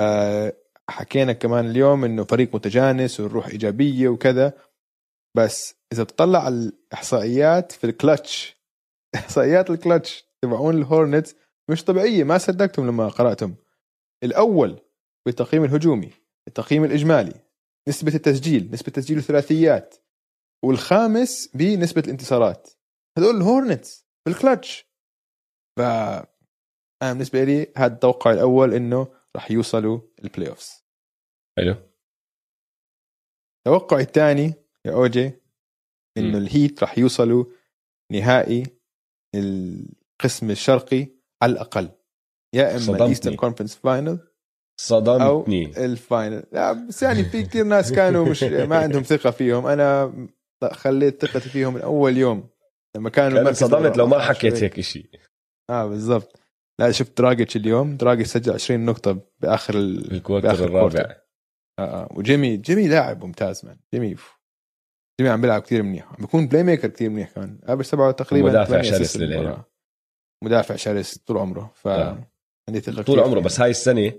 آه 0.00 0.56
حكينا 0.90 1.32
كمان 1.32 1.66
اليوم 1.66 2.04
إنه 2.04 2.24
فريق 2.24 2.54
متجانس 2.54 3.20
والروح 3.20 3.46
إيجابية 3.46 4.08
وكذا. 4.08 4.52
بس 5.36 5.74
إذا 5.94 6.02
بتطلع 6.02 6.44
على 6.44 6.54
الإحصائيات 6.54 7.72
في 7.72 7.84
الكلتش. 7.84 8.56
إحصائيات 9.14 9.70
الكلتش 9.70 10.24
تبعون 10.42 10.78
الهورنتس 10.78 11.34
مش 11.70 11.84
طبيعية 11.84 12.24
ما 12.24 12.38
صدقتهم 12.38 12.86
لما 12.86 13.08
قرأتهم. 13.08 13.56
الأول 14.22 14.80
بالتقييم 15.26 15.64
الهجومي 15.64 16.10
التقييم 16.48 16.84
الإجمالي 16.84 17.40
نسبة 17.88 18.14
التسجيل 18.14 18.70
نسبة 18.72 18.92
تسجيل 18.92 19.18
الثلاثيات 19.18 19.94
والخامس 20.64 21.50
بنسبة 21.54 22.02
الانتصارات. 22.06 22.70
هذول 23.18 23.36
الهورنتس 23.36 24.06
بالكلتش 24.26 24.86
ف 25.78 25.80
أنا 27.02 27.12
بالنسبة 27.12 27.44
لي 27.44 27.72
هذا 27.76 27.94
التوقع 27.94 28.32
الأول 28.32 28.74
إنه 28.74 29.08
راح 29.36 29.50
يوصلوا 29.50 30.00
ال 30.24 30.48
playoffs 30.48 30.84
حلو. 31.58 31.74
توقعي 33.66 34.02
الثاني 34.02 34.54
يا 34.84 34.92
أوجي 34.92 35.43
إنه. 36.18 36.38
الهيت 36.38 36.80
راح 36.80 36.98
يوصلوا 36.98 37.44
نهائي 38.12 38.62
القسم 39.34 40.50
الشرقي 40.50 41.08
على 41.42 41.52
الأقل 41.52 41.88
يا 42.54 42.76
إما. 42.76 42.96
ال 42.96 43.01
Eastern 43.01 43.34
Conference 43.34 43.74
final 43.74 44.10
أو 44.10 44.18
صدمتني 44.80 45.84
ال 45.84 45.94
final 45.94 46.44
لا 46.52 46.72
بس 46.72 47.02
يعني 47.02 47.24
في 47.24 47.42
كثير 47.42 47.64
ناس 47.64 47.92
كانوا 47.92 48.28
مش 48.28 48.42
ما 48.42 48.76
عندهم 48.76 49.02
ثقة 49.02 49.30
فيهم 49.30 49.66
أنا 49.66 50.14
خليت 50.72 51.26
ثقتي 51.26 51.48
فيهم 51.48 51.74
من 51.74 51.80
أول 51.80 52.16
يوم 52.16 52.48
لما 52.96 53.10
كانوا 53.10 53.44
كان 53.44 53.54
صدمت 53.54 53.96
لو 53.96 54.06
ما 54.06 54.16
14 54.16 54.34
حكيت 54.38 54.62
هيك. 54.62 54.80
شيء 54.80 55.10
آه 55.70 55.86
بالضبط 55.86 56.40
لا 56.80 56.90
شفت 56.90 57.18
دراجيتش 57.18 57.56
اليوم 57.56 57.96
دراجيتش 57.96 58.30
سجل 58.30 58.52
20 58.52 58.84
نقطة 58.84 59.20
بآخر 59.40 59.74
ال... 59.74 60.12
الكوارتر 60.12 60.64
الرابع. 60.64 61.00
آه 61.78 61.82
آه. 61.82 62.08
وجيمي 62.10 62.56
جيمي 62.56 62.88
لاعب 62.88 63.24
ممتاز 63.24 63.64
مان 63.64 63.76
جيمي 63.94 64.16
جيمي 65.20 65.30
عم 65.30 65.40
بيلعب 65.40 65.62
كثير 65.62 65.82
منيح 65.82 66.08
عم 66.08 66.16
بيكون 66.18 66.48
بلاي 66.48 66.62
ميكر 66.62 66.88
كثير 66.88 67.10
منيح 67.10 67.30
كمان 67.30 67.58
قبل 67.68 67.84
سبعة 67.84 68.10
تقريبا 68.12 68.64
ثمانية 68.64 68.90
شرس 68.90 69.16
للعلم. 69.16 69.62
مدافع 70.44 70.76
شرس 70.76 71.18
طول 71.18 71.36
عمره 71.38 71.72
ف 71.74 71.88
آه. 71.88 72.28
عندي 72.68 72.80
ثقة 72.80 73.02
طول 73.02 73.20
عمره. 73.20 73.40
بس 73.40 73.60
هاي 73.60 73.70
السنة 73.70 74.12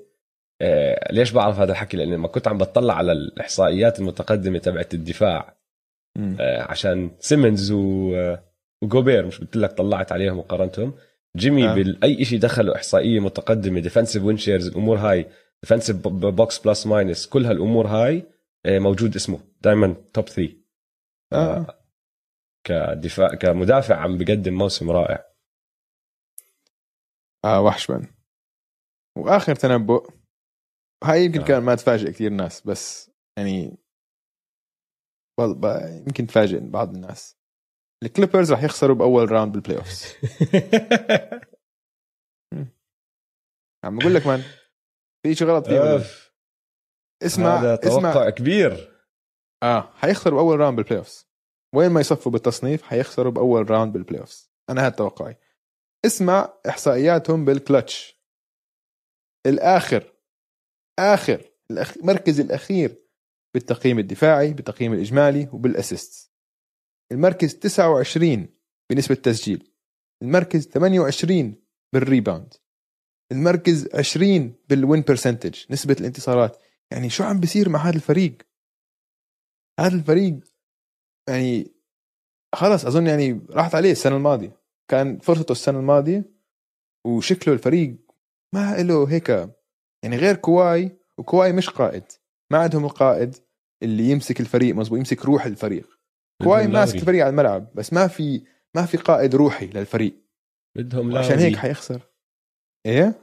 آه 0.62 1.14
ليش 1.14 1.32
بعرف 1.32 1.60
هذا 1.60 1.72
الحكي 1.72 1.98
لأني 1.98 2.16
لما 2.16 2.28
كنت 2.28 2.48
عم 2.48 2.58
بطلع 2.58 2.94
على 2.94 3.12
الإحصائيات 3.12 4.00
المتقدمة 4.00 4.60
تبعت 4.60 4.94
الدفاع 4.94 5.58
مم. 6.18 6.38
آه 6.40 6.62
عشان 6.62 7.12
سيمنز 7.20 7.72
و 7.72 8.14
وجوبير 8.82 9.26
مش 9.26 9.40
قلت 9.40 9.56
لك 9.58 9.72
طلعت 9.72 10.12
عليهم 10.12 10.38
وقارنتهم 10.40 10.94
جيمي 11.38 11.68
آه. 11.70 11.74
باي 11.74 12.26
شيء 12.26 12.40
دخلوا 12.40 12.76
إحصائية 12.76 13.20
متقدمة 13.20 13.80
ديفنسيف 13.80 14.24
وين 14.24 14.38
شيرز 14.38 14.68
الأمور 14.68 14.98
هاي 14.98 15.26
ديفنسيف 15.64 15.96
بوكس 16.08 16.60
بلس 16.60 16.88
ماينس 16.88 17.28
كل 17.28 17.46
هالأمور 17.46 17.88
هاي 17.88 18.24
موجود 18.68 19.16
اسمه 19.16 19.40
دائما 19.62 19.96
توب 20.14 20.30
3 20.30 20.65
آه. 21.34 21.82
كدفاع 22.68 23.36
كمدافع 23.36 23.96
عم 23.96 24.18
بقدم 24.18 24.54
موسم 24.54 24.92
رائع. 24.92 25.26
آه 27.46 27.62
وحش 27.62 27.90
مان 27.90 28.08
وآخر 29.18 29.56
تنبؤ 29.56 30.10
هاي 31.04 31.26
يمكن 31.26 31.42
آه. 31.42 31.46
كان 31.46 31.64
ما 31.64 31.76
تفاجئ 31.76 32.12
كثير 32.12 32.32
ناس 32.32 32.62
بس 32.62 33.12
يعني 33.38 33.78
يمكن 36.08 36.28
تفاجئ 36.28 36.60
بعض 36.60 36.96
الناس. 36.96 37.38
الكليبرز 38.04 38.52
راح 38.52 38.64
يخسروا 38.64 38.96
بأول 38.96 39.32
round 39.32 39.54
بال 39.54 39.78
playoffs 39.78 40.06
عم 43.86 43.98
بقول 43.98 44.16
لك 44.16 44.28
man 44.28 44.42
في 45.24 45.36
شيء 45.36 45.48
غلط 45.48 45.68
فيه 45.68 46.02
اسمع 47.26 47.60
هذا 47.60 47.80
اسمع. 47.84 48.14
توقع 48.14 48.30
كبير. 48.30 48.95
آه. 49.66 49.92
حيخسروا 49.96 50.42
بأول 50.42 50.60
round 50.60 50.76
بال 50.76 50.98
playoffs 50.98 51.28
وين 51.74 51.92
ما 51.92 52.00
يصفوا 52.00 52.32
بالتصنيف 52.32 52.82
حيخسروا 52.82 53.32
بأول 53.32 53.70
round 53.70 53.94
بال 53.94 54.20
playoffs 54.20 54.52
أنا 54.70 54.82
هذا 54.82 54.90
توقعي. 54.90 55.38
اسمع 56.06 56.54
إحصائياتهم 56.70 57.46
بالكلتش 57.46 58.22
الآخر 59.46 60.14
آخر. 61.00 61.52
المركز 61.72 62.40
الأخير 62.40 63.06
بالتقييم 63.54 64.00
الدفاعي 64.00 64.54
بالتقييم 64.54 64.94
الإجمالي 64.94 65.50
وبال 65.54 65.80
assist 65.80 66.32
المركز 67.12 67.56
29 67.56 68.48
بنسبة 68.90 69.16
تسجيل 69.16 69.72
المركز 70.22 70.68
28 70.68 71.56
بال 71.94 72.07
rebound 72.07 72.54
المركز 73.32 73.96
20 73.96 74.56
بال 74.70 74.83
win 74.83 75.02
percentage 75.02 75.64
نسبة 75.70 75.96
الانتصارات. 76.00 76.58
يعني 76.92 77.10
شو 77.10 77.24
عم 77.24 77.40
بيصير 77.40 77.70
مع 77.70 77.80
هذا 77.80 77.96
الفريق؟ 77.96 78.38
هذا 79.80 79.96
الفريق 79.96 80.40
يعني 81.30 81.72
خلص 82.56 82.86
أظن 82.86 83.08
يعني 83.08 83.42
راحت 83.50 83.76
عليه 83.76 83.92
السنة 83.92 84.16
الماضية. 84.16 84.52
كان 84.92 85.20
فرصته 85.20 85.52
السنة 85.52 85.80
الماضية 85.80 86.26
وشكله 87.08 87.54
الفريق 87.54 87.98
ما 88.56 88.78
له 88.78 89.10
هيك 89.10 89.30
يعني 90.04 90.18
غير 90.18 90.36
كواي 90.36 90.98
وكواي 91.18 91.54
مش 91.54 91.70
قائد. 91.70 92.04
ما 92.52 92.58
عندهم 92.58 92.86
القائد 92.86 93.36
اللي 93.84 94.04
يمسك 94.04 94.40
الفريق 94.40 94.76
مظبوط 94.76 95.00
يمسك 95.00 95.26
روح 95.26 95.46
الفريق. 95.46 96.00
كواي 96.44 96.68
ماسك. 96.68 96.96
الفريق 96.96 97.22
على 97.22 97.30
الملعب 97.30 97.76
بس 97.76 97.94
ما 97.94 98.08
في 98.08 98.46
ما 98.76 98.86
في 98.86 98.98
قائد 98.98 99.36
روحي 99.36 99.68
للفريق. 99.68 100.16
بدهم 100.78 101.12
لاوري. 101.12 101.26
عشان 101.26 101.40
هيك 101.40 101.56
حيخسر. 101.56 102.02
إيه؟ 102.86 103.20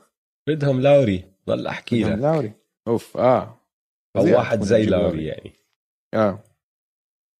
بدهم 0.49 0.81
لاوري. 0.81 1.25
ضل 1.47 1.67
أحكي 1.67 2.05
بدهم 2.05 2.13
لك. 2.13 2.23
لاوري. 2.23 2.53
أوف 2.89 3.17
آه. 3.17 3.61
أو 4.17 4.37
واحد 4.37 4.63
زي 4.63 4.87
لاوري. 4.87 5.27
يعني. 5.27 5.53
آه 6.15 6.43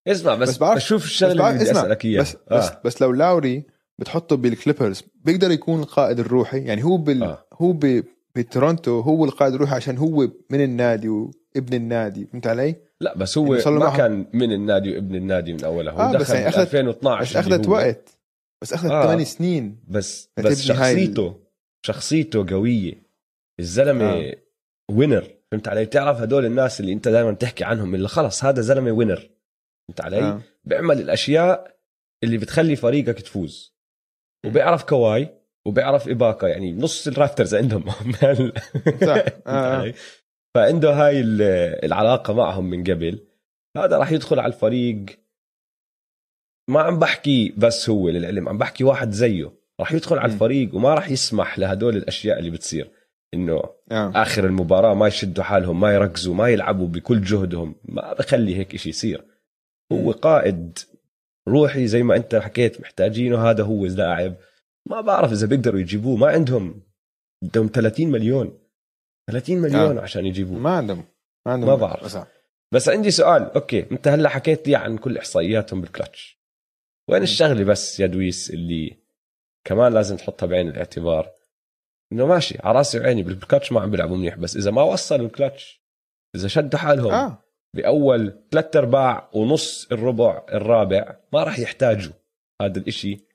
اسمع 0.07 0.35
بس, 0.35 0.49
بس 0.49 0.57
بعرف- 0.57 0.75
بشوف 0.77 1.01
بس 1.03 1.07
الشغلة 1.09 1.31
اللي 1.49 1.59
بدي 1.63 1.71
أسألك 1.71 2.05
إياها 2.05 2.21
بس 2.21 2.35
بس, 2.51 2.69
آه. 2.69 2.81
بس 2.85 3.01
لو 3.01 3.11
لاوري 3.11 3.63
بتحطه 3.99 4.35
بالكليبرز 4.35 5.03
بيقدر 5.15 5.51
يكون 5.51 5.79
القائد 5.79 6.19
الروحي 6.19 6.59
يعني 6.63 6.83
هو 6.83 6.97
بال 6.97 7.23
آه. 7.23 7.45
هو 7.53 7.71
ب... 7.73 8.03
بتورونتو 8.35 8.99
هو 8.99 9.25
القائد 9.25 9.53
الروحي 9.53 9.75
عشان 9.75 9.97
هو 9.97 10.29
من 10.49 10.61
النادي 10.63 11.09
وابن 11.09 11.73
النادي 11.73 12.25
فهمت 12.25 12.47
علي؟ 12.47 12.75
لا 13.01 13.17
بس 13.17 13.37
هو 13.37 13.55
له 13.55 13.69
ما 13.71 13.77
معهم- 13.79 13.97
كان 13.97 14.25
من 14.33 14.51
النادي 14.51 14.95
وابن 14.95 15.15
النادي 15.15 15.53
من 15.53 15.63
اولها 15.63 15.93
هو 15.93 15.99
آه، 15.99 16.11
دخل 16.11 16.19
بس 16.19 16.29
يعني 16.29 16.51
أخذت- 16.51 16.57
2012 16.59 17.39
بس 17.39 17.47
أخذت 17.47 17.67
وقت 17.67 18.17
بس 18.61 18.73
أخذت 18.73 18.91
آه. 18.91 19.03
8 19.05 19.23
سنين 19.23 19.79
بس 19.87 20.29
بس 20.37 20.45
هاي 20.45 20.51
ال- 20.53 20.57
شخصيته 20.57 21.39
شخصيته 21.85 22.45
قوية 22.49 22.93
الزلمة. 23.59 24.05
آه. 24.13 24.35
winner 24.91 25.27
فهمت 25.53 25.67
علي؟ 25.67 25.85
تعرف 25.85 26.21
هدول 26.21 26.45
الناس 26.45 26.79
اللي 26.79 26.93
انت 26.93 27.07
دائما 27.07 27.31
تحكي 27.31 27.63
عنهم 27.63 27.95
اللي 27.95 28.07
خلص 28.07 28.43
هذا 28.45 28.61
زلمة 28.61 28.91
winner 28.91 29.29
فهمت 29.87 30.01
علي؟ 30.01 30.19
آه. 30.19 30.41
بيعمل 30.63 30.99
الأشياء 30.99 31.77
اللي 32.23 32.37
بتخلي 32.37 32.75
فريقك 32.75 33.19
تفوز. 33.21 33.75
وبيعرف 34.45 34.83
كواي 34.83 35.29
وبيعرف 35.65 36.07
اباكا 36.09 36.47
يعني 36.47 36.73
نص 36.73 37.07
ال 37.07 37.13
Raptors 37.13 37.55
عندهم. 37.55 37.83
صح. 39.09 39.25
آه. 39.47 39.87
آه. 39.87 39.93
فعنده 40.55 40.93
هاي 40.93 41.19
ال- 41.19 41.41
العلاقة 41.85 42.33
معهم 42.33 42.69
من 42.69 42.83
قبل. 42.83 43.27
هذا 43.77 43.97
راح 43.97 44.11
يدخل 44.11 44.39
على 44.39 44.53
الفريق. 44.53 45.05
ما 46.69 46.81
عم 46.81 46.99
بحكي 46.99 47.53
بس 47.57 47.89
هو 47.89 48.09
للعلم 48.09 48.49
عم 48.49 48.57
بحكي 48.57 48.83
واحد 48.83 49.11
زيه. 49.11 49.53
راح 49.79 49.91
يدخل 49.91 50.17
على. 50.17 50.33
الفريق 50.33 50.75
وما 50.75 50.93
راح 50.93 51.09
يسمح 51.09 51.59
لهدول 51.59 51.97
الأشياء 51.97 52.39
اللي 52.39 52.49
بتصير. 52.49 52.91
إنه 53.33 53.63
آه. 53.91 54.11
آخر 54.15 54.45
المباراة 54.45 54.93
ما 54.93 55.07
يشدوا 55.07 55.43
حالهم 55.43 55.79
ما 55.79 55.93
يركزوا 55.93 56.35
ما 56.35 56.49
يلعبوا 56.49 56.87
بكل 56.87 57.21
جهدهم 57.21 57.75
ما 57.85 58.13
بخلي 58.13 58.55
هيك 58.55 58.73
إشي 58.73 58.89
يصير. 58.89 59.25
هو 59.91 60.11
قائد 60.11 60.79
روحي 61.47 61.87
زي 61.87 62.03
ما 62.03 62.15
أنت 62.15 62.35
حكيت 62.35 62.81
محتاجينه 62.81 63.49
هذا 63.49 63.63
هو 63.63 63.85
اللاعب. 63.85 64.35
ما 64.89 65.01
بعرف 65.01 65.31
إذا 65.31 65.47
بيقدروا 65.47 65.79
يجيبوه 65.79 66.15
ما 66.15 66.27
عندهم. 66.27 66.83
بدهم 67.43 67.67
30 67.73 68.11
مليون. 68.11 68.59
30 69.31 69.57
مليون 69.57 69.97
آه. 69.97 70.01
عشان 70.01 70.25
يجيبوه. 70.25 70.59
ما 70.59 70.69
عندهم. 70.69 71.03
ما 71.45 71.51
عندهم 71.51 71.69
ما 71.69 71.75
بعرف. 71.75 72.05
بس. 72.05 72.17
بس 72.73 72.89
عندي 72.89 73.11
سؤال 73.11 73.51
okay 73.51 73.91
أنت 73.91 74.07
هلأ 74.07 74.29
حكيت 74.29 74.67
لي 74.67 74.75
عن 74.75 74.97
كل 74.97 75.17
إحصائياتهم 75.17 75.81
بالكلتش. 75.81 76.43
وين 77.09 77.23
الشغلة 77.23 77.63
بس 77.63 77.99
يا 77.99 78.07
دويس 78.07 78.51
اللي 78.51 78.97
كمان 79.65 79.93
لازم 79.93 80.17
تحطها 80.17 80.47
بعين 80.47 80.69
الاعتبار؟ 80.69 81.31
إنه 82.13 82.25
ماشي 82.25 82.57
على 82.63 82.77
رأسي 82.77 82.99
وعيني 82.99 83.23
بالكلتش 83.23 83.71
ما 83.71 83.81
عم 83.81 83.91
بيلعبوا 83.91 84.17
منيح 84.17 84.37
بس 84.37 84.57
إذا 84.57 84.71
ما 84.71 84.81
وصلوا 84.81 85.25
الكلتش 85.25 85.83
إذا 86.35 86.47
شدوا 86.47 86.79
حالهم 86.79 87.11
آه. 87.11 87.43
بأول 87.75 88.43
ثلاث 88.51 88.75
أرباع 88.75 89.29
ونص 89.33 89.87
الربع 89.91 90.45
الرابع 90.53 91.15
ما 91.33 91.43
راح 91.43 91.59
يحتاجوا 91.59 92.13
هذا 92.61 92.79
الإشي. 92.79 93.27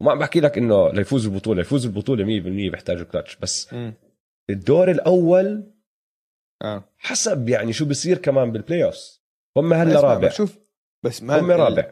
وما 0.00 0.12
عم 0.12 0.18
بحكي 0.18 0.40
لك 0.40 0.58
إنه 0.58 0.88
ليفوزوا 0.92 1.32
البطولة 1.32 1.60
يفوزوا 1.60 1.90
البطولة 1.90 2.24
100% 2.24 2.70
بيحتاجوا 2.70 3.04
كلتش 3.04 3.36
بس 3.36 3.74
مم. 3.74 3.94
الدور 4.50 4.90
الأول 4.90 5.72
آه. 6.62 6.84
حسب 6.98 7.48
يعني 7.48 7.72
شو 7.72 7.84
بصير 7.84 8.18
كمان 8.18 8.52
بال 8.52 8.84
playoff 8.84 9.20
هم 9.56 9.72
هلا 9.72 10.00
رابع. 10.00 10.28
شوف 10.28 10.58
بس 11.04 11.22
ما 11.22 11.40
هم 11.40 11.50
رابع. 11.50 11.90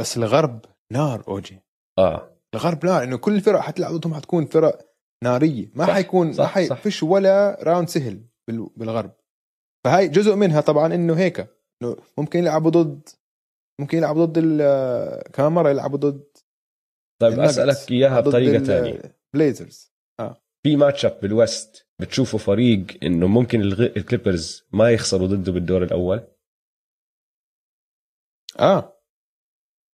بس 0.00 0.16
الغرب 0.16 0.64
نار 0.92 1.24
أوجي. 1.28 1.60
آه. 1.98 2.30
الغرب 2.54 2.86
نار 2.86 3.02
إنه 3.02 3.16
كل 3.16 3.34
الفرق 3.34 3.60
حتلعب 3.60 3.94
ضدهم 3.94 4.14
حتكون 4.14 4.46
فرق 4.46 4.93
ناريه 5.24 5.70
ما 5.74 5.86
صح، 5.86 5.92
حيكون 5.92 6.26
ما 6.26 6.32
صح، 6.32 6.50
حي... 6.50 6.66
صح. 6.66 6.76
فيش 6.76 7.02
ولا 7.02 7.58
round 7.62 7.88
سهل 7.88 8.24
بال... 8.48 8.70
بالغرب. 8.76 9.12
فهاي 9.84 10.08
جزء 10.08 10.34
منها 10.34 10.60
طبعا 10.60 10.94
إنه 10.94 11.14
هيك. 11.14 11.40
إنه 11.82 11.96
ممكن 12.18 12.38
يلعبوا 12.38 12.70
ضد 12.70 13.08
ممكن 13.80 13.98
يلعبوا 13.98 14.24
ضد 14.24 14.38
ال... 14.38 15.32
كمان 15.32 15.52
مره 15.52 15.70
يلعبوا 15.70 15.98
ضد 15.98 16.24
طيب 17.22 17.40
أسألك 17.40 17.90
إياها 17.90 18.20
ضد 18.20 18.28
بطريقة 18.28 18.64
ثانية 18.64 19.18
Blazers 19.34 19.94
في 20.62 20.76
match 20.76 21.04
up 21.06 21.20
بال 21.22 21.44
West 21.44 21.88
بتشوفوا 22.00 22.38
فريق 22.38 22.86
إنه 23.02 23.26
ممكن 23.26 23.60
الغ... 23.60 23.82
ال 23.82 23.91
Clippers 23.91 24.64
ما 24.72 24.90
يخسروا 24.90 25.26
ضده 25.26 25.52
بالدور 25.52 25.82
الأول؟ 25.82 26.28
آه. 28.58 29.00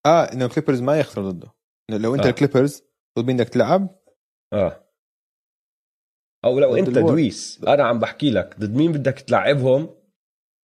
آه 0.05 0.23
إنه 0.33 0.45
ال 0.45 0.49
Clippers 0.49 0.81
ما 0.81 0.99
يخسروا 0.99 1.31
ضده. 1.31 1.53
لو 1.89 2.15
أنت 2.15 2.23
آه. 2.23 2.27
آه. 2.27 2.29
ال 2.29 2.35
Clippers 2.35 2.83
بدك 3.17 3.49
تلعب. 3.49 3.99
آه. 4.53 4.90
أو 6.45 6.59
لو 6.59 6.75
أنت. 6.75 6.89
دويس 6.89 7.63
أنا 7.67 7.83
عم 7.83 7.99
بحكي 7.99 8.31
لك 8.31 8.59
ضد 8.59 8.75
مين 8.75 8.91
بدك 8.91 9.19
تلعبهم 9.19 9.89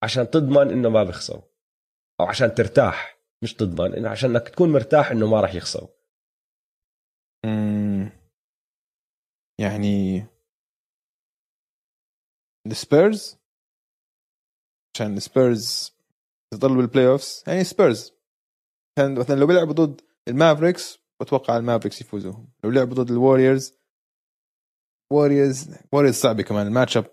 عشان 0.04 0.30
تضمن 0.30 0.72
إنه 0.72 0.90
ما 0.90 1.04
بيخسروا. 1.04 1.44
أو 2.20 2.26
عشان 2.26 2.56
ترتاح 2.56 3.20
مش 3.44 3.54
تضمن 3.54 3.94
انه 3.94 4.10
عشان 4.10 4.30
إنك 4.30 4.50
تكون 4.50 4.72
مرتاح 4.72 5.12
إنه 5.12 5.28
ما 5.28 5.42
راح 5.42 5.56
يخسروا. 5.56 5.90
يعني 9.60 10.26
السبيرز 12.68 13.38
عشان 14.96 15.18
السبيرز 15.18 15.92
تضل 16.54 16.76
بال 16.76 17.08
playoffs 17.08 17.44
يعني 17.48 17.64
سبيرز 17.64 18.14
كان 18.98 19.20
مثلا 19.20 19.36
لو 19.36 19.48
بيلعبوا 19.48 19.74
ضد 19.74 20.02
ال 20.28 20.35
Mavericks 20.35 21.00
بتوقع 21.22 21.58
ال 21.58 21.62
Mavericks 21.62 22.02
يفوزوهم. 22.02 22.54
لو 22.64 22.70
لعبوا 22.70 22.96
ضد 22.96 23.12
ال 23.12 23.19
Warriors 23.19 23.77
Warriors 25.12 25.70
Warriors 25.94 26.14
صعبة 26.16 26.44
كمان. 26.44 26.68
ال 26.68 26.73
match 26.73 26.98
up 26.98 27.06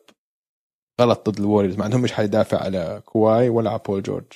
غلط 1.01 1.31
ضد 1.31 1.39
ال 1.39 1.43
Warriors 1.43 1.77
ما 1.77 1.85
عندهم 1.85 2.03
مين 2.03 2.13
حيدافع 2.13 2.59
على 2.63 3.03
كواي 3.05 3.49
ولا 3.49 3.71
على 3.71 3.81
بول 3.87 4.03
جورج 4.03 4.33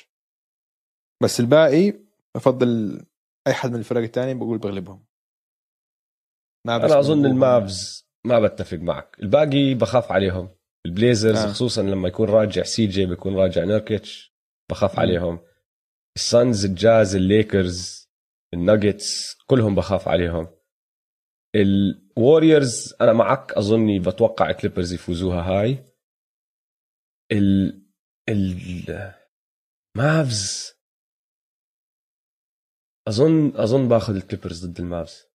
بس 1.22 1.40
الباقي 1.40 1.92
بفضل 2.34 3.00
أي 3.46 3.54
حد 3.54 3.70
من 3.70 3.78
الفرق 3.78 4.02
الثانية 4.02 4.34
بقول 4.34 4.58
بغلبهم. 4.58 5.04
Mavericks 6.66 6.92
أنا 6.92 7.00
أظن. 7.00 7.26
ال 7.26 7.43
Mavs 7.43 8.08
ما 8.26 8.40
بتفق 8.40 8.78
معك. 8.78 9.16
الباقي 9.22 9.74
بخاف 9.74 10.12
عليهم. 10.12 10.48
ال 10.86 10.93
Blazers 10.93 11.36
آه. 11.38 11.52
خصوصا 11.52 11.82
لما 11.82 12.08
يكون 12.08 12.28
راجع 12.28 12.62
CJ 12.62 13.06
بيكون 13.06 13.36
راجع 13.36 13.64
نيركيتش 13.64 14.34
بخاف 14.70 14.94
مم. 14.94 15.00
عليهم. 15.00 15.40
السانز 16.16 16.64
الجاز 16.64 17.16
الليكرز 17.16 18.08
الناجتس 18.54 19.34
كلهم 19.46 19.74
بخاف 19.74 20.08
عليهم. 20.08 20.48
ال 21.56 21.72
Warriors 21.72 22.94
أنا 23.00 23.12
معك 23.12 23.52
أظني 23.52 23.98
بتوقع 23.98 24.52
Clippers 24.52 24.92
يفوزوها 24.92 25.42
هاي. 25.42 25.84
ال 27.32 27.82
ال 28.28 29.14
Mavs 29.96 30.74
أظن 33.08 33.56
أظن 33.56 33.88
باخذ 33.88 34.14
ال 34.16 34.22
Clippers 34.22 34.66
ضد 34.66 34.80
ال 34.80 34.90
Mavs 34.90 35.28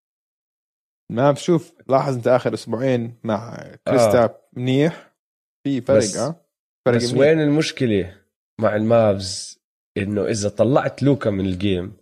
ما 1.11 1.33
شوف 1.33 1.73
لاحظ 1.89 2.15
أنت 2.15 2.27
آخر 2.27 2.53
أسبوعين 2.53 3.19
مع 3.23 3.57
كريستابس 3.87 4.29
آه. 4.29 4.49
منيح. 4.53 5.15
في 5.63 5.81
فرق 5.81 5.97
بس- 5.97 6.17
آه؟ 6.17 6.45
فرق 6.85 6.95
بس 6.97 7.03
منيح. 7.03 7.17
وين 7.19 7.39
المشكلة 7.41 8.25
مع 8.61 8.75
ال 8.75 8.92
Mavs 8.92 9.59
إنه 9.97 10.25
إذا 10.25 10.49
طلعت 10.49 11.03
لوكا 11.03 11.29
من 11.29 11.45
ال 11.45 11.56
game 11.56 11.97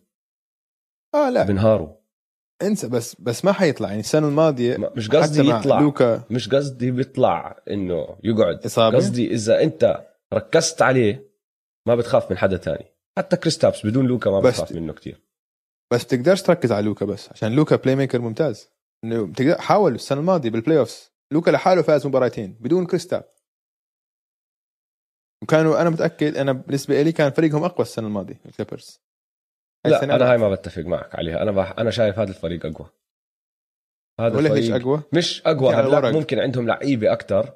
آه 1.16 1.30
لا. 1.30 1.44
بنهاروا 1.44 2.01
انسى 2.62 2.88
بس 2.88 3.16
بس 3.20 3.46
ما 3.46 3.52
حيطلع. 3.52 3.88
يعني 3.88 4.00
السنة 4.00 4.28
الماضية 4.28 4.78
ما- 4.78 4.92
مش 4.96 5.10
قصدي 5.10 5.50
يطلع. 5.50 5.80
لوكا 5.80 6.24
مش 6.30 6.50
قصدي 6.50 6.92
بيطلع 6.92 7.60
إنه 7.70 8.18
يقعد. 8.24 8.66
إصابة. 8.66 8.98
قصدي 8.98 9.32
إذا 9.34 9.62
أنت 9.64 10.08
ركزت 10.34 10.82
عليه 10.82 11.32
ما 11.88 11.96
بتخاف 11.96 12.32
من 12.32 12.38
حدا 12.38 12.58
تاني. 12.58 12.86
حتى 13.18 13.36
كريستابس 13.38 13.86
بدون 13.86 14.06
لوكا 14.08 14.30
ما 14.30 14.40
بس- 14.40 14.54
بتخاف 14.54 14.72
منه 14.72 14.94
كتير. 14.94 15.22
بس 15.94 16.04
بتقدرش 16.04 16.42
تركز 16.42 16.72
على 16.72 16.86
لوكا 16.86 17.06
بس 17.06 17.30
عشان 17.32 17.52
لوكا 17.56 17.76
playmaker 17.76 18.22
ممتاز. 18.22 18.70
إنه 19.04 19.26
بتقدر 19.26 19.62
حاول 19.62 19.96
السنة 19.96 20.20
الماضية 20.20 20.50
بال 20.50 20.80
playoffs 20.80 21.12
لوكا 21.34 21.52
لحاله 21.52 21.82
فاز 21.82 22.08
مباراتين 22.08 22.58
بدون 22.60 22.86
كريستابس 22.86 23.24
وكانوا 25.44 25.82
أنا 25.82 25.90
متأكد 25.90 26.38
أنا 26.38 26.52
بالنسبة 26.52 27.02
لي 27.02 27.12
كان 27.12 27.32
فريقهم 27.32 27.64
أقوى 27.64 27.82
السنة 27.86 28.08
الماضية 28.08 28.40
ال 28.46 28.52
Clippers 28.52 29.00
لا 29.86 30.04
أنا. 30.04 30.32
هاي 30.32 30.38
ما 30.38 30.50
بتفق 30.50 30.82
معك 30.82 31.16
عليها. 31.16 31.42
أنا 31.42 31.52
بح... 31.52 31.80
أنا 31.80 31.92
شايف 31.92 32.20
هذا 32.20 32.30
الفريق 32.30 32.66
أقوى. 32.66 32.90
هذا 34.20 34.38
ولا 34.38 34.48
الفريق 34.48 34.54
ليش 34.54 34.82
أقوى؟ 34.82 35.02
مش 35.14 35.42
أقوى 35.46 35.74
على 35.76 35.88
هدلاك. 35.88 36.14
ممكن 36.14 36.40
عندهم 36.40 36.68
لعيبة 36.68 37.12
أكتر 37.12 37.54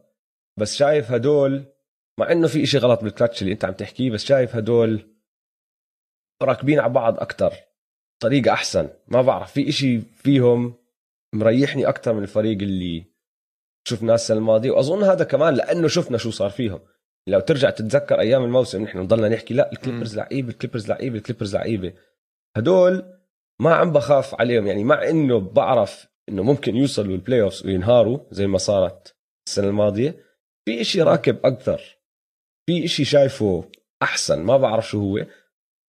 بس 0.59 0.75
شايف 0.75 1.11
هدول 1.11 1.65
مع 2.19 2.31
إنه 2.31 2.47
في 2.47 2.63
إشي 2.63 2.77
غلط 2.77 3.03
بالكلتش 3.03 3.41
اللي 3.41 3.53
أنت 3.53 3.65
عم 3.65 3.73
تحكيه 3.73 4.11
بس 4.11 4.25
شايف 4.25 4.55
هدول 4.55 5.15
راكبين 6.43 6.79
على 6.79 6.93
بعض 6.93 7.19
أكتر 7.19 7.53
طريقة 8.19 8.51
أحسن. 8.51 8.89
ما 9.07 9.21
بعرف 9.21 9.51
في 9.51 9.69
إشي 9.69 9.99
فيهم 10.01 10.73
مريحني 11.35 11.87
أكتر 11.87 12.13
من 12.13 12.23
الفريق 12.23 12.57
اللي 12.61 13.05
شفناه 13.87 14.15
السنة 14.15 14.37
الماضية. 14.37 14.71
وأظن 14.71 15.03
هذا 15.03 15.23
كمان 15.23 15.53
لأنه 15.53 15.87
شفنا 15.87 16.17
شو 16.17 16.31
صار 16.31 16.49
فيهم. 16.49 16.79
لو 17.27 17.39
ترجع 17.39 17.69
تتذكر 17.69 18.19
أيام 18.19 18.43
الموسم 18.43 18.83
نحن 18.83 18.99
نضلنا 18.99 19.29
نحكي 19.29 19.53
لا 19.53 19.71
ال 19.71 19.76
Clippers 19.76 20.17
لعيبة 20.17 20.49
ال 20.49 20.54
Clippers 20.54 20.89
لعيبة 20.89 21.17
ال 21.17 21.22
Clippers 21.22 21.55
لعيبة. 21.55 21.93
هدول 22.57 23.19
ما 23.61 23.73
عم 23.75 23.91
بخاف 23.91 24.35
عليهم. 24.35 24.67
يعني 24.67 24.83
مع 24.83 25.09
إنه 25.09 25.39
بعرف 25.39 26.07
إنه 26.29 26.43
ممكن 26.43 26.75
يوصلوا 26.75 27.15
ال 27.15 27.41
playoffs 27.41 27.65
وينهاروا 27.65 28.19
زي 28.31 28.47
ما 28.47 28.57
صارت 28.57 29.15
السنة 29.47 29.67
الماضية 29.67 30.25
في 30.65 30.81
إشي 30.81 31.01
راكب 31.01 31.45
أكثر. 31.45 31.81
في 32.69 32.85
إشي 32.85 33.05
شايفه 33.05 33.69
أحسن 34.01 34.43
ما 34.43 34.57
بعرف 34.57 34.89
شو 34.89 34.99
هو. 34.99 35.25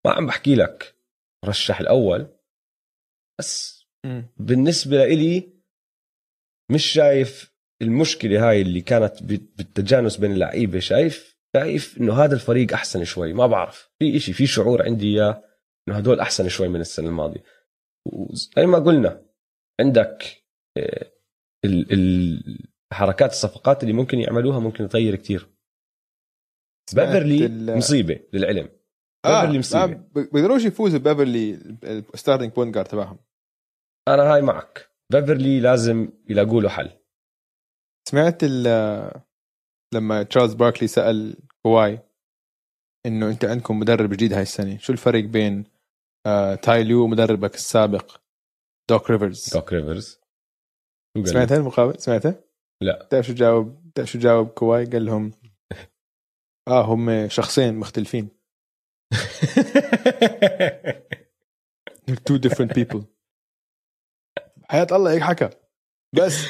ما 0.05 0.11
عم 0.11 0.25
بحكي 0.27 0.55
لك 0.55 0.95
رشح 1.45 1.79
الأول 1.79 2.27
بس. 3.39 3.83
بالنسبة 4.37 4.97
لإلي 4.97 5.53
مش 6.71 6.85
شايف 6.85 7.53
المشكلة 7.81 8.49
هاي 8.49 8.61
اللي 8.61 8.81
كانت 8.81 9.23
بالتجانس 9.23 10.17
بين 10.17 10.31
اللعيبة. 10.31 10.79
شايف 10.79 11.37
شايف 11.55 11.97
إنه 11.97 12.23
هذا 12.23 12.35
الفريق 12.35 12.73
أحسن 12.73 13.03
شوي 13.03 13.33
ما 13.33 13.47
بعرف. 13.47 13.89
في 13.99 14.17
إشي 14.17 14.33
في 14.33 14.47
شعور 14.47 14.83
عندي 14.83 15.05
إياه. 15.05 15.46
إنه 15.87 15.97
هدول 15.97 16.19
أحسن 16.19 16.49
شوي 16.49 16.67
من 16.67 16.81
السنة 16.81 17.07
الماضية. 17.07 17.43
وزي 18.05 18.65
ما 18.65 18.79
قلنا 18.79 19.25
عندك 19.79 20.43
آه، 20.77 21.11
ال- 21.65 21.93
ال- 21.93 22.67
حركات 22.93 23.31
الصفقات 23.31 23.83
اللي 23.83 23.93
ممكن 23.93 24.19
يعملوها 24.19 24.59
ممكن 24.59 24.89
تغير 24.89 25.15
سمعت 26.89 27.07
بيفرلي 27.07 27.45
ال- 27.45 27.77
مصيبة 27.77 28.19
للعلم. 28.33 28.69
آه 29.25 29.41
بيفرلي 29.41 29.59
مصيبة. 29.59 29.85
ب- 29.85 30.13
بيقدروش 30.33 30.65
يفوزوا 30.65 30.99
ببيفرلي 30.99 31.53
ال 32.13 32.17
starting 32.17 32.51
point 32.51 32.75
guard 32.75 32.87
تبعهم. 32.87 33.19
أنا 34.07 34.23
هاي 34.33 34.41
معك. 34.41 34.89
بيفرلي 35.11 35.59
لازم 35.59 36.09
يلاقوا 36.29 36.61
له 36.61 36.69
حل. 36.69 36.89
سمعت 38.09 38.37
ال- 38.43 39.21
لما 39.93 40.23
تشارلز 40.23 40.53
باركلي 40.53 40.87
سأل 40.87 41.37
كواي 41.65 41.99
إنه 43.05 43.29
أنت 43.29 43.45
عندكم 43.45 43.79
مدرب 43.79 44.09
جديد 44.13 44.33
هاي 44.33 44.41
السنة. 44.41 44.77
شو 44.77 44.93
الفرق 44.93 45.23
بين 45.23 45.63
آه 46.27 46.55
تاي 46.55 46.83
ليو 46.83 47.03
ومدربك 47.03 47.55
السابق 47.55 48.17
دوك 48.89 49.09
ريفرز. 49.11 49.49
دوك 49.53 49.73
ريفرز. 49.73 50.19
شو 51.17 51.23
قال؟ 51.23 51.27
سمعت 51.27 51.51
المقابله 51.51 51.97
سمعته؟ 51.97 52.35
لا. 52.81 53.05
بتعرف 53.05 53.25
شو 53.25 53.33
جاوب؟ 53.33 53.89
بتعرف 53.89 54.09
شو 54.09 54.19
جاوب 54.19 54.47
كواي؟ 54.47 54.85
قال 54.85 55.05
لهم 55.05 55.31
آه 56.67 56.85
هم 56.85 57.27
شخصين 57.27 57.75
مختلفين. 57.75 58.29
They're 62.07 62.23
two 62.29 62.39
different 62.39 62.71
people. 62.73 63.03
حياة 64.69 64.87
الله 64.91 65.11
هيك 65.11 65.21
حكى. 65.21 65.49
بس. 66.15 66.47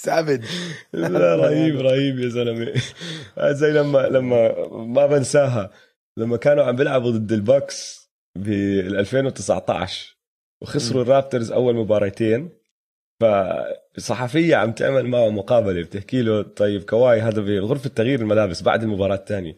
savage 0.04 0.44
لا 0.92 1.36
رهيب 1.36 1.80
رهيب 1.88 2.18
يا 2.18 2.28
زلمة. 2.28 2.72
زي 3.50 3.70
لما 3.72 3.98
لما 3.98 4.68
ما 4.70 5.06
بنساها. 5.06 5.70
لما 6.18 6.36
كانوا 6.36 6.64
عم 6.64 6.76
بيلعبوا 6.76 7.10
ضد 7.10 7.32
الباكس 7.32 8.10
بال 8.38 8.96
2019 8.96 10.16
وخسروا 10.62 11.02
الرابترز 11.02 11.52
أول 11.52 11.74
مباراتين 11.74 12.50
فصحفية 13.20 14.56
عم 14.56 14.72
تعمل 14.72 15.06
معه 15.06 15.28
مقابلة 15.30 15.82
بتحكي 15.82 16.22
له 16.22 16.42
طيب 16.42 16.82
كواي 16.82 17.20
هذا 17.20 17.40
بغرفة 17.42 17.90
تغيير 17.90 18.20
الملابس 18.20 18.62
بعد 18.62 18.82
المباراة 18.82 19.14
الثانية. 19.16 19.56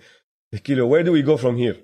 بتحكي 0.53 0.75
له 0.75 0.91
where 0.91 1.07
do 1.07 1.11
we 1.11 1.27
go 1.31 1.43
from 1.43 1.57
here? 1.59 1.84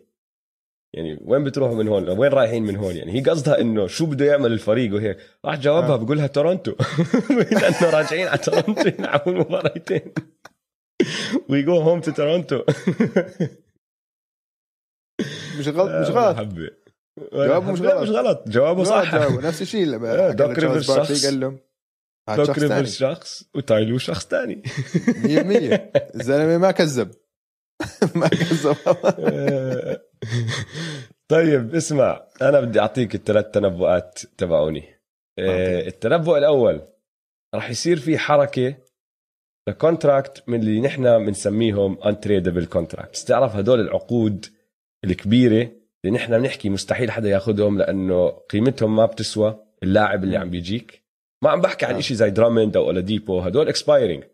يعني 0.94 1.18
وين 1.24 1.44
بتروحوا 1.44 1.76
من 1.76 1.88
هون؟ 1.88 2.08
وين 2.08 2.32
رايحين 2.32 2.62
من 2.62 2.76
هون 2.76 2.96
يعني؟ 2.96 3.12
هي 3.12 3.20
قصدها 3.20 3.60
إنه 3.60 3.86
شو 3.86 4.06
بده 4.06 4.24
يعمل 4.24 4.52
الفريق 4.52 4.94
وهيك. 4.94 5.18
راح 5.44 5.56
جاوبها 5.56 5.94
آه. 5.94 5.96
بقولها 5.96 6.26
تورونتو. 6.26 6.74
لأنه 7.52 7.90
راجعين 7.90 8.26
على 8.28 8.38
تورونتو 8.38 8.88
يلعبوا 8.88 9.32
المباراتين 9.32 10.12
we 11.48 11.62
go 11.62 11.76
home 11.76 12.00
to 12.00 12.10
Toronto 12.10 12.62
مش 15.58 15.68
غلط 15.68 16.08
مش 16.08 16.10
غلط. 16.10 16.48
جوابه 17.32 17.72
مش 17.72 17.80
غلط. 17.80 18.02
مش 18.02 18.08
غلط. 18.08 18.44
جوابه 18.48 18.84
صح. 18.84 19.12
جاوبه 19.16 19.48
نفس 19.48 19.62
الشيء 19.62 19.82
آه، 19.82 19.88
لما 19.88 20.30
دوك 20.30 20.58
ريفرز 20.58 20.84
شخص. 20.84 21.26
قال 21.26 21.40
لهم 21.40 21.58
دوك 22.36 22.58
ريفرز 22.58 22.94
شخص 22.94 23.44
وتايلو 23.54 23.98
شخص 23.98 24.26
ثاني. 24.26 24.62
100% 24.62 24.66
الزلمة 26.20 26.58
ما 26.58 26.70
كذب. 26.70 27.10
ما 28.14 28.28
كذب. 28.28 28.76
آه، 29.18 30.09
طيب 31.30 31.74
اسمع 31.74 32.22
أنا 32.42 32.60
بدي 32.60 32.80
أعطيك 32.80 33.14
الثلاث 33.14 33.46
تنبؤات 33.50 34.20
تبعوني. 34.38 34.84
آه،. 35.38 35.86
التنبؤ 35.86 36.38
الأول 36.38 36.80
راح 37.54 37.70
يصير 37.70 37.96
في 37.96 38.18
حركة 38.18 38.74
ل 39.68 39.77
contract 39.77 40.42
من 40.46 40.60
اللي 40.60 40.80
نحن 40.80 41.26
بنسميهم 41.26 41.98
untradable 42.02 42.66
contracts 42.66 43.24
تعرف 43.24 43.56
هدول 43.56 43.80
العقود 43.80 44.46
الكبيرة 45.04 45.72
اللي 46.04 46.16
نحن 46.16 46.38
بنحكي 46.38 46.68
مستحيل 46.68 47.10
حدا 47.10 47.28
ياخذهم 47.28 47.78
لأنه 47.78 48.28
قيمتهم 48.28 48.96
ما 48.96 49.06
بتسوى 49.06 49.64
اللاعب 49.82 50.24
اللي 50.24 50.36
عم 50.36 50.50
بيجيك. 50.50 51.02
ما 51.42 51.50
عم 51.50 51.60
بحكي 51.60 51.86
عن 51.86 51.94
آه. 51.94 52.00
شيء 52.00 52.16
زي 52.16 52.30
درامند 52.30 52.76
أو 52.76 52.86
اولاديبو 52.86 53.40
هدول 53.40 53.68
expiring 53.68 54.24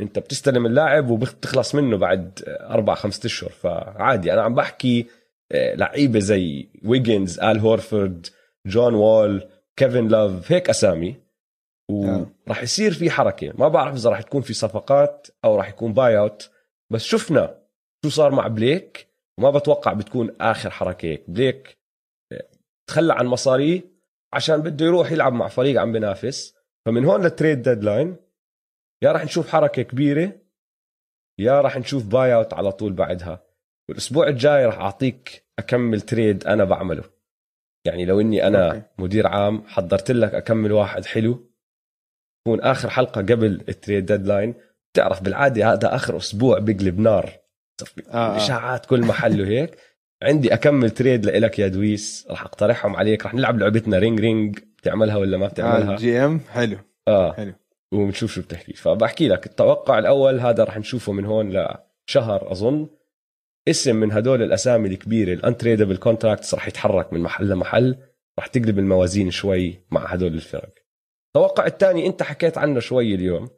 أنت 0.00 0.18
بتستلم 0.18 0.66
اللاعب 0.66 1.10
وبتخلص 1.10 1.74
منه 1.74 1.96
بعد 1.96 2.42
أربع 2.48 2.94
خمسة 2.94 3.26
أشهر 3.26 3.50
فعادي. 3.50 4.32
أنا 4.32 4.42
عم 4.42 4.54
بحكي 4.54 5.06
لعيبة 5.52 6.18
زي 6.18 6.68
ويجنز 6.84 7.40
ال 7.40 7.58
هورفورد 7.58 8.26
جون 8.66 8.94
وول 8.94 9.48
كيفن 9.76 10.08
لاف 10.08 10.52
هيك 10.52 10.70
أسامي. 10.70 11.16
آه. 11.90 12.26
وراح 12.46 12.62
يصير 12.62 12.92
في 12.92 13.10
حركة. 13.10 13.52
ما 13.58 13.68
بعرف 13.68 13.94
إذا 13.94 14.10
راح 14.10 14.22
تكون 14.22 14.42
في 14.42 14.52
صفقات 14.54 15.28
أو 15.44 15.56
راح 15.56 15.68
يكون 15.68 15.92
buyout 15.92 16.50
بس 16.90 17.02
شفنا 17.02 17.58
شو 18.04 18.10
صار 18.10 18.30
مع 18.34 18.46
بليك 18.46 19.08
وما 19.38 19.50
بتوقع 19.50 19.92
بتكون 19.92 20.36
آخر 20.40 20.70
حركة. 20.70 21.06
هيك 21.06 21.30
بليك 21.30 21.78
آه، 22.32 22.48
تخلى 22.86 23.12
عن 23.12 23.26
مصاريه 23.26 23.82
عشان 24.32 24.62
بده 24.62 24.86
يروح 24.86 25.12
يلعب 25.12 25.32
مع 25.32 25.48
فريق 25.48 25.80
عم 25.80 25.92
بينافس 25.92 26.54
فمن 26.86 27.04
هون 27.04 27.22
لل 27.22 27.33
trade 27.33 27.62
deadline 27.62 28.16
يا 29.02 29.12
راح 29.12 29.24
نشوف 29.24 29.48
حركة 29.48 29.82
كبيرة 29.82 30.32
يا 31.38 31.60
راح 31.60 31.76
نشوف 31.76 32.06
buyout 32.06 32.54
على 32.54 32.72
طول 32.72 32.92
بعدها. 32.92 33.51
والأسبوع 33.92 34.28
الجاي 34.28 34.66
راح 34.66 34.78
أعطيك 34.78 35.44
أكمن 35.58 36.00
trade 36.00 36.46
أنا 36.46 36.64
بعمله. 36.64 37.04
يعني 37.84 38.04
لو 38.04 38.20
إني 38.20 38.46
أنا 38.46 38.68
okay. 38.68 38.82
مدير 38.98 39.26
عام 39.26 39.62
حضرت 39.66 40.10
لك 40.10 40.34
أكمن 40.34 40.72
واحد 40.72 41.04
حلو 41.04 41.50
تكون 42.44 42.60
آخر 42.60 42.90
حلقة 42.90 43.20
قبل 43.20 43.64
ال 43.68 43.74
trade 43.74 44.06
deadline 44.06 44.54
تعرف 44.94 45.22
بالعادة 45.22 45.72
هذا 45.72 45.94
آخر 45.94 46.16
أسبوع 46.16 46.58
بقلب 46.58 46.98
نار. 47.00 47.32
آه، 48.10 48.12
آه. 48.12 48.36
إشاعات 48.36 48.86
كل 48.86 49.00
محل 49.00 49.40
وهيك. 49.40 49.76
عندي 50.22 50.54
أكمن 50.54 50.90
trade 50.90 51.26
لإلك 51.26 51.58
يا 51.58 51.68
دويس 51.68 52.26
راح 52.30 52.42
أقترحهم 52.42 52.96
عليك 52.96 53.24
راح 53.24 53.34
نلعب 53.34 53.58
لعبتنا 53.58 53.98
ring 53.98 54.20
ring 54.20 54.58
بتعملها 54.78 55.16
ولا 55.16 55.36
ما 55.36 55.46
بتعملها؟ 55.46 55.96
GM 55.96 56.40
حلو. 56.50 56.76
آه. 57.08 57.32
حلو. 57.32 57.52
وبنشوف 57.92 58.32
شو 58.32 58.42
بتحكي. 58.42 58.72
فبحكي 58.72 59.28
لك 59.28 59.46
التوقع 59.46 59.98
الأول 59.98 60.40
هذا 60.40 60.64
رح 60.64 60.78
نشوفه 60.78 61.12
من 61.12 61.24
هون 61.24 61.50
لشهر 61.50 62.52
أظن. 62.52 62.88
اسم 63.68 63.96
من 63.96 64.12
هدول 64.12 64.42
الأسامي 64.42 64.88
الكبيرة 64.88 65.32
ال 65.32 65.38
untradable 65.38 65.96
contracts 65.96 66.54
رح 66.54 66.68
يتحرك 66.68 67.12
من 67.12 67.20
محل 67.20 67.48
لمحل 67.48 67.96
رح 68.38 68.46
تقلب 68.46 68.78
الموازين 68.78 69.30
شوي 69.30 69.80
مع 69.90 70.06
هدول 70.06 70.34
الفرق. 70.34 70.74
التوقع 71.28 71.66
الثاني 71.66 72.06
انت 72.06 72.22
حكيت 72.22 72.58
عنه 72.58 72.80
شوي 72.80 73.14
اليوم. 73.14 73.48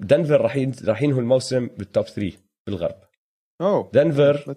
دنفر 0.00 0.40
راح 0.40 0.56
ين- 0.56 0.72
راح 0.84 1.02
ينهوا 1.02 1.20
الموسم 1.20 1.66
بال 1.66 1.81
top 1.81 2.04
3 2.06 2.32
بالغرب. 2.66 2.94
أوه. 3.60 3.90
دنفر 3.94 4.54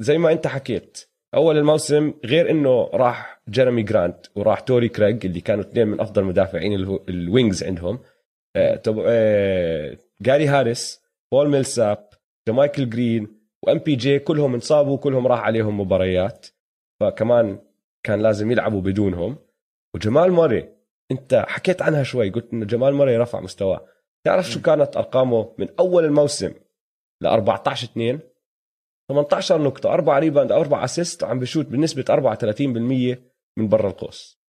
زي 0.00 0.18
ما 0.18 0.32
انت 0.32 0.46
حكيت 0.46 1.08
أول 1.34 1.58
الموسم 1.58 2.14
غير 2.24 2.50
إنه 2.50 2.84
راح 2.94 3.42
جيرمي 3.50 3.82
جرانت 3.82 4.26
وراح 4.36 4.60
توري 4.60 4.88
كريغ 4.88 5.18
اللي 5.24 5.40
كانوا 5.40 5.64
اثنين 5.64 5.86
من 5.88 6.00
أفضل 6.00 6.24
مدافعين 6.24 6.72
ال 7.08 7.17
wings 7.17 7.64
عندهم. 7.64 7.98
آه، 8.56 8.76
طب 8.76 9.02
آه، 9.06 9.96
جاري 10.20 10.46
هاريس 10.46 11.00
بول 11.32 11.48
ميلساب 11.48 12.08
جمايكل 12.48 12.90
جرين 12.90 13.41
و 13.66 13.78
MPJ 13.78 14.18
كلهم 14.18 14.54
انصابوا 14.54 14.98
كلهم 14.98 15.26
راح 15.26 15.40
عليهم 15.40 15.80
مباريات. 15.80 16.46
فكمان 17.00 17.58
كان 18.02 18.22
لازم 18.22 18.50
يلعبوا 18.50 18.80
بدونهم. 18.80 19.36
وجمال 19.94 20.32
موري 20.32 20.76
انت 21.10 21.44
حكيت 21.48 21.82
عنها 21.82 22.02
شوي 22.02 22.30
قلت 22.30 22.52
إنه 22.52 22.66
جمال 22.66 22.94
موري 22.94 23.16
رفع 23.16 23.40
مستواه. 23.40 23.86
تعرف 24.24 24.50
شو 24.50 24.62
كانت 24.62 24.96
أرقامه 24.96 25.54
من 25.58 25.68
أول 25.80 26.04
الموسم؟ 26.04 26.54
ل 27.22 27.26
14 27.26 27.84
2 27.84 28.20
18 29.08 29.62
نقطة 29.62 29.94
4 29.94 30.18
rebound 30.18 30.52
4 30.52 30.84
assist 30.84 31.22
وعم 31.22 31.38
بشوت 31.38 31.66
بنسبة 31.66 32.04
34% 32.08 33.18
من 33.58 33.68
برا 33.68 33.88
القوس. 33.88 34.42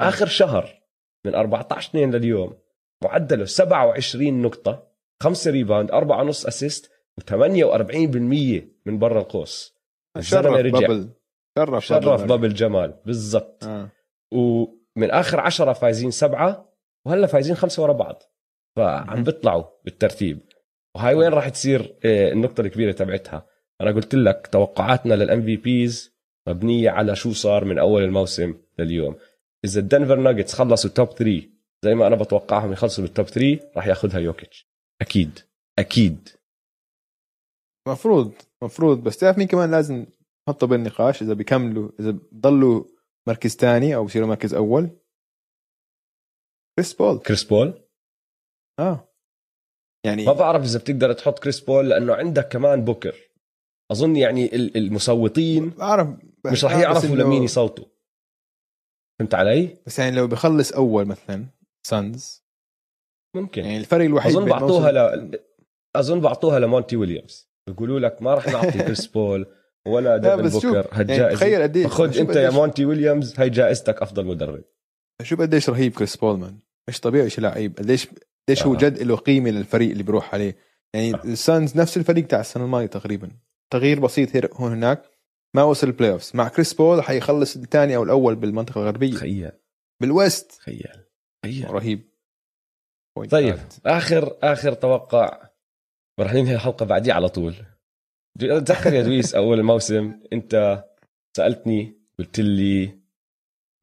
آخر 0.00 0.26
شهر 0.26 0.82
من 1.26 1.34
14 1.34 1.88
2 1.88 2.10
لليوم 2.10 2.58
معدله 3.04 3.44
27 3.44 4.42
نقطة 4.42 4.86
5 5.22 5.50
rebound 5.50 5.90
4 5.90 6.20
ونص 6.20 6.46
assist 6.46 6.90
و48% 7.20 8.62
من 8.86 8.98
برا 8.98 9.20
القوس. 9.20 9.74
الزلمة 10.16 10.56
شرف 10.56 10.66
رجع. 10.66 10.86
بابل. 10.86 11.08
شرف 11.58 11.86
شرف 11.86 12.04
بابل. 12.04 12.26
بابل 12.26 12.54
جمال. 12.54 12.94
بالضبط. 13.06 13.64
آه. 13.64 13.88
ومن 14.32 15.10
آخر 15.10 15.40
عشرة 15.40 15.72
فايزين 15.72 16.10
سبعة 16.10 16.74
وهلا 17.06 17.26
فايزين 17.26 17.56
خمسة 17.56 17.82
ورا 17.82 17.92
بعض. 17.92 18.22
فعم. 18.76 19.24
بيطلعوا 19.24 19.64
بالترتيب. 19.84 20.38
وهاي 20.96 21.14
وين 21.14 21.32
راح 21.32 21.48
تصير؟ 21.48 21.94
آه، 22.04 22.32
النقطة 22.32 22.60
الكبيرة 22.60 22.92
تبعتها. 22.92 23.46
أنا 23.80 23.90
قلت 23.90 24.14
لك 24.14 24.46
توقعاتنا 24.52 25.14
لل 25.14 25.42
MVPs 25.42 26.14
مبنية 26.48 26.90
على 26.90 27.16
شو 27.16 27.32
صار 27.32 27.64
من 27.64 27.78
أول 27.78 28.02
الموسم 28.02 28.54
لليوم. 28.78 29.16
إذا 29.64 29.80
الدنفر 29.80 30.16
ناجتس 30.16 30.54
خلصوا 30.54 30.90
top 30.90 31.08
3 31.08 31.42
زي 31.84 31.94
ما 31.94 32.06
أنا 32.06 32.16
بتوقعهم 32.16 32.72
يخلصوا 32.72 33.04
بال 33.04 33.13
top 33.13 33.26
3 33.26 33.58
راح 33.76 33.86
ياخذها 33.86 34.18
يوكيتش. 34.20 34.68
أكيد. 35.00 35.38
أكيد. 35.78 36.28
مفروض 37.88 38.32
مفروض 38.62 39.02
بس 39.02 39.16
تعرف 39.16 39.38
مين 39.38 39.46
كمان 39.46 39.70
لازم 39.70 40.06
نحطه 40.48 40.66
بالنقاش 40.66 41.22
إذا 41.22 41.34
بيكملوا 41.34 41.90
إذا 42.00 42.10
بضلوا 42.10 42.84
مركز 43.28 43.56
ثاني 43.56 43.94
أو 43.96 44.04
بصيروا 44.04 44.28
مركز 44.28 44.54
أول؟ 44.54 44.90
كريس 46.78 46.92
بول. 46.94 47.18
كريس 47.18 47.44
بول؟ 47.44 47.82
آه. 48.78 49.08
يعني 50.06 50.24
ما 50.26 50.32
بعرف 50.32 50.62
إذا 50.64 50.78
بتقدر 50.78 51.12
تحط 51.12 51.38
كريس 51.38 51.60
بول 51.60 51.88
لأنه 51.90 52.14
عندك 52.14 52.48
كمان 52.48 52.84
بوكر. 52.84 53.16
أظن 53.92 54.16
يعني 54.16 54.56
ال- 54.56 54.76
المصوتين 54.76 55.70
بعرف 55.70 56.08
مش 56.52 56.64
رح 56.64 56.72
آه، 56.72 56.80
يعرفوا 56.82 57.08
إنه- 57.08 57.12
لمين 57.12 57.42
يصوتوا. 57.42 57.84
فهمت 59.18 59.34
علي؟ 59.34 59.76
بس 59.86 59.98
يعني 59.98 60.16
لو 60.16 60.26
بخلص 60.26 60.72
أول 60.72 61.04
مثلا 61.04 61.46
سانز 61.86 62.44
ممكن. 63.36 63.64
يعني 63.64 63.76
الفرق 63.76 64.04
الوحيد 64.04 64.32
أظن 64.36 64.48
بعطوها 64.48 64.92
ل... 64.92 65.38
أظن 65.96 66.20
بعطوها 66.20 66.58
لمونتي 66.58 66.96
ويليامز. 66.96 67.49
بيقولوا 67.72 68.00
لك 68.00 68.22
ما 68.22 68.34
راح 68.34 68.48
نعطي 68.48 68.78
كريس 68.86 69.06
بول 69.06 69.46
ولا 69.86 70.18
لا 70.18 70.36
ديفن 70.36 70.48
بوكر. 70.48 70.74
يعني 70.74 70.88
هالجائزه 70.92 71.34
تخيل 71.36 71.62
قديش 71.62 71.86
خذ 71.86 72.18
انت 72.18 72.36
يا 72.36 72.50
مونتي 72.50 72.84
ويليامز 72.84 73.34
هاي 73.40 73.50
جائزتك 73.50 74.02
أفضل 74.02 74.26
مدرب. 74.26 74.64
شوف 75.22 75.40
قديش 75.40 75.70
رهيب 75.70 75.92
كريس 75.92 76.16
بول 76.16 76.37
man 76.37 76.58
مش 76.88 77.00
طبيعي 77.00 77.30
شو 77.30 77.40
لعيب. 77.40 77.78
قديش 77.78 78.08
قديش 78.48 78.62
هو 78.66 78.74
آه. 78.74 78.78
جد 78.78 79.02
له 79.02 79.16
قيمة 79.16 79.50
للفريق 79.50 79.90
اللي 79.90 80.02
بيروح 80.02 80.34
عليه. 80.34 80.56
يعني 80.94 81.14
السانز 81.14 81.76
نفس 81.76 81.96
الفريق 81.96 82.26
تاع 82.26 82.40
السنة 82.40 82.64
الماضية 82.64 82.86
تقريبا. 82.86 83.30
تغيير 83.72 84.00
بسيط 84.00 84.54
هون 84.54 84.72
هناك. 84.72 85.02
ما 85.56 85.62
وصل 85.62 85.86
ال 85.86 86.10
playoffs 86.10 86.30
مع 86.34 86.48
كريس 86.48 86.74
بول 86.74 87.02
حيخلص 87.02 87.56
الثاني 87.56 87.96
أو 87.96 88.02
الأول 88.02 88.34
بالمنطقة 88.36 88.80
الغربية. 88.80 89.14
تخيل. 89.14 89.50
بال 90.00 90.14
West. 90.14 90.50
تخيل. 90.52 90.92
تخيل. 91.44 91.70
رهيب. 91.70 92.10
طيب 93.30 93.58
اخر 93.86 94.36
آخر 94.42 94.72
توقع. 94.72 95.49
ورح 96.18 96.34
ننهي 96.34 96.54
الحلقة 96.54 96.86
بعديه 96.86 97.12
على 97.12 97.28
طول. 97.28 97.54
تذكر 98.38 98.94
يا 98.94 99.02
دويس 99.02 99.34
أول 99.34 99.58
الموسم 99.58 100.20
أنت 100.32 100.84
سألتني 101.36 101.96
قلت 102.18 102.40
لي 102.40 103.00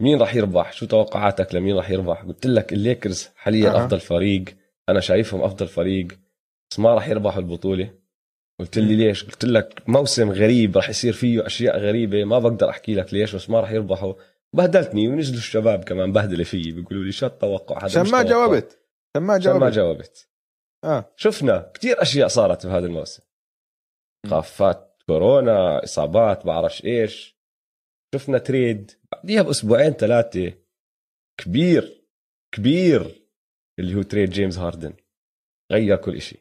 مين 0.02 0.20
راح 0.20 0.36
يربح؟ 0.36 0.72
شو 0.72 0.86
توقعاتك 0.86 1.56
لمين 1.56 1.76
راح 1.76 1.90
يربح؟ 1.90 2.22
قلت 2.22 2.46
لك 2.48 2.74
الليكرز 2.74 3.30
حاليا 3.36 3.70
أها. 3.70 3.78
أفضل 3.86 4.00
فريق. 4.00 4.46
أنا 4.90 5.00
شايفهم 5.00 5.42
أفضل 5.42 5.68
فريق 5.68 6.08
بس 6.72 6.80
ما 6.80 6.94
راح 6.94 7.08
يربحوا 7.08 7.42
البطولة. 7.42 7.94
قلت 8.60 8.78
لي. 8.78 8.96
ليش؟ 8.96 9.24
قلت 9.24 9.46
لك 9.46 9.84
موسم 9.88 10.32
غريب 10.32 10.76
راح 10.76 10.90
يصير 10.90 11.14
فيه 11.14 11.46
أشياء 11.46 11.80
غريبة 11.80 12.24
ما 12.24 12.40
بقدر 12.40 12.70
أحكي 12.70 12.96
لك 12.96 13.14
ليش 13.14 13.36
بس 13.36 13.50
ما 13.50 13.60
راح 13.60 13.72
يربحوا. 13.72 14.14
بهدلتني 14.54 15.08
ونزلوا 15.08 15.38
الشباب 15.38 15.84
كمان 15.84 16.12
بهدلة 16.12 16.44
فيي 16.44 16.72
بيقولوا 16.72 17.04
لي 17.04 17.12
شو 17.12 17.26
التوقع؟ 17.26 17.78
هذا 17.78 17.86
عشان 17.86 18.12
ما. 18.12 18.24
جاوبت. 18.24 18.80
عشان 19.16 19.24
ما 19.24 19.70
جاوبت. 19.70 20.30
آه. 20.88 21.14
شفنا 21.16 21.72
كتير 21.74 22.02
أشياء 22.02 22.28
صارت 22.28 22.66
بهذا 22.68 22.86
الموسم. 22.86 23.24
خافات 24.30 25.04
كورونا 25.08 25.84
إصابات 25.84 26.46
بعرفش 26.46 26.86
إيش. 26.86 27.38
شفنا 28.16 28.38
تريد. 28.38 28.92
بعديها 29.12 29.42
بأسبوعين 29.42 29.92
ثلاثة 29.92 30.54
كبير 31.40 32.04
كبير 32.56 33.28
اللي 33.80 33.96
هو 33.96 34.02
trade 34.02 34.30
جيمس 34.30 34.58
هاردن. 34.58 34.94
غير 35.72 35.96
كل 35.98 36.22
شيء 36.22 36.40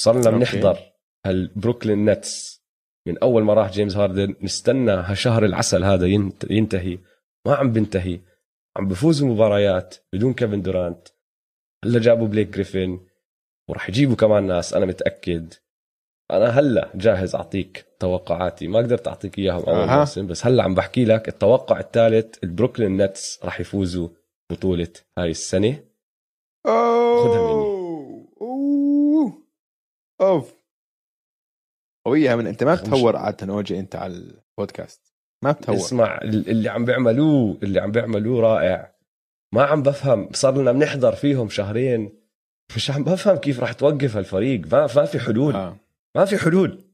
صرنا. 0.00 0.30
بنحضر 0.30 0.78
هالبروكلين 1.26 2.04
نتس 2.04 2.62
من 3.08 3.18
أول 3.18 3.42
ما 3.42 3.54
راح 3.54 3.70
جيمس 3.70 3.96
هاردن 3.96 4.36
نستنى 4.42 4.90
هالشهر 4.90 5.44
العسل 5.44 5.84
هذا 5.84 6.06
ينت- 6.06 6.50
ينتهي. 6.50 6.98
ما 7.46 7.54
عم 7.54 7.72
بنتهي. 7.72 8.20
عم 8.76 8.88
بفوزوا 8.88 9.28
مباريات 9.28 9.96
بدون 10.12 10.34
كيفن 10.34 10.62
دورانت. 10.62 11.08
هلا 11.84 12.00
جابوا 12.00 12.26
بليك 12.28 12.48
جريفن 12.48 13.06
وراح 13.68 13.88
يجيبوا 13.88 14.16
كمان 14.16 14.46
ناس 14.46 14.74
أنا 14.74 14.86
متأكد. 14.86 15.54
أنا 16.30 16.46
هلأ 16.46 16.90
جاهز 16.94 17.34
أعطيك 17.34 17.86
توقعاتي. 18.00 18.68
ما 18.68 18.78
قدرت 18.78 19.08
أعطيك 19.08 19.38
إياهم 19.38 19.62
أول 19.64 19.78
أها. 19.88 19.98
موسم 19.98 20.26
بس 20.26 20.46
هلأ 20.46 20.62
عم 20.62 20.74
بحكي 20.74 21.04
لك 21.04 21.28
التوقع 21.28 21.80
الثالث 21.80 22.44
البروكلين 22.44 22.96
نتس 23.02 23.44
راح 23.44 23.60
يفوزوا 23.60 24.08
بطولة 24.52 24.88
هاي 25.18 25.30
السنة. 25.30 25.84
أوه. 26.66 28.28
أوه. 28.40 29.42
أوف. 30.20 30.54
قوية 32.06 32.34
من 32.34 32.46
أنت 32.46 32.64
ما 32.64 32.74
بتهور 32.74 33.16
عادة 33.16 33.52
اوجي 33.54 33.78
أنت 33.78 33.96
على 33.96 34.14
البودكاست. 34.14 35.12
ما 35.44 35.52
بتهور. 35.52 35.76
اسمع 35.76 36.18
ال- 36.22 36.48
اللي 36.48 36.68
عم 36.68 36.84
بيعملوه 36.84 37.58
اللي 37.62 37.80
عم 37.80 37.90
بيعملوه 37.92 38.40
رائع. 38.40 38.94
ما 39.54 39.62
عم 39.64 39.82
بفهم 39.82 40.28
صار 40.32 40.58
لنا 40.60 40.72
بنحضر 40.72 41.14
فيهم 41.14 41.48
شهرين. 41.48 42.21
مش 42.76 42.90
عم 42.90 43.04
بفهم 43.04 43.36
كيف 43.36 43.60
راح 43.60 43.72
توقف 43.72 44.16
هالفريق. 44.16 44.60
ما 44.72 44.80
ما 44.96 45.04
في 45.04 45.18
حلول. 45.20 45.54
آه. 45.54 45.76
ما 46.16 46.24
في 46.24 46.38
حلول. 46.38 46.84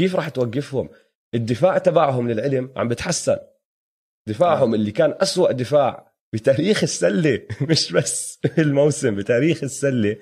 كيف 0.00 0.16
راح 0.16 0.28
توقفهم؟ 0.28 0.88
الدفاع 1.34 1.78
تبعهم 1.78 2.30
للعلم 2.30 2.72
عم 2.76 2.88
بتحسن. 2.88 3.36
دفاعهم 4.28 4.70
آه. 4.70 4.74
اللي 4.74 4.90
كان 4.90 5.14
أسوأ 5.20 5.52
دفاع 5.52 6.12
بتاريخ 6.32 6.82
السلة 6.82 7.42
مش 7.70 7.92
بس 7.92 8.40
الموسم 8.58 9.14
بتاريخ 9.14 9.62
السلة 9.62 10.16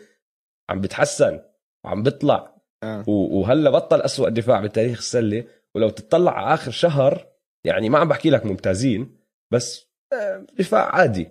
عم 0.70 0.80
بتحسن 0.80 1.40
وعم 1.84 2.02
بيطلع. 2.02 2.56
آه. 2.82 3.04
وهلا 3.08 3.70
بطل 3.70 4.00
أسوأ 4.00 4.28
دفاع 4.28 4.60
بتاريخ 4.60 4.98
السلة. 4.98 5.44
ولو 5.74 5.90
تطلع 5.90 6.32
على 6.32 6.54
آخر 6.54 6.70
شهر 6.70 7.26
يعني 7.64 7.88
ما 7.88 7.98
عم 7.98 8.08
بحكي 8.08 8.30
لك 8.30 8.46
ممتازين 8.46 9.16
بس 9.52 9.90
دفاع 10.58 10.94
عادي 10.94 11.28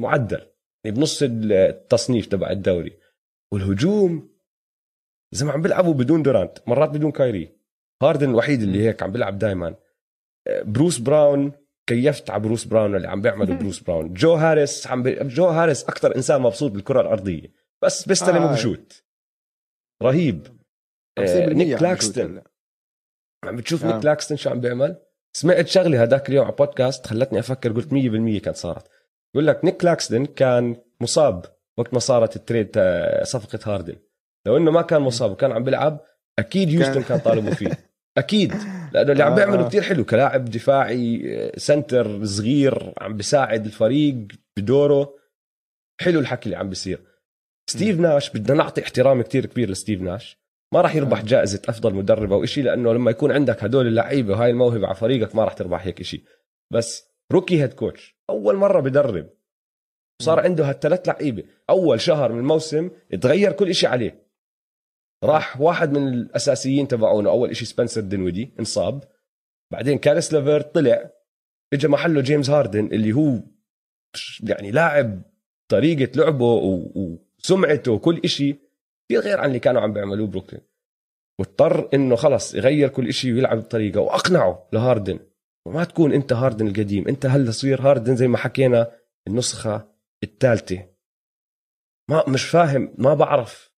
معدل. 0.00 0.40
يعني 0.84 0.96
بنص 0.96 1.18
التصنيف 1.22 2.26
تبع 2.26 2.50
الدوري. 2.50 3.01
والهجوم. 3.52 4.32
زي 5.32 5.46
ما 5.46 5.52
عم 5.52 5.62
بيلعبوا 5.62 5.94
بدون 5.94 6.22
دورانت 6.22 6.58
مرات 6.66 6.90
بدون 6.90 7.10
كايري. 7.10 7.56
هاردن 8.02 8.30
الوحيد 8.30 8.62
اللي 8.62 8.88
هيك 8.88 9.02
عم 9.02 9.12
بيلعب 9.12 9.38
دائما 9.38 9.74
بروس 10.62 10.98
براون 10.98 11.52
كيفت 11.86 12.30
على 12.30 12.42
بروس 12.42 12.64
براون 12.64 12.96
اللي 12.96 13.08
عم 13.08 13.22
بيعمله 13.22 13.54
بروس 13.54 13.80
براون. 13.80 14.14
جو 14.14 14.34
هاريس 14.34 14.86
عم 14.86 15.02
بي... 15.02 15.14
جو 15.14 15.46
هاريس 15.46 15.84
أكثر 15.84 16.16
إنسان 16.16 16.42
مبسوط 16.42 16.70
بالكرة 16.72 17.00
الأرضية. 17.00 17.52
بس 17.82 18.08
بيستلم 18.08 18.42
آه. 18.42 18.50
وبشوت. 18.50 19.04
رهيب. 20.02 20.46
50% 21.20 21.22
آه، 21.22 21.46
نيك 21.46 21.78
كلاكستن. 21.78 22.42
عم 23.44 23.56
بتشوف 23.56 23.84
آه. 23.84 23.92
نيك 23.92 24.02
كلاكستن 24.02 24.36
شو 24.36 24.50
عم 24.50 24.60
بيعمل؟ 24.60 24.96
سمعت 25.32 25.66
شغلة 25.66 26.02
هذاك 26.02 26.28
اليوم 26.28 26.44
على 26.44 26.54
بودكاست 26.54 27.06
خلتني 27.06 27.38
أفكر 27.38 27.72
قلت 27.72 27.88
100% 27.88 28.42
كانت 28.44 28.56
صارت. 28.56 28.88
بقول 29.34 29.46
لك 29.46 29.64
نيك 29.64 29.76
كلاكستن 29.76 30.26
كان 30.26 30.76
مصاب 31.00 31.44
وقت 31.78 31.94
ما 31.94 31.98
صارت 32.00 32.36
ال 32.36 32.41
trade 32.41 32.66
تا- 32.70 33.24
صفقة 33.24 33.58
هاردن. 33.74 33.96
لو 34.46 34.56
إنه 34.56 34.70
ما 34.70 34.82
كان 34.82 35.02
مصاب 35.02 35.30
وكان 35.30 35.52
عم 35.52 35.64
بيلعب 35.64 36.00
أكيد 36.38 36.68
هيوستن 36.68 37.02
كان 37.02 37.18
طالبوا 37.18 37.50
فيه. 37.54 37.70
أكيد. 38.18 38.52
لأنه 38.92 39.12
اللي 39.12 39.22
عم 39.22 39.32
آه. 39.32 39.36
بيعمله 39.36 39.68
كتير 39.68 39.82
حلو 39.82 40.04
كلاعب 40.04 40.44
دفاعي 40.44 41.22
آه، 41.36 41.52
center 41.58 42.24
صغير 42.24 42.92
عم 43.00 43.16
بيساعد 43.16 43.64
الفريق 43.66 44.14
بدوره. 44.56 45.14
حلو 46.00 46.20
الحكي 46.20 46.46
اللي 46.46 46.56
عم 46.56 46.68
بيصير. 46.68 47.00
ستيف 47.70 48.00
ناش 48.00 48.30
بدنا 48.30 48.54
نعطي 48.56 48.82
احترام 48.82 49.22
كتير 49.22 49.46
كبير 49.46 49.70
لستيف 49.70 50.00
ناش. 50.00 50.38
ما 50.74 50.80
راح 50.80 50.94
يربح 50.94 51.22
جائزة 51.24 51.62
أفضل 51.68 51.94
مدرب 51.94 52.32
أو 52.32 52.44
إشي 52.44 52.62
لأنه 52.62 52.92
لما 52.94 53.10
يكون 53.10 53.32
عندك 53.32 53.64
هدول 53.64 53.86
اللعيبة 53.86 54.32
وهاي 54.32 54.50
الموهبة 54.50 54.86
على 54.86 54.94
فريقك 54.96 55.34
ما 55.34 55.44
راح 55.44 55.52
تربح 55.52 55.86
هيك 55.86 56.00
إشي. 56.00 56.24
بس 56.72 57.04
rookie 57.32 57.62
head 57.62 57.72
coach 57.72 58.16
أول 58.30 58.56
مرة 58.56 58.80
بدرب. 58.80 59.30
صار 60.18 60.40
عنده 60.40 60.68
هالثلاث 60.68 61.08
لعيبة. 61.08 61.44
أول 61.70 62.00
شهر 62.00 62.32
من 62.32 62.38
الموسم 62.38 62.90
تغير 63.20 63.52
كل 63.52 63.68
إشي 63.68 63.86
عليه. 63.86 64.22
راح 65.24 65.60
واحد 65.60 65.92
من 65.92 66.08
الأساسيين 66.08 66.88
تبعونه 66.88 67.30
أول 67.30 67.50
إشي 67.50 67.64
سبنسر 67.64 68.00
دينويدي 68.00 68.54
انصاب. 68.60 69.04
بعدين 69.72 69.98
كاريس 69.98 70.32
ليفرت 70.32 70.74
طلع 70.74 71.10
اجى 71.72 71.88
محله 71.88 72.20
جيمس 72.20 72.50
هاردن 72.50 72.86
اللي 72.86 73.12
هو 73.12 73.38
يعني 74.42 74.70
لاعب 74.70 75.22
طريقة 75.68 76.12
لعبه 76.16 76.80
وسمعته 76.94 77.92
وكل 77.92 78.20
إشي. 78.24 78.56
كثير 79.08 79.20
غير 79.20 79.40
عن 79.40 79.48
اللي 79.48 79.58
كانوا 79.58 79.80
عم 79.80 79.92
بيعملوه 79.92 80.26
بروكلين. 80.26 80.62
واضطر 81.40 81.88
إنه 81.94 82.16
خلص 82.16 82.54
يغير 82.54 82.88
كل 82.88 83.12
شيء 83.12 83.32
ويلعب 83.32 83.58
بطريقة. 83.58 84.00
وأقنعه 84.00 84.68
لهاردن. 84.72 85.18
وما 85.66 85.84
تكون 85.84 86.12
أنت 86.12 86.32
هاردن 86.32 86.66
القديم 86.66 87.08
أنت 87.08 87.26
هلا 87.26 87.50
صير 87.50 87.82
هاردن 87.82 88.16
زي 88.16 88.28
ما 88.28 88.38
حكينا 88.38 88.90
النسخة 89.26 89.91
الثالثه 90.22 90.88
ما 92.10 92.28
مش 92.28 92.44
فاهم 92.44 92.94
ما 92.98 93.14
بعرف 93.14 93.72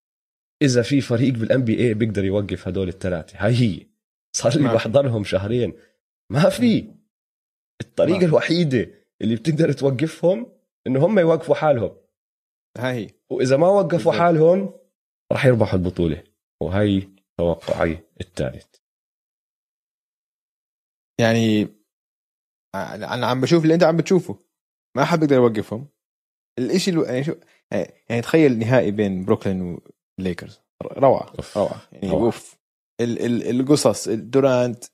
إذا 0.63 0.83
في 0.83 1.01
فريق 1.01 1.33
بال 1.33 1.65
NBA 1.65 1.95
بيقدر 1.95 2.25
يوقف 2.25 2.69
هدول 2.69 2.89
الثلاثة. 2.89 3.39
هاي 3.39 3.55
هي. 3.55 3.87
صار 4.37 4.57
لي 4.57 4.75
بحضرهم 4.75 5.25
شهرين. 5.25 5.73
ما 6.33 6.49
في. 6.49 6.95
الطريقة 7.81 8.19
ما. 8.19 8.25
الوحيدة 8.25 8.91
اللي 9.21 9.37
بتقدر 9.37 9.73
توقفهم 9.73 10.53
إنه 10.87 11.07
هم 11.07 11.19
يوقفوا 11.19 11.55
حالهم. 11.55 11.97
هاي 12.79 13.05
هي. 13.05 13.11
وإذا 13.31 13.57
ما 13.57 13.69
وقفوا 13.69 14.13
بالضبط. 14.13 14.15
حالهم 14.15 14.81
راح 15.33 15.47
يربحوا 15.47 15.79
البطولة. 15.79 16.25
وهي 16.63 17.09
توقعي 17.39 17.99
الثالث. 18.21 18.77
يعني 21.21 21.63
أنا 22.75 23.27
عم 23.27 23.41
بشوف 23.41 23.63
اللي 23.63 23.75
أنت 23.75 23.83
عم 23.83 23.97
بتشوفه. 23.97 24.39
ما 24.97 25.05
حد 25.05 25.19
بيقدر 25.19 25.37
يوقفهم. 25.37 25.94
الإشي 26.59 26.91
اللي 26.91 27.05
يعني 27.05 27.25
شو 27.25 27.35
يعني 28.09 28.23
تخيل 28.23 28.59
نهائي 28.59 28.91
بين 28.91 29.25
بروكلين 29.25 29.79
والليكرز 30.19 30.61
روعة 30.83 31.33
روعة. 31.57 31.89
يعني 31.93 32.11
روعة. 32.11 32.25
أوف. 32.25 32.57
ال 33.01 33.25
ال 33.27 33.61
القصص 33.61 34.09
دورانت 34.09 34.85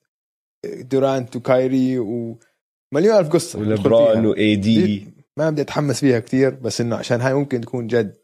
دورانت 0.66 1.36
وكايري 1.36 1.98
ومليون 1.98 3.18
ألف 3.18 3.28
قصة. 3.28 3.58
ولبرون 3.58 4.26
وإي 4.26 4.56
دي. 4.56 5.06
ما 5.38 5.50
بدي 5.50 5.62
أتحمس 5.62 6.00
فيها 6.00 6.20
كثير 6.20 6.50
بس 6.50 6.80
إنه 6.80 6.96
عشان 6.96 7.20
هاي 7.20 7.34
ممكن 7.34 7.60
تكون 7.60 7.86
جد 7.86 8.16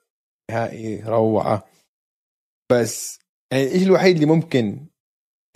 نهائي 0.50 1.00
روعة. 1.00 1.68
بس 2.72 3.18
يعني 3.52 3.66
الشيء 3.66 3.82
الوحيد 3.86 4.14
اللي 4.14 4.26
ممكن 4.26 4.86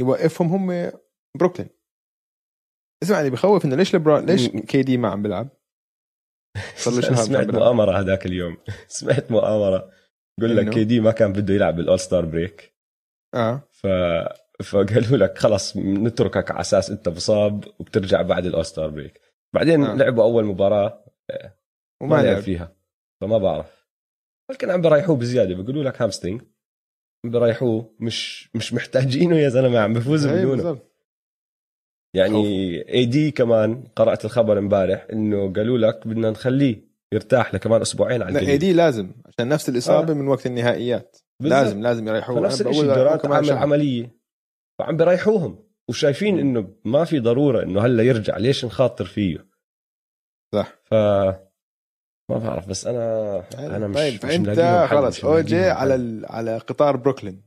يوقفهم 0.01 0.49
هم 0.49 0.93
بروكلين. 1.39 1.69
اسمع 3.03 3.21
اللي 3.21 3.31
بخوف 3.31 3.65
إنه 3.65 3.77
ليش 3.77 3.95
لبرون 3.95 4.27
ليش 4.27 4.49
KD 4.49 4.97
ما 4.97 5.09
عم 5.09 5.23
بيلعب؟ 5.23 5.49
صار 6.77 6.95
له 6.95 7.01
سمعت 7.27 7.47
مؤامرة 7.47 8.01
هذاك 8.01 8.27
اليوم. 8.27 8.57
سمعت 8.89 9.31
مؤامرة. 9.31 9.91
بقول 10.39 10.57
لك 10.57 10.69
KD 10.69 11.01
ما 11.01 11.11
كان 11.11 11.33
بده 11.33 11.55
يلعب 11.55 11.77
بال 11.77 12.01
All-Star 12.01 12.25
break. 12.25 12.75
آه. 13.35 13.69
ف 13.71 13.87
فقالوا 14.65 15.17
لك 15.19 15.39
خلص 15.39 15.77
نتركك 15.77 16.51
على 16.51 16.61
أساس 16.61 16.91
أنت 16.91 17.09
مصاب 17.09 17.65
وبترجع 17.79 18.23
بعد 18.23 18.47
ال 18.47 18.65
All-Star 18.65 18.91
break. 18.91 19.21
بعدين 19.55 19.85
آه. 19.85 19.95
لعبوا 19.95 20.25
أول 20.25 20.45
مباراة 20.45 21.05
وما 22.03 22.23
لعب 22.23 22.41
فيها. 22.41 22.77
فما 23.21 23.39
بعرف. 23.39 23.87
ولكن 24.51 24.71
عم 24.71 24.81
بريحوه 24.81 25.17
بزيادة. 25.17 25.55
بيقولوا 25.55 25.85
لك 25.85 26.03
هامستينج 26.03 26.43
عم 27.25 27.31
بريحوه. 27.31 27.97
مش 28.01 28.51
مش 28.55 28.75
محتاجينه 28.75 29.37
يا 29.37 29.49
زلمة 29.49 29.79
عم 29.79 29.93
بفوزوا 29.93 30.33
بدونه. 30.33 30.90
يعني 32.15 32.45
اي 32.95 33.05
دي 33.05 33.31
كمان 33.31 33.85
قرأت 33.97 34.25
الخبر 34.25 34.59
امبارح 34.59 35.07
إنه 35.13 35.53
قالوا 35.53 35.79
لك 35.79 36.07
بدنا 36.07 36.31
نخليه 36.31 36.91
يرتاح 37.15 37.55
لكمان 37.55 37.81
أسبوعين 37.81 38.23
على 38.23 38.39
اي 38.39 38.59
دي 38.59 38.73
لازم 38.73 39.13
عشان 39.27 39.49
نفس 39.49 39.69
الإصابة 39.69 40.13
آه. 40.13 40.17
من 40.17 40.29
وقت 40.29 40.47
النهائيات. 40.47 41.17
بالزبط. 41.41 41.59
لازم 41.59 41.83
لازم 41.83 42.09
يريحوه. 42.09 42.41
نفس 42.41 42.61
الشيء 42.63 42.91
عامل 43.33 43.51
عملية. 43.51 44.17
فعم 44.79 44.97
بريحوهم 44.97 45.65
وشايفين 45.89 46.39
إنه 46.39 46.75
ما 46.85 47.05
في 47.05 47.21
ضرورة 47.21 47.63
إنه 47.63 47.81
هلأ 47.81 48.03
يرجع. 48.03 48.37
ليش 48.37 48.65
نخاطر 48.65 49.05
فيه؟ 49.05 49.47
صح. 50.55 50.79
ف 50.85 50.95
ما 52.31 52.39
بعرف 52.39 52.69
بس 52.69 52.87
أنا 52.87 53.35
يعني 53.55 53.77
أنا 53.77 53.89
مش 53.89 53.97
طيب 53.97 54.15
مش 54.15 54.21
فأنت 54.21 54.87
خلص. 54.91 55.25
اوجي 55.25 55.65
على 55.65 55.95
ال... 55.95 56.27
على 56.27 56.59
قطار 56.59 56.97
بروكلين. 56.97 57.43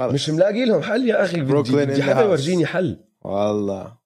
خلص. 0.00 0.14
مش 0.14 0.30
ملاقي 0.30 0.64
لهم 0.64 0.82
حل 0.82 1.08
يا 1.08 1.24
أخي. 1.24 1.40
بروكلين 1.40 1.84
بدي 1.84 2.02
حدا 2.02 2.20
يورجيني 2.20 2.66
حل. 2.66 3.04
والله. 3.24 3.96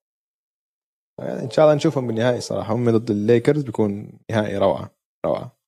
يعني 1.20 1.42
إن 1.42 1.50
شاء 1.50 1.64
الله 1.64 1.74
نشوفهم 1.76 2.06
بالنهائي 2.06 2.40
صراحة. 2.40 2.74
هم 2.74 2.90
ضد 2.90 3.10
الليكرز 3.10 3.62
بيكون 3.62 4.18
نهائي 4.30 4.58
روعة 4.58 4.90
روعة. 5.26 5.58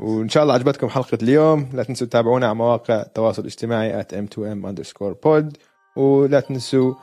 وإن 0.00 0.28
شاء 0.28 0.42
الله 0.42 0.54
عجبتكم 0.54 0.88
حلقة 0.88 1.18
اليوم. 1.22 1.70
لا 1.72 1.82
تنسوا 1.82 2.06
تتابعونا 2.06 2.46
على 2.46 2.54
مواقع 2.54 3.00
التواصل 3.00 3.42
الاجتماعي 3.42 4.02
at 4.02 4.06
m2m 4.06 4.66
underscore 4.66 5.14
pod. 5.26 5.56
ولا 5.96 6.40
تنسوا 6.40 6.94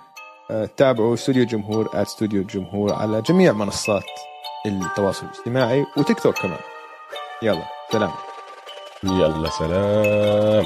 آه، 0.52 0.66
تتابعوا 0.66 1.14
استوديو 1.14 1.46
جمهور 1.46 1.90
استوديو 1.94 2.44
جمهور 2.44 2.94
على 2.94 3.22
جميع 3.22 3.54
منصات 3.54 4.04
التواصل 4.66 5.26
الاجتماعي 5.26 5.86
وتيك 5.98 6.20
توك 6.20 6.36
كمان. 6.36 6.60
يلا 7.42 7.64
سلام. 7.92 8.12
يلا 9.04 9.50
سلام. 9.50 10.66